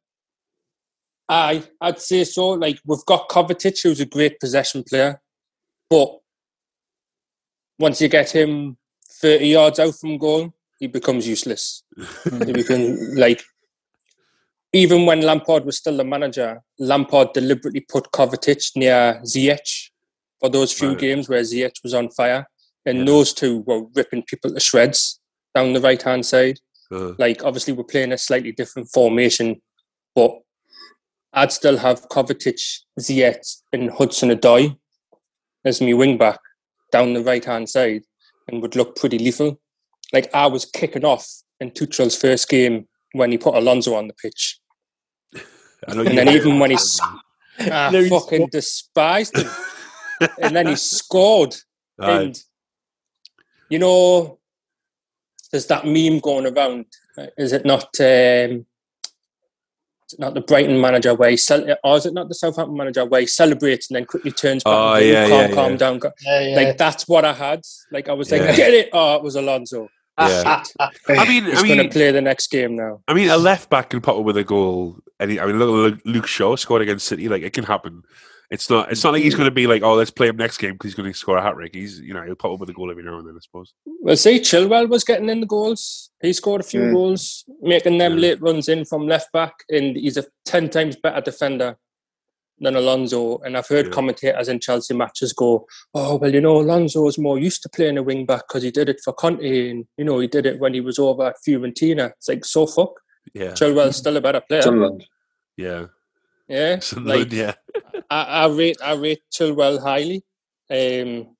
Aye, 1.28 1.62
I'd 1.80 2.00
say 2.00 2.24
so. 2.24 2.50
Like 2.50 2.78
we've 2.84 3.04
got 3.06 3.28
Kovacic, 3.28 3.82
who's 3.82 4.00
a 4.00 4.06
great 4.06 4.38
possession 4.38 4.84
player, 4.84 5.20
but 5.88 6.18
once 7.78 8.00
you 8.00 8.08
get 8.08 8.30
him 8.30 8.76
thirty 9.20 9.48
yards 9.48 9.78
out 9.80 9.94
from 9.96 10.18
goal, 10.18 10.52
he 10.78 10.86
becomes 10.86 11.26
useless. 11.26 11.82
he 12.46 12.52
becomes 12.52 13.16
like 13.18 13.42
even 14.72 15.06
when 15.06 15.22
Lampard 15.22 15.64
was 15.64 15.78
still 15.78 15.96
the 15.96 16.04
manager, 16.04 16.62
Lampard 16.78 17.32
deliberately 17.32 17.80
put 17.80 18.12
Kovacic 18.12 18.76
near 18.76 19.20
Ziyech 19.24 19.89
for 20.40 20.48
those 20.48 20.72
few 20.72 20.88
Right. 20.90 20.98
games 20.98 21.28
where 21.28 21.42
Ziyech 21.42 21.82
was 21.82 21.94
on 21.94 22.08
fire, 22.10 22.46
and 22.86 22.98
Yeah. 22.98 23.04
those 23.04 23.32
two 23.32 23.60
were 23.66 23.84
ripping 23.94 24.22
people 24.24 24.52
to 24.52 24.60
shreds 24.60 25.20
down 25.54 25.72
the 25.72 25.80
right 25.80 26.00
hand 26.02 26.24
side 26.26 26.58
Uh, 26.92 27.12
like 27.18 27.44
obviously 27.44 27.72
we're 27.72 27.84
playing 27.84 28.10
a 28.12 28.18
slightly 28.18 28.50
different 28.50 28.88
formation, 28.92 29.62
but 30.14 30.32
I'd 31.32 31.52
still 31.52 31.76
have 31.76 32.08
Kovacic, 32.08 32.60
Ziyech, 32.98 33.58
and 33.72 33.90
Hudson 33.92 34.30
Odoi 34.30 34.76
as 35.64 35.80
my 35.80 35.92
wing 35.92 36.18
back 36.18 36.40
down 36.90 37.12
the 37.14 37.22
right 37.22 37.44
hand 37.44 37.68
side, 37.68 38.02
and 38.48 38.60
would 38.60 38.74
look 38.74 38.96
pretty 38.96 39.18
lethal. 39.18 39.60
Like 40.12 40.28
I 40.34 40.46
was 40.48 40.64
kicking 40.64 41.04
off 41.04 41.28
in 41.60 41.70
Tuchel's 41.70 42.16
first 42.16 42.48
game 42.48 42.88
when 43.12 43.30
he 43.30 43.38
put 43.38 43.54
Alonso 43.54 43.94
on 43.94 44.08
the 44.08 44.14
pitch. 44.14 44.58
I 45.86 45.94
know 45.94 46.02
And 46.02 46.18
then 46.18 46.28
even 46.28 46.58
when 46.58 46.72
he's 46.72 46.98
I 47.60 47.90
No, 47.92 48.08
fucking 48.08 48.48
despised 48.50 49.36
him, 49.38 49.48
and 50.40 50.54
then 50.54 50.66
he 50.66 50.76
scored. 50.76 51.54
Aye. 52.00 52.10
And 52.10 52.38
you 53.68 53.78
know, 53.78 54.38
there's 55.50 55.66
that 55.66 55.86
meme 55.86 56.20
going 56.20 56.46
around. 56.46 56.86
Is 57.36 57.52
it 57.52 57.64
not? 57.64 57.88
Um, 58.00 58.66
is 60.10 60.14
it 60.14 60.20
not 60.20 60.34
the 60.34 60.40
Brighton 60.40 60.80
manager 60.80 61.14
where 61.14 61.30
he 61.30 61.36
cel- 61.36 61.76
or 61.84 61.96
is 61.96 62.04
it 62.04 62.14
not 62.14 62.28
the 62.28 62.34
Southampton 62.34 62.76
manager 62.76 63.04
where 63.04 63.20
he 63.20 63.26
celebrates 63.26 63.88
and 63.88 63.96
then 63.96 64.04
quickly 64.06 64.32
turns 64.32 64.64
back? 64.64 64.72
Oh, 64.72 64.94
and 64.94 65.06
yeah, 65.06 65.28
calm, 65.28 65.40
yeah, 65.40 65.54
calm 65.54 65.70
yeah. 65.72 65.76
down. 65.76 66.00
Yeah, 66.22 66.40
yeah. 66.40 66.56
Like 66.56 66.78
that's 66.78 67.06
what 67.06 67.24
I 67.24 67.32
had. 67.32 67.62
Like 67.92 68.08
I 68.08 68.12
was 68.12 68.30
like, 68.32 68.56
get 68.56 68.74
it. 68.74 68.90
Oh, 68.92 69.14
it 69.16 69.22
was 69.22 69.36
Alonso. 69.36 69.88
Yeah. 70.18 70.62
I 70.80 71.28
mean, 71.28 71.44
He's 71.44 71.62
I 71.62 71.66
going 71.66 71.78
to 71.78 71.88
play 71.88 72.10
the 72.10 72.20
next 72.20 72.50
game 72.50 72.76
now. 72.76 73.02
I 73.08 73.14
mean, 73.14 73.30
a 73.30 73.36
left 73.36 73.70
back 73.70 73.90
can 73.90 74.00
pop 74.00 74.16
up 74.18 74.24
with 74.24 74.36
a 74.36 74.44
goal. 74.44 74.98
Any, 75.18 75.38
I 75.40 75.46
mean, 75.46 75.58
look, 75.58 75.70
look, 75.70 76.00
Luke 76.04 76.26
Shaw 76.26 76.56
scored 76.56 76.82
against 76.82 77.06
City. 77.06 77.28
Like 77.28 77.42
it 77.42 77.52
can 77.52 77.64
happen. 77.64 78.02
It's 78.50 78.68
not. 78.68 78.90
It's 78.90 79.04
not 79.04 79.12
like 79.12 79.22
he's 79.22 79.36
going 79.36 79.46
to 79.48 79.54
be 79.54 79.68
like, 79.68 79.82
oh, 79.82 79.94
let's 79.94 80.10
play 80.10 80.26
him 80.26 80.36
next 80.36 80.58
game 80.58 80.72
because 80.72 80.88
he's 80.90 80.94
going 80.96 81.10
to 81.12 81.16
score 81.16 81.36
a 81.36 81.42
hat 81.42 81.54
trick. 81.54 81.72
He's, 81.74 82.00
you 82.00 82.12
know, 82.12 82.22
he'll 82.24 82.34
pop 82.34 82.52
up 82.52 82.60
with 82.60 82.68
a 82.70 82.72
goal 82.72 82.90
every 82.90 83.04
now 83.04 83.18
and 83.18 83.26
then. 83.28 83.36
I 83.36 83.40
suppose. 83.40 83.72
Well, 83.86 84.16
see, 84.16 84.40
Chilwell 84.40 84.88
was 84.88 85.04
getting 85.04 85.28
in 85.28 85.40
the 85.40 85.46
goals. 85.46 86.10
He 86.20 86.32
scored 86.32 86.60
a 86.60 86.64
few 86.64 86.80
Mm. 86.80 86.92
goals, 86.92 87.44
making 87.62 87.98
them 87.98 88.14
Yeah. 88.14 88.18
late 88.20 88.42
runs 88.42 88.68
in 88.68 88.84
from 88.84 89.06
left 89.06 89.30
back, 89.32 89.54
and 89.68 89.96
he's 89.96 90.16
a 90.16 90.24
ten 90.44 90.68
times 90.68 90.96
better 90.96 91.20
defender 91.20 91.76
than 92.58 92.74
Alonso. 92.74 93.38
And 93.38 93.56
I've 93.56 93.68
heard 93.68 93.86
Yeah. 93.86 93.92
commentators 93.92 94.48
in 94.48 94.58
Chelsea 94.58 94.94
matches 94.94 95.32
go, 95.32 95.66
"Oh 95.94 96.16
well, 96.16 96.34
you 96.34 96.40
know, 96.40 96.58
Alonso 96.60 97.06
is 97.06 97.18
more 97.18 97.38
used 97.38 97.62
to 97.62 97.68
playing 97.68 97.98
a 97.98 98.02
wing 98.02 98.26
back 98.26 98.48
because 98.48 98.64
he 98.64 98.72
did 98.72 98.88
it 98.88 99.00
for 99.04 99.12
Conte, 99.12 99.70
and 99.70 99.86
you 99.96 100.04
know, 100.04 100.18
he 100.18 100.26
did 100.26 100.44
it 100.44 100.58
when 100.58 100.74
he 100.74 100.80
was 100.80 100.98
over 100.98 101.26
at 101.28 101.36
Fiorentina." 101.46 102.10
It's 102.18 102.28
like 102.28 102.44
so 102.44 102.66
fuck. 102.66 103.00
Yeah, 103.32 103.52
Chilwell's 103.52 103.96
still 103.96 104.16
a 104.16 104.20
better 104.20 104.40
player. 104.40 104.62
Sunderland. 104.62 105.06
yeah, 105.56 105.86
Yeah, 106.50 106.80
Sunderland, 106.80 107.20
like 107.20 107.32
yeah, 107.32 107.54
I, 108.10 108.22
I 108.24 108.46
rate 108.48 108.78
I 108.82 108.94
rate 108.94 109.22
Chilwell 109.32 109.80
highly. 109.80 110.22
Um, 110.70 111.36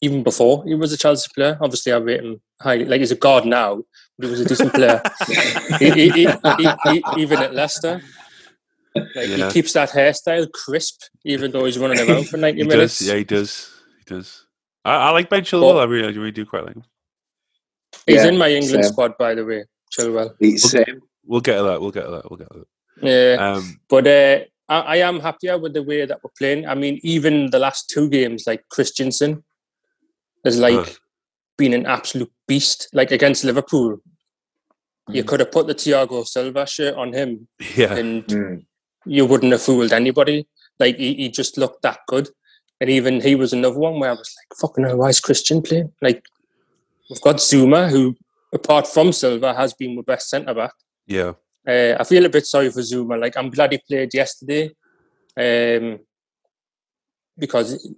even 0.00 0.22
before 0.22 0.64
he 0.64 0.74
was 0.74 0.92
a 0.92 0.96
Chelsea 0.96 1.28
player, 1.34 1.58
obviously 1.60 1.92
I 1.92 1.98
rate 1.98 2.22
him 2.22 2.40
highly. 2.60 2.84
Like 2.86 3.00
he's 3.00 3.10
a 3.10 3.16
god 3.16 3.44
now, 3.46 3.82
but 4.18 4.26
he 4.26 4.30
was 4.30 4.40
a 4.40 4.44
decent 4.46 4.72
player. 4.72 5.02
He- 5.78 5.90
he- 5.90 6.10
he- 6.10 6.26
he- 6.26 6.90
he- 6.92 7.22
even 7.22 7.38
at 7.40 7.54
Leicester, 7.54 8.00
like 8.94 9.28
Yeah. 9.28 9.46
he 9.46 9.50
keeps 9.52 9.72
that 9.74 9.90
hairstyle 9.90 10.50
crisp, 10.52 11.02
even 11.24 11.50
though 11.52 11.64
he's 11.66 11.78
running 11.78 12.00
around 12.00 12.28
for 12.28 12.36
ninety 12.44 12.62
he 12.62 12.66
minutes. 12.68 12.98
does. 13.00 13.08
Yeah, 13.08 13.16
he 13.16 13.24
does. 13.24 13.70
He 13.98 14.04
does. 14.14 14.46
I, 14.84 14.94
I 14.94 15.10
like 15.10 15.28
Ben 15.28 15.42
Chilwell. 15.42 15.80
I 15.80 15.84
really, 15.84 16.08
I 16.08 16.10
really 16.16 16.30
do 16.32 16.46
quite 16.46 16.64
like 16.64 16.76
him. 16.76 16.84
He's 18.06 18.16
Yeah, 18.16 18.28
in 18.28 18.38
my 18.38 18.48
England 18.48 18.84
same. 18.84 18.92
squad, 18.92 19.18
by 19.18 19.34
the 19.34 19.44
way, 19.44 19.64
Chilwell. 19.92 20.34
He's 20.38 20.70
same. 20.70 21.02
We'll 21.26 21.40
get 21.42 21.56
to 21.58 21.62
that. 21.64 21.80
We'll 21.80 21.90
get 21.90 22.04
to 22.04 22.10
that. 22.12 22.30
We'll 22.30 22.38
get 22.38 22.50
to 22.52 22.66
Yeah. 23.02 23.36
Um, 23.38 23.80
but 23.88 24.06
uh, 24.06 24.40
I, 24.68 24.78
I 24.80 24.96
am 24.96 25.20
happier 25.20 25.58
with 25.58 25.74
the 25.74 25.82
way 25.82 26.04
that 26.04 26.18
we're 26.22 26.30
playing. 26.38 26.66
I 26.66 26.74
mean, 26.74 26.98
even 27.02 27.50
the 27.50 27.58
last 27.58 27.88
two 27.90 28.08
games, 28.08 28.44
like 28.46 28.64
Christensen, 28.70 29.44
has 30.44 30.58
like 30.58 30.74
Huh. 30.74 30.92
been 31.56 31.74
an 31.74 31.86
absolute 31.86 32.32
beast. 32.46 32.88
Like 32.92 33.10
against 33.10 33.44
Liverpool, 33.44 33.98
you 35.08 35.24
could 35.24 35.40
have 35.40 35.52
put 35.52 35.66
the 35.66 35.74
Thiago 35.74 36.26
Silva 36.26 36.66
shirt 36.66 36.94
on 36.94 37.12
him, 37.12 37.48
yeah, 37.76 37.94
and 37.94 38.24
Mm. 38.26 38.64
you 39.06 39.24
wouldn't 39.26 39.52
have 39.52 39.62
fooled 39.62 39.92
anybody. 39.92 40.46
Like 40.78 40.96
he, 40.96 41.14
he 41.14 41.28
just 41.30 41.56
looked 41.58 41.82
that 41.82 42.00
good. 42.06 42.28
And 42.80 42.88
even 42.90 43.20
he 43.20 43.34
was 43.34 43.52
another 43.52 43.78
one 43.78 43.98
where 43.98 44.10
I 44.10 44.12
was 44.12 44.32
like, 44.38 44.58
"Fucking 44.60 44.84
hell, 44.84 44.98
why 44.98 45.08
is 45.08 45.18
Christian 45.20 45.62
playing?" 45.62 45.92
Like 46.00 46.22
we've 47.10 47.20
got 47.20 47.36
Zouma, 47.36 47.88
who 47.90 48.16
apart 48.52 48.86
from 48.86 49.12
Silva 49.12 49.54
has 49.54 49.72
been 49.74 49.96
the 49.96 50.02
best 50.02 50.28
centre 50.30 50.54
back. 50.54 50.72
yeah, 51.06 51.32
Uh, 51.66 51.96
I 51.98 52.04
feel 52.04 52.24
a 52.24 52.28
bit 52.28 52.46
sorry 52.46 52.70
for 52.70 52.80
Zouma. 52.80 53.20
Like 53.20 53.36
I'm 53.36 53.50
glad 53.50 53.72
he 53.72 53.78
played 53.86 54.12
yesterday, 54.14 54.70
um, 55.36 55.98
because 57.38 57.94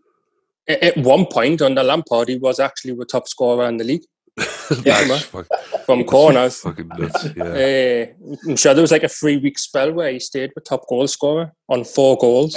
at 0.69 0.97
one 0.99 1.27
point 1.27 1.63
under 1.63 1.83
Lampard 1.83 2.29
he 2.29 2.37
was 2.37 2.61
actually 2.61 2.95
the 2.95 3.05
top 3.05 3.27
scorer 3.27 3.67
in 3.69 3.77
the 3.77 3.85
league 3.85 4.05
That's 4.37 5.09
man. 5.09 5.19
fuck- 5.19 5.85
from 5.85 6.05
corners. 6.15 6.65
nuts. 6.65 7.29
Yeah, 7.37 7.45
Uh, 7.45 8.07
I'm 8.49 8.57
sure 8.57 8.75
there 8.75 8.83
was 8.83 8.93
like 8.93 9.03
a 9.03 9.09
three 9.09 9.39
week 9.39 9.59
spell 9.59 9.93
where 9.93 10.13
he 10.13 10.21
stayed 10.21 10.53
with 10.55 10.65
top 10.65 10.87
goal 10.89 11.07
scorer 11.09 11.53
on 11.69 11.85
four 11.85 12.17
goals. 12.19 12.57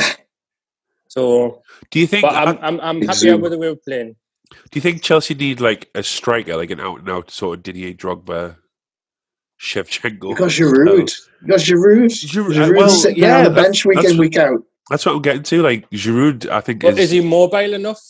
So, 1.09 1.61
do 1.91 1.99
you 1.99 2.07
think? 2.07 2.23
but 2.23 2.33
I'm 2.35 2.57
I'm, 2.61 2.79
I'm 2.81 3.01
happier 3.01 3.37
Zouma. 3.37 3.41
with 3.41 3.51
the 3.51 3.57
way 3.57 3.69
we're 3.69 3.75
playing. 3.75 4.15
do 4.51 4.75
you 4.77 4.81
think 4.81 5.01
Chelsea 5.03 5.33
need 5.35 5.59
like 5.61 5.89
a 5.95 6.03
striker, 6.03 6.55
like 6.57 6.71
an 6.71 6.79
out 6.79 6.99
and 6.99 7.09
out 7.09 7.29
sort 7.31 7.57
of 7.59 7.63
Didier 7.63 7.93
Drogba, 7.93 8.57
Shevchenko? 9.63 10.29
You 10.31 10.35
got 10.35 10.49
Giroud. 10.59 11.11
You 11.41 11.47
got 11.47 11.59
Giroud. 11.59 12.05
Giroud, 12.05 12.53
Giroud 12.53 12.77
well, 12.77 12.89
sitting 12.89 13.23
yeah, 13.23 13.37
on 13.39 13.43
the 13.45 13.49
bench 13.51 13.85
week 13.85 13.95
that's 13.95 14.11
in, 14.11 14.17
what- 14.17 14.21
week 14.21 14.37
out. 14.37 14.61
That's 14.89 15.05
what 15.05 15.15
we're 15.15 15.21
getting 15.21 15.43
to. 15.43 15.61
Like 15.61 15.89
Giroud, 15.91 16.49
I 16.49 16.59
think 16.59 16.81
But 16.81 16.93
is, 16.95 16.99
is 17.05 17.11
he 17.11 17.21
mobile 17.21 17.73
enough? 17.73 18.01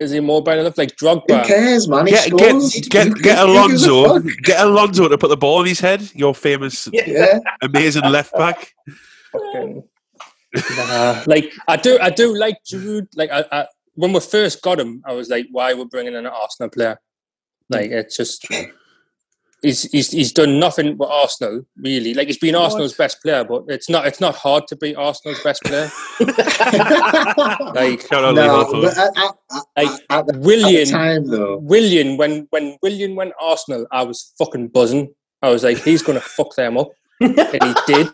Is 0.00 0.10
he 0.12 0.20
mobile 0.20 0.52
enough? 0.58 0.78
Like 0.78 0.96
drug. 0.96 1.22
Who 1.28 1.42
cares, 1.42 1.86
man? 1.86 2.06
He 2.06 2.12
get 2.12 2.30
get 2.30 2.48
scores. 2.62 2.88
get 2.88 3.06
Who- 3.08 3.14
get 3.16 3.38
who 3.38 3.44
Alonso, 3.52 4.18
get 4.42 4.60
Alonso 4.66 5.08
to 5.08 5.18
put 5.18 5.28
the 5.28 5.36
ball 5.36 5.60
in 5.60 5.66
his 5.66 5.80
head. 5.80 6.00
Your 6.14 6.34
famous, 6.34 6.88
Yeah. 6.92 7.40
amazing 7.60 8.04
left 8.04 8.32
back. 8.32 8.72
Fucking- 9.32 9.82
Nah. 10.78 11.22
like 11.26 11.52
I 11.68 11.76
do, 11.76 11.98
I 12.00 12.08
do 12.08 12.34
like 12.34 12.56
Giroud. 12.64 13.08
Like 13.14 13.30
I, 13.30 13.44
I, 13.52 13.66
when 13.94 14.14
we 14.14 14.20
first 14.20 14.62
got 14.62 14.80
him, 14.80 15.02
I 15.06 15.12
was 15.12 15.28
like, 15.28 15.46
"Why 15.52 15.74
we're 15.74 15.84
bringing 15.84 16.14
in 16.14 16.20
an 16.24 16.26
Arsenal 16.26 16.70
player?" 16.70 16.98
Like 17.68 17.90
it's 17.90 18.16
just 18.16 18.46
he's 19.62 19.82
he's 19.90 20.10
he's 20.10 20.32
done 20.32 20.58
nothing 20.58 20.96
but 20.96 21.08
Arsenal 21.08 21.62
really. 21.76 22.14
Like 22.14 22.28
he's 22.28 22.38
been 22.38 22.54
Arsenal's 22.54 22.94
best 22.94 23.20
player, 23.22 23.44
but 23.44 23.64
it's 23.68 23.88
not 23.88 24.06
it's 24.06 24.20
not 24.20 24.34
hard 24.34 24.66
to 24.68 24.76
be 24.76 24.94
Arsenal's 24.94 25.42
best 25.42 25.62
player. 25.64 25.90
Like 27.74 28.06
Shout 28.08 28.24
out 28.24 28.34
Lee 28.34 28.46
no, 28.46 28.84
at, 28.86 28.98
at, 28.98 29.34
Like, 29.76 29.88
at, 29.88 29.96
the, 29.98 30.04
at 30.10 30.26
the 30.26 30.38
Willian, 30.38 30.88
time, 30.88 31.26
though, 31.26 31.58
Willian, 31.58 32.16
when 32.16 32.46
when 32.50 32.76
Willian 32.82 33.14
went 33.14 33.32
Arsenal, 33.40 33.86
I 33.92 34.02
was 34.02 34.32
fucking 34.38 34.68
buzzing. 34.68 35.14
I 35.42 35.50
was 35.50 35.62
like, 35.64 35.78
he's 35.78 36.02
gonna 36.02 36.20
fuck 36.20 36.54
them 36.56 36.78
up, 36.78 36.88
and 37.20 37.36
he 37.36 37.74
did. 37.86 38.08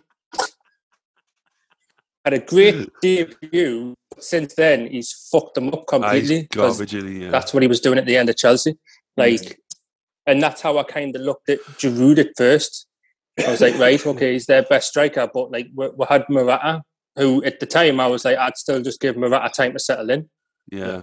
Had 2.24 2.34
a 2.34 2.38
great 2.38 2.88
debut. 3.02 3.94
Since 4.18 4.54
then, 4.54 4.86
he's 4.86 5.12
fucked 5.30 5.56
them 5.56 5.68
up 5.68 5.80
he's 5.80 5.84
completely. 5.88 6.46
'cause 6.46 6.78
garbage, 6.78 6.94
isn't 6.94 7.10
he? 7.12 7.24
Yeah. 7.24 7.30
That's 7.30 7.52
what 7.52 7.62
he 7.62 7.68
was 7.68 7.80
doing 7.80 7.98
at 7.98 8.06
the 8.06 8.16
end 8.16 8.28
of 8.30 8.36
Chelsea. 8.36 8.76
Like, 9.16 9.60
and 10.26 10.42
that's 10.42 10.62
how 10.62 10.78
I 10.78 10.82
kind 10.82 11.14
of 11.14 11.22
looked 11.22 11.48
at 11.48 11.60
Giroud 11.78 12.18
at 12.18 12.30
first. 12.36 12.86
I 13.44 13.50
was 13.50 13.60
like, 13.60 13.78
right, 13.78 14.04
okay, 14.06 14.32
he's 14.32 14.46
their 14.46 14.62
best 14.62 14.88
striker, 14.88 15.28
but 15.32 15.50
like 15.50 15.68
we, 15.74 15.88
we 15.96 16.06
had 16.08 16.24
Morata, 16.28 16.82
who 17.16 17.42
at 17.44 17.60
the 17.60 17.66
time 17.66 18.00
I 18.00 18.06
was 18.06 18.24
like, 18.24 18.38
I'd 18.38 18.56
still 18.56 18.80
just 18.80 19.00
give 19.00 19.16
Morata 19.16 19.50
time 19.50 19.72
to 19.72 19.78
settle 19.78 20.10
in 20.10 20.28
yeah. 20.70 21.02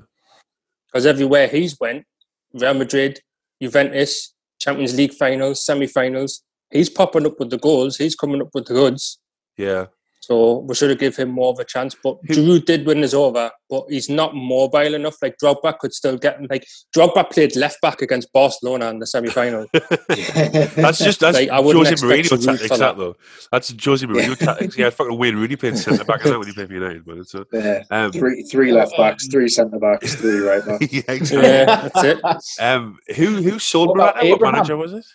because 0.88 1.06
everywhere 1.06 1.48
he's 1.48 1.78
went, 1.80 2.06
Real 2.54 2.74
Madrid, 2.74 3.20
Juventus, 3.62 4.34
Champions 4.60 4.96
League 4.96 5.14
finals, 5.14 5.66
semi-finals, 5.66 6.44
he's 6.72 6.90
popping 6.90 7.26
up 7.26 7.40
with 7.40 7.50
the 7.50 7.58
goals. 7.58 7.98
He's 7.98 8.16
coming 8.16 8.42
up 8.42 8.50
with 8.54 8.66
the 8.66 8.74
goods. 8.74 9.20
Yeah. 9.58 9.88
So 10.32 10.60
we 10.60 10.76
should 10.76 10.90
have 10.92 11.00
give 11.00 11.18
him 11.18 11.30
more 11.30 11.50
of 11.52 11.60
a 11.60 11.66
chance. 11.66 11.94
But 12.02 12.16
Who- 12.28 12.36
Giroud 12.36 12.64
did 12.66 12.86
win 12.86 13.00
his 13.02 13.14
over, 13.14 13.52
but 13.70 13.84
he's 13.90 14.08
not 14.10 14.34
mobile 14.34 14.94
enough. 14.94 15.18
Like 15.22 15.36
Drogba 15.44 15.78
could 15.78 15.94
still 15.94 16.18
get 16.18 16.38
him. 16.40 16.48
Like 16.50 16.66
Drogba 16.96 17.30
played 17.30 17.58
left 17.58 17.82
back 17.82 18.02
against 18.02 18.32
Barcelona 18.32 18.90
in 18.92 19.00
the 19.00 19.08
semi-final. 19.08 19.66
That's 19.74 21.00
just 21.00 21.20
that's 21.20 21.38
Like, 21.38 21.50
I 21.50 21.60
wouldn't 21.60 21.86
Jose 21.86 21.94
expect 21.94 22.12
Mourinho 22.34 22.46
tactics. 22.46 22.68
for 22.68 22.78
That 22.78 22.96
that. 22.96 22.98
though, 22.98 23.16
that's 23.52 23.74
Jose 23.84 24.06
Mourinho 24.08 24.38
tactics. 24.38 24.78
Yeah, 24.78 24.90
fucking 24.90 25.18
Wayne 25.18 25.36
Rooney 25.36 25.58
played 25.58 25.78
centre 25.78 26.06
back 26.06 26.24
and 26.24 26.32
that 26.34 26.40
when 26.40 26.48
he 26.48 26.54
played 26.54 26.68
for 26.70 26.74
United. 26.76 27.06
But 27.06 27.18
it's 27.18 27.36
uh, 27.36 27.44
yeah, 27.52 27.84
um, 27.92 28.12
three 28.14 28.44
three 28.44 28.72
left 28.72 28.96
backs, 28.96 29.28
three 29.28 29.50
centre 29.50 29.80
backs, 29.80 30.16
three 30.22 30.40
right 30.40 30.66
backs. 30.66 30.94
yeah, 30.94 31.02
exactly. 31.10 31.50
yeah, 31.50 31.66
that's 31.90 32.04
it. 32.06 32.62
Um, 32.64 32.98
who 33.18 33.42
who 33.42 33.60
sold 33.60 33.90
What 33.90 33.96
about 33.96 34.16
Morata? 34.16 34.28
What 34.30 34.36
Abraham? 34.38 34.54
manager 34.56 34.78
was 34.78 34.94
it? 34.94 35.06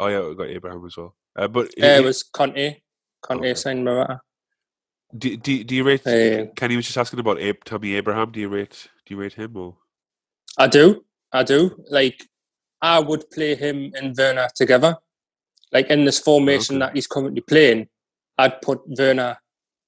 Oh 0.00 0.08
yeah, 0.08 0.26
we 0.26 0.34
got 0.34 0.48
Abraham 0.48 0.84
as 0.86 0.96
well. 0.96 1.14
Uh, 1.36 1.46
but 1.48 1.66
Uh, 1.80 1.86
it 1.86 2.04
was 2.04 2.24
Conte. 2.24 2.78
Conte 3.22 3.40
Okay. 3.40 3.54
signed 3.54 3.84
Morata. 3.84 4.20
Do, 5.16 5.36
do, 5.36 5.64
do 5.64 5.74
you 5.74 5.84
rate? 5.84 6.06
Uh, 6.06 6.46
Kenny 6.54 6.76
was 6.76 6.86
just 6.86 6.98
asking 6.98 7.20
about 7.20 7.40
Ab- 7.40 7.64
Tammy 7.64 7.94
Abraham. 7.94 8.30
Do 8.30 8.40
you 8.40 8.48
rate? 8.48 8.88
Do 9.06 9.14
you 9.14 9.20
rate 9.20 9.34
him 9.34 9.56
or? 9.56 9.76
I 10.56 10.66
do. 10.68 11.04
I 11.32 11.42
do. 11.42 11.82
Like, 11.90 12.24
I 12.80 13.00
would 13.00 13.30
play 13.30 13.54
him 13.54 13.92
and 13.96 14.16
Werner 14.16 14.48
together. 14.54 14.96
Like, 15.72 15.88
in 15.88 16.04
this 16.04 16.18
formation 16.18 16.76
Okay. 16.76 16.86
that 16.86 16.94
he's 16.94 17.06
currently 17.06 17.40
playing, 17.40 17.88
I'd 18.38 18.60
put 18.62 18.80
Werner 18.86 19.38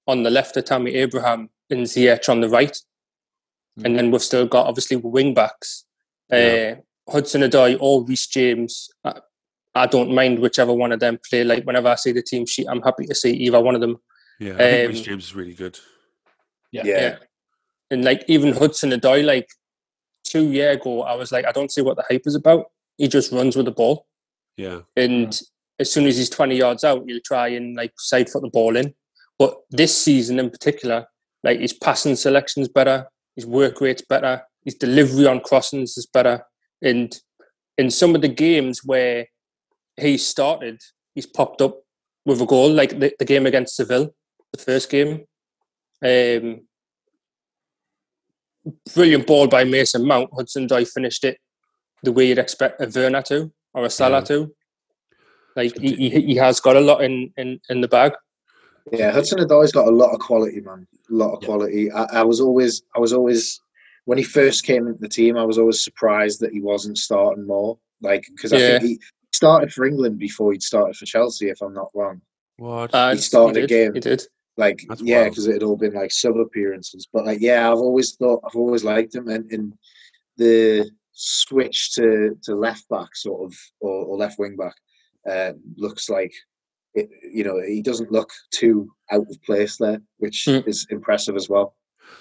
on 0.07 0.23
the 0.23 0.31
left 0.31 0.57
of 0.57 0.65
Tammy 0.65 0.95
Abraham 0.95 1.51
and 1.71 1.87
Ziyech 1.87 2.29
on 2.29 2.41
the 2.41 2.49
right. 2.49 2.77
And 3.85 3.99
then 3.99 4.11
we've 4.11 4.23
still 4.23 4.47
got, 4.47 4.67
obviously, 4.67 4.97
wing 4.97 5.35
backs. 5.35 5.85
Yeah. 6.31 6.75
Uh, 6.77 7.13
Hudson 7.13 7.41
Odoi 7.43 7.77
or 7.81 8.05
Reece 8.05 8.27
James. 8.27 8.91
I, 9.05 9.21
I 9.75 9.87
don't 9.87 10.15
mind 10.15 10.41
whichever 10.41 10.73
one 10.75 10.93
of 10.93 11.01
them 11.01 11.19
play. 11.29 11.43
Like, 11.43 11.65
whenever 11.65 11.89
I 11.89 11.95
see 11.95 12.13
the 12.13 12.23
team 12.23 12.45
sheet, 12.45 12.67
I'm 12.69 12.83
happy 12.83 13.07
to 13.07 13.15
see 13.15 13.33
either 13.33 13.61
one 13.61 13.75
of 13.75 13.81
them 13.81 13.97
Yeah, 14.43 14.55
I 14.55 14.59
think 14.59 14.89
Reece 14.91 14.99
Um, 14.99 15.05
James 15.05 15.25
is 15.25 15.35
really 15.35 15.55
good. 15.55 15.79
Yeah. 16.73 16.83
Yeah. 16.85 17.17
And 17.91 18.05
like 18.05 18.25
even 18.27 18.55
Hudson 18.55 18.91
Odoi, 18.91 19.25
like 19.25 19.49
two 20.25 20.51
year 20.51 20.71
ago, 20.73 21.03
I 21.03 21.15
was 21.15 21.31
like, 21.31 21.45
I 21.45 21.53
don't 21.53 21.71
see 21.71 21.83
what 21.83 21.97
the 21.97 22.05
hype 22.09 22.23
is 22.27 22.35
about. 22.35 22.67
He 22.97 23.07
just 23.09 23.33
runs 23.33 23.57
with 23.57 23.67
the 23.67 23.73
ball, 23.73 24.07
Yeah, 24.57 24.81
and 24.97 25.39
as 25.79 25.93
soon 25.93 26.07
as 26.07 26.17
he's 26.17 26.31
twenty 26.31 26.57
yards 26.57 26.85
out, 26.85 27.05
he'll 27.07 27.21
try 27.25 27.49
and 27.49 27.77
like 27.77 27.93
side 27.99 28.29
foot 28.31 28.43
the 28.43 28.51
ball 28.51 28.77
in. 28.77 28.95
But 29.39 29.57
this 29.71 29.97
season 29.97 30.39
in 30.39 30.51
particular, 30.51 31.07
like 31.43 31.61
his 31.61 31.73
passing 31.73 32.17
selection's 32.17 32.69
better, 32.69 33.09
his 33.35 33.47
work 33.47 33.81
rate's 33.81 34.03
better, 34.03 34.43
his 34.65 34.75
delivery 34.75 35.27
on 35.27 35.41
crossings 35.41 35.97
is 35.97 36.07
better, 36.07 36.45
and 36.83 37.19
in 37.79 37.91
some 37.91 38.15
of 38.15 38.21
the 38.23 38.29
games 38.29 38.83
where 38.85 39.27
he 40.01 40.19
started, 40.19 40.81
he's 41.15 41.27
popped 41.27 41.61
up 41.61 41.81
with 42.25 42.41
a 42.41 42.47
goal, 42.47 42.71
like 42.71 42.99
the, 42.99 43.13
the 43.19 43.25
game 43.25 43.47
against 43.47 43.77
Seville, 43.77 44.15
the 44.53 44.63
first 44.63 44.91
game. 44.91 45.25
Um, 46.05 46.63
brilliant 48.95 49.27
ball 49.27 49.49
by 49.49 49.65
Mason 49.65 50.07
Mount. 50.07 50.31
Hudson 50.35 50.69
Odoi 50.69 50.89
finished 50.89 51.25
it 51.25 51.39
the 52.03 52.13
way 52.13 52.29
you'd 52.29 52.39
expect 52.39 52.81
a 52.81 52.91
Werner 52.95 53.23
to 53.23 53.53
or 53.75 53.85
a 53.85 53.91
Salah 53.91 54.19
Yeah. 54.19 54.25
to. 54.25 54.55
Like 55.55 55.77
he, 55.79 55.95
he, 55.95 56.21
he 56.21 56.37
has 56.37 56.61
got 56.61 56.77
a 56.77 56.81
lot 56.81 57.03
in, 57.05 57.33
in, 57.37 57.61
in 57.69 57.81
the 57.81 57.89
bag. 57.89 58.13
Yeah, 58.91 59.13
Hudson 59.13 59.39
Odoi's 59.39 59.73
got 59.73 59.87
a 59.87 59.91
lot 59.91 60.13
of 60.13 60.21
quality, 60.21 60.61
man. 60.61 60.87
A 61.11 61.15
lot 61.15 61.35
of 61.35 61.43
Yeah. 61.43 61.47
quality. 61.47 61.93
I, 61.93 62.05
I 62.05 62.23
was 62.23 62.41
always, 62.41 62.83
I 62.97 63.01
was 63.01 63.13
always, 63.13 63.61
when 64.07 64.19
he 64.19 64.25
first 64.25 64.65
came 64.65 64.87
into 64.89 64.99
the 64.99 65.09
team, 65.09 65.37
I 65.37 65.45
was 65.45 65.59
always 65.59 65.85
surprised 65.85 66.41
that 66.41 66.53
he 66.53 66.61
wasn't 66.61 66.99
starting 66.99 67.47
more. 67.47 67.79
Like, 68.01 68.27
because 68.35 68.53
I 68.53 68.59
Yeah. 68.59 68.79
think 68.79 68.83
he 68.83 69.01
started 69.33 69.73
for 69.73 69.85
England 69.85 70.19
before 70.19 70.53
he'd 70.53 70.63
started 70.63 70.97
for 70.97 71.07
Chelsea, 71.07 71.49
if 71.49 71.61
I'm 71.63 71.75
not 71.75 71.91
wrong. 71.95 72.21
what? 72.57 72.93
Uh, 72.95 73.13
He 73.15 73.19
started 73.19 73.57
a 73.57 73.61
did, 73.61 73.69
game. 73.69 73.95
He 73.95 74.01
did. 74.01 74.27
Like 74.57 74.81
That's 74.89 75.01
yeah, 75.03 75.29
because 75.29 75.47
it 75.47 75.55
had 75.55 75.63
all 75.63 75.77
been 75.77 75.95
like 75.95 76.13
sub 76.13 76.37
appearances. 76.37 77.07
But 77.13 77.25
like 77.25 77.41
yeah, 77.41 77.71
I've 77.71 77.79
always 77.79 78.15
thought 78.17 78.43
I've 78.47 78.57
always 78.57 78.85
liked 78.85 79.15
him, 79.15 79.29
and, 79.29 79.51
and 79.51 79.73
the 80.37 80.91
switch 81.13 81.95
to 81.95 82.37
to 82.43 82.55
left 82.55 82.89
back 82.89 83.15
sort 83.15 83.45
of 83.45 83.57
or, 83.81 84.05
or 84.07 84.17
left 84.17 84.39
wing 84.39 84.57
back 84.57 84.75
uh, 85.31 85.53
looks 85.77 86.09
like 86.11 86.33
it, 86.95 87.09
you 87.33 87.45
know 87.45 87.61
he 87.67 87.81
doesn't 87.83 88.13
look 88.13 88.31
too 88.51 88.91
out 89.11 89.27
of 89.31 89.43
place 89.43 89.77
there, 89.79 90.03
which 90.19 90.45
Mm. 90.47 90.67
is 90.69 90.87
impressive 90.91 91.37
as 91.37 91.49
well. 91.49 91.75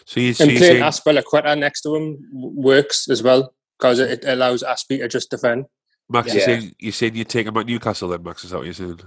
So 0.06 0.20
you, 0.22 0.34
so 0.34 0.46
And 0.46 0.58
playing 0.58 0.80
saying, 0.80 0.84
Azpilicueta 0.84 1.58
next 1.58 1.82
to 1.82 1.96
him 1.96 2.30
works 2.34 3.10
as 3.10 3.22
well 3.22 3.54
because 3.78 4.00
it, 4.00 4.24
it 4.24 4.26
allows 4.26 4.64
Azpi 4.64 5.00
to 5.00 5.08
just 5.10 5.30
defend. 5.30 5.66
Max, 6.10 6.28
Yeah. 6.28 6.34
you're 6.36 6.44
saying 6.44 6.76
you're 6.80 6.92
saying 6.94 7.16
you 7.16 7.24
take 7.26 7.48
him 7.48 7.58
at 7.58 7.66
Newcastle 7.66 8.08
then, 8.10 8.24
Max? 8.24 8.46
Is 8.46 8.52
that 8.52 8.58
what 8.58 8.66
you're 8.66 8.74
saying? 8.74 9.02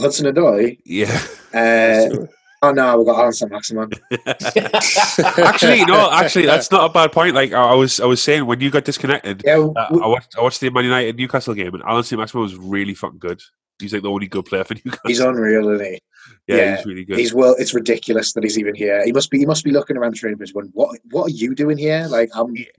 Hudson 0.00 0.32
Odoi. 0.34 0.78
Yeah. 0.84 1.20
Uh, 1.54 2.26
oh 2.62 2.70
no, 2.72 2.98
we 2.98 3.04
got 3.04 3.18
Allan 3.18 3.32
St. 3.32 3.50
Maximin. 3.50 3.90
actually, 4.26 5.84
no. 5.84 6.10
Actually, 6.12 6.46
that's 6.46 6.70
not 6.70 6.90
a 6.90 6.92
bad 6.92 7.12
point. 7.12 7.34
Like 7.34 7.52
I 7.52 7.74
was, 7.74 8.00
I 8.00 8.06
was 8.06 8.22
saying 8.22 8.46
when 8.46 8.60
you 8.60 8.70
got 8.70 8.84
disconnected, 8.84 9.42
Yeah, 9.44 9.58
uh, 9.58 9.88
w- 9.88 10.02
I 10.02 10.06
watched, 10.06 10.36
I 10.38 10.42
watched 10.42 10.60
the 10.60 10.70
Man 10.70 10.84
United 10.84 11.16
Newcastle 11.16 11.54
game, 11.54 11.74
and 11.74 11.82
Allan 11.84 12.04
St. 12.04 12.18
Maximin 12.18 12.42
was 12.42 12.56
really 12.56 12.94
fucking 12.94 13.18
good. 13.18 13.40
He's 13.80 13.92
like 13.92 14.02
the 14.02 14.10
only 14.10 14.26
good 14.26 14.44
player 14.44 14.64
for 14.64 14.74
Newcastle. 14.84 15.00
he's 15.06 15.20
unreal, 15.20 15.68
isn't 15.70 15.86
he? 15.86 16.00
Yeah, 16.46 16.56
yeah, 16.56 16.76
he's 16.76 16.86
really 16.86 17.04
good. 17.04 17.18
He's 17.18 17.34
well. 17.34 17.54
It's 17.58 17.74
ridiculous 17.74 18.32
that 18.32 18.42
he's 18.44 18.58
even 18.58 18.74
here. 18.74 19.04
He 19.04 19.12
must 19.12 19.30
be. 19.30 19.38
He 19.38 19.46
must 19.46 19.64
be 19.64 19.70
looking 19.70 19.96
around 19.96 20.12
the 20.14 20.18
training 20.18 20.38
pitch, 20.38 20.54
going, 20.54 20.70
"What? 20.72 20.98
What 21.10 21.24
are 21.26 21.30
you 21.34 21.54
doing 21.54 21.76
here?" 21.78 22.06
Like, 22.08 22.30
I'm 22.34 22.54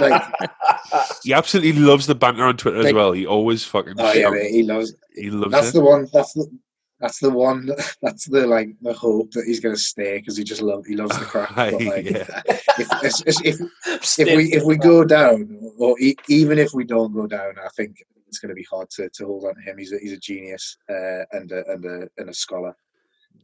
like, 0.00 0.22
he 1.22 1.32
absolutely 1.32 1.72
loves 1.72 2.06
the 2.06 2.14
banter 2.14 2.44
on 2.44 2.56
Twitter 2.56 2.86
as 2.86 2.92
well. 2.92 3.12
He 3.12 3.26
always 3.26 3.64
fucking. 3.64 3.94
oh 3.98 4.12
yeah, 4.12 4.30
mate, 4.30 4.50
he 4.50 4.62
loves. 4.62 4.94
he 5.14 5.30
loves 5.30 5.52
That's 5.52 5.68
it. 5.68 5.72
the 5.74 5.80
one. 5.84 6.08
That's 6.12 6.32
the. 6.34 6.46
That's 7.00 7.18
the 7.18 7.30
one. 7.30 7.68
That's 8.02 8.26
the 8.26 8.46
like 8.46 8.68
the 8.80 8.92
hope 8.92 9.32
that 9.32 9.44
he's 9.44 9.58
going 9.58 9.74
to 9.74 9.80
stay 9.80 10.18
because 10.18 10.36
he 10.36 10.44
just 10.44 10.62
loves 10.62 10.86
He 10.86 10.94
loves 10.94 11.18
the 11.18 11.24
crack. 11.24 11.50
But, 11.56 11.72
like, 11.82 12.04
Yeah. 12.10 12.42
if, 12.78 13.26
if, 13.26 13.44
if, 13.44 14.18
if 14.20 14.36
we 14.36 14.52
if 14.52 14.62
we 14.62 14.76
go 14.76 15.04
down, 15.04 15.58
or 15.78 15.98
e- 15.98 16.14
even 16.28 16.60
if 16.60 16.72
we 16.74 16.84
don't 16.84 17.12
go 17.12 17.26
down, 17.26 17.54
I 17.58 17.68
think 17.76 18.04
it's 18.32 18.38
going 18.38 18.48
to 18.48 18.54
be 18.54 18.66
hard 18.70 18.88
to, 18.88 19.10
to 19.10 19.26
hold 19.26 19.44
on 19.44 19.54
to 19.54 19.60
him. 19.60 19.76
He's 19.76 19.92
a, 19.92 19.98
he's 19.98 20.14
a 20.14 20.18
genius 20.18 20.78
uh, 20.88 21.24
and 21.32 21.52
a, 21.52 21.70
and 21.70 21.84
a 21.84 22.08
and 22.16 22.30
a 22.30 22.34
scholar. 22.34 22.74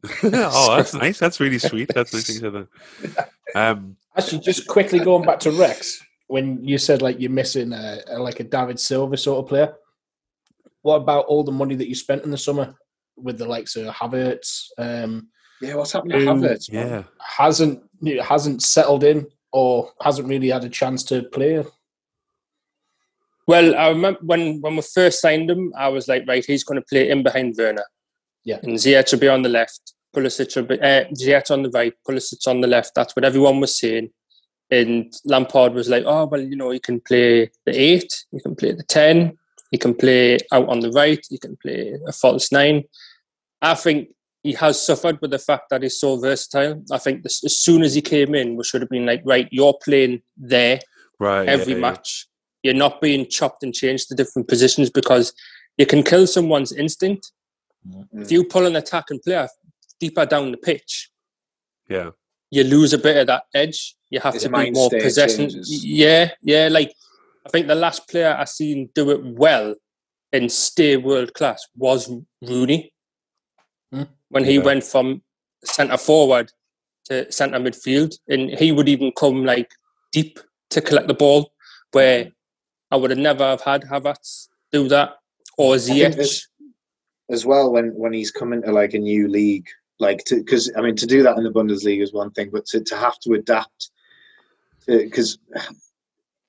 oh, 0.22 0.76
that's 0.76 0.94
nice. 0.94 1.18
That's 1.18 1.40
really 1.40 1.58
sweet. 1.58 1.90
That's 1.94 2.14
nice. 2.14 2.26
thing 2.40 2.50
to 2.50 2.68
say. 3.02 3.24
Um, 3.54 3.96
Actually, 4.16 4.40
just 4.40 4.66
quickly 4.66 4.98
going 4.98 5.26
back 5.26 5.40
to 5.40 5.50
Rex, 5.50 6.02
when 6.28 6.64
you 6.64 6.78
said 6.78 7.02
like 7.02 7.20
you're 7.20 7.30
missing 7.30 7.74
a, 7.74 7.98
a 8.08 8.18
like 8.18 8.40
a 8.40 8.44
David 8.44 8.80
Silva 8.80 9.18
sort 9.18 9.44
of 9.44 9.48
player, 9.48 9.74
what 10.80 10.96
about 10.96 11.26
all 11.26 11.44
the 11.44 11.52
money 11.52 11.74
that 11.74 11.88
you 11.88 11.94
spent 11.94 12.24
in 12.24 12.30
the 12.30 12.38
summer 12.38 12.74
with 13.16 13.36
the 13.36 13.46
likes 13.46 13.76
of 13.76 13.94
Havertz? 13.94 14.68
Um, 14.78 15.28
Yeah, 15.60 15.74
what's 15.74 15.92
happened 15.92 16.12
to 16.12 16.18
Havertz? 16.18 16.72
yeah. 16.72 17.02
hasn't 17.20 17.82
hasn't 18.22 18.62
settled 18.62 19.04
in 19.04 19.26
or 19.52 19.92
hasn't 20.00 20.28
really 20.28 20.48
had 20.48 20.64
a 20.64 20.70
chance 20.70 21.02
to 21.04 21.24
play. 21.24 21.62
Well, 23.48 23.74
I 23.76 23.88
remember 23.88 24.20
when, 24.22 24.60
when 24.60 24.76
we 24.76 24.82
first 24.82 25.22
signed 25.22 25.50
him, 25.50 25.72
I 25.74 25.88
was 25.88 26.06
like, 26.06 26.24
right, 26.28 26.44
he's 26.44 26.64
going 26.64 26.78
to 26.78 26.86
play 26.86 27.08
in 27.08 27.22
behind 27.22 27.54
Werner. 27.56 27.86
Yeah. 28.44 28.58
And 28.62 28.74
Ziyech 28.74 29.10
will 29.10 29.20
be 29.20 29.28
on 29.28 29.40
the 29.40 29.48
left, 29.48 29.94
Pulisic 30.14 30.54
will 30.54 30.64
be, 30.64 30.78
uh, 30.78 31.04
Ziyech 31.14 31.50
on 31.50 31.62
the 31.62 31.70
right, 31.70 31.94
Pulisic 32.06 32.46
on 32.46 32.60
the 32.60 32.68
left. 32.68 32.94
That's 32.94 33.16
what 33.16 33.24
everyone 33.24 33.58
was 33.58 33.78
saying. 33.78 34.10
And 34.70 35.10
Lampard 35.24 35.72
was 35.72 35.88
like, 35.88 36.04
oh, 36.06 36.26
well, 36.26 36.42
you 36.42 36.56
know, 36.56 36.72
you 36.72 36.80
can 36.80 37.00
play 37.00 37.50
the 37.64 37.72
eight, 37.72 38.26
you 38.32 38.40
can 38.42 38.54
play 38.54 38.72
the 38.72 38.82
10, 38.82 39.38
you 39.72 39.78
can 39.78 39.94
play 39.94 40.36
out 40.52 40.68
on 40.68 40.80
the 40.80 40.90
right, 40.90 41.26
you 41.30 41.38
can 41.38 41.56
play 41.56 41.94
a 42.06 42.12
false 42.12 42.52
nine. 42.52 42.84
I 43.62 43.74
think 43.76 44.10
he 44.42 44.52
has 44.52 44.84
suffered 44.84 45.22
with 45.22 45.30
the 45.30 45.38
fact 45.38 45.70
that 45.70 45.82
he's 45.82 45.98
so 45.98 46.20
versatile. 46.20 46.84
I 46.92 46.98
think 46.98 47.22
this, 47.22 47.42
as 47.44 47.58
soon 47.58 47.82
as 47.82 47.94
he 47.94 48.02
came 48.02 48.34
in, 48.34 48.56
we 48.56 48.64
should 48.64 48.82
have 48.82 48.90
been 48.90 49.06
like, 49.06 49.22
right, 49.24 49.48
you're 49.50 49.78
playing 49.82 50.20
there 50.36 50.80
Right. 51.18 51.48
every 51.48 51.72
yeah. 51.72 51.80
match. 51.80 52.27
You're 52.62 52.74
not 52.74 53.00
being 53.00 53.26
chopped 53.28 53.62
and 53.62 53.74
changed 53.74 54.08
to 54.08 54.14
different 54.14 54.48
positions 54.48 54.90
because 54.90 55.32
you 55.76 55.86
can 55.86 56.02
kill 56.02 56.26
someone's 56.26 56.72
instinct. 56.72 57.30
Mm. 57.88 58.06
If 58.22 58.32
you 58.32 58.44
pull 58.44 58.66
an 58.66 58.76
attacking 58.76 59.20
player 59.20 59.48
deeper 60.00 60.26
down 60.26 60.50
the 60.50 60.56
pitch, 60.56 61.10
Yeah. 61.88 62.10
you 62.50 62.64
lose 62.64 62.92
a 62.92 62.98
bit 62.98 63.16
of 63.16 63.26
that 63.28 63.44
edge. 63.54 63.94
You 64.10 64.20
have 64.20 64.34
His 64.34 64.42
to 64.44 64.48
be 64.50 64.70
more 64.70 64.90
possession. 64.90 65.50
changes. 65.50 65.84
Yeah, 65.84 66.32
yeah. 66.42 66.68
Like 66.70 66.92
I 67.46 67.50
think 67.50 67.66
the 67.66 67.74
last 67.74 68.08
player 68.08 68.36
I 68.38 68.44
seen 68.44 68.90
do 68.94 69.10
it 69.10 69.24
well 69.24 69.74
and 70.32 70.50
stay 70.52 70.96
world 70.96 71.32
class 71.34 71.66
was 71.76 72.10
Rooney. 72.42 72.92
Hmm. 73.92 74.02
When 74.28 74.44
he 74.44 74.54
Yeah. 74.54 74.62
went 74.64 74.84
from 74.84 75.22
centre 75.64 75.96
forward 75.96 76.52
to 77.06 77.30
centre 77.32 77.58
midfield, 77.58 78.18
and 78.28 78.50
he 78.50 78.70
would 78.72 78.88
even 78.88 79.12
come 79.12 79.44
like 79.46 79.70
deep 80.12 80.38
to 80.70 80.80
collect 80.82 81.08
the 81.08 81.14
ball, 81.14 81.52
where 81.92 82.32
I 82.90 82.96
would 82.96 83.10
have 83.10 83.18
never 83.18 83.44
have 83.44 83.60
had 83.62 83.82
Havertz 83.82 84.48
do 84.72 84.88
that 84.88 85.16
or 85.56 85.78
think 85.78 86.14
Ziyech. 86.16 86.42
as 87.30 87.44
well 87.46 87.72
when 87.72 87.88
when 87.94 88.12
he's 88.12 88.30
coming 88.30 88.62
to 88.62 88.72
like 88.72 88.94
a 88.94 88.98
new 88.98 89.28
league 89.28 89.66
like 90.00 90.22
to 90.26 90.36
because 90.36 90.70
i 90.76 90.80
mean 90.80 90.94
to 90.96 91.06
do 91.06 91.22
that 91.22 91.36
in 91.38 91.44
the 91.44 91.50
bundesliga 91.50 92.02
is 92.02 92.12
one 92.12 92.30
thing 92.30 92.48
but 92.52 92.64
to, 92.66 92.80
to 92.82 92.96
have 92.96 93.18
to 93.18 93.32
adapt 93.32 93.90
because 94.86 95.38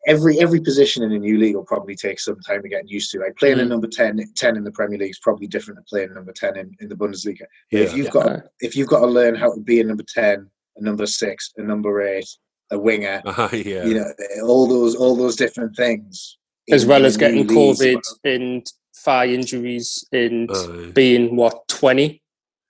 every 0.07 0.39
every 0.39 0.61
position 0.61 1.03
in 1.03 1.11
a 1.11 1.19
new 1.19 1.37
league 1.37 1.55
will 1.55 1.63
probably 1.65 1.95
take 1.95 2.19
some 2.19 2.39
time 2.41 2.61
to 2.61 2.69
get 2.69 2.89
used 2.89 3.09
to 3.11 3.19
like 3.19 3.35
playing 3.37 3.59
a 3.59 3.63
Mm. 3.63 3.69
number 3.69 3.87
10 3.87 4.19
10 4.35 4.57
in 4.57 4.63
the 4.63 4.71
premier 4.71 4.97
league 4.99 5.09
is 5.11 5.19
probably 5.19 5.47
different 5.47 5.77
to 5.79 5.83
playing 5.89 6.11
a 6.11 6.13
number 6.13 6.31
10 6.33 6.57
in, 6.57 6.75
in 6.79 6.87
the 6.89 6.95
bundesliga 6.95 7.45
Yeah. 7.71 7.81
if 7.81 7.95
you've 7.95 8.05
Yeah. 8.07 8.11
got 8.11 8.41
if 8.61 8.75
you've 8.75 8.87
got 8.87 8.99
to 9.01 9.07
learn 9.07 9.35
how 9.35 9.53
to 9.53 9.59
be 9.61 9.79
a 9.81 9.83
number 9.83 10.03
10 10.07 10.49
a 10.77 10.81
number 10.83 11.05
6 11.05 11.53
a 11.57 11.61
number 11.63 12.01
8 12.01 12.25
a 12.71 12.77
winger 12.79 13.21
Uh, 13.25 13.49
yeah. 13.53 13.83
you 13.85 13.93
know 13.95 14.11
all 14.43 14.67
those 14.67 14.95
all 14.95 15.15
those 15.15 15.35
different 15.35 15.75
things 15.75 16.37
as 16.71 16.83
in- 16.83 16.89
well 16.89 16.99
in 16.99 17.05
as 17.05 17.17
getting 17.17 17.45
new 17.47 17.71
league. 17.73 17.97
COVID 17.97 18.01
and 18.25 18.71
thigh 18.97 19.27
injuries 19.27 20.05
and 20.11 20.49
Uh, 20.51 20.91
being 20.93 21.35
what 21.35 21.67
twenty. 21.67 22.21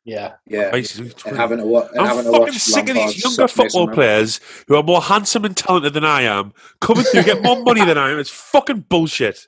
Yeah, 0.05 0.33
yeah 0.47 0.69
Christ, 0.71 0.97
and 0.99 1.37
having 1.37 1.59
to, 1.59 1.65
wa- 1.65 1.87
and 1.91 1.99
I'm 1.99 2.07
having 2.07 2.23
to 2.23 2.31
fucking 2.31 2.41
watch 2.45 2.57
sick 2.57 2.89
of 2.89 2.95
these 2.95 3.23
younger 3.23 3.47
football 3.47 3.87
players 3.89 4.39
who 4.67 4.75
are 4.75 4.81
more 4.81 5.01
handsome 5.01 5.45
and 5.45 5.55
talented 5.55 5.93
than 5.93 6.05
I 6.05 6.21
am, 6.23 6.51
coming 6.81 7.03
through, 7.03 7.23
get 7.23 7.43
more 7.43 7.61
money 7.61 7.85
than 7.85 7.97
I 7.97 8.11
am. 8.11 8.17
It's 8.17 8.29
fucking 8.29 8.85
bullshit. 8.89 9.45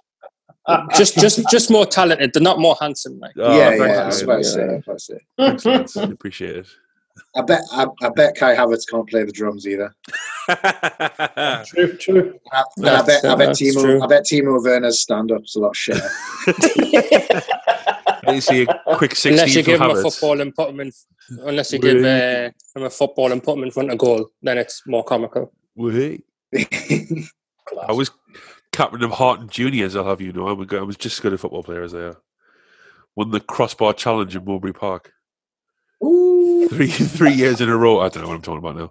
just 0.95 1.15
just 1.15 1.39
just 1.49 1.71
more 1.71 1.85
talented. 1.87 2.31
They're 2.33 2.43
not 2.43 2.59
more 2.59 2.75
handsome. 2.79 3.17
Like 3.19 3.31
Oh, 3.37 3.57
yeah, 3.57 3.69
thanks, 3.69 3.79
yeah, 3.79 3.85
I 3.85 3.97
man. 3.97 4.05
was 4.07 4.21
about 4.21 4.37
to 4.37 4.43
say. 4.43 4.61
I 4.61 4.73
was 4.75 4.83
about 4.83 4.93
to 4.93 4.99
say. 4.99 5.19
Thanks, 5.37 5.65
lads. 5.65 5.95
Appreciate 5.97 6.55
it. 6.57 6.67
I 7.35 7.41
bet, 7.41 7.61
I, 7.71 7.85
I 8.01 8.09
bet 8.09 8.35
Kai 8.35 8.55
Havertz 8.55 8.87
can't 8.89 9.07
play 9.09 9.23
the 9.23 9.31
drums 9.31 9.67
either. 9.67 9.95
true, 11.65 11.97
true. 11.97 12.39
I, 12.51 12.63
I 12.83 13.01
bet, 13.01 13.25
I 13.25 13.35
bet 13.35 13.47
that's 13.47 13.61
Timo, 13.61 13.81
true. 13.81 14.03
I 14.03 14.07
bet 14.07 14.23
Timo 14.23 14.63
Werner's 14.63 14.99
stand-up's 14.99 15.55
a 15.55 15.59
lot 15.59 15.73
shitter. 15.73 16.09
Let 18.23 18.35
me 18.35 18.39
see 18.41 18.63
a 18.63 18.95
quick 18.95 19.15
16 19.15 19.31
unless 19.31 19.55
you 19.55 19.63
from 19.63 19.71
give 19.73 19.81
him 19.81 19.89
a 19.91 20.01
football 20.01 20.41
and 20.41 20.53
put 20.53 20.69
him 20.69 20.79
in, 20.81 20.91
unless 21.41 21.73
you 21.73 21.79
give 21.79 22.03
uh, 22.03 22.51
him 22.75 22.83
a 22.83 22.89
football 22.89 23.31
and 23.31 23.41
put 23.41 23.57
him 23.57 23.63
in 23.63 23.71
front 23.71 23.91
of 23.91 23.97
goal, 23.97 24.29
then 24.41 24.57
it's 24.57 24.83
more 24.85 25.03
comical. 25.03 25.51
Wait. 25.75 26.23
I 26.53 27.93
was 27.93 28.11
captain 28.71 29.03
of 29.03 29.11
Harton 29.11 29.49
Juniors, 29.49 29.95
I'll 29.95 30.05
have 30.05 30.21
you 30.21 30.33
know. 30.33 30.47
I'm 30.47 30.59
a 30.61 30.65
good, 30.65 30.79
I 30.79 30.83
was 30.83 30.97
just 30.97 31.17
as 31.17 31.19
good 31.21 31.33
a 31.33 31.37
football 31.37 31.63
player 31.63 31.83
as 31.83 31.93
they 31.93 31.99
are. 31.99 32.17
Won 33.15 33.31
the 33.31 33.39
crossbar 33.39 33.93
challenge 33.93 34.35
in 34.35 34.45
Mowbray 34.45 34.71
Park. 34.71 35.13
Ooh. 36.61 36.67
Three 36.69 36.87
three 36.87 37.33
years 37.33 37.59
in 37.61 37.69
a 37.69 37.77
row. 37.77 37.99
I 37.99 38.09
don't 38.09 38.23
know 38.23 38.29
what 38.29 38.35
I'm 38.35 38.41
talking 38.41 38.59
about 38.59 38.77
now. 38.77 38.89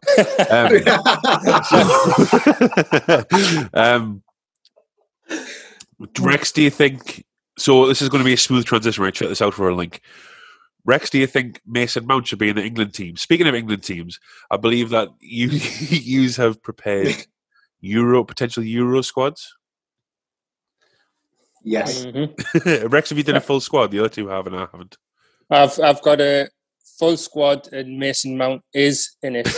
Um, 3.75 4.23
um, 5.39 5.39
Rex, 6.21 6.53
do 6.53 6.63
you 6.63 6.71
think? 6.71 7.25
So 7.59 7.87
this 7.87 8.03
is 8.03 8.09
going 8.09 8.21
to 8.21 8.25
be 8.25 8.33
a 8.33 8.39
smooth 8.39 8.65
transition. 8.65 9.05
Right, 9.05 9.15
check 9.15 9.29
this 9.29 9.43
out 9.43 9.55
for 9.55 9.69
a 9.69 9.75
link. 9.75 10.01
Rex, 10.85 11.11
do 11.11 11.19
you 11.19 11.27
think 11.27 11.61
Mason 11.67 12.07
Mount 12.07 12.27
should 12.27 12.39
be 12.39 12.49
in 12.49 12.57
the 12.57 12.65
England 12.65 12.95
team? 12.95 13.17
Speaking 13.17 13.47
of 13.47 13.55
England 13.55 13.83
teams, 13.83 14.19
I 14.51 14.57
believe 14.57 14.89
that 14.91 15.09
you 15.21 15.49
you 15.89 16.29
have 16.33 16.63
prepared 16.63 17.27
Euro 17.81 18.25
potential 18.25 18.63
Euro 18.65 19.03
squads. 19.03 19.55
yes. 21.63 22.05
Mhm. 22.07 22.91
Rex, 22.93 23.11
have 23.11 23.19
you 23.19 23.25
done 23.25 23.37
a 23.37 23.41
full 23.41 23.61
squad? 23.61 23.91
The 23.91 24.01
other 24.01 24.09
two 24.09 24.29
have, 24.29 24.47
and 24.47 24.57
I 24.57 24.61
haven't. 24.73 24.97
I've 25.51 25.79
I've 25.81 26.01
got 26.03 26.21
a 26.21 26.49
full 26.99 27.17
squad, 27.17 27.69
and 27.73 27.99
Mason 27.99 28.37
Mount 28.37 28.63
is 28.75 29.17
in 29.23 29.37
it. 29.37 29.49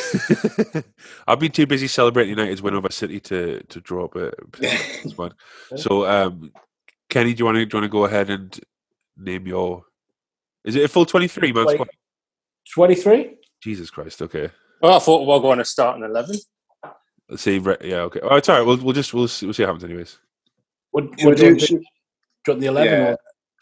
I've 1.27 1.39
been 1.39 1.53
too 1.53 1.67
busy 1.67 1.89
celebrating 1.89 2.31
United's 2.37 2.63
win 2.63 2.75
over 2.75 2.91
City 2.91 3.21
to 3.21 3.61
to 3.69 3.81
draw 3.81 4.05
up 4.05 4.17
a 4.17 4.33
potential. 4.53 5.33
So, 5.77 6.07
um, 6.07 6.53
Kenny, 7.09 7.35
do 7.35 7.41
you 7.41 7.45
want 7.45 7.57
to 7.57 7.67
do 7.67 7.77
you 7.77 7.81
want 7.81 7.91
to 7.91 7.97
go 7.97 8.05
ahead 8.05 8.31
and 8.31 8.59
name 9.17 9.47
your? 9.47 9.85
Is 10.65 10.77
it 10.77 10.85
a 10.85 10.89
full 10.89 11.07
twenty 11.07 11.29
three 11.29 11.53
man 11.53 11.69
squad? 11.69 11.89
Twenty-three. 12.75 13.37
Jesus 13.63 13.91
Christ! 13.91 14.23
Okay, 14.23 14.51
Well, 14.81 14.95
I 14.95 14.99
thought 14.99 15.21
we 15.23 15.27
were 15.27 15.41
going 15.41 15.59
to 15.59 15.65
start 15.65 15.97
in 15.97 16.05
eleven. 16.05 16.37
let's 17.29 17.43
see. 17.43 17.59
Re- 17.59 17.77
Yeah, 17.83 18.03
okay. 18.03 18.21
Oh, 18.23 18.37
it's 18.37 18.49
all 18.49 18.59
right. 18.59 18.67
We'll 18.67 18.79
we'll 18.79 18.93
just 18.95 19.13
we'll 19.15 19.29
see, 19.29 19.47
we'll 19.47 19.55
see 19.55 19.63
what 19.63 19.69
happens 19.69 19.85
anyways. 19.85 20.19
Would, 20.93 21.19
Should 21.19 21.27
would 21.29 21.39
we 21.41 21.45
you 21.47 21.55
do- 21.55 21.59
do, 21.61 21.67
should- 21.67 21.79
do 21.79 21.85
you 22.49 22.53
want 22.53 22.61
the 22.61 22.67
eleven? 22.69 22.93
Yeah. 22.93 23.11
Or, 23.13 23.17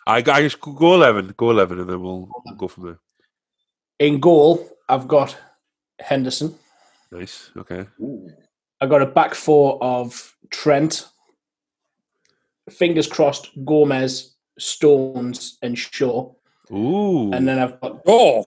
I 0.07 0.17
I 0.17 0.41
just 0.43 0.61
go 0.61 0.95
eleven, 0.95 1.35
go 1.37 1.51
eleven, 1.51 1.81
and 1.81 1.89
then 1.89 2.01
we'll, 2.03 2.31
we'll 2.47 2.55
go 2.57 2.69
from 2.69 2.85
there. 2.85 2.99
In 4.01 4.19
goal, 4.19 4.67
I've 4.89 5.07
got 5.07 5.37
Henderson. 6.01 6.57
Nice. 7.13 7.51
Okay. 7.57 7.87
I 8.81 8.87
got 8.87 9.03
a 9.03 9.07
back 9.07 9.35
four 9.35 9.81
of 9.85 10.35
Trent. 10.51 11.07
Fingers 12.71 13.07
crossed, 13.07 13.51
Gomez, 13.65 14.37
Stones, 14.59 15.59
and 15.63 15.79
Shaw. 15.79 16.33
Ooh. 16.73 17.31
And 17.33 17.47
then 17.47 17.59
I've 17.59 17.79
got 17.81 18.01
Oh, 18.07 18.45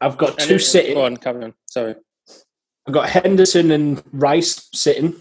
I've 0.00 0.16
got 0.16 0.38
two 0.38 0.54
it- 0.54 0.60
sitting. 0.60 0.94
Go 0.94 1.04
on, 1.04 1.16
Cameron. 1.18 1.52
Sorry. 1.66 1.94
I've 2.86 2.94
got 2.94 3.10
Henderson 3.10 3.72
and 3.72 4.02
Rice 4.12 4.68
sitting, 4.72 5.16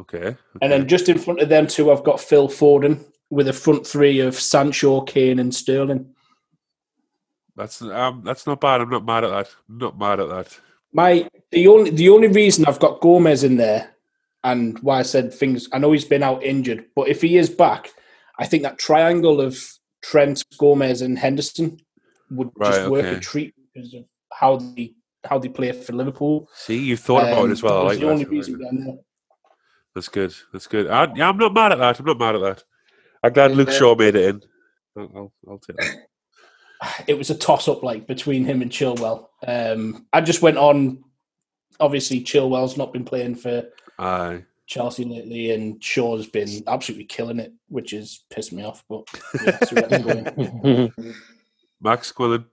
okay. 0.00 0.36
and 0.60 0.72
then 0.72 0.88
just 0.88 1.08
in 1.08 1.18
front 1.18 1.40
of 1.40 1.48
them 1.48 1.68
two, 1.68 1.92
I've 1.92 2.02
got 2.02 2.20
Phil 2.20 2.48
Foden 2.48 3.04
with 3.30 3.46
a 3.46 3.52
front 3.52 3.86
three 3.86 4.18
of 4.18 4.34
Sancho, 4.34 5.02
Kane, 5.02 5.38
and 5.38 5.54
Sterling. 5.54 6.12
That's 7.56 7.80
um. 7.82 8.22
That's 8.24 8.46
not 8.46 8.60
bad. 8.60 8.80
I'm 8.80 8.90
not 8.90 9.04
mad 9.04 9.24
at 9.24 9.30
that. 9.30 9.48
I'm 9.68 9.78
not 9.78 9.98
mad 9.98 10.20
at 10.20 10.28
that. 10.28 10.60
My 10.92 11.28
the 11.50 11.68
only 11.68 11.90
the 11.90 12.10
only 12.10 12.28
reason 12.28 12.64
I've 12.66 12.80
got 12.80 13.00
Gomez 13.00 13.44
in 13.44 13.56
there, 13.56 13.94
and 14.44 14.78
why 14.80 14.98
I 15.00 15.02
said 15.02 15.32
things. 15.32 15.68
I 15.72 15.78
know 15.78 15.92
he's 15.92 16.04
been 16.04 16.22
out 16.22 16.42
injured, 16.42 16.86
but 16.94 17.08
if 17.08 17.22
he 17.22 17.36
is 17.38 17.48
back, 17.50 17.92
I 18.38 18.46
think 18.46 18.62
that 18.62 18.78
triangle 18.78 19.40
of 19.40 19.58
Trent, 20.02 20.44
Gomez, 20.58 21.00
and 21.02 21.18
Henderson 21.18 21.78
would 22.30 22.50
just 22.62 22.90
work 22.90 23.06
okay. 23.06 23.16
a 23.16 23.20
treat 23.20 23.54
because 23.72 23.94
of 23.94 24.04
how 24.32 24.56
they 24.56 24.94
how 25.24 25.38
they 25.38 25.48
play 25.48 25.72
for 25.72 25.92
Liverpool. 25.92 26.48
See, 26.54 26.78
you've 26.78 27.00
thought 27.00 27.24
about 27.24 27.44
Um, 27.44 27.48
it 27.48 27.52
as 27.52 27.62
well. 27.62 27.78
I 27.78 27.82
like 27.82 28.00
the 28.00 28.10
only 28.10 28.26
I 28.26 28.28
reason 28.28 28.52
that. 28.54 28.58
behind 28.58 28.86
that. 28.86 29.02
That's 29.94 30.08
good. 30.08 30.34
That's 30.52 30.66
good. 30.66 30.88
I, 30.88 31.12
yeah, 31.14 31.28
I'm 31.28 31.38
not 31.38 31.54
mad 31.54 31.72
at 31.72 31.78
that. 31.78 31.98
I'm 31.98 32.04
not 32.04 32.18
mad 32.18 32.34
at 32.36 32.42
that. 32.42 32.64
I'm 33.24 33.32
glad 33.32 33.50
And, 33.52 33.56
Luke 33.58 33.70
Shaw 33.70 33.94
made 33.96 34.14
it 34.14 34.28
in. 34.28 34.42
I'll, 34.96 35.10
I'll, 35.16 35.32
I'll 35.48 35.58
take 35.58 35.76
that. 35.78 36.06
it 37.06 37.14
was 37.14 37.30
a 37.30 37.34
toss 37.34 37.68
up 37.68 37.82
like 37.82 38.06
between 38.06 38.44
him 38.44 38.62
and 38.62 38.70
Chilwell. 38.70 39.28
Um, 39.46 40.06
I 40.12 40.20
just 40.20 40.42
went 40.42 40.58
on. 40.58 41.04
Obviously, 41.78 42.22
Chilwell's 42.22 42.76
not 42.76 42.92
been 42.92 43.04
playing 43.04 43.34
for 43.34 43.64
Aye. 43.98 44.44
Chelsea 44.66 45.04
lately, 45.04 45.52
and 45.52 45.82
Shaw's 45.82 46.26
been 46.26 46.62
absolutely 46.66 47.04
killing 47.04 47.38
it, 47.38 47.52
which 47.68 47.90
has 47.90 48.24
pissed 48.30 48.52
me 48.52 48.64
off. 48.64 48.84
But 48.88 49.06
yeah, 49.44 49.58
so 49.64 49.74
let 49.76 49.92
him 49.92 50.02
go 50.02 50.92
in. 50.96 51.14
Max, 51.80 52.12
go 52.12 52.32
on. 52.32 52.46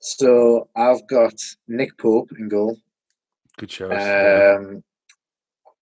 So 0.00 0.68
I've 0.76 1.06
got 1.08 1.34
Nick 1.68 1.96
Pope 1.98 2.30
in 2.38 2.48
goal. 2.48 2.78
Good 3.58 3.70
show. 3.70 3.90
yeah. 3.90 4.56
Um, 4.58 4.82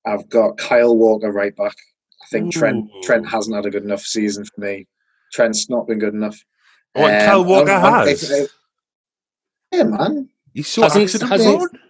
I've 0.06 0.28
got 0.28 0.58
Kyle 0.58 0.96
Walker 0.96 1.30
right 1.30 1.54
back. 1.56 1.76
I 2.22 2.26
think 2.30 2.52
Trent 2.52 2.90
Trent 3.02 3.28
hasn't 3.28 3.56
had 3.56 3.66
a 3.66 3.70
good 3.70 3.84
enough 3.84 4.02
season 4.02 4.44
for 4.44 4.60
me. 4.60 4.86
Trent's 5.32 5.68
not 5.70 5.86
been 5.86 5.98
good 5.98 6.14
enough. 6.14 6.42
What, 6.92 7.12
Um, 7.14 7.20
Kyle 7.20 7.44
Walker 7.44 7.70
I'm- 7.70 7.84
I'm- 7.94 8.08
has? 8.08 8.22
if- 8.30 8.30
if- 8.44 8.50
yeah, 9.72 9.82
man. 9.84 10.28
He's 10.52 10.66
so 10.68 10.82
Hasn't- 10.82 11.04
accident 11.04 11.30
hasn't- 11.30 11.56
prone. 11.58 11.80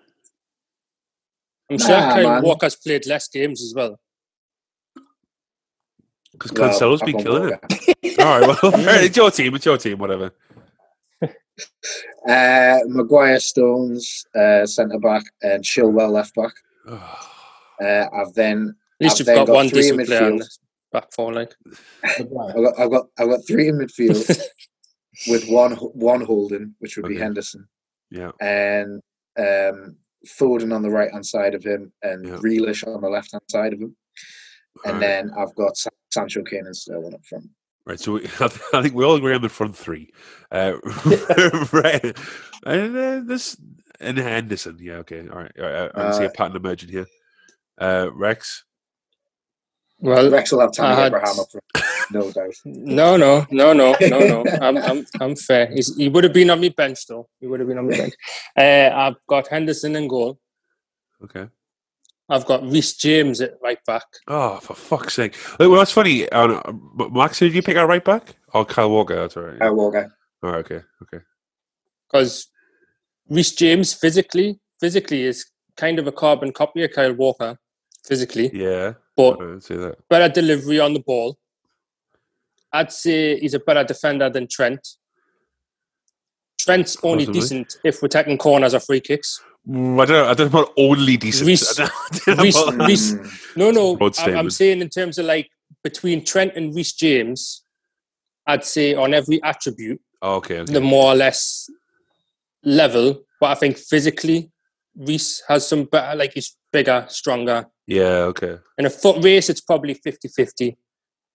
I'm 1.71 1.79
sure 1.79 1.89
Nah, 1.89 2.13
Kyle 2.15 2.23
man. 2.25 2.43
Walker's 2.43 2.77
played 2.77 3.07
less 3.07 3.29
games 3.29 3.63
as 3.63 3.73
well. 3.75 3.99
Because 6.33 6.53
Well, 6.53 6.71
Cancelo's 6.71 7.03
I've 7.03 7.07
been 7.07 7.23
killing 7.23 7.53
it. 7.53 7.61
All 8.21 8.41
right, 8.41 8.47
well, 8.49 8.59
it's 9.05 9.17
your 9.17 9.31
team. 9.31 9.55
It's 9.55 9.65
your 9.65 9.79
team. 9.79 9.99
Whatever. 9.99 10.33
Uh, 12.27 12.79
Maguire, 12.87 13.41
Stones, 13.41 14.25
uh, 14.35 14.65
centre 14.67 14.99
back, 14.99 15.25
and 15.43 15.63
Chilwell 15.65 16.11
left 16.11 16.35
back. 16.35 16.53
Uh, 17.83 18.07
I've 18.13 18.35
then 18.35 18.77
At 19.01 19.05
least 19.05 19.15
I've 19.15 19.19
you've 19.21 19.27
then 19.29 19.37
got, 19.37 19.47
got 19.47 19.55
one 19.55 19.69
three 19.71 19.89
in 19.89 19.97
decent 19.97 20.07
player 20.09 20.25
on 20.25 20.39
midfield. 20.41 20.59
back 20.93 21.13
four. 21.15 21.33
Like, 21.33 21.55
I've 22.05 22.29
got, 22.31 22.79
I've 22.79 22.91
got 22.91 23.07
I've 23.17 23.29
got 23.31 23.47
three 23.47 23.69
in 23.69 23.79
midfield 23.79 24.43
with 25.29 25.49
one 25.49 25.73
one 25.73 26.21
holding, 26.21 26.75
which 26.79 26.97
would 26.97 27.07
be 27.09 27.15
Okay. 27.15 27.23
Henderson, 27.25 27.67
yeah. 28.11 28.31
and 28.41 29.01
um, 29.39 29.97
Foden 30.27 30.75
on 30.75 30.83
the 30.83 30.91
right 30.91 31.11
hand 31.11 31.25
side 31.27 31.55
of 31.55 31.65
him, 31.65 31.93
and 32.03 32.27
Yeah. 32.27 32.37
Grealish 32.37 32.87
on 32.87 33.01
the 33.01 33.09
left 33.09 33.33
hand 33.33 33.43
side 33.51 33.73
of 33.73 33.81
him, 33.81 33.97
and 34.85 34.95
Alright. 34.95 35.01
then 35.01 35.31
I've 35.39 35.55
got 35.55 35.77
Sa- 35.77 35.91
Sancho, 36.13 36.43
Kane, 36.43 36.67
and 36.67 36.77
Sterling 36.77 37.15
up 37.15 37.25
front. 37.25 37.49
Right, 37.87 37.99
so 37.99 38.13
we, 38.13 38.25
I 38.41 38.83
think 38.83 38.95
we 38.95 39.05
all 39.05 39.17
agree 39.17 39.35
on 39.35 39.43
the 39.43 39.49
front 39.49 39.77
three. 39.77 40.13
Uh, 40.53 40.75
right, 41.73 42.17
and 42.67 42.97
uh, 42.97 43.21
this 43.25 43.57
and 44.01 44.17
Henderson. 44.19 44.79
Yeah, 44.81 44.95
okay, 44.99 45.27
all 45.29 45.39
right. 45.39 45.53
All 45.59 45.65
right 45.65 45.75
I, 45.75 45.87
I 45.87 46.03
can 46.05 46.13
see 46.15 46.25
a 46.25 46.29
Uh, 46.29 46.33
pattern 46.35 46.57
emerging 46.57 46.91
here. 46.91 47.07
Uh, 47.79 48.11
Rex. 48.15 48.65
well, 49.99 50.31
Rex 50.31 50.53
will 50.53 50.61
have 50.61 50.73
Tammy 50.73 51.03
Abraham 51.03 51.41
up 51.41 51.47
front, 51.51 51.65
no 52.13 52.31
doubt. 52.33 52.55
no, 52.65 53.17
no, 53.17 53.47
no, 53.51 53.73
no, 53.73 53.95
no, 54.01 54.19
no. 54.43 54.45
I'm, 54.61 54.77
I'm, 54.79 55.07
I'm 55.21 55.37
fair. 55.37 55.67
He's, 55.73 55.95
he 55.97 56.09
would 56.09 56.25
have 56.25 56.33
been 56.33 56.51
on 56.51 56.61
my 56.61 56.69
bench 56.71 57.07
though. 57.07 57.29
He 57.41 57.47
would 57.47 57.61
have 57.61 57.69
been 57.69 57.79
on 57.79 57.89
my 57.89 57.97
bench. 57.97 58.15
Uh, 58.57 58.91
I've 58.95 59.17
got 59.29 59.49
Henderson 59.49 59.97
in 59.97 60.09
goal. 60.09 60.39
Okay. 61.25 61.47
I've 62.29 62.47
got 62.47 62.63
Reece 62.63 62.95
James 62.97 63.41
at 63.41 63.55
right 63.63 63.79
back. 63.87 64.05
Oh, 64.29 64.59
for 64.59 64.75
fuck's 64.75 65.15
sake! 65.15 65.35
Well, 65.59 65.73
that's 65.73 65.91
funny. 65.91 66.29
Uh, 66.29 66.61
M- 66.69 67.13
Max, 67.13 67.41
did 67.41 67.53
you 67.55 67.61
pick 67.63 67.77
our 67.77 67.89
right 67.89 68.05
back? 68.05 68.37
Oh, 68.55 68.65
Kyle 68.65 68.89
Walker. 68.91 69.17
That's 69.17 69.37
all 69.37 69.43
right. 69.43 69.59
Kyle 69.59 69.75
Walker. 69.75 70.15
All 70.45 70.51
right. 70.53 70.59
Okay. 70.65 70.81
Okay. 71.03 71.25
because 72.07 72.47
Reece 73.29 73.53
James 73.53 73.93
physically 73.95 74.61
physically 74.81 75.25
is 75.25 75.45
kind 75.77 75.99
of 75.99 76.07
a 76.07 76.13
carbon 76.13 76.53
copy 76.53 76.85
of 76.85 76.93
Kyle 76.93 77.13
Walker 77.15 77.59
physically, 78.07 78.51
Yeah. 78.55 78.95
but 79.17 79.41
I'd 79.43 79.61
that. 79.63 79.97
better 80.09 80.33
delivery 80.33 80.79
on 80.81 80.95
the 80.95 81.01
ball. 81.01 81.37
I'd 82.73 82.93
say 82.93 83.39
he's 83.41 83.55
a 83.55 83.59
better 83.61 83.85
defender 83.85 84.31
than 84.31 84.47
Trent. 84.49 84.87
Trent's 86.59 86.97
only 87.03 87.25
Possibly. 87.27 87.41
decent 87.41 87.77
if 87.85 88.03
we're 88.03 88.09
taking 88.09 88.37
corners 88.39 88.75
or 88.75 88.81
free 88.81 89.01
kicks. 89.01 89.43
Mm, 89.69 90.01
I 90.01 90.05
don't. 90.05 90.29
I 90.29 90.35
don't 90.35 90.53
know 90.53 90.61
about 90.61 90.73
only 90.77 91.17
decent. 91.17 91.47
Reece- 91.49 91.79
I 91.81 91.85
don't- 91.85 91.93
I 91.93 92.19
don't 92.27 92.37
know 92.37 92.43
Reece- 92.45 92.69
about- 92.75 92.89
Reece-. 92.89 93.57
No, 93.57 93.71
no, 93.71 93.97
Broad 93.97 94.19
I- 94.21 94.35
I'm 94.35 94.51
saying 94.51 94.81
in 94.81 94.89
terms 94.89 95.19
of 95.19 95.27
like 95.27 95.51
between 95.83 96.25
Trent 96.25 96.53
and 96.57 96.75
Reece 96.75 96.93
James, 96.93 97.63
I'd 98.47 98.65
say 98.65 98.95
on 98.95 99.15
every 99.15 99.43
attribute 99.43 100.01
Oh, 100.23 100.37
okay. 100.37 100.61
okay. 100.61 100.73
they're 100.73 100.83
more 100.83 101.13
or 101.13 101.15
less 101.17 101.69
level. 102.63 103.23
But 103.41 103.51
I 103.53 103.55
think 103.55 103.79
physically, 103.79 104.51
Reece 104.97 105.43
has 105.49 105.67
some 105.67 105.85
better, 105.85 106.15
like 106.17 106.33
he's 106.35 106.57
bigger, 106.73 107.07
stronger. 107.09 107.67
Yeah. 107.87 108.29
Okay. 108.33 108.59
In 108.77 108.85
a 108.87 108.91
foot 108.91 109.25
race, 109.25 109.49
it's 109.49 109.63
probably 109.63 109.95
50 109.95 110.29
50. 110.29 110.77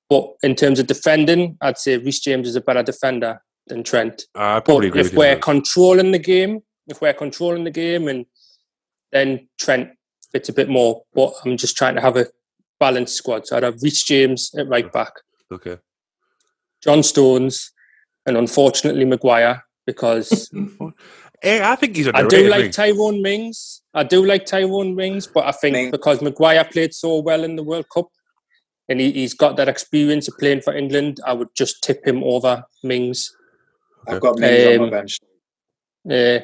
But 0.10 0.30
in 0.44 0.56
terms 0.56 0.80
of 0.80 0.88
defending, 0.88 1.58
I'd 1.62 1.78
say 1.78 1.98
Reece 1.98 2.20
James 2.20 2.48
is 2.48 2.56
a 2.56 2.62
better 2.62 2.84
defender 2.84 3.42
than 3.68 3.84
Trent. 3.84 4.24
I 4.36 4.56
But 4.60 4.66
probably 4.66 4.88
agree 4.90 5.02
if 5.02 5.06
with 5.08 5.14
you. 5.14 5.20
we're 5.20 5.36
that. 5.36 5.42
controlling 5.42 6.12
the 6.12 6.20
game, 6.20 6.60
if 6.88 7.02
we're 7.02 7.14
controlling 7.14 7.64
the 7.64 7.72
game, 7.72 8.08
and 8.08 8.26
then 9.12 9.48
Trent 9.60 9.90
fits 10.32 10.50
a 10.50 10.54
bit 10.54 10.70
more. 10.70 11.04
But 11.14 11.34
I'm 11.44 11.58
just 11.58 11.76
trying 11.76 11.96
to 11.96 12.02
have 12.02 12.18
a 12.18 12.28
balanced 12.80 13.16
squad. 13.16 13.48
So 13.48 13.58
I'd 13.58 13.64
have 13.64 13.82
Reece 13.82 14.04
James 14.04 14.52
at 14.58 14.68
right 14.68 14.92
back, 14.92 15.14
Okay. 15.52 15.78
John 16.84 17.02
Stones, 17.02 17.72
and 18.28 18.38
unfortunately 18.38 19.06
Maguire 19.06 19.64
because 19.88 20.50
Hey, 21.42 21.60
eh, 21.60 21.72
I 21.72 21.76
think 21.76 21.96
he's 21.96 22.08
I 22.08 22.26
do 22.28 22.48
like 22.48 22.66
mate. 22.66 22.74
Tyrone 22.74 23.22
Mings. 23.22 23.82
I 23.94 24.04
do 24.04 24.26
like 24.26 24.46
Tyrone 24.46 24.96
Mings, 24.96 25.28
but 25.28 25.46
I 25.46 25.52
think 25.52 25.74
Mings. 25.74 25.92
because 25.92 26.22
Maguire 26.22 26.64
played 26.66 26.94
so 26.94 27.20
well 27.20 27.44
in 27.44 27.56
the 27.56 27.64
World 27.64 27.86
Cup 27.94 28.08
and 28.90 29.00
he, 29.00 29.12
he's 29.12 29.34
got 29.34 29.58
that 29.58 29.68
experience 29.68 30.28
of 30.28 30.38
playing 30.38 30.62
for 30.62 30.76
England, 30.76 31.20
I 31.26 31.34
would 31.34 31.50
just 31.56 31.84
tip 31.84 32.06
him 32.06 32.24
over 32.24 32.64
Mings. 32.84 33.36
I've 34.08 34.22
got 34.22 34.38
Mings 34.40 34.68
on 34.68 34.74
Um, 34.76 34.82
my 34.82 34.90
bench. 34.90 35.20
Uh, 36.10 36.40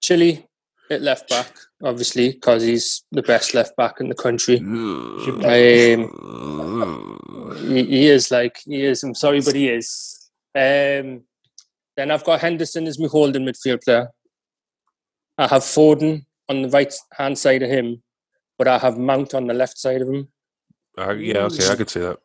Chile 0.00 0.46
at 0.90 1.02
left 1.02 1.28
back, 1.28 1.54
obviously, 1.82 2.32
because 2.32 2.62
he's 2.62 3.04
the 3.12 3.22
best 3.22 3.52
left 3.52 3.76
back 3.76 4.00
in 4.00 4.08
the 4.08 4.14
country. 4.14 4.58
He, 7.68 7.84
he 7.84 8.06
is 8.08 8.30
like 8.30 8.60
he 8.64 8.82
is. 8.82 9.02
I'm 9.02 9.14
sorry, 9.14 9.40
but 9.40 9.54
he 9.54 9.68
is. 9.68 10.30
Um, 10.54 11.24
then 11.96 12.10
I've 12.10 12.24
got 12.24 12.40
Henderson 12.40 12.86
as 12.86 12.98
my 12.98 13.08
holding 13.08 13.44
midfield 13.44 13.82
player. 13.84 14.08
I 15.36 15.46
have 15.48 15.62
Foden 15.62 16.24
on 16.48 16.62
the 16.62 16.68
right 16.70 16.92
hand 17.12 17.38
side 17.38 17.62
of 17.62 17.70
him, 17.70 18.02
but 18.56 18.68
I 18.68 18.78
have 18.78 18.96
Mount 18.96 19.34
on 19.34 19.46
the 19.46 19.54
left 19.54 19.78
side 19.78 20.00
of 20.00 20.08
him. 20.08 20.28
Uh, 20.98 21.12
yeah. 21.14 21.38
Okay. 21.44 21.68
I 21.68 21.76
could 21.76 21.90
see 21.90 22.00
that. 22.00 22.18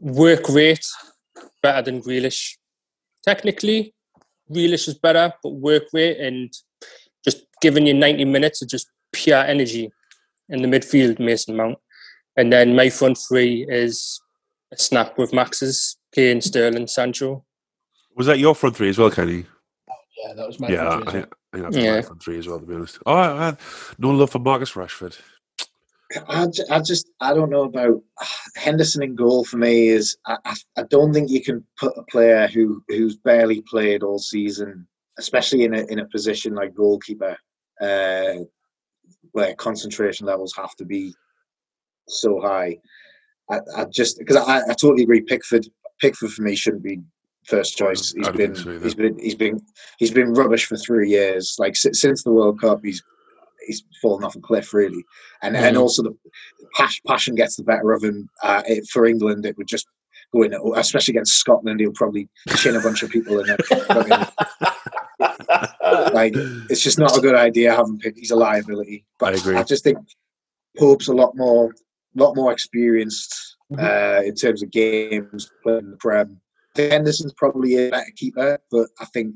Work 0.00 0.48
rate 0.48 0.86
better 1.62 1.82
than 1.82 2.02
Grealish. 2.02 2.56
Technically, 3.24 3.94
Grealish 4.50 4.88
is 4.88 4.94
better, 4.94 5.32
but 5.42 5.50
work 5.50 5.84
rate 5.92 6.18
and 6.18 6.52
just 7.24 7.44
giving 7.60 7.86
you 7.86 7.94
90 7.94 8.24
minutes 8.24 8.62
of 8.62 8.68
just 8.68 8.88
pure 9.12 9.38
energy 9.38 9.92
in 10.48 10.62
the 10.62 10.68
midfield, 10.68 11.18
Mason 11.20 11.56
Mount. 11.56 11.78
And 12.36 12.52
then 12.52 12.74
my 12.74 12.90
front 12.90 13.18
three 13.28 13.64
is 13.68 14.20
a 14.72 14.78
snap 14.78 15.18
with 15.18 15.32
Max's, 15.32 15.96
Kane, 16.14 16.40
Sterling, 16.40 16.86
Sancho. 16.88 17.44
Was 18.16 18.26
that 18.26 18.38
your 18.38 18.54
front 18.54 18.76
three 18.76 18.88
as 18.88 18.98
well, 18.98 19.10
Kenny? 19.10 19.44
Yeah, 20.18 20.34
that 20.34 20.46
was 20.46 20.58
my 20.58 20.68
yeah, 20.68 20.86
I, 20.88 20.90
front 20.90 21.08
I 21.08 21.10
three. 21.10 21.20
think 21.20 21.34
I 21.52 21.56
think 21.56 21.64
that's 21.64 21.76
my 21.76 21.82
Yeah. 21.82 22.00
front 22.02 22.22
three 22.22 22.38
as 22.38 22.48
well. 22.48 22.58
To 22.60 22.66
be 22.66 22.74
honest. 22.74 22.98
Oh, 23.06 23.14
I 23.14 23.44
had 23.46 23.58
no 23.98 24.10
love 24.10 24.30
for 24.30 24.38
Marcus 24.38 24.72
Rashford. 24.72 25.16
I, 26.28 26.48
I 26.70 26.80
just 26.80 27.10
I 27.20 27.34
don't 27.34 27.50
know 27.50 27.62
about 27.62 28.02
Henderson 28.56 29.02
in 29.02 29.14
goal 29.14 29.44
for 29.44 29.56
me 29.56 29.88
is 29.88 30.16
I, 30.26 30.36
I, 30.76 30.82
don't 30.84 31.12
think 31.12 31.30
you 31.30 31.42
can 31.42 31.64
put 31.78 31.96
a 31.96 32.02
player 32.04 32.46
who 32.48 32.82
who's 32.88 33.16
barely 33.16 33.62
played 33.62 34.02
all 34.02 34.18
season 34.18 34.86
especially 35.18 35.64
in 35.64 35.74
a 35.74 35.84
in 35.86 35.98
a 35.98 36.08
position 36.08 36.54
like 36.54 36.74
goalkeeper, 36.74 37.36
uh, 37.80 38.34
where 39.32 39.54
concentration 39.54 40.26
levels 40.26 40.54
have 40.56 40.74
to 40.76 40.84
be 40.84 41.14
so 42.08 42.40
high. 42.40 42.78
I, 43.50 43.60
I 43.76 43.84
just 43.86 44.18
because 44.18 44.36
I, 44.36 44.58
I 44.58 44.74
totally 44.74 45.02
agree. 45.02 45.20
Pickford, 45.20 45.66
Pickford 46.00 46.32
for 46.32 46.42
me 46.42 46.54
shouldn't 46.54 46.82
be 46.82 47.00
first 47.46 47.76
choice. 47.76 48.12
He's 48.12 48.28
been 48.30 48.54
so 48.54 48.78
he's 48.80 48.94
been 48.94 49.18
he's 49.18 49.34
been 49.34 49.60
he's 49.98 50.10
been 50.10 50.32
rubbish 50.32 50.66
for 50.66 50.76
three 50.76 51.10
years. 51.10 51.56
Like 51.58 51.76
since 51.76 52.22
the 52.22 52.32
World 52.32 52.60
Cup, 52.60 52.80
he's 52.82 53.02
he's 53.66 53.82
fallen 54.00 54.24
off 54.24 54.36
a 54.36 54.40
cliff 54.40 54.72
really. 54.74 55.04
And 55.42 55.56
and 55.56 55.76
Mhm. 55.76 55.80
also 55.80 56.02
the 56.02 56.14
passion 57.06 57.34
gets 57.34 57.56
the 57.56 57.62
better 57.64 57.92
of 57.92 58.02
him. 58.02 58.28
Uh, 58.42 58.62
it, 58.66 58.86
for 58.88 59.06
England, 59.06 59.44
it 59.46 59.56
would 59.58 59.66
just 59.68 59.86
go 60.32 60.42
in, 60.42 60.54
especially 60.76 61.12
against 61.12 61.34
Scotland. 61.38 61.80
He'll 61.80 61.92
probably 61.92 62.28
chin 62.56 62.76
a 62.76 62.80
bunch 62.80 63.02
of 63.02 63.10
people 63.10 63.38
in 63.40 63.46
it. 63.50 63.60
like 66.12 66.32
it's 66.70 66.82
just 66.82 66.98
not 66.98 67.16
a 67.16 67.20
good 67.20 67.34
idea 67.34 67.74
having 67.74 67.98
picked. 67.98 68.18
He's 68.18 68.30
a 68.30 68.36
liability. 68.36 69.04
But 69.18 69.34
I 69.34 69.38
agree. 69.38 69.56
I 69.56 69.62
just 69.62 69.84
think 69.84 69.98
Pope's 70.78 71.08
a 71.08 71.12
lot 71.12 71.36
more, 71.36 71.74
lot 72.14 72.34
more 72.36 72.52
experienced 72.52 73.56
uh, 73.78 74.22
in 74.24 74.34
terms 74.34 74.62
of 74.62 74.70
games 74.70 75.50
playing 75.62 75.90
the 75.90 75.96
Prem. 75.96 76.40
Henderson's 76.76 77.34
probably 77.34 77.88
a 77.88 77.90
better 77.90 78.10
keeper, 78.16 78.58
but 78.70 78.88
I 79.00 79.04
think, 79.06 79.34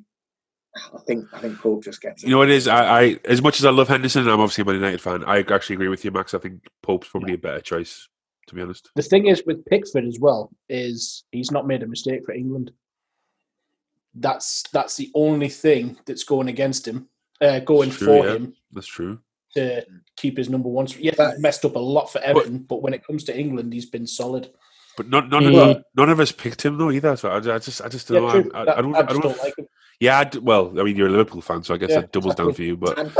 I 0.94 0.98
think, 1.06 1.24
I 1.32 1.38
think 1.40 1.58
Pope 1.58 1.84
just 1.84 2.00
gets 2.02 2.22
it. 2.22 2.26
You 2.26 2.32
know 2.32 2.38
what 2.38 2.50
it 2.50 2.54
is? 2.54 2.68
I, 2.68 3.00
I 3.02 3.18
as 3.24 3.42
much 3.42 3.58
as 3.58 3.64
I 3.64 3.70
love 3.70 3.88
Henderson, 3.88 4.22
and 4.22 4.30
I'm 4.30 4.40
obviously 4.40 4.62
a 4.62 4.64
Man 4.66 4.74
United 4.76 5.00
fan. 5.00 5.24
I 5.24 5.38
actually 5.40 5.74
agree 5.74 5.88
with 5.88 6.04
you, 6.04 6.10
Max. 6.10 6.34
I 6.34 6.38
think 6.38 6.66
Pope's 6.82 7.08
probably 7.08 7.34
a 7.34 7.38
better 7.38 7.60
choice, 7.60 8.08
to 8.48 8.54
be 8.54 8.62
honest. 8.62 8.90
The 8.94 9.02
thing 9.02 9.26
is 9.26 9.42
with 9.46 9.64
Pickford 9.66 10.04
as 10.04 10.18
well 10.20 10.50
is 10.68 11.24
he's 11.32 11.50
not 11.50 11.66
made 11.66 11.82
a 11.82 11.86
mistake 11.86 12.24
for 12.24 12.32
England. 12.32 12.70
That's 14.14 14.64
that's 14.72 14.96
the 14.96 15.10
only 15.14 15.48
thing 15.48 15.98
that's 16.06 16.24
going 16.24 16.48
against 16.48 16.86
him, 16.88 17.08
uh, 17.40 17.60
going 17.60 17.90
True, 17.90 18.06
for 18.06 18.26
yeah. 18.26 18.32
him 18.34 18.54
That's 18.72 18.86
true. 18.86 19.18
to 19.54 19.84
keep 20.16 20.38
his 20.38 20.48
number 20.48 20.68
one. 20.68 20.86
Yeah, 20.98 21.12
But- 21.16 21.32
he's 21.32 21.40
messed 21.42 21.64
up 21.64 21.76
a 21.76 21.80
lot 21.80 22.10
for 22.10 22.20
Everton, 22.20 22.60
but 22.60 22.82
when 22.82 22.94
it 22.94 23.06
comes 23.06 23.24
to 23.24 23.38
England, 23.38 23.72
he's 23.72 23.86
been 23.86 24.06
solid. 24.06 24.50
But 24.96 25.10
none, 25.10 25.28
none, 25.28 25.44
of, 25.54 25.82
none 25.94 26.08
of 26.08 26.20
us 26.20 26.32
picked 26.32 26.64
him 26.64 26.78
though 26.78 26.90
either. 26.90 27.14
So 27.16 27.28
I, 27.28 27.36
I 27.36 27.58
just, 27.58 27.82
I 27.82 27.88
just 27.88 28.08
don't 28.08 28.22
Yeah, 28.22 28.40
know. 28.40 28.50
I, 28.54 28.58
I, 28.58 28.78
I 28.78 28.80
don't, 28.80 28.96
I 28.96 28.98
I 29.00 29.02
don't, 29.02 29.20
don't 29.20 29.38
like 29.42 29.58
him. 29.58 29.66
Yeah, 30.00 30.18
I 30.18 30.24
d 30.24 30.38
well, 30.38 30.78
I 30.78 30.82
mean, 30.82 30.96
you're 30.96 31.08
a 31.08 31.10
Liverpool 31.10 31.40
fan, 31.40 31.62
so 31.62 31.74
I 31.74 31.78
guess 31.78 31.90
Yeah, 31.90 32.00
that 32.00 32.12
doubles 32.12 32.34
down 32.34 32.52
for 32.52 32.62
you. 32.62 32.76
But 32.76 32.98
And 32.98 33.12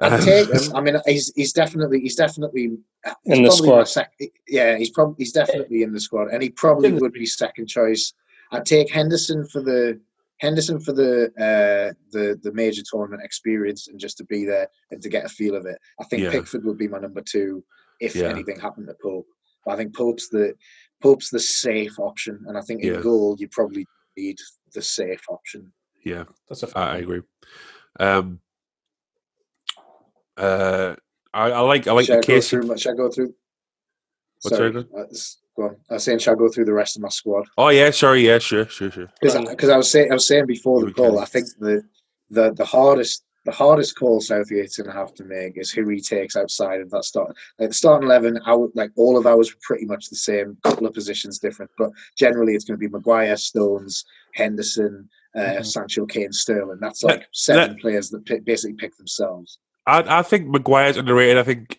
I'd 0.00 0.22
take 0.22 0.48
him. 0.48 0.74
I 0.74 0.80
mean, 0.80 0.96
he's 1.06 1.32
he's 1.36 1.52
definitely 1.52 2.00
he's 2.00 2.16
definitely 2.16 2.78
he's 3.24 3.36
In 3.38 3.42
the 3.44 3.50
squad. 3.50 3.84
Sec- 3.88 4.12
yeah, 4.48 4.76
he's 4.76 4.90
probably 4.90 5.16
he's 5.18 5.32
definitely 5.32 5.82
in 5.82 5.92
the 5.92 6.00
squad, 6.00 6.28
and 6.32 6.42
he 6.42 6.48
probably 6.50 6.92
would 6.92 7.12
be 7.12 7.26
second 7.26 7.66
choice. 7.66 8.14
I'd 8.50 8.64
take 8.66 8.90
Henderson 8.90 9.46
for 9.46 9.62
the 9.62 10.00
Henderson 10.38 10.80
for 10.80 10.92
the 10.92 11.26
uh, 11.38 11.92
the 12.12 12.40
the 12.42 12.52
major 12.52 12.82
tournament 12.90 13.22
experience 13.22 13.88
and 13.88 14.00
just 14.00 14.16
to 14.18 14.24
be 14.24 14.44
there 14.44 14.68
and 14.90 15.00
to 15.02 15.08
get 15.08 15.24
a 15.26 15.28
feel 15.28 15.54
of 15.54 15.66
it. 15.66 15.78
I 16.00 16.04
think 16.04 16.22
Yeah. 16.22 16.30
Pickford 16.30 16.64
would 16.64 16.78
be 16.78 16.88
my 16.88 16.98
number 16.98 17.20
two 17.20 17.62
if 18.00 18.16
Yeah. 18.16 18.28
anything 18.28 18.58
happened 18.58 18.88
to 18.88 18.96
Pope. 19.02 19.26
But 19.64 19.72
I 19.72 19.76
think 19.76 19.94
Pope's 19.94 20.28
the 20.28 20.54
Pope's 21.02 21.28
the 21.30 21.38
safe 21.38 21.98
option, 22.00 22.42
and 22.48 22.56
I 22.56 22.62
think 22.62 22.82
in 22.82 22.94
Yeah. 22.94 23.00
goal 23.00 23.36
you 23.38 23.48
probably 23.48 23.86
need 24.16 24.38
the 24.72 24.82
safe 24.82 25.22
option. 25.28 25.72
Yeah, 26.04 26.24
That's 26.48 26.62
a 26.62 26.78
I, 26.78 26.94
I 26.94 26.96
agree. 26.98 27.22
Um, 27.98 28.40
uh, 30.36 30.94
I, 31.32 31.50
I 31.50 31.60
like, 31.60 31.86
I 31.86 31.92
like 31.92 32.06
shall 32.06 32.16
the 32.16 32.22
case. 32.22 32.50
through? 32.50 32.76
Shall 32.78 32.92
I 32.92 32.96
go 32.96 33.10
through? 33.10 33.34
What's 34.42 34.56
Sorry, 34.56 34.72
that? 34.72 34.88
uh, 34.92 35.04
go 35.56 35.68
on. 35.68 35.76
I 35.90 35.94
was 35.94 36.04
saying, 36.04 36.18
shall 36.18 36.34
I 36.34 36.36
go 36.36 36.48
through 36.48 36.64
the 36.64 36.72
rest 36.72 36.96
of 36.96 37.02
my 37.02 37.08
squad? 37.08 37.46
Oh 37.56 37.68
yeah, 37.68 37.90
sorry, 37.90 38.26
yeah, 38.26 38.38
sure, 38.38 38.66
sure, 38.66 38.90
sure. 38.90 39.08
because 39.20 39.68
I 39.68 39.76
was 39.76 39.90
saying 39.90 40.10
I 40.10 40.14
was 40.14 40.26
saying 40.26 40.46
before 40.46 40.84
the 40.84 40.92
call. 40.92 41.18
I 41.18 41.24
think 41.24 41.46
the 41.58 41.82
the 42.30 42.52
the 42.54 42.64
hardest 42.64 43.24
the 43.44 43.52
hardest 43.52 43.98
call 43.98 44.20
Southgate's 44.20 44.76
going 44.76 44.90
to 44.90 44.96
have 44.96 45.14
to 45.14 45.24
make 45.24 45.58
is 45.58 45.70
who 45.72 45.88
he 45.88 46.00
takes 46.00 46.36
outside 46.36 46.80
of 46.80 46.90
that 46.90 47.04
start. 47.04 47.36
Like 47.58 47.70
the 47.70 47.74
starting 47.74 48.06
eleven, 48.06 48.38
I 48.46 48.54
would, 48.54 48.70
like 48.74 48.90
all 48.96 49.18
of 49.18 49.26
ours 49.26 49.52
were 49.52 49.60
pretty 49.62 49.84
much 49.84 50.08
the 50.08 50.16
same. 50.16 50.56
couple 50.62 50.86
of 50.86 50.94
positions 50.94 51.38
different, 51.38 51.70
but 51.76 51.90
generally 52.16 52.54
it's 52.54 52.64
going 52.64 52.78
to 52.78 52.88
be 52.88 52.88
Maguire, 52.88 53.36
Stones, 53.36 54.04
Henderson, 54.34 55.08
uh, 55.36 55.40
Mhm. 55.40 55.66
Sancho, 55.66 56.06
Kane, 56.06 56.32
Sterling. 56.32 56.78
That's 56.80 57.02
like 57.02 57.26
seven 57.32 57.76
players 57.78 58.10
that 58.10 58.24
pick, 58.26 58.44
basically 58.44 58.74
pick 58.76 58.96
themselves. 58.96 59.58
I, 59.86 60.18
I 60.18 60.22
think 60.22 60.46
Maguire's 60.48 60.96
underrated. 60.96 61.38
I 61.38 61.42
think 61.42 61.78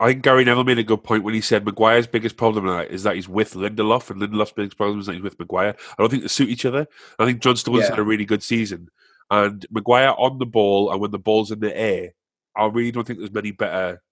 I 0.00 0.06
think 0.08 0.22
Gary 0.22 0.44
Neville 0.44 0.64
made 0.64 0.78
a 0.78 0.82
good 0.84 1.04
point 1.04 1.22
when 1.22 1.34
he 1.34 1.42
said 1.42 1.66
Maguire's 1.66 2.06
biggest 2.06 2.36
problem 2.38 2.66
is 2.90 3.02
that 3.02 3.14
he's 3.14 3.28
with 3.28 3.52
Lindelof, 3.54 4.08
and 4.10 4.22
Lindelof's 4.22 4.52
biggest 4.52 4.76
problem 4.78 5.00
is 5.00 5.06
that 5.06 5.12
he's 5.14 5.22
with 5.22 5.38
Maguire. 5.38 5.76
I 5.78 6.02
don't 6.02 6.08
think 6.08 6.22
they 6.22 6.28
suit 6.28 6.48
each 6.48 6.64
other. 6.64 6.86
I 7.18 7.26
think 7.26 7.40
John 7.42 7.56
Stones 7.56 7.80
Yeah. 7.82 7.90
had 7.90 7.98
a 7.98 8.02
really 8.02 8.24
good 8.24 8.42
season, 8.42 8.88
and 9.30 9.64
Maguire 9.70 10.14
on 10.16 10.38
the 10.38 10.46
ball 10.46 10.90
and 10.90 11.00
when 11.00 11.10
the 11.10 11.18
ball's 11.18 11.50
in 11.50 11.60
the 11.60 11.76
air, 11.78 12.12
I 12.56 12.66
really 12.66 12.90
don't 12.90 13.06
think 13.06 13.18
there's 13.18 13.32
many 13.32 13.50
better 13.50 14.02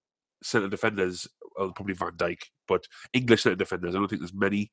centre 0.43 0.69
defenders. 0.69 1.27
Well, 1.57 1.71
probably 1.71 1.95
Van 1.95 2.11
Dijk, 2.11 2.43
but 2.67 2.85
English 3.13 3.41
centre 3.43 3.55
defenders. 3.55 3.93
I 3.95 3.97
don't 3.99 4.07
think 4.07 4.21
there's 4.21 4.33
many 4.33 4.71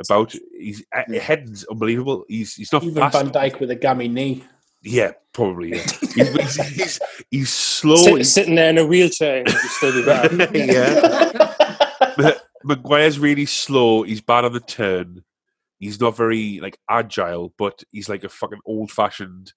about. 0.00 0.34
He's 0.58 0.84
uh, 0.94 1.02
Yeah. 1.08 1.20
head's 1.20 1.64
unbelievable. 1.64 2.24
He's 2.28 2.54
he's 2.54 2.72
not 2.72 2.82
Even 2.84 2.96
fast. 2.96 3.16
Van 3.16 3.30
Dijk 3.30 3.60
with 3.60 3.70
a 3.70 3.76
gammy 3.76 4.08
knee. 4.08 4.44
Yeah, 4.82 5.12
probably. 5.32 5.76
Yeah. 5.76 5.82
he's, 6.14 6.56
he's, 6.56 6.56
he's, 6.74 7.00
he's 7.30 7.50
slow. 7.50 7.96
Sit, 7.96 8.14
he's- 8.14 8.32
sitting 8.32 8.54
there 8.54 8.70
in 8.70 8.78
a 8.78 8.86
wheelchair, 8.86 9.42
would 9.44 9.52
still 9.52 10.48
be 10.50 10.58
yeah. 10.60 11.54
Maguire's 12.64 13.18
really 13.18 13.46
slow. 13.46 14.02
He's 14.02 14.20
bad 14.20 14.44
on 14.44 14.52
the 14.52 14.60
turn. 14.60 15.24
He's 15.78 16.00
not 16.00 16.16
very 16.16 16.60
like 16.60 16.78
agile, 16.88 17.54
but 17.58 17.82
he's 17.90 18.08
like 18.08 18.24
a 18.24 18.28
fucking 18.28 18.60
old 18.66 18.90
fashioned 18.90 19.52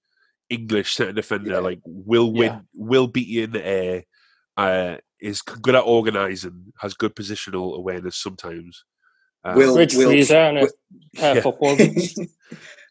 English 0.48 0.94
centre 0.94 1.12
defender. 1.12 1.52
Yeah. 1.52 1.58
Like 1.58 1.80
will 1.84 2.32
win, 2.32 2.52
Yeah. 2.52 2.60
will 2.74 3.06
beat 3.06 3.28
you 3.28 3.44
in 3.44 3.52
the 3.52 3.66
air. 3.66 4.04
Uh, 4.56 4.96
is 5.20 5.42
good 5.42 5.74
at 5.74 5.84
organising. 5.84 6.72
Has 6.80 6.94
good 6.94 7.14
positional 7.14 7.76
awareness 7.76 8.16
sometimes. 8.16 8.84
Um, 9.44 9.56
Will- 9.56 9.74
Fridge 9.74 9.94
freezer 9.94 10.36
and 10.36 10.58
a 10.58 10.60
Will- 10.62 10.70
pair 11.16 11.30
of 11.30 11.36
Yeah. 11.36 11.42
football 11.42 11.76
boots. 11.76 12.18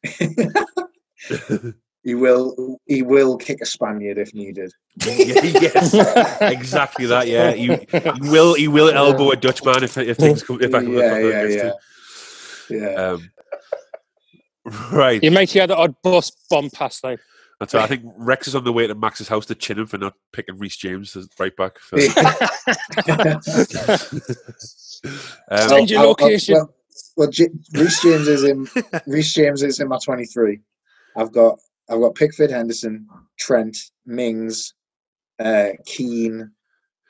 he 2.04 2.16
will 2.16 2.80
he 2.86 3.02
will 3.02 3.38
kick 3.38 3.62
a 3.62 3.66
Spaniard 3.66 4.18
if 4.18 4.34
needed. 4.34 4.72
yes, 5.06 5.94
exactly 6.42 7.06
that. 7.06 7.28
Yeah, 7.28 7.52
he, 7.52 7.68
he 7.68 8.30
will. 8.30 8.54
He 8.56 8.68
will 8.68 8.90
elbow 8.90 9.32
a 9.32 9.36
Dutchman 9.36 9.84
if 9.84 9.98
if 9.98 10.18
things 10.18 10.44
come. 10.44 10.62
If 10.62 10.72
that 10.72 10.84
comes 10.84 10.96
yeah, 10.96 11.18
yeah, 11.18 11.48
yeah, 11.48 11.72
yeah. 12.70 12.96
Um, 12.96 13.32
right. 14.92 15.24
you 15.24 15.32
might 15.32 15.50
hear 15.50 15.66
the 15.66 15.78
odd 15.78 15.96
bus 16.04 16.32
bomb 16.50 16.70
past 16.70 17.04
like 17.04 17.20
That's 17.60 17.74
right. 17.74 17.84
I 17.84 17.88
think 17.88 18.04
Rex 18.18 18.48
is 18.48 18.56
on 18.56 18.64
the 18.64 18.74
way 18.74 18.88
to 18.88 18.96
Max's 18.96 19.28
house 19.28 19.46
to 19.46 19.56
chin 19.56 19.80
him 19.80 19.88
for 19.88 19.98
not 19.98 20.14
picking 20.34 20.58
Reece 20.58 20.78
James 20.78 21.16
as 21.16 21.28
right 21.40 21.56
back. 21.56 21.80
For, 21.80 21.98
um, 25.50 25.70
Send 25.70 25.90
your 25.90 26.00
I'll- 26.00 26.06
I'll- 26.06 26.10
location. 26.10 26.56
well, 26.56 26.74
well 27.18 27.30
J- 27.30 27.50
Reece 27.74 28.02
James 28.02 28.28
is 28.28 28.44
in. 28.44 28.68
Reece 29.08 29.34
James 29.34 29.64
is 29.64 29.80
in 29.80 29.88
my 29.88 30.00
twenty-three. 30.04 30.60
I've 31.16 31.32
got 31.32 31.60
I've 31.90 32.02
got 32.02 32.16
Pickford, 32.16 32.52
Henderson, 32.52 33.08
Trent, 33.40 33.78
Mings, 34.06 34.74
uh, 35.40 35.70
Keane, 35.86 36.52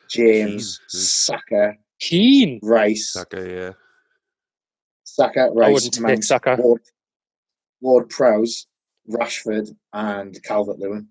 James, 0.10 0.80
Keane, 0.80 0.88
hmm. 0.92 0.98
Saka, 0.98 1.74
Keen. 2.00 2.60
Rice, 2.62 3.12
Saka, 3.14 3.50
yeah. 3.50 3.72
Saka, 5.04 5.42
I 5.42 5.48
Rice, 5.50 5.74
wouldn't 5.74 6.00
Mount, 6.02 6.14
take 6.16 6.24
Saka. 6.24 6.56
Ward, 6.60 6.82
Ward 7.82 8.10
Prowse, 8.10 8.68
Rashford, 9.10 9.70
and 9.94 10.42
Calvert 10.44 10.80
Lewin. 10.80 11.08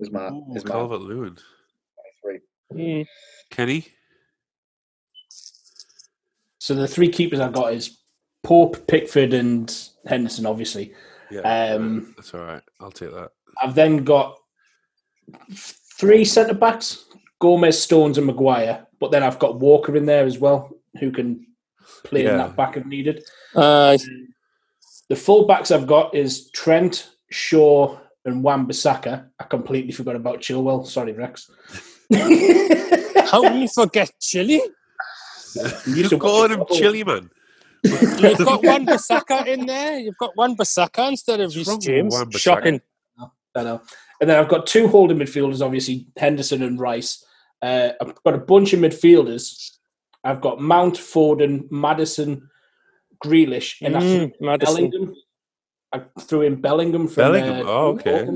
Is 0.00 0.10
my 0.10 0.28
Ooh, 0.28 0.54
is 0.54 0.64
Calvert 0.64 1.00
Lewin. 1.00 1.36
three. 2.22 2.40
Mm. 2.72 3.06
Kenny? 3.50 3.86
So 6.58 6.74
the 6.74 6.88
three 6.88 7.08
keepers 7.08 7.40
I've 7.40 7.52
got 7.52 7.74
is 7.74 7.98
Pope, 8.42 8.86
Pickford, 8.86 9.34
and 9.34 9.74
Henderson. 10.06 10.46
Obviously, 10.46 10.94
Yeah. 11.30 11.40
Um, 11.74 12.14
that's 12.16 12.34
all 12.34 12.40
right. 12.40 12.62
I'll 12.80 12.90
take 12.90 13.12
that. 13.12 13.30
I've 13.62 13.74
then 13.74 13.98
got 14.04 14.36
three 15.52 16.24
centre 16.24 16.54
backs: 16.54 17.04
Gomez, 17.38 17.80
Stones, 17.80 18.18
and 18.18 18.26
Maguire. 18.26 18.86
But 18.98 19.10
then 19.10 19.22
I've 19.22 19.38
got 19.38 19.60
Walker 19.60 19.96
in 19.96 20.06
there 20.06 20.24
as 20.24 20.38
well, 20.38 20.70
who 20.98 21.10
can 21.12 21.46
play 22.04 22.24
in 22.24 22.36
that 22.38 22.56
back 22.56 22.76
if 22.76 22.86
needed. 22.86 23.24
Uh, 23.54 23.98
The 25.14 25.20
full 25.20 25.46
backs 25.46 25.70
I've 25.70 25.86
got 25.86 26.12
is 26.12 26.50
Trent, 26.50 27.08
Shaw, 27.30 27.96
and 28.24 28.42
Wan 28.42 28.66
Bissaka. 28.66 29.28
I 29.38 29.44
completely 29.44 29.92
forgot 29.92 30.16
about 30.16 30.40
Chilwell. 30.40 30.84
Sorry, 30.84 31.12
Rex. 31.12 31.48
how 33.30 33.42
can 33.42 33.62
you 33.62 33.68
forget 33.68 34.10
Chile? 34.20 34.60
You're 35.86 36.08
to 36.08 36.18
calling 36.18 36.50
him 36.50 36.58
football. 36.58 36.76
Chili, 36.76 37.04
man. 37.04 37.30
You've 37.84 38.38
got 38.38 38.64
Wan 38.64 38.86
Bissaka 38.86 39.46
in 39.46 39.66
there. 39.66 40.00
You've 40.00 40.18
got 40.18 40.36
Wan 40.36 40.56
Bissaka 40.56 41.10
instead 41.10 41.38
of 41.38 41.54
What's 41.54 41.68
Reece 41.68 41.78
James. 41.78 42.16
Shocking. 42.30 42.80
I 43.54 43.62
know. 43.62 43.82
And 44.20 44.28
then 44.28 44.40
I've 44.40 44.48
got 44.48 44.66
two 44.66 44.88
holding 44.88 45.18
midfielders, 45.18 45.64
obviously 45.64 46.08
Henderson 46.16 46.64
and 46.64 46.80
Rice. 46.80 47.24
Uh, 47.62 47.90
I've 48.00 48.20
got 48.24 48.34
a 48.34 48.38
bunch 48.38 48.72
of 48.72 48.80
midfielders. 48.80 49.76
I've 50.24 50.40
got 50.40 50.60
Mount, 50.60 50.96
Foden, 50.96 51.70
Maddison, 51.70 52.48
Grealish, 53.22 53.80
and 53.82 53.94
Mm, 53.94 54.00
think 54.00 54.40
Maddison. 54.40 54.74
Bellingham. 54.90 55.14
I 55.92 56.02
threw 56.20 56.42
in 56.42 56.60
Bellingham 56.60 57.06
from 57.06 57.22
Bellingham, 57.22 57.66
uh, 57.66 57.70
oh, 57.70 57.86
okay. 57.94 58.26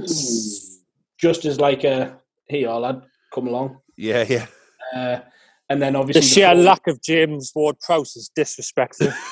just 1.19 1.45
as 1.45 1.59
like 1.59 1.85
a 1.85 2.19
hey, 2.49 2.65
all 2.65 2.81
lad, 2.81 3.03
come 3.35 3.49
along. 3.49 3.79
Yeah, 3.97 4.25
yeah. 4.29 4.47
Uh, 4.95 5.21
and 5.69 5.83
then 5.83 5.97
obviously 5.97 6.21
The 6.21 6.25
obviously 6.25 6.41
sheer 6.43 6.49
forward- 6.51 6.65
lack 6.65 6.87
of 6.87 7.03
James 7.03 7.53
Ward-Prowse 7.55 8.17
is 8.17 8.31
disrespectful. 8.35 9.13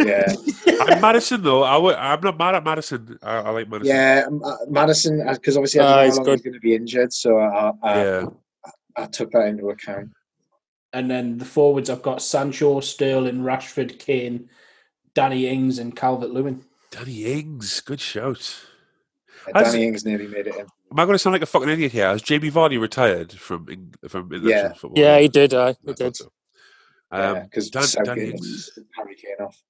Yeah, 0.00 0.34
I'm 0.80 1.02
Maddison 1.02 1.42
though. 1.42 1.62
I 1.62 1.74
w- 1.74 1.94
I'm 1.94 2.20
not 2.22 2.38
mad 2.38 2.54
at 2.54 2.64
Maddison. 2.64 3.18
I, 3.22 3.36
I 3.36 3.50
like 3.50 3.68
Maddison. 3.68 3.94
yeah. 3.94 4.24
um, 4.26 4.42
uh, 4.42 4.56
Maddison, 4.70 5.22
because 5.34 5.58
obviously 5.58 5.80
Ah, 5.80 5.98
I 5.98 6.04
he's 6.06 6.14
didn't 6.14 6.24
know 6.26 6.30
how 6.30 6.30
long 6.30 6.32
was 6.36 6.40
going 6.40 6.54
to 6.54 6.60
be 6.60 6.74
injured, 6.74 7.12
so 7.12 7.36
I, 7.38 7.72
I, 7.82 8.04
yeah. 8.04 8.24
I 8.96 9.04
took 9.04 9.32
that 9.32 9.48
into 9.48 9.68
account. 9.68 10.12
And 10.94 11.10
then 11.10 11.36
the 11.36 11.44
forwards, 11.44 11.90
I've 11.90 12.00
got 12.00 12.22
Sancho, 12.22 12.80
Sterling, 12.80 13.40
Rashford, 13.42 13.98
Kane, 13.98 14.48
Danny 15.16 15.48
Ings, 15.48 15.78
and 15.78 15.96
Calvert 15.96 16.30
Lewin. 16.30 16.62
Danny 16.90 17.24
Ings, 17.24 17.80
good 17.80 18.00
shout. 18.00 18.54
Uh, 19.52 19.64
Has- 19.64 19.72
Danny 19.72 19.86
Ings 19.86 20.04
nearly 20.04 20.28
made 20.28 20.46
it 20.46 20.54
in. 20.54 20.60
Am 20.92 21.00
I 21.00 21.04
going 21.04 21.14
to 21.14 21.18
sound 21.18 21.32
like 21.32 21.42
a 21.42 21.46
fucking 21.46 21.68
idiot 21.70 21.90
here? 21.90 22.06
Has 22.08 22.22
Jamie 22.22 22.50
Vardy 22.50 22.78
retired 22.80 23.32
from 23.32 23.66
Eng- 23.70 23.94
from 24.08 24.32
international 24.32 24.48
Yeah. 24.70 24.72
football? 24.74 25.02
yeah, 25.02 25.18
he 25.18 25.28
did. 25.28 25.52
I 25.54 25.68
I 25.68 25.68
he 25.70 25.74
thought 25.86 25.96
did. 25.96 26.16
so. 26.16 26.32
Um, 27.10 27.42
because 27.44 27.70
Dan- 27.70 27.82
Southgate 27.84 28.04
Danny 28.06 28.24
and 28.30 28.32
Ings. 28.34 28.78
Harry 28.96 29.16
Kane 29.16 29.46
off. 29.46 29.62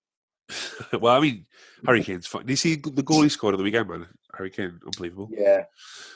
well, 1.01 1.15
I 1.17 1.21
mean, 1.21 1.47
Harry 1.87 2.03
Kane's 2.03 2.27
fine. 2.27 2.43
Did 2.43 2.51
you 2.51 2.57
see 2.57 2.75
the 2.75 3.03
goal 3.03 3.23
he 3.23 3.29
scored 3.29 3.55
at 3.55 3.59
the 3.59 3.65
weekend, 3.65 3.89
man? 3.89 4.07
Harry 4.37 4.51
Kane, 4.51 4.79
unbelievable. 4.85 5.29
Yeah, 5.33 5.65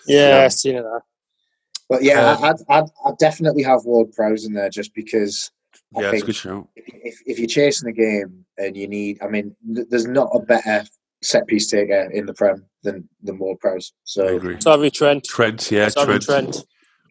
Yeah, 0.07 0.39
Um, 0.39 0.45
I 0.45 0.49
seen 0.49 0.77
it. 0.77 0.83
That. 0.83 1.01
but 1.89 2.03
yeah, 2.03 2.33
Uh, 2.33 2.39
I'd, 2.43 2.57
I'd, 2.69 2.91
I'd 3.07 3.19
definitely 3.19 3.63
have 3.63 3.85
Ward 3.85 4.13
Prowse 4.13 4.45
in 4.45 4.53
there 4.55 4.69
just 4.71 4.93
because 4.95 5.51
I 5.97 6.03
Yeah, 6.03 6.11
it's 6.13 6.23
a 6.23 6.27
good 6.27 6.37
shout. 6.37 6.69
if, 6.77 6.85
if, 6.87 7.15
if 7.27 7.39
you're 7.39 7.49
chasing 7.49 7.89
a 7.89 7.93
game 7.93 8.45
and 8.59 8.77
you 8.77 8.87
need, 8.89 9.19
I 9.23 9.29
mean, 9.29 9.55
there's 9.63 10.07
not 10.07 10.31
a 10.35 10.41
better 10.41 10.85
set 11.23 11.47
piece 11.47 11.69
taker 11.71 12.11
in 12.13 12.27
the 12.27 12.35
Prem 12.35 12.65
than 12.83 13.09
than 13.23 13.39
Ward 13.39 13.59
Prowse. 13.61 13.93
I 13.93 13.97
So 14.05 14.37
agree. 14.37 14.57
Sorry, 14.61 14.91
Trent. 14.91 15.25
Trent, 15.25 15.71
yeah, 15.71 15.89
Sorry, 15.89 16.19
Trent. 16.19 16.55
Trent. 16.55 16.65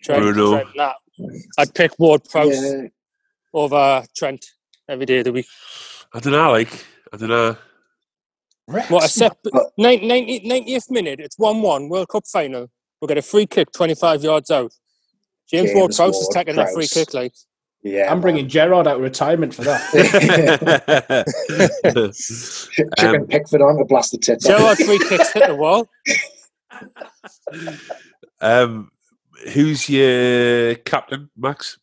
Trent. 0.03 0.21
Bruno. 0.21 0.51
Trent. 0.51 0.69
Nah, 0.75 0.93
I'd 1.57 1.73
pick 1.73 1.97
Ward-Prowse 1.99 2.61
yeah, 2.63 2.87
over 3.53 4.03
Trent 4.15 4.45
every 4.87 5.05
day 5.05 5.19
of 5.19 5.25
the 5.25 5.33
week. 5.33 5.47
I 6.13 6.19
don't 6.19 6.33
know, 6.33 6.51
like, 6.51 6.85
I 7.13 7.17
don't 7.17 7.29
know. 7.29 7.57
What 8.65 9.03
a 9.03 9.09
set. 9.09 9.35
But- 9.43 9.71
90, 9.77 10.07
90, 10.07 10.39
90th 10.49 10.89
minute, 10.89 11.19
it's 11.19 11.37
1 11.37 11.61
1, 11.61 11.89
World 11.89 12.07
Cup 12.09 12.23
final. 12.31 12.69
We'll 13.01 13.07
get 13.07 13.17
a 13.17 13.21
free 13.21 13.45
kick 13.45 13.71
25 13.71 14.23
yards 14.23 14.51
out. 14.51 14.71
James 15.49 15.69
James 15.69 15.75
Ward 15.77 15.91
Prowse 15.95 16.15
is 16.15 16.23
Ward 16.23 16.33
taking 16.33 16.55
that 16.55 16.73
free 16.73 16.87
kick, 16.87 17.13
like. 17.13 17.33
Yeah. 17.81 18.11
I'm 18.11 18.19
bringing 18.19 18.47
Gerrard 18.49 18.87
out 18.87 18.97
of 18.97 19.01
retirement 19.01 19.53
for 19.53 19.63
that. 19.63 19.79
Ch- 22.13 22.69
Chicken 22.99 23.21
Um, 23.21 23.27
Pickford 23.27 23.61
on 23.61 23.77
to 23.77 23.85
blast 23.85 24.11
the 24.11 24.17
tits. 24.17 24.45
Gerrard 24.45 24.77
free 24.77 24.99
kicks 25.07 25.31
hit 25.31 25.47
the 25.47 25.55
wall. 25.55 25.87
um, 28.41 28.91
who's 29.53 29.89
your 29.89 30.75
captain, 30.75 31.29
Max? 31.37 31.77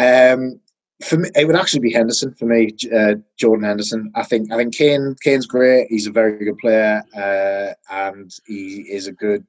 Um, 0.00 0.60
for 1.04 1.18
me, 1.18 1.28
it 1.34 1.46
would 1.46 1.56
actually 1.56 1.80
be 1.80 1.92
Henderson 1.92 2.34
for 2.34 2.46
me, 2.46 2.74
uh, 2.94 3.14
Jordan 3.38 3.64
Henderson. 3.66 4.10
I 4.14 4.22
think 4.24 4.50
I 4.52 4.56
think 4.56 4.74
Kane 4.74 5.14
Kane's 5.22 5.46
great. 5.46 5.88
He's 5.90 6.06
a 6.06 6.12
very 6.12 6.44
good 6.44 6.58
player, 6.58 7.02
uh, 7.16 7.74
and 7.90 8.32
he 8.46 8.86
is 8.90 9.06
a 9.06 9.12
good 9.12 9.46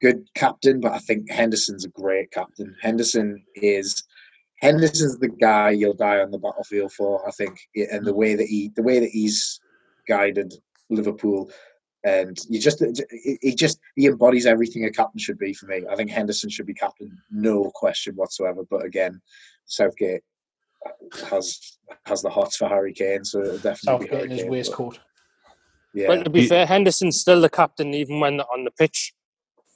good 0.00 0.26
captain. 0.34 0.80
But 0.80 0.92
I 0.92 0.98
think 0.98 1.30
Henderson's 1.30 1.84
a 1.84 1.88
great 1.88 2.30
captain. 2.32 2.74
Henderson 2.80 3.44
is 3.54 4.02
Henderson's 4.60 5.18
the 5.18 5.28
guy 5.28 5.70
you'll 5.70 5.94
die 5.94 6.20
on 6.20 6.30
the 6.30 6.38
battlefield 6.38 6.92
for. 6.92 7.26
I 7.26 7.30
think, 7.30 7.58
and 7.74 8.04
the 8.04 8.12
mm. 8.12 8.16
way 8.16 8.34
that 8.34 8.46
he 8.46 8.70
the 8.74 8.82
way 8.82 9.00
that 9.00 9.10
he's 9.10 9.60
guided 10.08 10.54
Liverpool. 10.88 11.50
And 12.02 12.38
you 12.48 12.58
just, 12.58 12.82
he 13.42 13.54
just, 13.54 13.78
he 13.94 14.06
embodies 14.06 14.46
everything 14.46 14.86
a 14.86 14.90
captain 14.90 15.18
should 15.18 15.38
be 15.38 15.52
for 15.52 15.66
me. 15.66 15.84
I 15.90 15.96
think 15.96 16.10
Henderson 16.10 16.48
should 16.48 16.64
be 16.64 16.72
captain, 16.72 17.14
no 17.30 17.70
question 17.74 18.14
whatsoever. 18.14 18.62
But 18.70 18.86
again, 18.86 19.20
Southgate 19.66 20.22
has 21.28 21.76
has 22.06 22.22
the 22.22 22.30
hots 22.30 22.56
for 22.56 22.68
Harry 22.68 22.94
Kane, 22.94 23.24
so 23.24 23.40
it'll 23.40 23.58
definitely 23.58 24.06
be 24.06 24.10
Southgate 24.10 24.10
Harry 24.12 24.24
in 24.24 24.30
his 24.30 24.38
Kane. 24.40 24.46
but 24.46 24.52
waistcoat. 24.52 25.00
Yeah, 25.92 26.06
But 26.06 26.24
to 26.24 26.30
be 26.30 26.46
fair, 26.46 26.66
Henderson's 26.66 27.20
still 27.20 27.40
the 27.40 27.50
captain 27.50 27.92
even 27.94 28.20
when 28.20 28.40
on 28.40 28.64
the 28.64 28.70
pitch. 28.70 29.12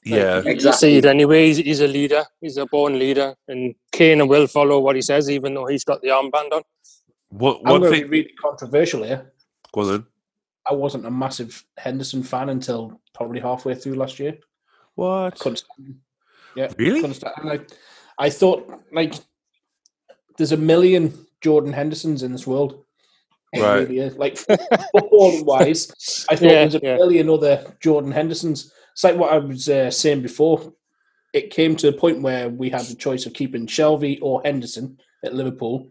Like, 0.07 0.21
Yeah, 0.21 0.43
you- 0.43 0.51
Exactly. 0.51 0.89
You 0.89 0.93
see 0.95 0.99
it 0.99 1.05
anyway. 1.07 1.47
He's, 1.47 1.57
he's 1.59 1.81
a 1.81 1.89
leader. 1.89 2.25
He's 2.41 2.57
a 2.57 2.67
born 2.67 2.99
leader. 2.99 3.35
And 3.49 3.75
Kane 3.93 4.27
will 4.29 4.47
follow 4.47 4.79
what 4.81 4.97
he 4.97 5.03
says, 5.03 5.31
even 5.31 5.55
though 5.55 5.67
he's 5.67 5.85
got 5.85 6.03
the 6.03 6.09
armband 6.09 6.53
on. 6.53 6.63
What 7.31 7.61
I'm 7.65 7.73
one 7.73 7.81
going 7.81 7.93
to 7.93 7.99
thing. 8.01 8.11
be 8.11 8.19
really 8.19 8.35
controversial 8.41 9.03
here. 9.03 9.33
Go 9.73 9.81
on 9.83 9.89
then. 9.89 10.07
I 10.71 10.73
wasn't 10.75 11.07
a 11.07 11.11
massive 11.11 11.65
Henderson 11.77 12.23
fan 12.23 12.49
until 12.49 13.01
probably 13.15 13.41
halfway 13.41 13.75
through 13.75 13.95
last 13.95 14.19
year. 14.19 14.39
What? 14.95 15.39
Couldn't 15.39 15.57
stand. 15.59 15.97
Yeah, 16.57 16.73
Really? 16.79 17.01
couldn't 17.01 17.15
stand 17.15 17.35
him. 17.39 17.47
Like, 17.49 17.69
I 18.19 18.31
thought, 18.31 18.71
like, 18.93 19.15
there's 20.39 20.53
a 20.53 20.57
million 20.57 21.27
Jordan 21.41 21.73
Hendersons 21.73 22.23
in 22.23 22.33
this 22.33 22.47
world. 22.47 22.85
It 23.53 23.61
Right. 23.63 23.89
really. 23.89 24.11
Like, 24.11 24.37
football 24.93 25.45
wise, 25.45 25.91
I 26.31 26.37
thought 26.37 26.45
Yeah, 26.45 26.51
there's 26.67 26.75
a 26.77 26.81
yeah. 26.83 26.97
million 26.97 27.29
other 27.29 27.77
Jordan 27.81 28.13
Hendersons. 28.13 28.73
It's 28.95 29.05
like 29.05 29.16
what 29.16 29.33
I 29.33 29.39
was 29.39 29.69
uh, 29.69 29.91
saying 29.91 30.23
before. 30.23 30.73
It 31.33 31.51
came 31.51 31.75
to 31.77 31.91
the 31.91 31.97
point 31.97 32.23
where 32.23 32.49
we 32.49 32.71
had 32.71 32.83
the 32.83 32.95
choice 32.95 33.27
of 33.27 33.33
keeping 33.33 33.66
Shelvey 33.66 34.21
or 34.23 34.41
Henderson 34.45 34.99
at 35.25 35.35
Liverpool. 35.35 35.89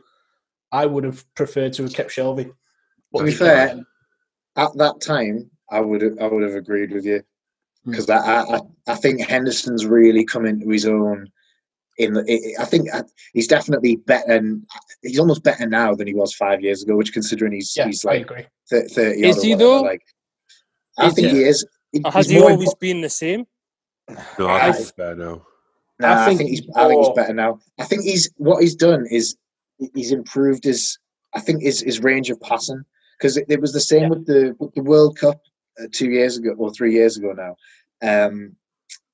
I 0.71 0.85
would 0.85 1.03
have 1.03 1.23
preferred 1.35 1.73
to 1.73 1.84
have 1.84 1.93
kept 1.93 2.11
Shelvey. 2.11 2.49
To 3.15 3.23
be 3.23 3.31
fair, 3.31 3.81
at 4.55 4.77
that 4.77 5.01
time, 5.01 5.51
I 5.69 5.81
would 5.81 6.17
I 6.19 6.27
would 6.27 6.43
have 6.43 6.55
agreed 6.55 6.91
with 6.91 7.05
you 7.05 7.21
because 7.85 8.09
I, 8.09 8.17
I 8.17 8.61
I 8.88 8.95
think 8.95 9.21
Henderson's 9.21 9.85
really 9.85 10.23
come 10.25 10.45
into 10.45 10.69
his 10.69 10.85
own. 10.85 11.30
In 11.99 12.13
the, 12.13 12.55
I 12.59 12.65
think 12.65 12.91
uh, 12.91 13.03
he's 13.34 13.47
definitely 13.47 13.97
better. 13.97 14.31
And 14.31 14.65
he's 15.03 15.19
almost 15.19 15.43
better 15.43 15.67
now 15.67 15.93
than 15.93 16.07
he 16.07 16.15
was 16.15 16.34
five 16.34 16.61
years 16.61 16.81
ago. 16.81 16.95
Which, 16.95 17.13
considering 17.13 17.51
he's 17.51 17.75
yeah, 17.75 17.85
he's 17.85 18.03
like 18.03 18.21
agree. 18.21 18.45
thirty, 18.69 19.27
Is 19.27 19.43
he 19.43 19.53
whatever, 19.53 19.57
though? 19.57 19.81
Like, 19.81 20.01
I 20.97 21.07
Is 21.07 21.13
think 21.13 21.27
he? 21.27 21.34
he 21.35 21.43
is. 21.43 21.63
He- 21.93 22.01
has 22.11 22.29
he 22.29 22.41
always 22.41 22.73
impo- 22.73 22.79
been 22.79 23.01
the 23.01 23.09
same? 23.09 23.45
No, 24.39 24.47
I- 24.47 24.67
I 24.69 24.71
think 24.73 24.81
it's 24.81 24.91
fair 24.91 25.15
now. 25.15 25.45
Nah, 25.99 26.07
I 26.09 26.23
I 26.23 26.25
think 26.25 26.39
think, 26.39 26.49
he's. 26.49 26.59
he's 26.59 26.75
I 26.75 26.87
think 26.87 27.05
he's 27.05 27.15
better 27.15 27.33
now. 27.33 27.59
I 27.79 27.85
think 27.85 28.03
he's 28.03 28.29
what 28.37 28.61
he's 28.63 28.75
done 28.75 29.05
is 29.09 29.37
he's 29.95 30.11
improved 30.11 30.63
his. 30.65 30.97
I 31.35 31.39
think 31.39 31.61
his 31.63 31.81
his 31.81 32.01
range 32.01 32.29
of 32.31 32.41
passing 32.41 32.83
because 33.17 33.37
it, 33.37 33.45
it 33.49 33.61
was 33.61 33.73
the 33.73 33.79
same 33.79 34.03
Yeah. 34.03 34.09
with 34.09 34.25
the 34.25 34.55
with 34.59 34.73
the 34.75 34.81
World 34.83 35.17
Cup 35.17 35.39
uh, 35.81 35.85
two 35.93 36.09
years 36.09 36.37
ago 36.37 36.55
or 36.57 36.71
three 36.73 36.93
years 36.93 37.17
ago 37.17 37.33
now. 37.33 37.55
Um, 38.01 38.55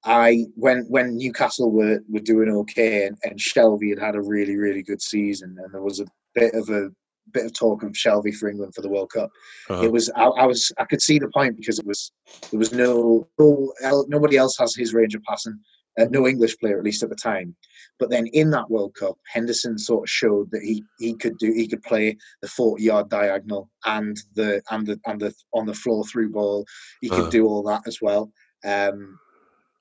I 0.06 0.45
when 0.56 0.85
when 0.89 1.18
Newcastle 1.18 1.72
were 1.72 1.99
were 2.10 2.22
doing 2.22 2.49
okay 2.49 3.07
and, 3.07 3.18
and 3.23 3.38
Shelvey 3.38 3.89
had 3.89 3.99
had 3.99 4.15
a 4.15 4.22
really 4.22 4.56
really 4.57 4.81
good 4.84 5.01
season 5.01 5.57
and 5.64 5.73
there 5.73 5.81
was 5.84 5.99
a 5.99 6.06
bit 6.34 6.53
of 6.53 6.69
a 6.69 6.89
bit 7.34 7.45
of 7.45 7.53
talk 7.53 7.84
of 7.84 7.91
Shelvey 7.93 8.34
for 8.35 8.49
England 8.49 8.73
for 8.76 8.81
the 8.81 8.89
World 8.89 9.11
Cup 9.11 9.30
Uh-huh. 9.69 9.84
it 9.84 9.91
was 9.91 10.10
I, 10.15 10.26
I 10.26 10.45
was 10.45 10.72
I 10.77 10.85
could 10.85 11.01
see 11.01 11.19
the 11.19 11.30
point 11.30 11.57
because 11.57 11.80
it 11.80 11.85
was 11.85 12.11
there 12.51 12.60
was 12.60 12.72
no, 12.73 13.27
no 13.39 13.73
nobody 14.07 14.38
else 14.38 14.57
has 14.57 14.76
his 14.76 14.93
range 14.93 15.15
of 15.15 15.23
passing, 15.23 15.60
uh, 15.99 16.06
no 16.10 16.27
English 16.27 16.57
player 16.60 16.77
at 16.77 16.84
least 16.84 17.03
at 17.03 17.10
the 17.10 17.15
time. 17.15 17.56
But 17.99 18.10
then 18.10 18.27
in 18.27 18.49
that 18.51 18.69
World 18.69 18.93
Cup, 18.95 19.18
Henderson 19.34 19.77
sort 19.77 20.03
of 20.06 20.10
showed 20.10 20.49
that 20.51 20.61
he 20.64 20.84
he 20.99 21.14
could 21.15 21.38
do 21.38 21.51
he 21.51 21.68
could 21.68 21.84
play 21.84 22.18
the 22.41 22.47
forty 22.47 22.84
yard 22.84 23.10
diagonal 23.10 23.69
and 23.85 24.15
the 24.35 24.61
and 24.72 24.88
the 24.88 24.97
and 25.06 25.19
the 25.19 25.34
on 25.53 25.65
the 25.65 25.73
floor 25.73 26.06
through 26.06 26.30
ball. 26.31 26.65
He 27.01 27.10
could 27.10 27.26
Uh. 27.26 27.30
do 27.30 27.45
all 27.47 27.64
that 27.64 27.81
as 27.88 27.97
well. 28.01 28.31
Um, 28.64 29.19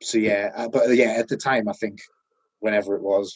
so 0.02 0.18
yeah, 0.18 0.50
uh, 0.56 0.68
but 0.68 0.82
yeah, 0.96 1.12
at 1.18 1.28
the 1.28 1.36
time 1.36 1.68
I 1.68 1.72
think 1.74 2.00
whenever 2.60 2.94
it 2.96 3.02
was 3.02 3.26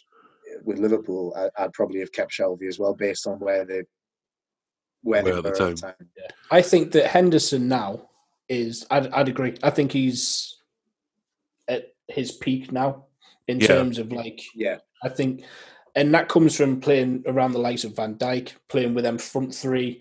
uh, 0.52 0.58
with 0.64 0.78
Liverpool, 0.78 1.32
I, 1.36 1.62
I'd 1.62 1.72
probably 1.72 2.00
have 2.00 2.12
kept 2.12 2.32
Shelvey 2.32 2.66
as 2.68 2.78
well 2.80 2.94
based 2.94 3.26
on 3.26 3.38
where 3.38 3.64
they 3.64 3.82
where 5.02 5.22
they 5.22 5.30
Were 5.32 5.42
were 5.42 5.48
at 5.48 5.54
the 5.54 5.64
at 5.64 5.76
the 5.76 5.82
time. 5.82 5.94
time. 5.96 6.08
I 6.50 6.62
think 6.62 6.92
that 6.92 7.06
Henderson 7.08 7.68
now 7.68 8.08
is. 8.48 8.86
I'd, 8.90 9.08
I'd 9.08 9.28
agree. 9.28 9.56
I 9.62 9.70
think 9.70 9.92
he's 9.92 10.56
at 11.68 11.92
his 12.08 12.32
peak 12.32 12.72
now 12.72 13.06
in 13.48 13.60
Yeah. 13.60 13.66
terms 13.68 13.98
of 13.98 14.12
like. 14.12 14.42
Yeah. 14.54 14.78
I 15.04 15.08
think, 15.08 15.42
and 15.96 16.14
that 16.14 16.28
comes 16.28 16.56
from 16.56 16.80
playing 16.80 17.24
around 17.26 17.52
the 17.52 17.58
likes 17.58 17.84
of 17.84 17.96
Van 17.96 18.14
Dijk, 18.14 18.52
playing 18.68 18.94
with 18.94 19.04
them 19.04 19.18
front 19.18 19.52
three, 19.54 20.00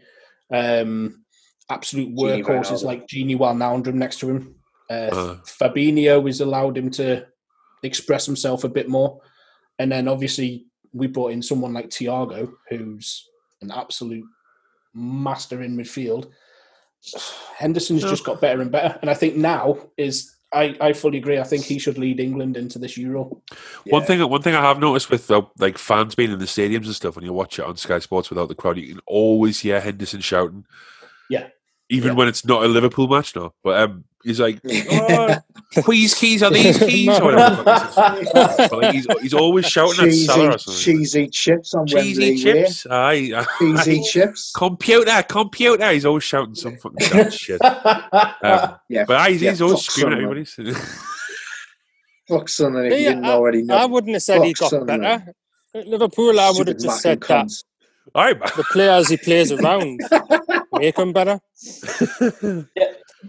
um, 0.52 1.24
absolute 1.70 2.14
Gini 2.16 2.44
workhorses 2.46 2.84
like 2.84 3.08
Gini 3.08 3.36
Wijnaldum 3.38 3.96
next 3.96 4.20
to 4.20 4.30
him. 4.30 4.56
Uh, 4.90 4.94
Uh. 5.12 5.36
Fabinho 5.46 6.26
has 6.28 6.42
allowed 6.42 6.78
him 6.78 6.92
to 6.92 7.26
express 7.82 8.26
himself 8.28 8.64
a 8.64 8.70
bit 8.70 8.88
more, 8.90 9.20
and 9.80 9.92
then 9.92 10.08
obviously 10.08 10.68
we 10.94 11.08
brought 11.08 11.32
in 11.32 11.42
someone 11.42 11.74
like 11.74 11.90
Thiago, 11.90 12.52
who's 12.70 13.28
an 13.62 13.72
absolute 13.72 14.26
master 14.94 15.62
in 15.62 15.78
midfield. 15.78 16.30
Henderson's 17.58 18.04
Yeah. 18.04 18.10
just 18.10 18.24
got 18.24 18.42
better 18.42 18.62
and 18.62 18.72
better, 18.72 18.98
and 19.02 19.10
I 19.10 19.14
think 19.14 19.36
now 19.36 19.78
is 19.98 20.36
I, 20.54 20.76
I 20.82 20.92
fully 20.94 21.18
agree. 21.18 21.40
I 21.40 21.44
think 21.44 21.64
he 21.64 21.80
should 21.80 21.98
lead 21.98 22.20
England 22.20 22.58
into 22.58 22.78
this 22.78 22.98
Euro. 22.98 23.42
One 23.86 24.04
thing, 24.04 24.20
one 24.30 24.42
thing 24.42 24.54
I 24.54 24.62
have 24.62 24.80
noticed 24.80 25.10
with 25.10 25.32
uh, 25.32 25.44
like 25.60 25.78
fans 25.78 26.14
being 26.14 26.30
in 26.32 26.40
the 26.40 26.46
stadiums 26.46 26.88
and 26.88 26.96
stuff, 26.96 27.16
when 27.16 27.24
you 27.24 27.32
watch 27.32 27.58
it 27.58 27.64
on 27.66 27.78
Sky 27.78 28.00
Sports 28.00 28.30
without 28.30 28.50
the 28.50 28.56
crowd, 28.56 28.78
you 28.78 28.88
can 28.94 29.02
always 29.08 29.62
hear 29.62 29.80
Henderson 29.80 30.20
shouting. 30.20 30.66
Yeah. 31.30 31.48
even 31.90 32.10
Yeah. 32.10 32.16
when 32.16 32.28
it's 32.28 32.44
not 32.44 32.66
a 32.66 32.68
Liverpool 32.68 33.08
match 33.08 33.34
now. 33.34 33.54
But 33.64 33.80
um, 33.80 34.04
he's 34.24 34.40
like, 34.40 34.60
oh, 34.92 35.36
whose 35.86 36.14
keys 36.14 36.44
are 36.44 36.52
these 36.52 36.78
keys? 36.80 37.10
Or 37.20 37.26
whatever 37.26 37.56
the 37.64 37.64
fuck 37.64 38.18
he 38.20 38.26
says. 38.26 38.56
But, 38.58 38.72
like, 38.82 38.94
he's, 38.94 39.08
he's 39.22 39.34
always 39.34 39.66
shouting 39.66 40.08
at 40.08 40.14
Salah 40.14 40.56
or 40.56 40.58
something. 40.58 40.82
cheesy 40.82 41.28
chips 41.30 41.74
on 41.74 41.88
Cheesy 41.88 42.32
Wembley. 42.36 42.38
chips. 42.44 42.86
Aye. 42.90 43.46
Cheesy 43.60 44.02
chips. 44.12 44.52
computer, 44.56 45.24
computer. 45.28 45.92
He's 45.92 46.06
always 46.06 46.24
shouting 46.24 46.56
some 46.56 46.78
fucking 46.78 47.30
shit. 47.32 47.62
Um, 47.64 48.76
Yeah. 48.90 49.06
but 49.08 49.18
aye, 49.18 49.32
he's, 49.32 49.42
Yeah, 49.42 49.50
he's 49.52 49.62
always 49.62 49.82
screaming 49.82 50.14
at 50.14 50.48
someone. 50.48 50.68
everybody. 50.68 50.86
Fuck 52.28 52.50
something 52.50 52.86
if 52.86 52.92
you 52.94 52.98
Yeah, 53.00 53.10
didn't 53.10 53.26
already 53.26 53.62
know. 53.64 53.76
I 53.78 53.86
wouldn't 53.86 54.14
have 54.14 54.24
said 54.24 54.44
he 54.44 54.54
got 54.54 54.70
Sunderland. 54.70 55.02
better. 55.02 55.34
At 55.74 55.88
Liverpool, 55.88 56.40
I 56.40 56.52
would 56.56 56.68
have 56.68 56.78
just 56.80 57.02
said 57.02 57.20
macking 57.22 57.28
that 57.28 57.46
cunts. 57.48 57.64
All 58.16 58.24
right, 58.26 58.40
the 58.58 58.64
players 58.72 59.10
he 59.10 59.16
plays 59.18 59.52
around 59.52 60.00
make 60.74 60.98
him 60.98 61.14
better. 61.14 61.40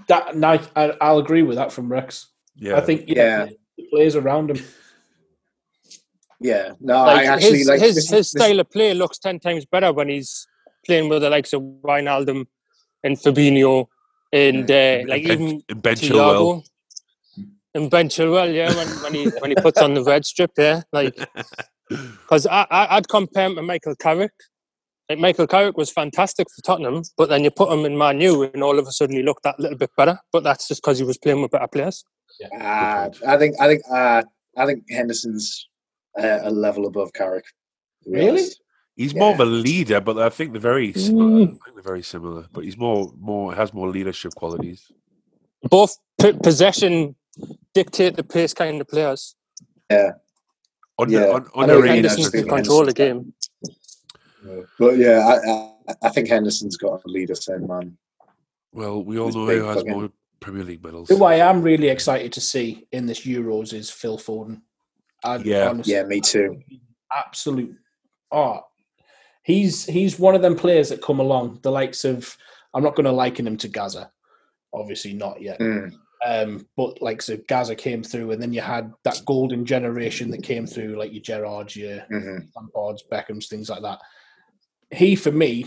That, 0.08 0.36
no, 0.36 0.58
I, 0.76 0.96
I'll 1.00 1.18
agree 1.18 1.42
with 1.42 1.56
that 1.56 1.72
from 1.72 1.90
Rex. 1.90 2.28
Yeah. 2.56 2.76
I 2.76 2.80
think 2.80 3.04
yeah, 3.08 3.44
Yeah. 3.44 3.48
the 3.78 3.86
players 3.90 4.16
around 4.16 4.50
him. 4.50 4.64
Yeah, 6.40 6.72
no, 6.80 7.04
Like, 7.04 7.26
I 7.28 7.34
actually 7.34 7.58
his 7.58 7.68
like 7.68 7.80
his, 7.80 7.94
this- 7.94 8.04
his 8.10 8.10
this- 8.10 8.30
style 8.30 8.58
of 8.60 8.70
play 8.70 8.94
looks 8.94 9.18
ten 9.18 9.38
times 9.38 9.64
better 9.64 9.92
when 9.92 10.08
he's 10.08 10.46
playing 10.84 11.08
with 11.08 11.22
the 11.22 11.30
likes 11.30 11.52
of 11.52 11.62
Wijnaldum 11.62 12.46
and 13.04 13.16
Fabinho 13.16 13.86
and 14.32 14.68
uh, 14.70 15.02
like 15.06 15.24
Ben- 15.24 15.40
even 15.40 15.62
and 15.68 15.82
Ben 15.82 15.94
Chilwell. 15.94 16.64
And 17.74 17.90
Ben 17.90 18.08
Chilwell. 18.08 18.52
Yeah, 18.52 18.74
when, 18.74 18.88
when 19.02 19.14
he 19.14 19.24
when 19.38 19.50
he 19.52 19.54
puts 19.54 19.80
on 19.80 19.94
the 19.94 20.02
red 20.02 20.24
strip, 20.26 20.50
yeah, 20.58 20.82
like 20.92 21.14
because 21.88 22.46
I, 22.46 22.66
I 22.70 22.96
I'd 22.96 23.08
compare 23.08 23.46
him 23.46 23.54
to 23.54 23.62
Michael 23.62 23.94
Carrick. 23.96 24.32
Like 25.12 25.18
Michael 25.20 25.46
Carrick 25.46 25.76
was 25.76 25.90
fantastic 25.90 26.46
for 26.50 26.62
Tottenham, 26.62 27.02
but 27.18 27.28
then 27.28 27.44
you 27.44 27.50
put 27.50 27.70
him 27.70 27.84
in 27.84 27.98
Man 27.98 28.18
U, 28.22 28.44
and 28.44 28.62
all 28.62 28.78
of 28.78 28.86
a 28.86 28.92
sudden 28.92 29.14
he 29.14 29.22
looked 29.22 29.42
that 29.42 29.60
little 29.60 29.76
bit 29.76 29.90
better. 29.94 30.18
But 30.32 30.42
that's 30.42 30.66
just 30.66 30.80
because 30.82 30.98
he 30.98 31.04
was 31.04 31.18
playing 31.18 31.42
with 31.42 31.50
better 31.50 31.66
players. 31.66 32.02
Uh, 32.58 33.10
I 33.28 33.36
think 33.36 33.56
I 33.60 33.66
think 33.68 33.82
uh, 33.92 34.22
I 34.56 34.64
think 34.64 34.84
Henderson's 34.88 35.68
uh, 36.18 36.38
a 36.44 36.50
level 36.50 36.86
above 36.86 37.12
Carrick. 37.12 37.44
Really? 38.06 38.30
honest. 38.30 38.62
He's 38.96 39.14
more 39.14 39.34
of 39.34 39.40
a 39.40 39.44
leader, 39.44 40.00
but 40.00 40.18
I 40.18 40.30
think 40.30 40.52
they're 40.52 40.60
very 40.62 40.94
similar. 40.94 41.26
Mm. 41.26 41.42
I 41.44 41.46
think 41.48 41.74
they're 41.74 41.82
very 41.82 42.02
similar, 42.02 42.46
but 42.50 42.64
he's 42.64 42.78
more 42.78 43.12
more 43.18 43.54
has 43.54 43.74
more 43.74 43.90
leadership 43.90 44.34
qualities. 44.34 44.90
Both 45.68 45.98
p- 46.20 46.32
possession 46.32 47.16
dictate 47.74 48.16
the 48.16 48.24
pace 48.24 48.54
kind 48.54 48.80
of 48.80 48.88
players. 48.88 49.34
Under, 49.90 51.20
Yeah. 51.20 51.34
un, 51.34 51.46
I 51.54 51.66
know 51.66 51.80
what 51.80 51.84
you 51.84 51.90
mean, 51.90 51.90
I 51.90 51.96
underrated. 51.96 52.04
just 52.04 52.16
Henderson 52.16 52.32
think 52.32 52.48
control 52.48 52.84
the 52.86 52.94
Henderson's 52.96 53.34
game. 54.44 54.66
But 54.78 54.96
yeah, 54.96 55.18
I, 55.26 55.50
I, 55.50 55.94
I 56.04 56.08
think 56.10 56.28
Henderson's 56.28 56.76
got 56.76 57.00
to 57.02 57.08
lead 57.08 57.30
us 57.30 57.48
in, 57.48 57.66
man. 57.66 57.96
Well, 58.72 59.02
we 59.04 59.18
all 59.18 59.26
He's 59.26 59.36
know 59.36 59.46
who 59.46 59.64
has 59.64 59.76
fucking- 59.78 59.92
more 59.92 60.10
Premier 60.40 60.64
League 60.64 60.82
medals. 60.84 61.08
Who 61.08 61.24
I 61.24 61.36
am 61.36 61.62
really 61.62 61.88
excited 61.88 62.32
to 62.32 62.40
see 62.40 62.86
in 62.92 63.06
this 63.06 63.20
Euros 63.20 63.72
is 63.72 63.90
Phil 63.90 64.18
Foden. 64.18 64.60
I 65.24 65.36
Yeah. 65.36 65.68
honestly- 65.70 65.94
Yeah, 65.94 66.02
me 66.04 66.20
too. 66.20 66.60
absolute 67.14 67.74
art. 68.30 68.64
He's 69.44 69.84
he's 69.84 70.18
one 70.18 70.34
of 70.34 70.42
them 70.42 70.56
players 70.56 70.88
that 70.88 71.02
come 71.02 71.20
along, 71.20 71.60
the 71.62 71.70
likes 71.70 72.04
of 72.04 72.36
I'm 72.74 72.82
not 72.82 72.94
going 72.94 73.04
to 73.06 73.12
liken 73.12 73.46
him 73.46 73.56
to 73.58 73.68
Gazza, 73.68 74.10
obviously 74.72 75.12
not 75.12 75.42
yet. 75.42 75.58
Mm. 75.60 75.92
Um, 76.24 76.66
but 76.76 77.02
like 77.02 77.20
so 77.20 77.36
Gazza 77.48 77.74
came 77.74 78.02
through, 78.04 78.30
and 78.30 78.40
then 78.40 78.52
you 78.52 78.60
had 78.60 78.92
that 79.04 79.20
golden 79.26 79.64
generation 79.66 80.30
that 80.30 80.42
came 80.44 80.66
through, 80.66 80.96
like 80.96 81.12
your 81.12 81.22
Gerrards, 81.22 81.74
your 81.76 81.98
hmm 82.08 82.38
Lampards, 82.56 83.00
Beckhams, 83.10 83.48
things 83.48 83.68
like 83.68 83.82
that. 83.82 83.98
He, 84.92 85.16
for 85.16 85.32
me, 85.32 85.66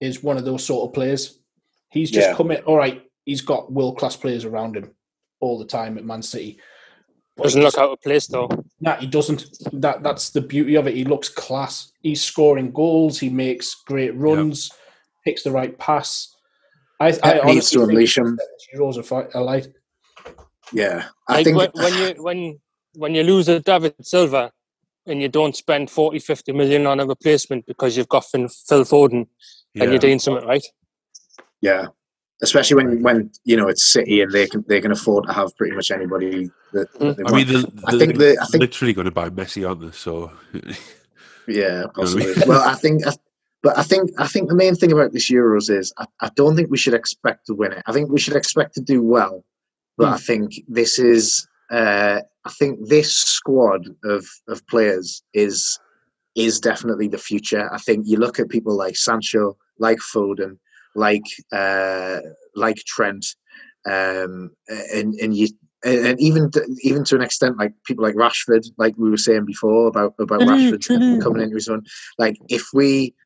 is 0.00 0.22
one 0.22 0.36
of 0.36 0.44
those 0.44 0.64
sort 0.64 0.88
of 0.88 0.94
players. 0.94 1.38
He's 1.90 2.10
just 2.10 2.28
Yeah. 2.30 2.36
come. 2.36 2.52
All 2.66 2.76
right, 2.76 3.02
he's 3.24 3.40
got 3.42 3.72
world 3.72 3.98
class 3.98 4.16
players 4.16 4.44
around 4.44 4.76
him 4.76 4.94
all 5.40 5.58
the 5.58 5.64
time 5.64 5.98
at 5.98 6.04
Man 6.04 6.22
City. 6.22 6.58
But 7.36 7.44
Doesn't 7.44 7.62
look 7.62 7.78
out 7.78 7.90
of 7.90 8.00
place 8.02 8.26
though. 8.26 8.48
Nah, 8.80 8.96
he 8.96 9.06
doesn't. 9.06 9.46
That 9.72 10.02
that's 10.02 10.30
the 10.30 10.40
beauty 10.40 10.74
of 10.76 10.86
it. 10.86 10.94
He 10.94 11.04
looks 11.04 11.28
class. 11.28 11.92
He's 12.02 12.22
scoring 12.22 12.72
goals. 12.72 13.18
He 13.18 13.30
makes 13.30 13.74
great 13.74 14.14
runs. 14.16 14.70
Picks 15.24 15.42
the 15.42 15.50
right 15.50 15.76
pass. 15.78 16.34
I, 17.00 17.08
I 17.08 17.12
Pep 17.12 17.34
needs 17.34 17.74
honestly 17.74 17.78
to 17.78 17.84
unleash 17.88 18.18
him. 18.18 18.38
Euros 18.76 18.96
are 18.98 19.02
fi- 19.02 19.28
are 19.34 19.42
light. 19.42 19.68
Yeah, 20.72 21.06
I 21.28 21.34
Like 21.36 21.44
think 21.44 21.56
when, 21.56 21.70
when 21.74 21.94
you 21.94 22.22
when 22.22 22.60
when 22.94 23.14
you 23.14 23.22
lose 23.22 23.48
a 23.48 23.60
David 23.60 23.94
Silva 24.02 24.52
and 25.06 25.20
you 25.20 25.28
don't 25.28 25.56
spend 25.56 25.90
40, 25.90 26.18
50 26.18 26.52
million 26.52 26.86
on 26.86 27.00
a 27.00 27.06
replacement 27.06 27.66
because 27.66 27.96
you've 27.96 28.08
got 28.08 28.24
Phil, 28.24 28.48
Phil 28.68 28.84
Foden 28.84 29.26
Yeah. 29.74 29.82
and 29.84 29.92
you're 29.92 29.98
doing 29.98 30.18
something 30.18 30.46
right. 30.46 30.64
yeah, 31.60 31.86
especially 32.42 32.76
when 32.76 33.02
when 33.02 33.30
you 33.44 33.56
know 33.56 33.68
it's 33.68 33.84
City 33.92 34.20
and 34.20 34.32
they 34.32 34.46
can 34.46 34.64
they 34.68 34.80
can 34.80 34.92
afford 34.92 35.26
to 35.26 35.32
have 35.32 35.56
pretty 35.56 35.74
much 35.74 35.90
anybody 35.90 36.50
that, 36.72 36.92
that 36.98 37.16
they 37.16 37.22
I 37.24 37.30
want. 37.32 37.34
mean, 37.34 37.46
they're, 37.48 37.72
I 37.86 37.90
they're 37.90 37.98
think 38.00 38.18
the 38.18 38.38
I 38.40 38.46
think 38.46 38.60
literally 38.60 38.92
going 38.94 39.04
to 39.06 39.10
buy 39.10 39.30
Messi, 39.30 39.66
aren't 39.68 39.80
they? 39.80 39.90
So, 39.92 40.30
Yeah, 41.48 41.84
possibly. 41.94 42.32
well, 42.46 42.62
I 42.68 42.74
think, 42.74 43.06
I- 43.06 43.12
but 43.64 43.78
I 43.78 43.82
think, 43.84 44.10
I 44.18 44.26
think 44.26 44.48
the 44.48 44.56
main 44.56 44.74
thing 44.74 44.90
about 44.92 45.12
this 45.12 45.30
Euros 45.30 45.70
is 45.70 45.92
I, 45.98 46.06
I 46.20 46.30
don't 46.34 46.56
think 46.56 46.70
we 46.70 46.76
should 46.78 46.94
expect 46.94 47.46
to 47.46 47.54
win 47.54 47.72
it. 47.72 47.82
I 47.86 47.92
think 47.92 48.10
we 48.10 48.18
should 48.18 48.34
expect 48.36 48.74
to 48.74 48.80
do 48.80 49.02
well, 49.02 49.44
but 49.96 50.08
Hmm. 50.08 50.14
I 50.14 50.18
think 50.18 50.52
this 50.68 50.98
is, 50.98 51.46
uh, 51.70 52.20
I 52.44 52.50
think 52.50 52.88
this 52.88 53.16
squad 53.16 53.86
of 54.04 54.26
of 54.48 54.66
players 54.66 55.22
is 55.32 55.78
is 56.34 56.60
definitely 56.60 57.08
the 57.08 57.18
future. 57.18 57.72
I 57.72 57.78
think 57.78 58.06
you 58.06 58.16
look 58.18 58.38
at 58.38 58.48
people 58.48 58.76
like 58.76 58.96
Sancho, 58.96 59.56
like 59.78 59.98
Foden, 59.98 60.58
like 60.94 61.24
uh, 61.52 62.18
like 62.54 62.76
Trent, 62.86 63.26
um, 63.86 64.50
and 64.68 65.14
and 65.14 65.36
you. 65.36 65.48
And 65.84 66.20
even 66.20 66.48
to, 66.52 66.64
even 66.84 67.02
to 67.06 67.16
an 67.16 67.22
extent, 67.22 67.58
like 67.58 67.72
people 67.84 68.04
like 68.04 68.14
Rashford, 68.14 68.64
like 68.78 68.94
we 68.96 69.10
were 69.10 69.16
saying 69.16 69.46
before 69.46 69.88
about 69.88 70.14
about 70.20 70.42
Rashford 70.42 70.86
coming 71.20 71.42
into 71.42 71.56
his 71.56 71.68
own. 71.68 71.82
Like 72.18 72.36
if 72.48 72.68
we 72.72 73.16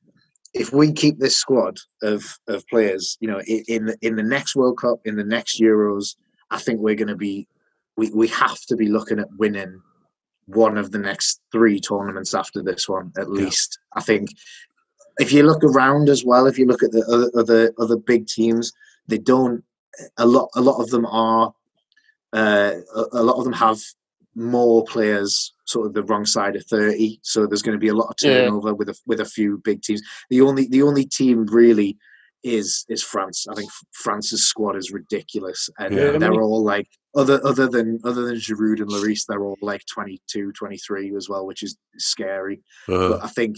if 0.54 0.72
we 0.72 0.90
keep 0.90 1.18
this 1.18 1.36
squad 1.36 1.76
of 2.02 2.24
of 2.48 2.66
players, 2.68 3.18
you 3.20 3.28
know, 3.28 3.40
in 3.40 3.86
the, 3.86 3.96
in 4.00 4.16
the 4.16 4.22
next 4.22 4.56
World 4.56 4.78
Cup, 4.78 5.00
in 5.04 5.16
the 5.16 5.24
next 5.24 5.60
Euros, 5.60 6.16
I 6.50 6.58
think 6.58 6.80
we're 6.80 6.94
going 6.94 7.08
to 7.08 7.16
be 7.16 7.46
we 7.96 8.10
we 8.10 8.28
have 8.28 8.60
to 8.68 8.76
be 8.76 8.88
looking 8.88 9.18
at 9.18 9.28
winning 9.38 9.80
one 10.46 10.78
of 10.78 10.92
the 10.92 10.98
next 10.98 11.40
three 11.50 11.80
tournaments 11.80 12.34
after 12.34 12.62
this 12.62 12.88
one 12.88 13.12
at 13.18 13.30
least. 13.30 13.78
I 13.94 14.02
think 14.02 14.30
if 15.18 15.32
you 15.32 15.42
look 15.42 15.64
around 15.64 16.08
as 16.08 16.24
well, 16.24 16.46
if 16.46 16.58
you 16.58 16.66
look 16.66 16.82
at 16.82 16.92
the 16.92 17.04
other 17.12 17.30
other, 17.40 17.72
other 17.78 17.96
big 17.96 18.26
teams, 18.26 18.72
they 19.08 19.18
don't 19.18 19.64
a 20.18 20.26
lot 20.26 20.48
a 20.54 20.60
lot 20.60 20.80
of 20.80 20.90
them 20.90 21.06
are 21.06 21.52
uh, 22.32 22.72
a, 22.94 23.04
a 23.12 23.22
lot 23.22 23.38
of 23.38 23.44
them 23.44 23.52
have 23.54 23.78
more 24.34 24.84
players 24.84 25.54
sort 25.64 25.86
of 25.86 25.94
the 25.94 26.02
wrong 26.02 26.26
side 26.26 26.54
of 26.56 26.64
30 26.66 27.18
so 27.22 27.46
there's 27.46 27.62
going 27.62 27.72
to 27.76 27.80
be 27.80 27.88
a 27.88 27.94
lot 27.94 28.08
of 28.10 28.16
Yeah. 28.20 28.42
turnover 28.42 28.74
with 28.74 28.90
a 28.90 28.94
with 29.06 29.20
a 29.20 29.24
few 29.24 29.58
big 29.64 29.80
teams 29.80 30.02
the 30.28 30.42
only 30.42 30.68
the 30.68 30.82
only 30.82 31.06
team 31.06 31.46
really 31.46 31.96
is 32.44 32.84
is 32.90 33.02
France 33.02 33.46
I 33.50 33.54
think 33.54 33.70
France's 33.92 34.44
squad 34.46 34.76
is 34.76 34.92
ridiculous 34.92 35.70
and 35.78 35.94
Yeah. 35.96 36.18
they're 36.18 36.42
all 36.42 36.62
like 36.62 36.88
other 37.16 37.40
other 37.44 37.66
than 37.68 37.98
other 38.04 38.24
than 38.26 38.36
Giroud 38.36 38.80
and 38.80 38.90
Lloris 38.90 39.26
they're 39.26 39.42
all 39.42 39.56
like 39.60 39.82
22 39.86 40.52
23 40.52 41.16
as 41.16 41.28
well 41.28 41.46
which 41.46 41.62
is 41.62 41.76
scary 41.98 42.62
uh, 42.88 43.08
but 43.08 43.24
I 43.24 43.28
think 43.28 43.56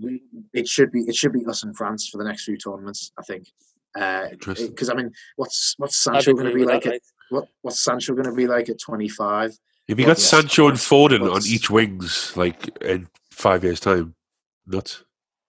we, 0.00 0.22
it 0.52 0.68
should 0.68 0.92
be 0.92 1.00
it 1.00 1.14
should 1.14 1.32
be 1.32 1.44
us 1.46 1.62
and 1.62 1.76
France 1.76 2.08
for 2.08 2.18
the 2.18 2.24
next 2.24 2.44
few 2.44 2.56
tournaments 2.56 3.12
I 3.18 3.22
think 3.22 3.48
Interesting. 3.96 4.68
because 4.68 4.88
I 4.88 4.94
mean 4.94 5.10
what's 5.36 5.74
what's 5.78 5.96
Sancho 5.96 6.32
going 6.32 6.46
to 6.46 6.54
be 6.54 6.64
like 6.64 6.84
that, 6.84 6.94
at, 6.94 7.00
what 7.30 7.48
what's 7.62 7.82
Sancho 7.82 8.14
going 8.14 8.26
to 8.26 8.32
be 8.32 8.46
like 8.46 8.68
at 8.68 8.80
25 8.80 9.56
if 9.90 9.98
you 9.98 10.04
well, 10.04 10.14
got 10.14 10.20
yes, 10.20 10.30
Sancho 10.30 10.68
and 10.68 10.74
what's- 10.74 10.88
Foden 10.88 11.34
on 11.34 11.42
each 11.48 11.68
wings, 11.68 12.36
like 12.36 12.68
in 12.80 13.08
five 13.32 13.64
years' 13.64 13.80
time, 13.80 14.14
nuts. 14.64 15.02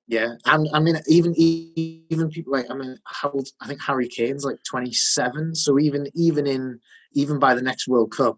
Yeah, 0.07 0.33
and 0.45 0.67
I 0.73 0.79
mean, 0.79 0.97
even 1.07 1.35
even 1.37 2.29
people 2.29 2.53
like 2.53 2.65
I 2.71 2.73
mean, 2.73 2.97
how 3.05 3.29
old? 3.29 3.47
I 3.61 3.67
think 3.67 3.81
Harry 3.83 4.07
Kane's 4.07 4.43
like 4.43 4.57
twenty 4.67 4.93
seven. 4.93 5.53
So 5.53 5.77
even 5.77 6.07
even 6.15 6.47
in 6.47 6.79
even 7.13 7.39
by 7.39 7.53
the 7.55 7.61
next 7.61 7.87
World 7.87 8.11
Cup, 8.11 8.37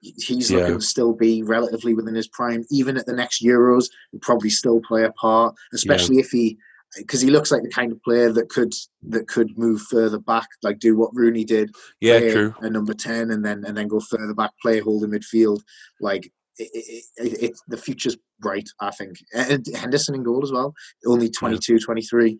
he's 0.00 0.50
Yeah. 0.50 0.58
looking 0.58 0.78
to 0.78 0.84
still 0.84 1.12
be 1.12 1.42
relatively 1.42 1.94
within 1.94 2.14
his 2.14 2.28
prime. 2.28 2.64
Even 2.70 2.96
at 2.96 3.06
the 3.06 3.12
next 3.12 3.42
Euros, 3.42 3.86
he'll 4.10 4.20
probably 4.20 4.50
still 4.50 4.80
play 4.80 5.04
a 5.04 5.12
part, 5.12 5.54
especially 5.72 6.18
if 6.18 6.30
he 6.30 6.58
because 6.98 7.22
he 7.22 7.30
looks 7.30 7.50
like 7.50 7.62
the 7.62 7.70
kind 7.70 7.90
of 7.90 8.02
player 8.02 8.30
that 8.32 8.50
could 8.50 8.74
that 9.08 9.26
could 9.26 9.56
move 9.56 9.80
further 9.80 10.18
back, 10.18 10.46
like 10.62 10.78
do 10.78 10.94
what 10.94 11.14
Rooney 11.14 11.42
did, 11.44 11.70
Yeah, 12.00 12.18
play 12.18 12.32
true. 12.32 12.54
a 12.60 12.68
number 12.68 12.92
ten, 12.92 13.30
and 13.30 13.42
then 13.44 13.64
and 13.64 13.76
then 13.76 13.88
go 13.88 13.98
further 14.00 14.34
back, 14.34 14.50
play 14.60 14.78
holding 14.80 15.10
midfield. 15.10 15.62
Like 16.00 16.26
it, 16.58 16.68
it, 16.74 17.04
it, 17.16 17.42
it, 17.44 17.52
the 17.68 17.78
future's 17.78 18.18
bright, 18.40 18.68
I 18.80 18.90
think. 18.90 19.16
And 19.34 19.64
Henderson 19.74 20.14
in 20.14 20.22
goal 20.22 20.42
as 20.42 20.52
well, 20.52 20.74
only 21.06 21.30
22, 21.30 21.78
23. 21.78 22.38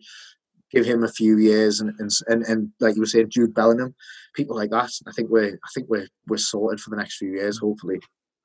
Give 0.73 0.85
him 0.85 1.03
a 1.03 1.07
few 1.07 1.37
years, 1.37 1.81
and, 1.81 1.93
and 1.99 2.11
and 2.27 2.43
and 2.43 2.71
like 2.79 2.95
you 2.95 3.01
were 3.01 3.05
saying, 3.05 3.29
Jude 3.29 3.53
Bellingham, 3.53 3.93
people 4.33 4.55
like 4.55 4.71
that. 4.71 4.91
I 5.07 5.11
think 5.11 5.29
we're 5.29 5.53
I 5.53 5.67
think 5.73 5.87
we're 5.87 6.07
we're 6.27 6.37
sorted 6.37 6.79
for 6.79 6.89
the 6.89 6.95
next 6.95 7.17
few 7.17 7.31
years, 7.31 7.59
hopefully. 7.59 7.99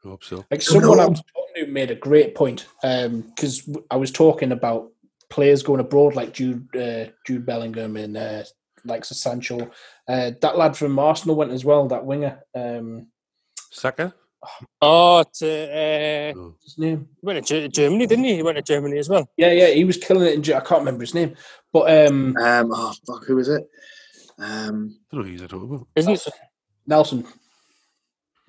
I 0.05 0.09
hope 0.09 0.23
so. 0.23 0.45
Like 0.51 0.63
someone 0.63 1.01
I 1.01 1.05
No. 1.05 1.09
was 1.09 1.23
talking 1.35 1.65
to 1.67 1.73
made 1.73 1.91
a 1.91 1.95
great 1.95 2.35
point 2.35 2.67
because 2.83 3.69
I 3.91 3.97
was 3.97 4.11
talking 4.13 4.53
about 4.53 4.93
players 5.31 5.63
going 5.63 5.81
abroad 5.81 6.15
like 6.15 6.35
Jude 6.35 6.69
uh, 6.77 7.07
Jude 7.27 7.47
Bellingham 7.47 7.97
and 7.97 8.17
uh, 8.17 8.45
likes 8.85 9.11
of 9.11 9.17
Sancho. 9.17 9.71
Uh, 10.07 10.33
that 10.43 10.59
lad 10.59 10.77
from 10.77 10.99
Arsenal 10.99 11.35
went 11.37 11.53
as 11.53 11.65
well. 11.65 11.89
That 11.89 12.05
winger, 12.05 12.41
um, 12.55 13.07
Saka? 13.71 14.15
Oh, 14.81 15.25
to, 15.41 15.47
uh, 15.49 16.53
his 16.63 16.79
name? 16.79 17.09
he 17.21 17.27
went 17.27 17.47
to 17.49 17.69
Germany, 17.69 18.07
didn't 18.07 18.25
he? 18.25 18.37
He 18.37 18.43
went 18.43 18.57
to 18.57 18.63
Germany 18.63 18.99
as 18.99 19.09
well. 19.09 19.29
Yeah, 19.37 19.51
yeah, 19.51 19.69
he 19.69 19.85
was 19.85 19.97
killing 19.97 20.27
it. 20.29 20.35
In, 20.35 20.43
Ge- 20.43 20.51
I 20.51 20.61
can't 20.61 20.81
remember 20.81 21.03
his 21.03 21.15
name, 21.15 21.35
but 21.73 21.91
um, 22.07 22.37
Um, 22.37 22.71
oh 22.73 22.93
fuck, 23.07 23.25
who 23.27 23.39
is 23.39 23.49
it? 23.49 23.69
Um, 24.39 24.97
I 25.13 25.17
don't 25.17 25.25
know 25.25 25.31
who 25.31 25.37
you're 25.37 25.49
talking 25.49 25.69
about. 25.75 25.89
Isn't 25.97 26.13
it? 26.13 26.29
Nelson. 26.87 27.27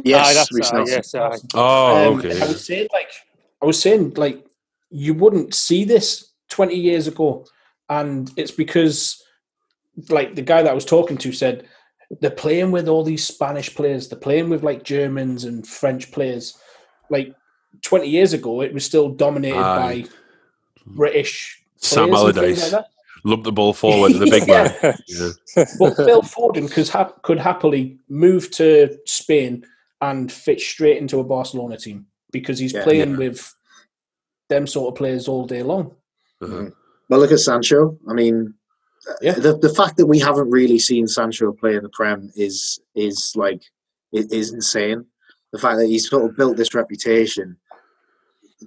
yes, 0.03 0.27
Aye, 0.27 0.33
that's 0.35 0.51
Reiss 0.53 0.71
aye, 0.71 0.77
Nelson. 0.77 0.93
yes, 0.95 1.15
aye. 1.15 1.37
Oh, 1.55 2.11
Um, 2.13 2.19
okay. 2.19 2.39
I 2.41 2.47
was 2.47 2.63
saying, 2.65 2.87
like, 2.93 3.11
I 3.61 3.65
was 3.65 3.81
saying, 3.81 4.13
like, 4.15 4.45
you 4.91 5.13
wouldn't 5.15 5.53
see 5.55 5.83
this 5.83 6.31
20 6.49 6.75
years 6.75 7.07
ago. 7.07 7.45
And 7.89 8.31
it's 8.37 8.51
because, 8.51 9.23
like, 10.09 10.35
the 10.35 10.41
guy 10.43 10.61
that 10.61 10.69
I 10.71 10.75
was 10.75 10.85
talking 10.85 11.17
to 11.17 11.31
said 11.31 11.67
they're 12.21 12.31
playing 12.31 12.71
with 12.71 12.87
all 12.87 13.03
these 13.03 13.25
Spanish 13.25 13.73
players, 13.75 14.09
they're 14.09 14.19
playing 14.19 14.49
with, 14.49 14.63
like, 14.63 14.83
Germans 14.83 15.43
and 15.45 15.65
French 15.67 16.11
players. 16.11 16.57
Like, 17.09 17.33
20 17.83 18.07
years 18.07 18.33
ago, 18.33 18.61
it 18.61 18.73
was 18.73 18.83
still 18.85 19.09
dominated 19.09 19.57
Aye. 19.59 20.01
by 20.03 20.09
British 20.87 21.63
Sam 21.77 22.09
players 22.09 22.23
and 22.23 22.33
things 22.35 22.37
Allardyce. 22.37 22.61
like 22.61 22.71
that. 22.71 22.85
Lump 23.25 23.43
the 23.43 23.51
ball 23.51 23.73
forward 23.73 24.13
to 24.13 24.17
the 24.17 24.29
big 24.29 24.43
Yeah. 24.47 24.73
man. 24.81 24.95
Yeah. 25.07 25.65
But 25.77 25.95
Phil 25.97 26.21
Foden 26.21 26.71
could, 26.71 26.87
ha- 26.87 27.13
could 27.21 27.37
happily 27.39 27.99
move 28.09 28.49
to 28.51 28.97
Spain 29.05 29.65
and 30.01 30.31
fit 30.31 30.61
straight 30.61 30.97
into 30.97 31.19
a 31.19 31.23
Barcelona 31.23 31.77
team 31.77 32.05
because 32.31 32.57
he's 32.59 32.73
Yeah. 32.73 32.83
playing 32.83 33.17
with 33.17 33.53
them 34.47 34.65
sort 34.65 34.93
of 34.93 34.97
players 34.97 35.27
all 35.27 35.45
day 35.45 35.63
long. 35.63 35.95
Uh-huh. 36.41 36.67
Well, 37.09 37.19
look 37.19 37.31
at 37.33 37.39
Sancho. 37.39 37.97
I 38.09 38.13
mean, 38.13 38.53
Yeah. 39.21 39.33
the 39.33 39.57
the 39.57 39.69
fact 39.73 39.97
that 39.97 40.05
we 40.07 40.19
haven't 40.19 40.49
really 40.49 40.79
seen 40.79 41.07
Sancho 41.07 41.51
play 41.53 41.75
in 41.75 41.83
the 41.83 41.89
Prem 41.89 42.31
is 42.35 42.79
is 42.95 43.33
like 43.35 43.61
it 44.11 44.31
is 44.31 44.53
insane. 44.53 45.05
The 45.51 45.59
fact 45.59 45.77
that 45.79 45.87
he's 45.87 46.09
sort 46.09 46.25
of 46.29 46.37
built 46.37 46.57
this 46.57 46.73
reputation 46.75 47.57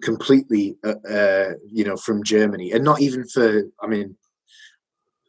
completely, 0.03 0.77
uh, 0.85 0.95
uh, 1.09 1.53
you 1.71 1.85
know, 1.85 1.97
from 1.97 2.23
Germany, 2.25 2.73
and 2.73 2.85
not 2.85 3.01
even 3.01 3.27
for. 3.27 3.63
I 3.81 3.87
mean, 3.87 4.17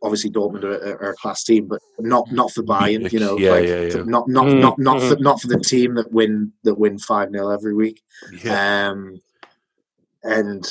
obviously 0.02 0.30
Dortmund 0.32 0.64
are, 0.64 0.98
are 1.04 1.12
a 1.12 1.16
class 1.16 1.44
team, 1.44 1.68
but 1.68 1.80
not 2.00 2.32
not 2.32 2.52
for 2.52 2.64
Bayern. 2.64 3.12
You 3.12 3.20
know, 3.20 3.38
Yeah, 3.38 3.52
like, 3.52 3.68
yeah, 3.68 3.82
yeah. 3.82 4.04
not 4.06 4.28
not 4.28 4.46
Mm, 4.48 4.62
not 4.62 4.80
not 4.80 5.02
for 5.02 5.16
not 5.18 5.42
for 5.42 5.48
the 5.48 5.60
team 5.60 5.96
that 5.96 6.12
win 6.12 6.54
that 6.64 6.76
win 6.76 6.98
five 6.98 7.30
0 7.32 7.50
every 7.50 7.74
week. 7.74 8.02
Yeah. 8.44 8.90
Um, 8.90 9.22
and 10.24 10.66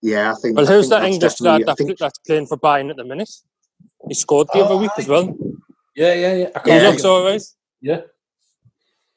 yeah, 0.00 0.30
I 0.32 0.34
think. 0.40 0.56
Well, 0.56 0.66
I 0.70 0.72
who's 0.74 0.88
think 0.88 1.00
that 1.00 1.04
English 1.06 1.20
definitely- 1.34 1.48
lad 1.48 1.62
I 1.62 1.64
that, 1.72 1.76
think- 1.78 1.98
that's 1.98 2.18
playing 2.18 2.46
for 2.46 2.56
Bayern 2.56 2.90
at 2.90 2.96
the 2.96 3.04
minute? 3.04 3.30
He 4.08 4.14
scored 4.14 4.48
the 4.52 4.60
Oh, 4.60 4.64
other 4.64 4.76
week 4.76 4.90
as 4.98 5.08
well. 5.08 5.36
Yeah, 5.96 6.12
yeah, 6.14 6.34
yeah. 6.34 6.46
I 6.54 6.58
can't 6.58 6.66
He 6.66 6.72
Yeah. 6.72 6.80
think 6.80 6.92
looks 6.92 7.04
all 7.04 7.24
right. 7.24 7.42
yeah. 7.80 8.00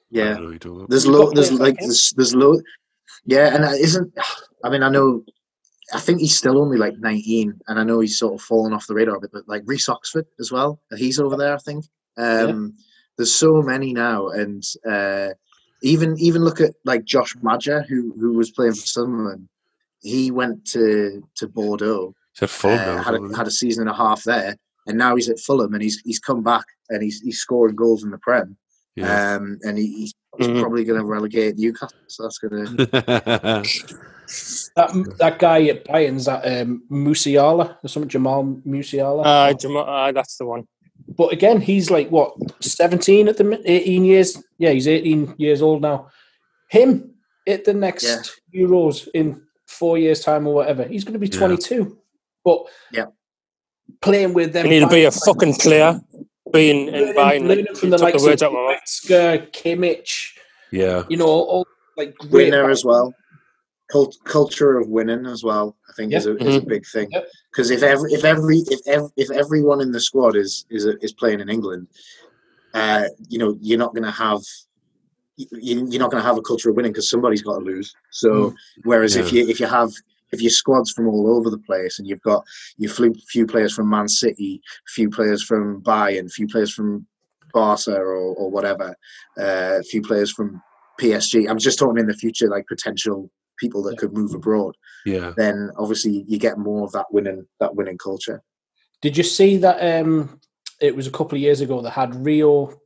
Yeah, 0.10 0.24
I 0.24 0.26
don't 0.28 0.36
know 0.36 0.42
who 0.46 0.50
you're 0.52 0.60
talking 0.60 0.78
about. 0.78 0.90
There's 0.90 1.06
You've 1.06 1.16
low. 1.16 1.32
There's 1.32 1.52
like 1.52 1.60
like 1.60 1.80
there's 1.80 2.14
there's 2.16 2.36
low. 2.36 2.62
Yeah, 3.26 3.54
and 3.54 3.64
it 3.66 3.82
isn't. 3.82 4.14
I 4.64 4.70
mean, 4.70 4.84
I 4.84 4.90
know. 4.90 5.24
I 5.94 6.00
think 6.00 6.20
he's 6.20 6.38
still 6.38 6.58
only 6.60 6.78
like 6.78 6.98
19, 7.00 7.60
and 7.68 7.80
I 7.80 7.84
know 7.84 8.00
he's 8.02 8.20
sort 8.20 8.34
of 8.34 8.42
fallen 8.42 8.74
off 8.74 8.88
the 8.88 8.94
radar 8.94 9.16
a 9.16 9.22
bit. 9.22 9.32
But 9.34 9.48
like 9.48 9.64
Reece 9.66 9.90
Oxford 9.90 10.26
as 10.40 10.52
well, 10.52 10.80
he's 10.98 11.20
over 11.20 11.36
there. 11.38 11.54
I 11.54 11.58
think. 11.60 11.86
Um, 12.18 12.74
There's 13.18 13.34
so 13.34 13.62
many 13.62 13.94
now, 13.94 14.28
and 14.30 14.64
uh, 14.90 15.30
even 15.82 16.18
even 16.20 16.44
look 16.44 16.62
at 16.62 16.74
like 16.86 17.04
Josh 17.04 17.36
Maja, 17.42 17.82
who 17.88 18.14
who 18.20 18.34
was 18.34 18.52
playing 18.52 18.74
for 18.76 18.86
Sunderland. 18.88 19.50
He 20.02 20.32
went 20.32 20.66
to 20.68 21.22
to 21.36 21.48
Bordeaux, 21.48 22.14
He's 22.40 22.44
at 22.44 22.66
uh, 22.66 23.02
had 23.04 23.16
a, 23.16 23.36
had 23.36 23.48
a 23.48 23.52
season 23.52 23.82
and 23.88 23.90
a 23.90 23.98
half 23.98 24.24
there, 24.24 24.56
and 24.88 24.98
now 24.98 25.16
he's 25.16 25.30
at 25.30 25.40
Fulham, 25.40 25.74
and 25.74 25.84
he's 25.84 26.02
he's 26.06 26.20
come 26.20 26.42
back 26.44 26.66
and 26.90 27.04
he's 27.04 27.22
he's 27.22 27.40
scoring 27.40 27.76
goals 27.76 28.04
in 28.04 28.10
the 28.12 28.18
Prem. 28.18 28.58
yeah. 28.96 29.36
Um, 29.36 29.60
and 29.64 29.78
he, 29.78 29.88
he's 30.00 30.14
he's 30.38 30.48
Mhm. 30.48 30.60
probably 30.62 30.84
going 30.84 31.00
to 31.00 31.06
relegate 31.06 31.58
Newcastle. 31.58 31.98
So 32.08 32.24
that's 32.24 32.38
going 32.40 32.66
to. 32.78 33.64
That 34.76 35.16
that 35.20 35.40
guy 35.40 35.64
at 35.68 35.86
Bayern's 35.86 36.26
that 36.26 36.46
um, 36.46 36.84
Musiala 36.92 37.78
or 37.84 37.88
something, 37.88 38.10
Jamal 38.10 38.44
Musiala. 38.68 39.26
Aye, 39.26 39.54
Jam- 39.54 39.78
aye, 39.78 40.12
that's 40.12 40.38
the 40.38 40.46
one. 40.46 40.68
but 41.18 41.32
again, 41.32 41.62
he's 41.62 41.90
like 41.90 42.10
what 42.10 42.34
seventeen 42.62 43.28
at 43.30 43.38
the 43.38 43.62
eighteen 43.66 44.04
years. 44.04 44.42
Yeah, 44.58 44.72
he's 44.72 44.88
eighteen 44.88 45.34
years 45.38 45.62
old 45.62 45.82
now. 45.82 46.10
Him 46.70 47.16
at 47.48 47.64
the 47.64 47.74
next 47.74 48.04
Yeah. 48.54 48.64
Euros 48.68 49.08
in 49.14 49.42
four 49.66 49.98
years' 49.98 50.20
time 50.20 50.46
or 50.46 50.54
whatever, 50.54 50.84
he's 50.84 51.06
going 51.06 51.14
to 51.14 51.20
be 51.20 51.28
Yeah. 51.28 51.40
twenty-two. 51.40 51.98
But 52.44 52.66
Yeah. 52.92 53.06
Playing 54.02 54.34
with 54.34 54.54
them, 54.54 54.66
You 54.66 54.72
need 54.72 54.80
to 54.82 54.88
be 54.90 55.06
a 55.06 55.12
fucking 55.12 55.56
player. 55.56 56.00
Being 56.54 56.88
in 56.88 56.94
learning, 56.94 57.16
Bayern, 57.16 57.48
learning 57.48 57.66
like, 57.66 57.76
from 57.78 57.90
the 57.90 57.98
likes 57.98 58.22
the 58.22 58.30
words 58.30 58.42
of 58.42 58.48
out 58.48 58.52
of 58.52 58.54
my 58.56 58.72
mouth. 58.72 58.80
Metzger, 58.80 59.48
Kimmich, 59.52 60.38
yeah. 60.72 61.04
you 61.10 61.18
know, 61.18 61.26
all 61.26 61.68
like 61.98 62.16
great 62.18 62.54
winner 62.54 62.70
as 62.70 62.86
well. 62.86 63.14
Cult, 63.92 64.16
culture 64.24 64.78
of 64.78 64.88
winning 64.88 65.26
as 65.26 65.44
well. 65.44 65.76
I 65.90 65.94
think 65.94 66.14
is, 66.14 66.26
a, 66.26 66.38
is 66.38 66.56
a 66.58 66.62
big 66.62 66.86
thing 66.86 67.10
Yep. 67.12 67.28
because 67.52 67.70
if 67.70 67.84
every 67.84 68.14
if 68.14 68.24
every 68.24 68.60
if 68.68 68.80
ev- 68.88 69.12
if 69.18 69.30
everyone 69.32 69.82
in 69.82 69.92
the 69.92 70.00
squad 70.00 70.36
is 70.38 70.66
is 70.70 70.86
is 70.86 71.12
playing 71.12 71.40
in 71.42 71.50
England, 71.50 71.88
uh, 72.74 73.06
you 73.28 73.40
know 73.40 73.58
you're 73.62 73.80
not 73.80 73.94
going 73.94 74.04
to 74.06 74.12
have 74.12 74.42
you- 75.36 75.88
you're 75.90 76.00
not 76.00 76.12
going 76.12 76.22
to 76.22 76.28
have 76.28 76.38
a 76.38 76.42
culture 76.42 76.70
of 76.70 76.76
winning 76.78 76.92
because 76.94 77.10
somebody's 77.10 77.42
got 77.42 77.60
to 77.60 77.64
lose. 77.66 77.94
So 78.12 78.54
whereas 78.84 79.16
if 79.18 79.34
you 79.34 79.48
if 79.48 79.60
you 79.60 79.68
have 79.68 79.92
if 80.32 80.42
your 80.42 80.52
squad's 80.52 80.92
from 80.92 81.08
all 81.08 81.36
over 81.36 81.50
the 81.50 81.58
place 81.60 82.00
and 82.00 82.08
you've 82.08 82.22
got 82.22 82.44
your 82.78 82.92
few, 82.92 83.14
few 83.28 83.46
players 83.46 83.74
from 83.74 83.90
Man 83.90 84.08
City, 84.08 84.62
a 84.88 84.92
few 84.92 85.10
players 85.10 85.44
from 85.44 85.82
Bayern, 85.82 86.26
a 86.26 86.30
few 86.30 86.48
players 86.48 86.74
from 86.74 87.06
Barca 87.54 87.96
or, 87.96 88.36
or 88.36 88.52
whatever, 88.52 88.96
uh, 89.40 89.80
a 89.80 89.84
few 89.84 90.02
players 90.02 90.32
from 90.32 90.62
PSG. 91.00 91.50
I'm 91.50 91.60
just 91.60 91.80
talking 91.80 92.00
in 92.00 92.08
the 92.08 92.14
future, 92.14 92.50
like 92.50 92.68
potential 92.68 93.32
people 93.58 93.82
that 93.84 93.98
could 93.98 94.14
move 94.14 94.34
abroad. 94.34 94.76
Yeah. 95.06 95.34
Then 95.36 95.72
obviously 95.78 96.26
you 96.28 96.38
get 96.38 96.58
more 96.58 96.84
of 96.84 96.92
that 96.92 97.06
winning 97.12 97.46
that 97.60 97.76
winning 97.76 97.98
culture. 97.98 98.42
Did 99.02 99.18
you 99.18 99.24
see 99.24 99.58
that? 99.58 100.02
Um, 100.02 100.40
it 100.80 100.96
was 100.96 101.08
a 101.08 101.12
couple 101.12 101.36
of 101.36 101.42
years 101.42 101.62
ago. 101.62 101.82
They 101.82 101.90
had 101.90 102.16
Rio, 102.16 102.80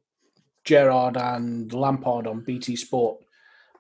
Gerrard, 0.64 1.18
and 1.18 1.72
Lampard 1.74 2.28
on 2.28 2.42
BT 2.42 2.76
Sport, 2.76 3.18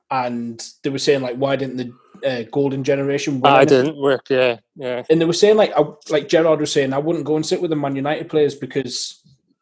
and 0.10 0.62
they 0.84 0.90
were 0.90 1.00
saying 1.00 1.22
like, 1.22 1.38
why 1.38 1.56
didn't 1.56 1.78
the 1.78 1.94
uh, 2.26 2.44
Golden 2.52 2.84
Generation 2.84 3.40
win? 3.40 3.52
I 3.52 3.66
didn't 3.66 3.98
work. 3.98 4.30
Yeah, 4.30 4.58
yeah. 4.76 5.04
And 5.10 5.20
they 5.20 5.26
were 5.26 5.34
saying 5.34 5.58
like, 5.58 5.72
I, 5.76 5.84
like 6.10 6.28
Gerrard 6.30 6.60
was 6.60 6.72
saying, 6.72 6.94
I 6.94 6.98
wouldn't 6.98 7.26
go 7.26 7.36
and 7.36 7.46
sit 7.46 7.62
with 7.62 7.70
the 7.70 7.76
Man 7.76 7.96
United 7.96 8.30
players 8.30 8.56
because 8.56 9.22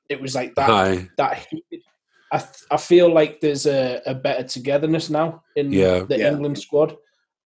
it 0.09 0.21
was 0.21 0.35
like 0.35 0.55
that. 0.55 0.69
Hi. 0.69 1.09
That 1.17 1.47
heated. 1.49 1.83
I 2.31 2.43
I 2.71 2.77
feel 2.77 3.11
like 3.13 3.41
there's 3.41 3.65
a, 3.65 4.01
a 4.05 4.13
better 4.13 4.43
togetherness 4.43 5.09
now 5.09 5.43
in 5.55 5.71
Yeah. 5.71 5.99
the 6.07 6.17
Yeah. 6.19 6.31
England 6.31 6.59
squad, 6.59 6.95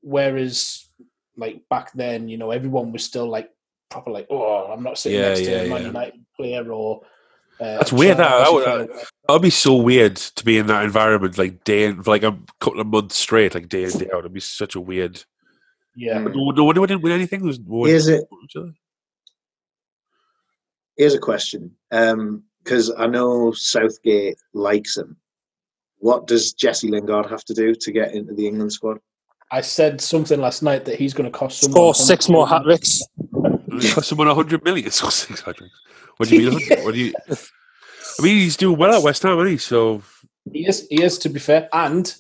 whereas 0.01 0.89
like 1.37 1.63
back 1.69 1.93
then, 1.93 2.29
you 2.29 2.37
know, 2.39 2.51
everyone 2.51 2.93
was 2.93 3.05
still 3.05 3.29
like 3.29 3.51
proper 3.91 4.11
like, 4.11 4.27
oh, 4.31 4.67
I'm 4.73 4.83
not 4.83 4.99
sitting 4.99 5.21
Yeah, 5.21 5.29
next 5.29 5.41
to 5.41 5.65
a 5.67 5.69
Man 5.69 5.83
yeah. 5.83 5.87
United 5.89 6.25
player 6.37 6.73
or. 6.73 7.03
Uh, 7.63 7.77
That's 7.79 7.93
weird, 7.93 8.17
that- 8.17 8.29
Chelsea 8.29 8.65
that 8.65 8.79
would- 8.89 8.91
That'd 9.29 9.43
be 9.43 9.51
so 9.51 9.77
weird 9.77 10.17
to 10.17 10.45
be 10.45 10.59
in 10.59 10.67
that 10.67 10.85
environment, 10.85 11.39
like 11.39 11.63
day 11.63 11.85
in, 11.85 12.03
for 12.03 12.11
like 12.11 12.25
a 12.25 12.37
couple 12.61 12.81
of 12.81 12.89
months 12.89 13.17
straight, 13.17 13.55
like 13.55 13.69
day 13.69 13.85
in 13.85 13.91
day 13.91 14.09
out. 14.13 14.21
It'd 14.21 14.33
be 14.33 14.41
such 14.41 14.75
a 14.75 14.81
weird. 14.81 15.23
yeah, 15.95 16.19
Mm. 16.19 16.35
No, 16.35 16.51
no 16.51 16.65
wonder 16.65 16.81
we 16.81 16.87
didn't 16.89 17.03
win 17.03 17.13
anything. 17.13 17.45
There's 17.45 17.61
no 17.61 17.85
Here's 17.85 18.09
it. 18.09 18.25
Here's 20.97 21.15
a 21.15 21.19
question, 21.19 21.71
because 21.91 22.93
I 22.99 23.07
know 23.07 23.53
Southgate 23.53 24.37
likes 24.53 24.97
him. 24.97 25.17
What 25.99 26.27
does 26.27 26.53
Jesse 26.53 26.89
Lingard 26.91 27.27
have 27.31 27.45
to 27.45 27.55
do 27.55 27.75
to 27.75 27.93
get 27.93 28.13
into 28.15 28.35
the 28.35 28.47
England 28.47 28.73
squad? 28.73 28.99
I 29.51 29.61
said 29.61 30.01
something 30.01 30.41
last 30.41 30.63
night 30.63 30.85
that 30.87 30.99
he's 30.99 31.15
going 31.15 31.31
to 31.31 31.37
cost 31.39 31.61
someone 31.61 31.77
Score 31.77 31.95
six 31.95 32.29
more 32.29 32.49
hat 32.49 32.63
tricks. 32.65 33.03
Cost 33.95 34.09
someone 34.09 34.29
a 34.29 34.35
hundred 34.35 34.65
million. 34.65 34.87
It's 34.89 35.01
cost 35.01 35.29
six 35.29 35.41
hundred. 35.41 35.71
What 36.17 36.29
do 36.29 36.37
you 36.41 36.51
mean? 36.51 36.69
What 36.85 36.95
do 36.95 37.01
you? 37.01 37.13
I 37.31 38.23
mean, 38.23 38.37
he's 38.37 38.57
doing 38.57 38.79
well 38.79 38.95
at 38.95 39.03
West 39.03 39.23
Ham, 39.23 39.39
isn't 39.39 39.47
he? 39.53 39.57
So 39.59 40.03
He 40.53 40.67
is, 40.67 40.87
he 40.91 41.03
is, 41.03 41.19
to 41.19 41.29
be 41.29 41.39
fair. 41.41 41.69
And 41.73 42.15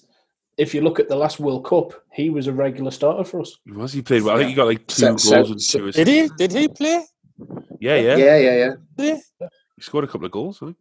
if 0.56 0.74
you 0.74 0.81
look 0.81 0.98
at 1.01 1.09
the 1.09 1.16
last 1.16 1.39
World 1.40 1.64
Cup, 1.64 1.93
he 2.12 2.31
was 2.31 2.47
a 2.47 2.52
regular 2.52 2.90
starter 2.90 3.24
for 3.24 3.40
us. 3.40 3.56
He 3.64 3.73
was 3.73 3.93
he 3.93 4.02
played 4.02 4.23
well? 4.23 4.36
I 4.36 4.39
think 4.39 4.51
he 4.51 4.55
got 4.55 4.66
like 4.66 4.86
two 4.86 4.94
So- 5.01 5.06
goals 5.09 5.28
so- 5.28 5.36
and 5.36 5.47
two 5.60 5.86
assists. 5.89 5.97
Did 5.97 6.09
he? 6.09 6.28
Did 6.39 6.52
he 6.52 6.69
play? 6.69 7.05
Yeah, 7.81 7.97
yeah, 7.97 8.16
yeah, 8.16 8.36
yeah. 8.39 8.55
yeah. 8.56 8.74
He? 8.97 9.47
He 9.77 9.82
scored 9.82 10.05
a 10.05 10.06
couple 10.06 10.27
of 10.27 10.32
goals. 10.32 10.59
I 10.62 10.66
think. 10.66 10.77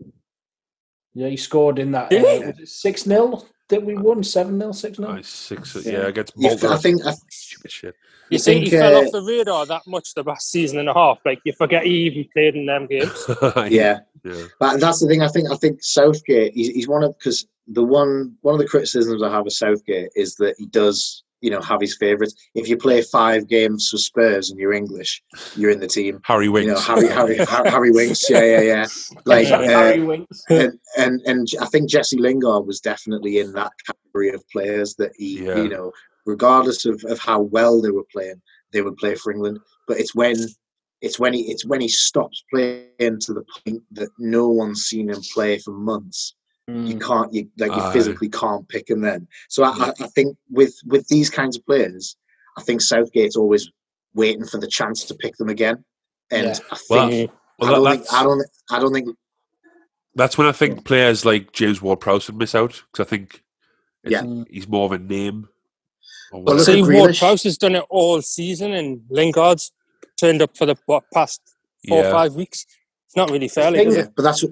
Yeah, 1.13 1.27
he 1.27 1.38
scored 1.38 1.79
in 1.79 1.91
that 1.91 2.09
Did 2.09 2.23
he? 2.43 2.63
uh, 2.63 2.65
6 2.65 3.03
0 3.03 3.43
that 3.72 3.84
we 3.84 3.95
won, 3.95 4.23
7 4.23 4.60
0, 4.60 4.72
6 4.72 4.98
0. 4.98 5.11
Nice 5.11 5.27
six. 5.27 5.76
Yeah. 5.84 5.91
Yeah, 5.91 6.07
against 6.07 6.34
Yeah, 6.38 6.49
Bolton. 6.52 6.72
I 6.72 6.77
think 6.77 7.06
I, 7.06 7.14
stupid 7.30 7.72
shit. 7.72 7.95
You 8.30 8.35
You 8.35 8.39
see, 8.39 8.53
think, 8.53 8.65
he 8.65 8.72
fell 8.72 8.95
uh, 8.95 9.02
off 9.02 9.11
the 9.11 9.22
radar 9.23 9.65
that 9.65 9.81
much 9.88 10.14
the 10.14 10.23
past 10.23 10.52
season 10.52 10.80
and 10.80 10.88
a 10.88 10.93
half. 10.93 11.19
Like 11.26 11.39
you 11.43 11.53
forget 11.53 11.84
he 11.84 12.03
even 12.03 12.26
played 12.31 12.56
in 12.56 12.65
them 12.68 12.88
games. 12.88 13.26
yeah. 13.69 13.99
yeah. 14.23 14.43
But 14.60 14.80
that's 14.80 15.02
the 15.02 15.07
thing. 15.07 15.22
I 15.22 15.27
think 15.27 15.52
I 15.52 15.56
think 15.56 15.84
Southgate. 15.84 16.53
He's, 16.53 16.69
he's 16.69 16.88
one 16.88 17.03
of 17.03 17.18
because 17.18 17.45
the 17.68 17.84
one 17.84 18.35
one 18.41 18.53
of 18.53 18.60
the 18.60 18.68
criticisms 18.68 19.23
I 19.23 19.31
have 19.31 19.45
of 19.45 19.53
Southgate 19.53 20.11
is 20.15 20.35
that 20.35 20.56
he 20.57 20.68
does 20.68 21.23
you 21.41 21.49
know 21.49 21.61
have 21.61 21.81
his 21.81 21.97
favourites. 21.97 22.34
If 22.55 22.69
you 22.69 22.77
play 22.77 23.01
five 23.01 23.47
games 23.47 23.89
for 23.89 23.97
Spurs 23.97 24.49
and 24.49 24.59
you're 24.59 24.73
English, 24.73 25.22
you're 25.55 25.72
in 25.72 25.80
the 25.80 25.88
team. 25.88 26.22
Harry 26.23 26.49
Winks. 26.49 26.68
You 26.68 26.73
know 26.73 26.80
Harry 26.80 27.07
Harry 27.07 27.38
Har- 27.45 27.68
Harry 27.69 27.91
Winks. 27.91 28.30
Yeah, 28.30 28.43
yeah, 28.43 28.61
yeah. 28.61 28.88
Like 29.26 29.47
uh, 29.47 29.61
Harry 29.61 30.01
Winks. 30.03 30.43
and, 30.49 30.80
and 30.97 31.22
and 31.26 31.47
I 31.59 31.65
think 31.65 31.89
Jesse 31.89 32.18
Lingard 32.18 32.65
was 32.65 32.80
definitely 32.80 33.39
in 33.39 33.51
that 33.53 33.72
category 33.85 34.30
of 34.30 34.43
players 34.49 34.95
that 34.95 35.11
he, 35.18 35.43
Yeah. 35.43 35.57
you 35.57 35.69
know, 35.69 35.91
regardless 36.26 36.85
of, 36.85 37.03
of 37.09 37.19
how 37.19 37.41
well 37.41 37.81
they 37.81 37.91
were 37.91 38.05
playing, 38.11 38.41
they 38.72 38.81
would 38.81 38.97
play 38.97 39.15
for 39.15 39.31
England. 39.31 39.59
But 39.88 39.99
it's 39.99 40.13
when 40.15 40.35
it's 41.01 41.18
when 41.19 41.34
he 41.34 41.41
it's 41.51 41.65
when 41.65 41.81
he 41.81 41.88
stops 41.88 42.43
playing 42.53 43.19
to 43.22 43.34
the 43.34 43.43
point 43.65 43.81
that 43.91 44.09
no 44.19 44.47
one's 44.49 44.84
seen 44.85 45.09
him 45.09 45.22
play 45.34 45.57
for 45.57 45.72
months. 45.72 46.35
You 46.67 46.95
Mm. 46.95 47.01
can't 47.01 47.33
you 47.33 47.49
like 47.57 47.71
you 47.71 47.77
Aye. 47.81 47.91
physically 47.93 48.29
can't 48.29 48.67
pick 48.69 48.89
him 48.89 49.01
then. 49.01 49.27
So 49.49 49.63
I, 49.63 49.69
I, 49.69 49.93
I 50.01 50.07
think 50.07 50.38
with 50.49 50.75
with 50.85 51.07
these 51.07 51.29
kinds 51.29 51.57
of 51.57 51.65
players, 51.65 52.15
I 52.57 52.61
think 52.61 52.81
Southgate's 52.81 53.35
always 53.35 53.69
waiting 54.13 54.45
for 54.45 54.59
the 54.59 54.67
chance 54.67 55.03
to 55.05 55.15
pick 55.15 55.35
them 55.38 55.49
again. 55.49 55.83
And 56.29 56.47
Yeah. 56.47 56.57
I 56.71 56.75
think 56.77 56.89
Well, 56.89 57.09
Mm. 57.09 57.29
Well, 57.59 57.69
I, 57.69 57.73
don't 57.75 57.85
think, 57.85 57.99
that's, 58.03 58.13
I 58.13 58.23
don't 58.23 58.45
I 58.71 58.79
don't 58.79 58.93
think 58.93 59.17
that's 60.15 60.38
when 60.38 60.47
I 60.47 60.51
think 60.51 60.85
players 60.85 61.25
like 61.25 61.51
James 61.51 61.81
Ward-Prowse 61.81 62.27
would 62.27 62.38
miss 62.38 62.53
out 62.55 62.81
because 62.91 63.05
I 63.05 63.09
think 63.09 63.43
it's, 64.03 64.11
Yeah. 64.11 64.43
he's 64.49 64.67
more 64.67 64.85
of 64.85 64.91
a 64.91 64.97
name. 64.99 65.47
Well, 66.33 66.57
See, 66.59 66.81
Ward 66.81 66.93
Grealish. 67.11 67.19
Prowse 67.19 67.43
has 67.43 67.57
done 67.57 67.75
it 67.75 67.83
all 67.89 68.21
season, 68.21 68.71
and 68.71 69.01
Lingard's 69.09 69.71
turned 70.17 70.41
up 70.41 70.55
for 70.57 70.65
the 70.65 70.75
what, 70.85 71.03
past 71.13 71.41
four 71.88 72.01
Yeah. 72.01 72.07
or 72.09 72.11
five 72.11 72.35
weeks. 72.35 72.65
It's 73.07 73.15
not 73.17 73.29
really 73.29 73.47
fair, 73.49 73.71
thing 73.71 73.88
is 73.89 73.97
it? 73.97 74.13
but 74.15 74.23
that's 74.23 74.41
what, 74.43 74.51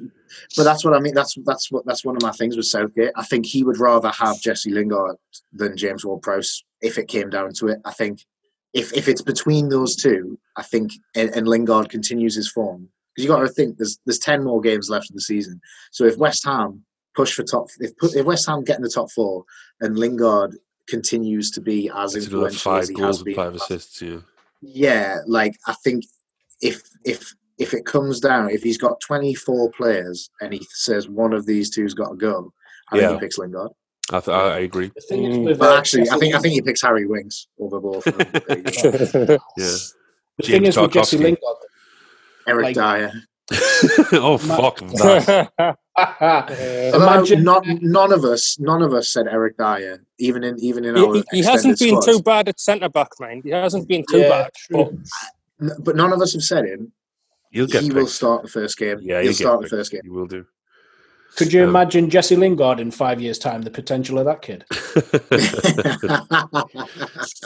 but 0.56 0.64
that's 0.64 0.84
what 0.84 0.94
I 0.94 1.00
mean. 1.00 1.14
That's 1.14 1.36
that's 1.46 1.72
what 1.72 1.86
that's 1.86 2.06
one 2.06 2.16
of 2.16 2.22
my 2.22 2.32
things 2.32 2.58
with 2.58 2.66
Southgate. 2.66 3.12
I 3.16 3.24
think 3.24 3.46
he 3.46 3.64
would 3.64 3.78
rather 3.80 4.10
have 4.10 4.42
Jesse 4.42 4.72
Lingard 4.72 5.16
than 5.54 5.78
James 5.78 6.06
Ward-Prowse 6.06 6.64
if 6.82 6.98
it 6.98 7.08
came 7.08 7.30
down 7.30 7.54
to 7.54 7.68
it. 7.68 7.80
I 7.86 7.92
think 7.92 8.26
if 8.74 8.94
if 8.94 9.08
it's 9.08 9.22
between 9.22 9.70
those 9.70 9.96
two, 9.96 10.40
I 10.56 10.64
think 10.64 10.92
and, 11.16 11.30
and 11.36 11.48
Lingard 11.48 11.90
continues 11.90 12.36
his 12.36 12.52
form 12.52 12.90
because 13.16 13.26
you 13.26 13.30
got 13.30 13.42
to 13.42 13.50
think 13.50 13.78
there's 13.78 14.00
there's 14.06 14.20
ten 14.20 14.44
more 14.44 14.62
games 14.62 14.90
left 14.90 15.10
of 15.10 15.16
the 15.16 15.22
season. 15.22 15.60
So 15.92 16.06
if 16.06 16.18
West 16.18 16.46
Ham 16.46 16.84
push 17.16 17.34
for 17.34 17.44
top, 17.44 17.68
if 17.80 17.96
put- 17.98 18.16
if 18.16 18.26
West 18.26 18.48
Ham 18.48 18.64
get 18.64 18.78
in 18.78 18.84
the 18.84 18.90
top 18.90 19.12
four 19.12 19.44
and 19.82 19.98
Lingard 19.98 20.56
continues 20.88 21.52
to 21.52 21.62
be 21.62 21.90
as 21.96 22.16
It's 22.16 22.26
influential 22.26 22.76
as 22.76 22.88
five 22.88 22.96
he 22.96 23.02
has 23.02 23.06
goals 23.06 23.18
and 23.18 23.26
been, 23.26 23.36
five 23.36 23.56
assists. 23.56 24.02
Yeah. 24.02 24.18
yeah, 24.62 25.18
like 25.28 25.56
I 25.68 25.74
think 25.84 26.06
if 26.62 26.82
if 27.06 27.34
if 27.60 27.74
it 27.74 27.86
comes 27.86 28.20
down, 28.20 28.50
if 28.50 28.64
he's 28.64 28.78
got 28.78 29.00
twenty 29.02 29.34
four 29.36 29.70
players 29.72 30.30
and 30.42 30.54
he 30.54 30.66
says 30.72 31.08
one 31.10 31.34
of 31.34 31.46
these 31.46 31.70
two's 31.70 31.94
got 31.94 32.10
to 32.10 32.16
go, 32.16 32.52
I 32.90 32.96
think 32.98 33.04
Yeah. 33.04 33.14
he 33.14 33.20
picks 33.20 33.38
Lingard. 33.38 33.72
I, 34.12 34.20
th- 34.22 34.36
I 34.36 34.56
I 34.56 34.60
agree. 34.60 34.92
The 34.96 35.02
thing 35.02 35.24
is 35.26 35.38
Mm. 35.38 35.46
with 35.46 35.60
But 35.60 35.78
actually, 35.78 36.10
I 36.10 36.18
think 36.18 36.34
I 36.36 36.40
think 36.40 36.54
he 36.56 36.62
picks 36.62 36.82
Harry 36.82 37.06
Winks 37.06 37.48
over 37.60 37.80
both. 37.80 38.08
of 38.08 38.18
them. 38.18 38.28
There 38.48 38.58
you 38.58 38.64
go. 38.64 39.38
Yeah. 39.58 39.76
the 40.38 40.44
thing 40.44 40.64
James 40.64 40.68
is 40.70 40.78
with 40.78 40.92
Jesse 40.92 41.18
Tarkowski. 41.18 41.22
Lingard. 41.24 41.58
Eric 42.48 42.64
Like- 42.64 42.76
Dier. 42.76 43.12
oh 44.14 44.38
fuck 44.38 44.78
that! 45.02 45.76
Uh, 45.98 46.92
Imagine- 46.96 47.44
not 47.44 47.66
none 47.82 48.14
of 48.14 48.24
us, 48.24 48.60
none 48.60 48.82
of 48.84 48.94
us 48.94 49.10
said 49.12 49.28
Eric 49.28 49.58
Dier, 49.58 50.04
even 50.20 50.44
in 50.44 50.58
even 50.60 50.86
in 50.86 50.96
our 50.98 51.16
he, 51.16 51.24
he 51.32 51.44
hasn't 51.44 51.78
been 51.80 51.90
squads. 52.02 52.06
too 52.06 52.22
bad 52.22 52.48
at 52.48 52.60
centre 52.60 52.90
back, 52.90 53.10
mind. 53.20 53.42
He 53.44 53.50
hasn't 53.50 53.88
been 53.88 54.04
too 54.10 54.20
Yeah, 54.20 54.30
bad. 54.30 54.52
true. 54.54 55.00
But 55.60 55.84
But 55.84 55.96
none 55.96 56.14
of 56.14 56.22
us 56.22 56.34
have 56.34 56.44
said 56.44 56.66
him. 56.66 56.92
You'll 57.52 57.68
get 57.68 57.84
he 57.84 57.92
will 57.92 58.08
start 58.08 58.44
the 58.44 58.50
first 58.50 58.78
game. 58.78 59.00
Yeah, 59.02 59.18
he'll 59.18 59.26
you'll 59.26 59.34
start 59.34 59.62
get 59.62 59.70
the 59.70 59.78
first 59.78 59.92
game. 59.92 60.02
He 60.04 60.10
will 60.10 60.28
do. 60.28 60.46
Could 61.36 61.54
you 61.54 61.64
Um, 61.64 61.70
imagine 61.70 62.10
Jesse 62.10 62.36
Lingard 62.36 62.80
in 62.80 62.92
five 62.92 63.22
years' 63.22 63.38
time? 63.40 63.62
The 63.62 63.70
potential 63.72 64.18
of 64.20 64.26
that 64.26 64.42
kid. 64.42 64.66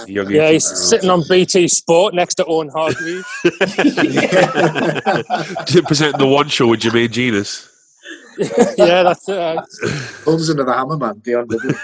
Yeah, 0.08 0.52
he's 0.52 0.66
sitting 0.66 1.10
on 1.10 1.24
BT 1.28 1.68
Sport 1.68 2.14
next 2.14 2.36
to 2.36 2.46
Owen 2.46 2.70
Hargreaves. 2.70 3.26
presenting 5.88 6.20
the 6.20 6.28
one 6.28 6.48
show 6.48 6.68
with 6.68 6.82
Jermaine 6.82 7.12
Jenas. 7.12 7.70
yeah, 8.78 9.04
that's 9.04 9.28
it. 9.30 9.38
uh, 9.38 9.64
Comes 10.24 10.50
into 10.50 10.64
the 10.64 10.74
hammer 10.74 10.98
man, 10.98 11.20
Dion 11.20 11.48
Dublin. 11.48 11.76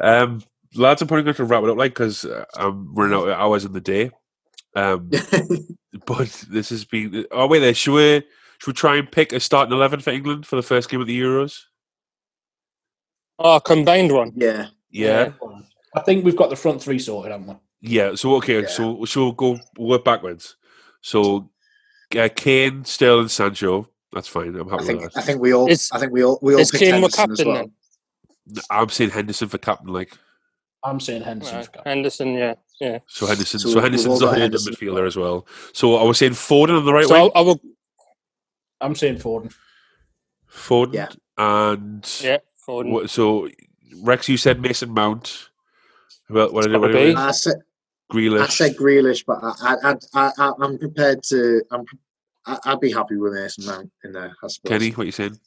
Um, 0.00 0.42
lads, 0.74 1.02
I'm 1.02 1.08
probably 1.08 1.24
going 1.24 1.34
to 1.36 1.44
wrap 1.44 1.62
it 1.62 1.70
up 1.70 1.76
like 1.76 1.92
because 1.92 2.26
I'm 2.56 2.94
running 2.94 3.14
out 3.16 3.28
of 3.28 3.38
hours 3.38 3.64
in 3.64 3.72
the 3.72 3.80
day. 3.80 4.10
Um, 4.74 5.10
but 6.06 6.44
this 6.50 6.70
has 6.70 6.84
been. 6.84 7.26
Oh 7.30 7.46
wait, 7.46 7.60
there. 7.60 7.74
Should 7.74 7.94
we? 7.94 8.22
Should 8.58 8.66
we 8.68 8.72
try 8.72 8.96
and 8.96 9.10
pick 9.10 9.32
a 9.32 9.40
starting 9.40 9.72
eleven 9.74 10.00
for 10.00 10.10
England 10.10 10.46
for 10.46 10.56
the 10.56 10.62
first 10.62 10.88
game 10.90 11.00
of 11.00 11.06
the 11.06 11.20
Euros? 11.20 11.60
Oh, 13.38 13.60
combined 13.60 14.12
one. 14.12 14.32
yeah. 14.36 14.68
Yeah, 14.90 15.32
I 15.96 16.00
think 16.02 16.24
we've 16.24 16.36
got 16.36 16.50
the 16.50 16.56
front 16.56 16.80
three 16.80 17.00
sorted, 17.00 17.32
haven't 17.32 17.48
we? 17.48 17.54
yeah. 17.80 18.14
So 18.14 18.36
okay, 18.36 18.60
Yeah. 18.62 18.68
so 18.68 19.04
so 19.06 19.24
we'll 19.24 19.32
go 19.32 19.58
work 19.76 20.04
backwards. 20.04 20.54
So 21.00 21.50
uh, 22.16 22.28
Kane, 22.36 22.84
Sterling, 22.84 23.26
Sancho. 23.26 23.88
That's 24.12 24.28
fine. 24.28 24.54
I'm 24.54 24.68
I 24.68 24.70
happy 24.72 24.84
think 24.84 25.00
with 25.02 25.18
I 25.18 25.20
think 25.22 25.40
we 25.40 25.52
all 25.52 25.66
Is- 25.68 25.90
I 25.92 25.98
think 25.98 26.12
we 26.12 26.22
all 26.24 26.38
we 26.42 26.54
all 26.54 26.60
is 26.60 26.70
picked 26.70 26.84
Kane 26.84 26.92
my 26.92 27.08
Henderson 27.16 27.30
as 27.32 27.38
captain 27.38 27.48
well. 27.48 27.56
then? 28.54 28.64
I'm 28.70 28.88
saying 28.88 29.10
Henderson 29.10 29.48
for 29.48 29.58
captain. 29.58 29.88
Like 29.88 30.12
I'm 30.84 31.00
saying 31.00 31.22
Henderson. 31.22 31.56
Right, 31.56 31.68
Henderson, 31.84 32.34
yeah, 32.34 32.54
yeah. 32.80 32.98
so, 33.06 33.26
Henderson. 33.26 33.60
So 33.60 33.68
So, 33.68 33.74
we've 33.76 33.82
Henderson's 33.84 34.22
all 34.22 34.30
the 34.32 34.38
Henderson. 34.38 34.74
midfielder 34.74 35.06
as 35.06 35.16
well. 35.16 35.46
So 35.72 35.96
I 35.96 36.02
was 36.04 36.18
saying 36.18 36.32
Foden 36.32 36.78
on 36.78 36.84
the 36.84 36.92
right 36.92 37.06
So 37.06 37.14
wing. 37.24 37.30
I, 37.34 37.38
I 37.38 37.42
will, 37.42 37.60
I'm 38.80 38.94
saying 38.94 39.16
Foden. 39.18 39.54
Foden 40.50 40.94
Yeah. 40.94 41.08
and 41.38 42.20
yeah, 42.22 42.38
Foden. 42.66 42.90
What, 42.90 43.10
so, 43.10 43.48
Rex, 44.02 44.28
you 44.28 44.36
said 44.36 44.60
Mason 44.60 44.90
Mount. 44.90 45.50
Well, 46.28 46.52
what 46.52 46.62
did 46.62 46.70
Gotta 46.72 46.80
what 46.80 46.92
did 46.92 47.14
be. 47.14 47.20
I 47.20 47.30
said 47.32 47.56
Grealish? 48.12 48.40
I 48.42 48.46
said 48.48 48.76
Grealish, 48.76 49.24
but 49.26 49.38
I 49.42 49.76
I 49.82 49.94
I, 50.14 50.32
I 50.38 50.52
I'm 50.60 50.78
prepared 50.78 51.22
to 51.24 51.62
I'm 51.70 51.84
I- 52.46 52.58
I'd 52.66 52.80
be 52.80 52.90
happy 52.92 53.16
with 53.16 53.32
Mason 53.34 53.66
Mount 53.66 53.90
in 54.04 54.12
there. 54.12 54.34
I 54.42 54.46
suppose. 54.48 54.68
Kenny, 54.70 54.90
what 54.90 55.06
you 55.06 55.12
saying? 55.12 55.38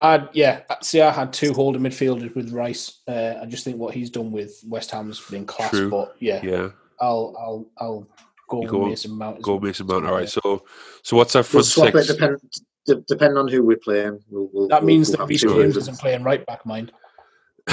I 0.00 0.28
yeah. 0.32 0.60
See, 0.82 1.00
I 1.00 1.10
had 1.10 1.32
two 1.32 1.52
holding 1.52 1.82
midfielders 1.82 2.34
with 2.34 2.52
Rice. 2.52 3.00
Uh, 3.08 3.34
I 3.42 3.46
just 3.46 3.64
think 3.64 3.78
what 3.78 3.94
he's 3.94 4.10
done 4.10 4.30
with 4.30 4.62
West 4.66 4.90
Ham's 4.92 5.20
been 5.28 5.44
class. 5.46 5.70
True. 5.70 5.90
But 5.90 6.14
yeah, 6.20 6.40
Yeah, 6.42 6.68
I'll 7.00 7.34
I'll 7.38 7.66
I'll 7.78 8.06
go, 8.48 8.62
go- 8.62 8.86
Mason 8.86 9.12
Mount. 9.18 9.42
go. 9.42 9.58
Mason 9.58 9.86
Mount. 9.86 10.06
All 10.06 10.14
right. 10.14 10.28
So, 10.28 10.64
so 11.02 11.16
what's 11.16 11.34
our 11.34 11.40
We'll 11.40 11.62
front 11.62 11.66
swap 11.66 11.92
six? 11.92 12.10
it 12.10 12.12
depend 12.14 12.38
de- 12.86 13.04
depending 13.08 13.38
on 13.38 13.48
who 13.48 13.62
we're 13.64 13.76
playing. 13.76 14.20
We'll, 14.30 14.48
we'll, 14.52 14.68
That 14.68 14.82
we'll- 14.82 14.86
means 14.86 15.08
we'll 15.08 15.12
that 15.16 15.22
have 15.22 15.28
Reece 15.30 15.42
James 15.42 15.76
isn't 15.76 15.98
playing 15.98 16.22
right 16.22 16.44
back, 16.46 16.64
mind. 16.66 16.92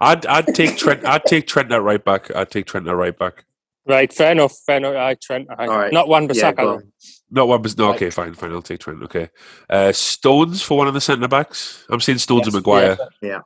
I'd 0.00 0.26
I'd 0.26 0.46
take 0.54 0.76
Trent. 0.76 1.04
I'd 1.06 1.24
take 1.24 1.46
Trent 1.46 1.70
at 1.72 1.82
right 1.82 2.04
back. 2.04 2.34
I'd 2.34 2.50
take 2.50 2.66
Trent 2.66 2.88
at 2.88 2.96
right 2.96 3.16
back. 3.16 3.44
Right, 3.88 4.12
fair 4.12 4.32
enough, 4.32 4.52
fair 4.66 4.78
enough. 4.78 4.96
I 4.96 5.14
Trent, 5.14 5.46
aye. 5.58 5.66
All 5.66 5.78
right. 5.78 5.92
not 5.92 6.08
one 6.08 6.24
Yeah, 6.24 6.28
Bissaka. 6.52 6.56
go 6.56 6.64
though. 6.66 6.74
on. 6.74 6.92
Not 7.30 7.48
one, 7.48 7.62
but 7.62 7.78
no. 7.78 7.86
Right. 7.88 7.96
Okay, 7.96 8.10
fine, 8.10 8.34
fine. 8.34 8.52
I'll 8.52 8.62
take 8.62 8.80
Trent. 8.80 9.02
Okay, 9.04 9.28
uh, 9.70 9.92
Stones 9.92 10.62
for 10.62 10.76
one 10.78 10.88
of 10.88 10.94
the 10.94 11.00
centre 11.00 11.28
backs. 11.28 11.84
I'm 11.88 12.00
seeing 12.00 12.18
Stones 12.18 12.40
Yes. 12.46 12.46
and 12.48 12.54
Maguire. 12.54 12.98
Yeah. 13.22 13.40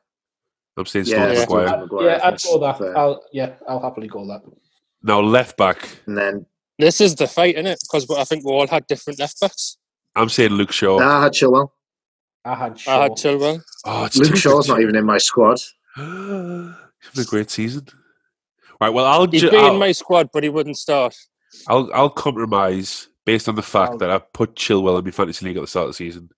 I'm 0.76 0.86
saying 0.86 1.06
Yeah, 1.06 1.16
Stones 1.16 1.32
yeah. 1.34 1.40
and 1.42 1.50
Maguire. 1.50 1.68
Stones 1.68 1.72
and 1.72 1.92
Maguire, 1.92 2.08
Yeah, 2.10 2.20
I'd 2.28 2.42
go 2.42 2.58
that. 2.60 2.78
Fair. 2.78 2.98
I'll, 2.98 3.22
yeah, 3.32 3.54
I'll 3.68 3.80
happily 3.80 4.08
go 4.08 4.26
that. 4.26 4.42
Now 5.02 5.20
left 5.20 5.56
back. 5.56 5.88
And 6.06 6.16
then 6.16 6.46
This 6.78 7.00
is 7.00 7.14
the 7.14 7.26
fight, 7.26 7.56
isn't 7.56 7.66
it? 7.66 7.78
Because 7.82 8.08
I 8.10 8.24
think 8.24 8.44
we 8.44 8.52
all 8.52 8.66
had 8.66 8.86
different 8.86 9.18
left 9.18 9.40
backs. 9.40 9.76
I'm 10.16 10.28
saying 10.30 10.50
Luke 10.52 10.72
Shaw. 10.72 10.98
nah, 10.98 11.18
I 11.18 11.22
had 11.24 11.32
Chilwell. 11.32 11.68
I 12.44 12.54
had 12.54 12.80
I 12.88 13.02
had 13.02 13.12
Chilwell. 13.12 13.62
Oh, 13.84 14.04
it's 14.06 14.16
Luke 14.16 14.36
Shaw's 14.36 14.66
good. 14.66 14.72
not 14.72 14.80
even 14.82 14.96
in 14.96 15.04
my 15.04 15.18
squad. 15.18 15.58
He's 15.96 16.04
having 16.04 17.22
a 17.22 17.24
great 17.24 17.50
season. 17.50 17.86
Right. 18.80 18.90
Well, 18.90 19.04
I'll 19.06 19.26
He'd 19.30 19.38
ju- 19.40 19.50
be 19.50 19.56
I'll, 19.56 19.72
in 19.74 19.78
my 19.78 19.92
squad, 19.92 20.30
but 20.32 20.42
he 20.42 20.48
wouldn't 20.48 20.76
start. 20.78 21.14
I'll 21.68 21.90
I'll 21.92 22.10
compromise 22.10 23.08
based 23.26 23.48
on 23.48 23.54
the 23.54 23.62
fact 23.62 23.92
I'll- 23.92 23.98
that 23.98 24.10
I 24.10 24.18
put 24.18 24.54
Chilwell 24.56 24.98
in 24.98 25.04
my 25.04 25.10
fantasy 25.10 25.44
league 25.46 25.56
at 25.56 25.60
the 25.60 25.66
start 25.66 25.84
of 25.84 25.90
the 25.90 25.94
season. 25.94 26.30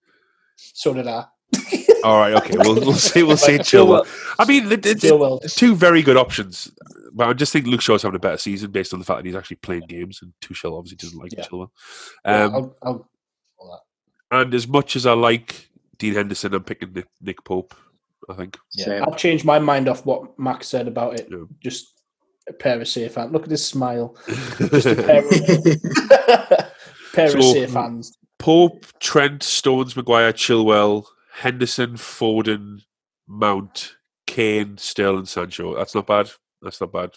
So 0.57 0.93
did 0.95 1.07
I. 1.07 1.25
All 2.05 2.19
right, 2.19 2.35
okay, 2.35 2.55
we'll 2.59 2.75
we'll 2.77 2.95
say 2.95 3.23
we'll 3.23 3.37
say 3.37 3.53
Like, 3.59 3.67
Chilwell. 3.67 4.07
I 4.39 4.45
mean, 4.47 4.71
it- 4.73 4.85
it's, 4.87 5.05
Chilwell. 5.05 5.55
two 5.55 5.77
very 5.77 6.03
good 6.03 6.17
options, 6.17 6.73
but 7.13 7.29
I 7.29 7.33
just 7.35 7.53
think 7.53 7.67
Luke 7.67 7.81
Shaw's 7.83 8.03
having 8.03 8.17
a 8.17 8.21
better 8.21 8.39
season 8.39 8.71
based 8.73 8.93
on 8.93 8.99
the 8.99 9.05
fact 9.05 9.19
that 9.19 9.27
he's 9.27 9.37
actually 9.37 9.57
playing 9.57 9.83
games, 9.87 10.21
and 10.23 10.33
Tuchel 10.41 10.77
obviously 10.77 10.97
doesn't 10.97 11.19
like 11.19 11.33
Yeah. 11.37 11.45
Chilwell. 11.45 11.69
Yeah, 12.25 12.45
Um, 12.45 12.55
I'll, 12.55 12.77
I'll 12.83 12.95
go 12.95 13.07
that. 14.31 14.41
and 14.41 14.55
as 14.55 14.67
much 14.67 14.97
as 14.97 15.07
I 15.07 15.13
like 15.13 15.69
Dean 15.99 16.15
Henderson, 16.15 16.55
I'm 16.55 16.65
picking 16.65 16.93
Nick, 16.93 17.07
Nick 17.21 17.45
Pope. 17.45 17.75
I 18.31 18.35
think. 18.35 18.57
Yeah, 18.75 18.85
Same. 18.85 19.03
I've 19.05 19.17
changed 19.17 19.45
my 19.45 19.59
mind 19.59 19.89
off 19.89 20.07
what 20.07 20.39
Max 20.39 20.69
said 20.69 20.87
about 20.89 21.19
it. 21.19 21.27
Yeah. 21.31 21.39
Just 21.61 21.92
a 22.49 22.53
pair 22.53 22.81
of 22.81 22.89
safe 22.89 23.15
hands. 23.15 23.33
Look 23.33 23.45
at 23.45 23.51
his 23.51 23.65
smile. 23.67 24.17
Just 24.59 24.87
a 24.87 24.95
pair 24.97 25.19
of, 25.25 25.31
pair 27.15 27.37
of 27.37 27.45
safe 27.45 27.73
hands. 27.73 28.17
Pope, 28.39 28.87
Trent, 29.01 29.43
Stones, 29.43 29.95
Maguire, 29.97 30.33
Chilwell, 30.33 31.05
Henderson, 31.33 31.93
Foden, 31.93 32.83
Mount, 33.29 33.97
Kane, 34.27 34.77
Sterling, 34.79 35.27
Sancho. 35.27 35.77
That's 35.77 35.95
not 35.95 36.07
bad. 36.07 36.31
That's 36.61 36.81
not 36.81 36.93
bad. 36.93 37.11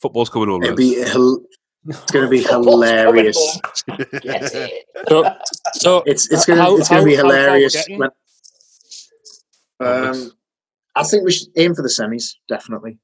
Football's 0.00 0.30
coming 0.30 0.48
on. 0.48 0.62
It'd 0.62 0.76
be 0.76 0.94
hil- 0.94 1.42
it's 1.86 2.10
going 2.12 2.24
to 2.24 2.30
be 2.30 2.42
hilarious. 2.48 3.60
Get 3.86 4.54
it. 4.54 4.84
So, 5.08 5.36
so 5.74 6.02
It's 6.06 6.30
it's 6.32 6.46
going 6.46 6.58
to 6.58 6.76
it's 6.80 6.88
going 6.88 7.02
to 7.02 7.06
be 7.06 7.14
how- 7.16 7.22
how 7.24 7.28
far 7.28 7.32
we're 7.32 7.36
hilarious. 7.36 7.86
When, 7.88 8.08
um, 9.80 10.32
I 10.94 11.02
think 11.04 11.24
we 11.24 11.32
should 11.32 11.48
aim 11.56 11.74
for 11.74 11.82
the 11.82 11.88
semis. 11.88 12.34
Definitely, 12.48 12.98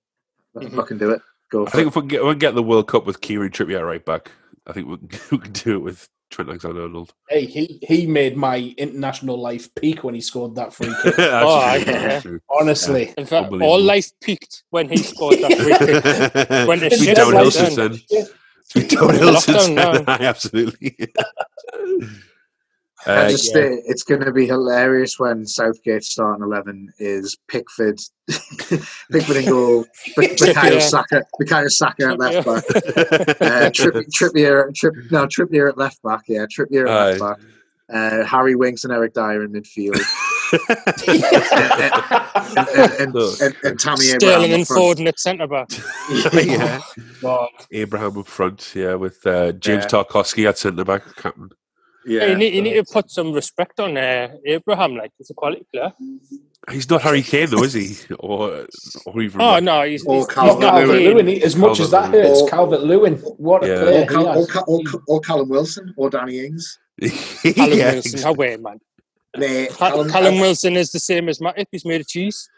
let's 0.55 0.69
Mhm. 0.71 0.77
fucking 0.77 0.99
do 0.99 1.11
it. 1.11 1.21
Go 1.51 1.67
I 1.67 1.71
think 1.71 1.87
it. 1.87 1.89
if 1.89 1.97
we 1.97 2.03
can 2.03 2.09
get, 2.09 2.25
we 2.25 2.31
can 2.31 2.39
get 2.39 2.55
the 2.55 2.63
World 2.63 2.89
Cup 2.89 3.07
with 3.07 3.21
Kieran 3.21 3.51
Trippier 3.51 3.85
right 3.87 4.05
back, 4.05 4.31
I 4.67 4.73
think 4.73 4.89
we 4.89 4.97
can, 4.97 5.09
we 5.33 5.39
can 5.39 5.53
do 5.53 5.75
it 5.77 5.79
with 5.83 6.09
Trent 6.31 6.49
Alexander-Arnold. 6.49 7.13
Hey, 7.29 7.45
he 7.45 7.81
he 7.83 8.07
made 8.07 8.37
my 8.37 8.73
international 8.79 9.37
life 9.37 9.69
peak 9.75 10.05
when 10.05 10.15
he 10.15 10.21
scored 10.21 10.55
that 10.55 10.73
free 10.73 10.95
kick. 11.03 11.15
Oh, 11.19 11.59
I- 11.59 11.83
That's 11.83 12.23
true. 12.23 12.41
Honestly, 12.49 13.13
In 13.19 13.27
fact, 13.27 13.51
all 13.53 13.81
life 13.81 14.11
peaked 14.21 14.63
when 14.71 14.89
he 14.89 14.97
scored 14.99 15.39
that 15.41 15.57
free 15.59 15.75
kick. 15.77 16.49
When 16.69 16.83
it's 16.85 16.95
it's 16.97 17.05
been 17.05 17.15
just 17.17 17.31
downhill 17.31 17.45
like 17.47 17.53
since 17.53 17.75
then. 17.75 18.01
Yeah. 18.09 18.25
It's 18.61 18.73
been 18.73 18.87
downhill 18.87 19.35
Lockdown 19.35 19.41
since 19.41 19.69
now. 19.71 19.93
then. 19.93 20.05
Absolutely. 20.09 20.97
I 23.07 23.27
Uh, 23.27 23.31
just 23.31 23.47
yeah. 23.49 23.53
say 23.55 23.83
it's 23.87 24.03
going 24.03 24.21
to 24.23 24.33
be 24.33 24.47
hilarious 24.47 25.19
when 25.19 25.47
Southgate 25.47 26.05
starting 26.05 26.43
eleven 26.45 26.93
is 26.99 27.37
Pickford, 27.49 27.99
Pickford 29.11 29.37
in 29.37 29.49
goal, 29.49 29.87
Mik- 30.17 30.33
Mikayo 30.33 30.55
Trippier. 30.55 30.81
Saka, 30.83 31.23
Mikayo 31.41 31.71
Saka 31.71 32.09
at 32.09 32.19
left 32.19 32.47
back, 32.47 32.65
Trippier. 32.67 33.67
uh, 33.67 33.71
Tripp, 33.71 34.07
Trippier, 34.15 34.75
Tripp, 34.75 34.95
no 35.11 35.27
Trippier 35.27 35.69
at 35.71 35.79
left 35.79 36.03
back, 36.03 36.23
yeah, 36.29 36.45
Trippier 36.47 36.89
at 36.89 37.19
left 37.19 37.21
back, 37.21 37.39
uh, 37.93 38.25
Harry 38.25 38.55
Winks 38.55 38.85
and 38.85 38.93
Eric 38.93 39.15
Dier 39.15 39.45
in 39.45 39.53
midfield, 39.53 39.99
and, 41.09 41.25
and, 43.01 43.17
and, 43.41 43.57
and 43.65 43.81
Tammy 43.81 44.07
Abraham 44.11 44.21
Sterling 44.21 44.53
up 44.53 44.59
and 44.59 44.67
front. 44.67 44.99
Foden 44.99 45.07
at 45.09 45.19
centre 45.19 45.47
back. 45.47 45.69
yeah. 46.45 46.81
Abraham 47.73 48.19
up 48.19 48.27
front, 48.27 48.73
yeah, 48.75 48.95
with 48.95 49.25
uh, 49.27 49.53
James 49.53 49.85
Yeah. 49.85 49.89
Tarkowski 50.03 50.49
at 50.49 50.59
centre 50.59 50.85
back, 50.85 51.03
captain. 51.17 51.51
Yeah. 52.07 52.27
you, 52.27 52.37
need, 52.37 52.55
you 52.55 52.63
need 52.63 52.75
to 52.75 52.85
put 52.85 53.11
some 53.11 53.33
respect 53.33 53.81
on 53.81 53.97
uh, 53.97 54.29
Abraham. 54.47 54.97
Like 54.97 55.13
he's 55.19 55.31
a 55.31 55.35
quality 55.35 55.67
player. 55.73 55.93
He's 56.71 56.89
not 56.91 57.01
Harry 57.03 57.23
Kane, 57.23 57.49
though, 57.49 57.65
is 57.65 57.73
he? 57.73 57.97
Or, 58.19 58.67
or 59.07 59.23
even 59.23 59.41
Oh 59.41 59.59
no, 59.61 59.83
he's, 59.83 60.05
Or 60.05 60.17
he's, 60.17 60.27
Calvert 60.27 60.53
he's 60.55 60.61
Not 60.61 60.61
not 60.61 60.73
Calvert-Lewin. 60.75 61.17
Calvert 61.17 61.25
Lewin. 61.27 61.43
As 61.43 61.57
much 61.57 61.81
as 61.81 61.91
that 61.91 62.03
Calvert-Lewin. 62.03 62.29
hurts, 62.39 62.51
Calvert 62.51 62.83
Lewin. 62.83 63.15
What 63.39 63.65
a 63.65 63.69
Yeah. 63.69 63.81
player 63.81 63.95
or, 63.95 64.01
he 64.01 64.07
Cal- 64.07 64.27
or, 64.29 64.35
has. 64.35 64.51
Cal- 64.51 64.65
or, 64.69 64.81
or 65.09 65.21
Callum 65.21 65.49
Wilson 65.49 65.95
or 65.97 66.11
Danny 66.11 66.41
Ings. 66.45 66.79
Callum 67.01 67.79
yeah, 67.79 67.93
Wilson, 67.95 68.21
how 68.23 68.33
way 68.35 68.57
man. 68.59 68.79
Mate, 69.39 69.71
Cal- 69.71 69.91
Callum, 69.91 70.11
Callum 70.11 70.39
Wilson 70.41 70.77
is 70.77 70.91
the 70.93 70.99
same 71.01 71.29
as 71.29 71.39
Matip. 71.39 71.67
He's 71.73 71.85
made 71.87 72.03
of 72.03 72.09
cheese. 72.09 72.49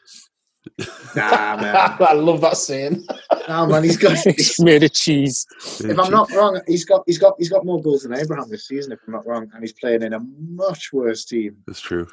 Nah, 1.17 1.57
man. 1.61 1.75
I 1.77 2.13
love 2.15 2.41
that 2.43 2.57
saying. 2.57 3.05
Nah, 3.49 3.67
man. 3.67 3.85
He's 3.85 3.97
got. 3.97 4.17
He's 4.37 4.61
made 4.61 4.83
of 4.83 4.93
cheese. 4.93 5.47
If 5.81 5.99
I'm 5.99 6.11
not 6.11 6.31
wrong, 6.33 6.61
he's 6.67 6.85
got 6.85 7.03
he's 7.07 7.19
got 7.19 7.35
he's 7.39 7.49
got 7.51 7.65
more 7.65 7.81
goals 7.83 8.03
than 8.05 8.15
Abraham 8.15 8.49
this 8.49 8.69
season. 8.69 8.93
If 8.93 9.01
I'm 9.07 9.13
not 9.15 9.27
wrong, 9.27 9.51
and 9.53 9.63
he's 9.63 9.73
playing 9.73 10.03
in 10.03 10.13
a 10.13 10.21
much 10.21 10.93
worse 10.93 11.25
team. 11.25 11.57
That's 11.67 11.81
true. 11.81 12.07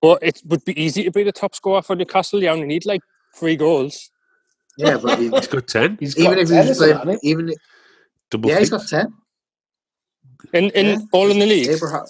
But 0.00 0.22
it 0.22 0.40
would 0.46 0.64
be 0.64 0.80
easy 0.80 1.04
to 1.04 1.10
be 1.10 1.24
the 1.24 1.32
top 1.32 1.54
scorer 1.54 1.82
for 1.82 1.96
Newcastle. 1.96 2.42
You 2.42 2.48
only 2.48 2.66
need 2.66 2.86
like 2.86 3.00
three 3.34 3.56
goals. 3.56 4.10
Yeah, 4.76 4.96
but 4.96 5.18
he, 5.18 5.28
He's 5.34 5.48
got 5.48 5.66
10. 5.66 5.96
He's 5.98 6.14
got 6.14 6.22
even 6.24 6.38
if 6.38 6.48
he's 6.48 6.78
playing, 6.78 6.92
it, 6.94 6.98
hasn't 6.98 7.24
even 7.24 7.52
Double 8.30 8.48
yeah, 8.48 8.58
he's 8.60 8.70
figures. 8.70 8.90
got 8.90 9.00
ten. 9.00 9.14
In 10.52 10.70
in 10.70 10.86
Yeah. 10.86 10.98
all 11.12 11.30
in 11.30 11.38
the 11.38 11.46
league. 11.46 11.68
Abraham, 11.68 12.04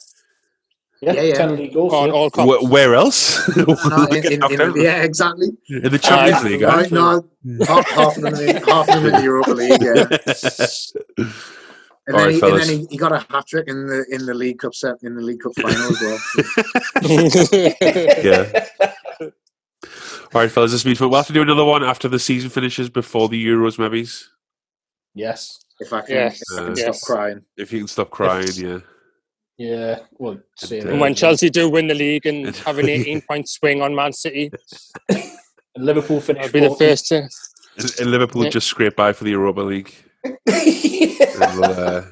Yeah, 1.01 1.13
Yeah, 1.13 1.23
yeah. 1.23 1.35
ten 1.35 1.57
league 1.57 1.75
goals. 1.75 1.93
On 1.93 2.09
yeah. 2.09 2.15
all 2.15 2.31
comps. 2.31 2.63
Where 2.69 2.95
else? 2.95 3.49
no, 3.57 3.65
Like 4.11 4.25
in, 4.25 4.43
in, 4.43 4.61
in, 4.61 4.73
yeah, 4.81 5.03
exactly. 5.03 5.49
in 5.69 5.91
the 5.93 5.99
Champions 5.99 6.45
Uh, 6.45 6.49
League. 6.49 6.63
Right, 6.63 6.79
actually. 6.85 6.99
no, 6.99 7.65
half, 7.67 7.87
half 7.91 8.17
of 8.17 8.23
them, 8.23 8.35
in, 8.35 8.57
half 8.65 8.89
of 8.89 8.95
them 8.97 9.07
in 9.07 9.13
the 9.13 9.23
Europa 9.23 9.51
League. 9.53 9.81
Yeah, 9.81 10.07
and 12.09 12.17
All 12.17 12.23
then, 12.25 12.27
right, 12.27 12.35
he, 12.35 12.41
and 12.51 12.59
then 12.59 12.69
he, 12.81 12.87
he 12.91 12.97
got 12.97 13.13
a 13.13 13.19
hat 13.31 13.47
trick 13.47 13.69
in 13.69 13.87
the 13.87 14.05
in 14.11 14.25
the 14.27 14.33
League 14.35 14.59
Cup 14.59 14.75
set 14.75 14.95
in 15.03 15.15
the 15.15 15.21
League 15.23 15.41
Cup 15.41 15.53
final 15.55 15.93
as 15.93 16.01
well. 16.01 16.19
yeah. 18.25 18.67
All 20.35 20.43
right, 20.43 20.51
fellas, 20.51 20.73
this 20.73 20.85
means 20.85 21.01
we'll 21.01 21.15
have 21.15 21.27
to 21.29 21.33
do 21.33 21.43
another 21.43 21.65
one 21.65 21.83
after 21.83 22.07
the 22.09 22.19
season 22.19 22.51
finishes 22.51 22.91
before 22.91 23.29
the 23.29 23.43
Euros, 23.47 23.79
maybe. 23.79 24.07
Yes. 25.15 25.59
If 25.81 25.93
I 25.93 26.01
can, 26.03 26.15
Yes, 26.17 26.43
if 26.51 26.59
I 26.59 26.65
can 26.67 26.77
yes. 26.77 27.03
stop 27.03 27.17
crying. 27.17 27.43
If 27.57 27.73
you 27.73 27.79
can 27.79 27.89
stop 27.89 28.11
crying, 28.11 28.49
yeah. 28.57 28.79
Yeah. 29.59 29.99
Well, 30.19 30.39
same 30.57 30.83
And 30.83 30.91
And 30.91 31.01
when. 31.01 31.15
Chelsea 31.15 31.51
do 31.51 31.69
win 31.69 31.89
the 31.89 31.95
league 31.95 32.27
and 32.27 32.55
have 32.67 32.79
an 32.79 32.89
18 32.89 33.21
point 33.23 33.49
swing 33.49 33.83
on 33.83 33.95
Man 33.95 34.13
City, 34.13 34.51
And 35.09 35.85
Liverpool 35.85 36.21
finish 36.21 36.47
I'll 36.47 36.53
be 36.53 36.61
the 36.61 36.71
first 36.77 37.07
to. 37.09 37.29
And, 37.77 37.95
and 38.01 38.11
Liverpool 38.11 38.45
Yeah. 38.45 38.51
just 38.51 38.69
scrape 38.69 38.97
by 38.97 39.13
for 39.13 39.25
the 39.25 39.31
Europa 39.31 39.61
League. 39.61 39.93
And 40.51 41.61
we'll, 41.61 41.65
uh, 41.65 42.03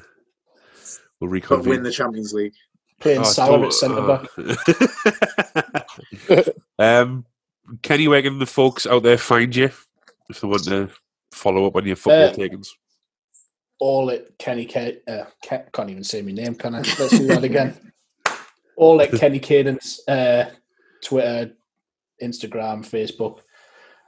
we'll 1.19 1.41
But 1.49 1.65
win 1.65 1.83
the 1.83 1.91
Champions 1.91 2.33
League. 2.33 2.53
Playing 2.99 3.19
Oh, 3.21 3.23
Salah 3.23 3.67
at 3.67 3.73
centre 3.73 4.07
back. 4.07 4.25
uh, 6.29 6.43
um, 6.79 7.25
Kenny 7.81 8.07
Wegg 8.07 8.25
and 8.25 8.39
the 8.41 8.45
folks 8.45 8.87
out 8.87 9.03
there 9.03 9.17
find 9.17 9.53
you 9.55 9.65
if 10.29 10.41
they 10.41 10.47
want 10.47 10.63
to 10.65 10.89
follow 11.33 11.65
up 11.67 11.75
on 11.75 11.85
your 11.85 11.95
football 11.97 12.29
Uh, 12.29 12.33
takings. 12.33 12.73
All 13.79 14.09
at 14.11 14.37
Kenny 14.39 14.65
K. 14.65 14.99
Uh, 15.07 15.25
Ke- 15.45 15.71
can't 15.71 15.89
even 15.89 16.03
say 16.03 16.21
my 16.21 16.31
name, 16.31 16.55
can 16.55 16.75
I? 16.75 16.79
Let's 16.79 17.17
do 17.17 17.27
that 17.27 17.43
again. 17.43 17.75
All 18.77 19.01
at 19.01 19.11
Kenny 19.11 19.39
Cadence, 19.39 20.01
uh, 20.07 20.51
Twitter, 21.03 21.51
Instagram, 22.21 22.85
Facebook. 22.85 23.39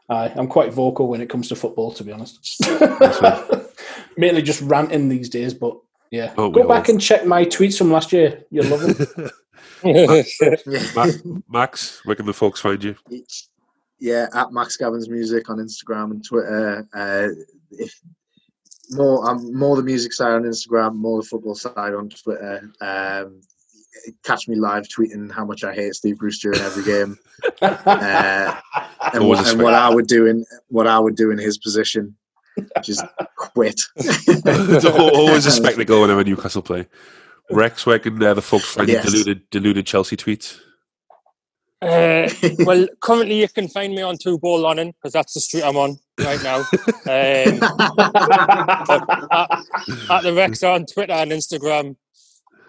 Uh, 0.10 0.30
I'm 0.36 0.48
quite 0.48 0.74
vocal 0.74 1.08
when 1.08 1.22
it 1.22 1.30
comes 1.30 1.48
to 1.50 1.56
football, 1.56 1.92
to 1.94 2.04
be 2.04 2.12
honest. 2.12 2.60
Mainly 4.18 4.42
just 4.42 4.62
ranting 4.62 5.10
these 5.10 5.30
days, 5.30 5.54
but 5.54 5.78
yeah. 6.12 6.34
Oh, 6.38 6.50
Go 6.50 6.68
back 6.68 6.86
all- 6.88 6.94
and 6.94 7.02
check 7.02 7.26
my 7.26 7.46
tweets 7.46 7.78
from 7.78 7.92
last 7.92 8.12
year. 8.12 8.44
You'll 8.52 8.66
love 8.68 8.82
them. 8.82 9.30
Yeah. 9.84 10.24
Ma- 10.96 11.42
Max, 11.48 12.02
where 12.06 12.16
can 12.16 12.26
the 12.26 12.34
folks 12.34 12.60
find 12.60 12.84
you? 12.84 12.96
yeah, 14.00 14.28
at 14.34 14.52
Max 14.52 14.78
Gavins 14.78 15.08
Music 15.10 15.50
on 15.50 15.58
Instagram 15.58 16.12
and 16.12 16.24
Twitter. 16.26 16.88
Uh, 16.94 17.28
if 17.72 18.00
more, 18.92 19.30
um, 19.30 19.54
more 19.54 19.76
the 19.76 19.84
music 19.84 20.14
side 20.14 20.34
on 20.34 20.44
Instagram, 20.44 20.96
more 20.96 21.22
the 21.22 21.28
football 21.28 21.56
side 21.56 21.94
on 21.94 22.10
Twitter. 22.10 22.72
Um, 22.82 23.42
catch 24.24 24.48
me 24.48 24.56
live 24.56 24.88
tweeting 24.88 25.32
how 25.32 25.46
much 25.46 25.64
I 25.64 25.74
hate 25.74 25.94
Steve 25.96 26.18
Bruce 26.18 26.40
during 26.40 26.60
every 26.60 26.84
game, 26.84 27.18
uh, 27.62 28.56
and, 29.14 29.28
what, 29.28 29.48
and 29.48 29.62
what 29.62 29.74
I 29.74 29.90
would 29.90 30.08
do 30.08 30.26
in 30.26 30.46
what 30.70 30.88
I 30.88 31.00
would 31.00 31.16
do 31.16 31.32
in 31.32 31.38
his 31.38 31.58
position, 31.58 32.16
is 32.88 33.04
quit. 33.36 33.82
it's 33.96 34.86
always 34.86 35.46
a 35.46 35.52
spectacle 35.52 36.02
whenever 36.02 36.24
Newcastle 36.24 36.62
play. 36.62 36.88
Rex, 37.52 37.86
where 37.86 38.00
can 38.00 38.22
uh, 38.22 38.34
the 38.34 38.42
folks 38.42 38.66
find 38.76 38.88
Yes. 38.88 39.06
deluded, 39.10 39.50
deluded 39.50 39.86
Chelsea 39.86 40.16
tweets? 40.16 40.60
Uh, 41.82 42.30
well, 42.60 42.88
currently 43.02 43.40
you 43.40 43.48
can 43.48 43.68
find 43.68 43.94
me 43.94 44.02
on 44.02 44.18
Two 44.18 44.38
Ball 44.38 44.60
Lonnen 44.60 44.92
because 44.92 45.14
that's 45.14 45.34
the 45.34 45.40
street 45.40 45.64
I'm 45.64 45.78
on 45.78 45.98
right 46.20 46.42
now. 46.44 46.58
Um, 46.60 47.60
at, 49.32 49.64
at 50.10 50.24
the 50.24 50.34
Rex 50.36 50.62
on 50.64 50.86
Twitter 50.86 51.14
and 51.14 51.32
Instagram, 51.32 51.96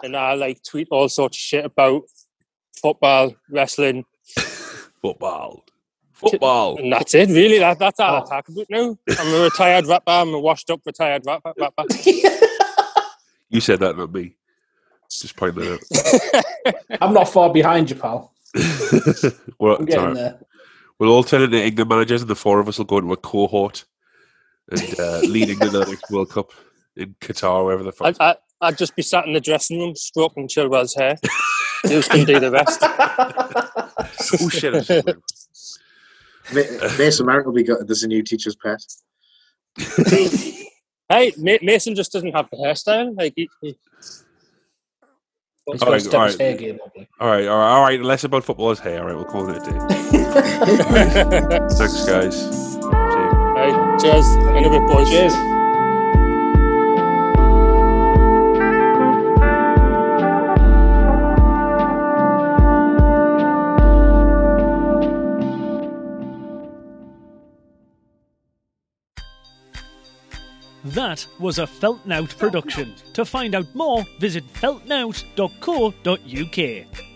and 0.03 0.15
I 0.15 0.33
like 0.35 0.63
tweet 0.63 0.87
all 0.91 1.09
sorts 1.09 1.37
of 1.37 1.41
shit 1.41 1.65
about 1.65 2.03
football, 2.81 3.35
wrestling, 3.49 4.05
Football. 5.01 5.63
Football. 6.13 6.77
and 6.77 6.93
that's 6.93 7.15
it. 7.15 7.29
Really, 7.29 7.57
that, 7.59 7.79
that's 7.79 7.99
all 7.99 8.17
Oh. 8.21 8.25
I 8.25 8.29
talk 8.29 8.47
about 8.47 8.67
now. 8.69 8.95
I'm 9.19 9.33
a 9.33 9.43
retired 9.43 9.87
rapper. 9.87 10.11
I'm 10.11 10.33
a 10.35 10.39
washed 10.39 10.69
up 10.69 10.81
retired 10.85 11.23
rapper. 11.25 11.53
rapper. 11.57 11.85
You 13.53 13.59
said 13.59 13.81
that, 13.81 13.97
not 13.97 14.13
me. 14.13 14.37
Just 15.11 15.35
point 15.35 15.55
that 15.55 16.75
I'm 17.01 17.13
not 17.13 17.25
far 17.27 17.51
behind 17.51 17.89
you, 17.89 17.97
pal. 17.97 18.33
Out. 18.55 19.33
well, 19.59 19.77
I'm 19.77 19.85
getting 19.85 20.05
right. 20.05 20.13
there. 20.13 20.39
We'll 20.99 21.11
all 21.11 21.23
turn 21.23 21.41
into 21.41 21.61
England 21.61 21.89
managers, 21.89 22.21
and 22.21 22.29
the 22.29 22.35
four 22.35 22.59
of 22.59 22.67
us 22.67 22.77
will 22.77 22.85
go 22.85 22.99
into 22.99 23.11
a 23.13 23.17
cohort 23.17 23.85
and 24.69 24.99
uh, 24.99 25.19
lead 25.21 25.49
England 25.49 25.71
to 25.71 25.79
the 25.79 25.85
next 25.85 26.09
World 26.11 26.29
Cup 26.29 26.51
in 26.95 27.15
Qatar, 27.21 27.65
wherever 27.65 27.83
the 27.83 27.91
fuck. 27.91 28.15
I, 28.19 28.31
I, 28.31 28.35
I'd 28.61 28.77
just 28.77 28.95
be 28.95 29.01
sat 29.01 29.25
in 29.25 29.33
the 29.33 29.41
dressing 29.41 29.79
room 29.79 29.95
stroking 29.95 30.47
Chilwell's 30.47 30.93
hair. 30.93 31.17
You 31.85 32.01
can 32.03 32.25
do 32.25 32.39
the 32.39 32.51
rest. 32.51 32.79
oh 34.43 34.49
shit! 34.49 34.75
I 34.75 34.79
just- 34.81 35.79
Ma- 36.53 36.97
Mason 36.97 37.25
Mount 37.25 37.45
will 37.45 37.53
be 37.53 37.63
good. 37.63 37.87
There's 37.87 38.03
a 38.03 38.07
new 38.07 38.21
teacher's 38.23 38.55
pet. 38.55 38.83
Hey, 41.11 41.33
Mason 41.37 41.93
just 41.95 42.11
doesn't 42.13 42.33
have 42.33 42.49
the 42.51 42.57
hairstyle. 42.57 43.17
Like 43.17 43.33
he, 43.35 43.49
he, 43.61 43.75
He's 45.71 45.81
All 45.81 45.87
got 45.87 45.91
right, 45.93 46.01
to 46.01 46.05
step 46.07 46.19
all 46.19 46.25
his 46.27 46.37
right. 46.37 46.41
hair 46.41 46.57
game 46.57 46.79
all 47.19 47.27
right, 47.27 47.47
all 47.47 47.57
right, 47.57 47.71
all 47.71 47.81
right. 47.81 48.01
Less 48.01 48.23
about 48.23 48.43
football 48.43 48.71
as 48.71 48.79
hey. 48.79 48.97
All 48.97 49.05
right, 49.05 49.15
we'll 49.15 49.25
call 49.25 49.47
it 49.49 49.57
a 49.57 49.59
day. 49.59 49.77
Thanks, 51.77 52.05
guys. 52.05 52.35
See 52.35 52.79
you. 52.81 52.89
Right, 52.89 53.99
cheers. 53.99 54.27
In 54.27 54.65
a 54.65 54.69
bit, 54.69 54.87
boys. 54.87 55.09
Cheers. 55.09 55.60
That 70.83 71.25
was 71.39 71.59
a 71.59 71.67
Feltnout 71.67 72.37
production. 72.37 72.95
To 73.13 73.23
find 73.23 73.55
out 73.55 73.73
more, 73.75 74.03
visit 74.19 74.43
feltnout.co.uk. 74.53 77.10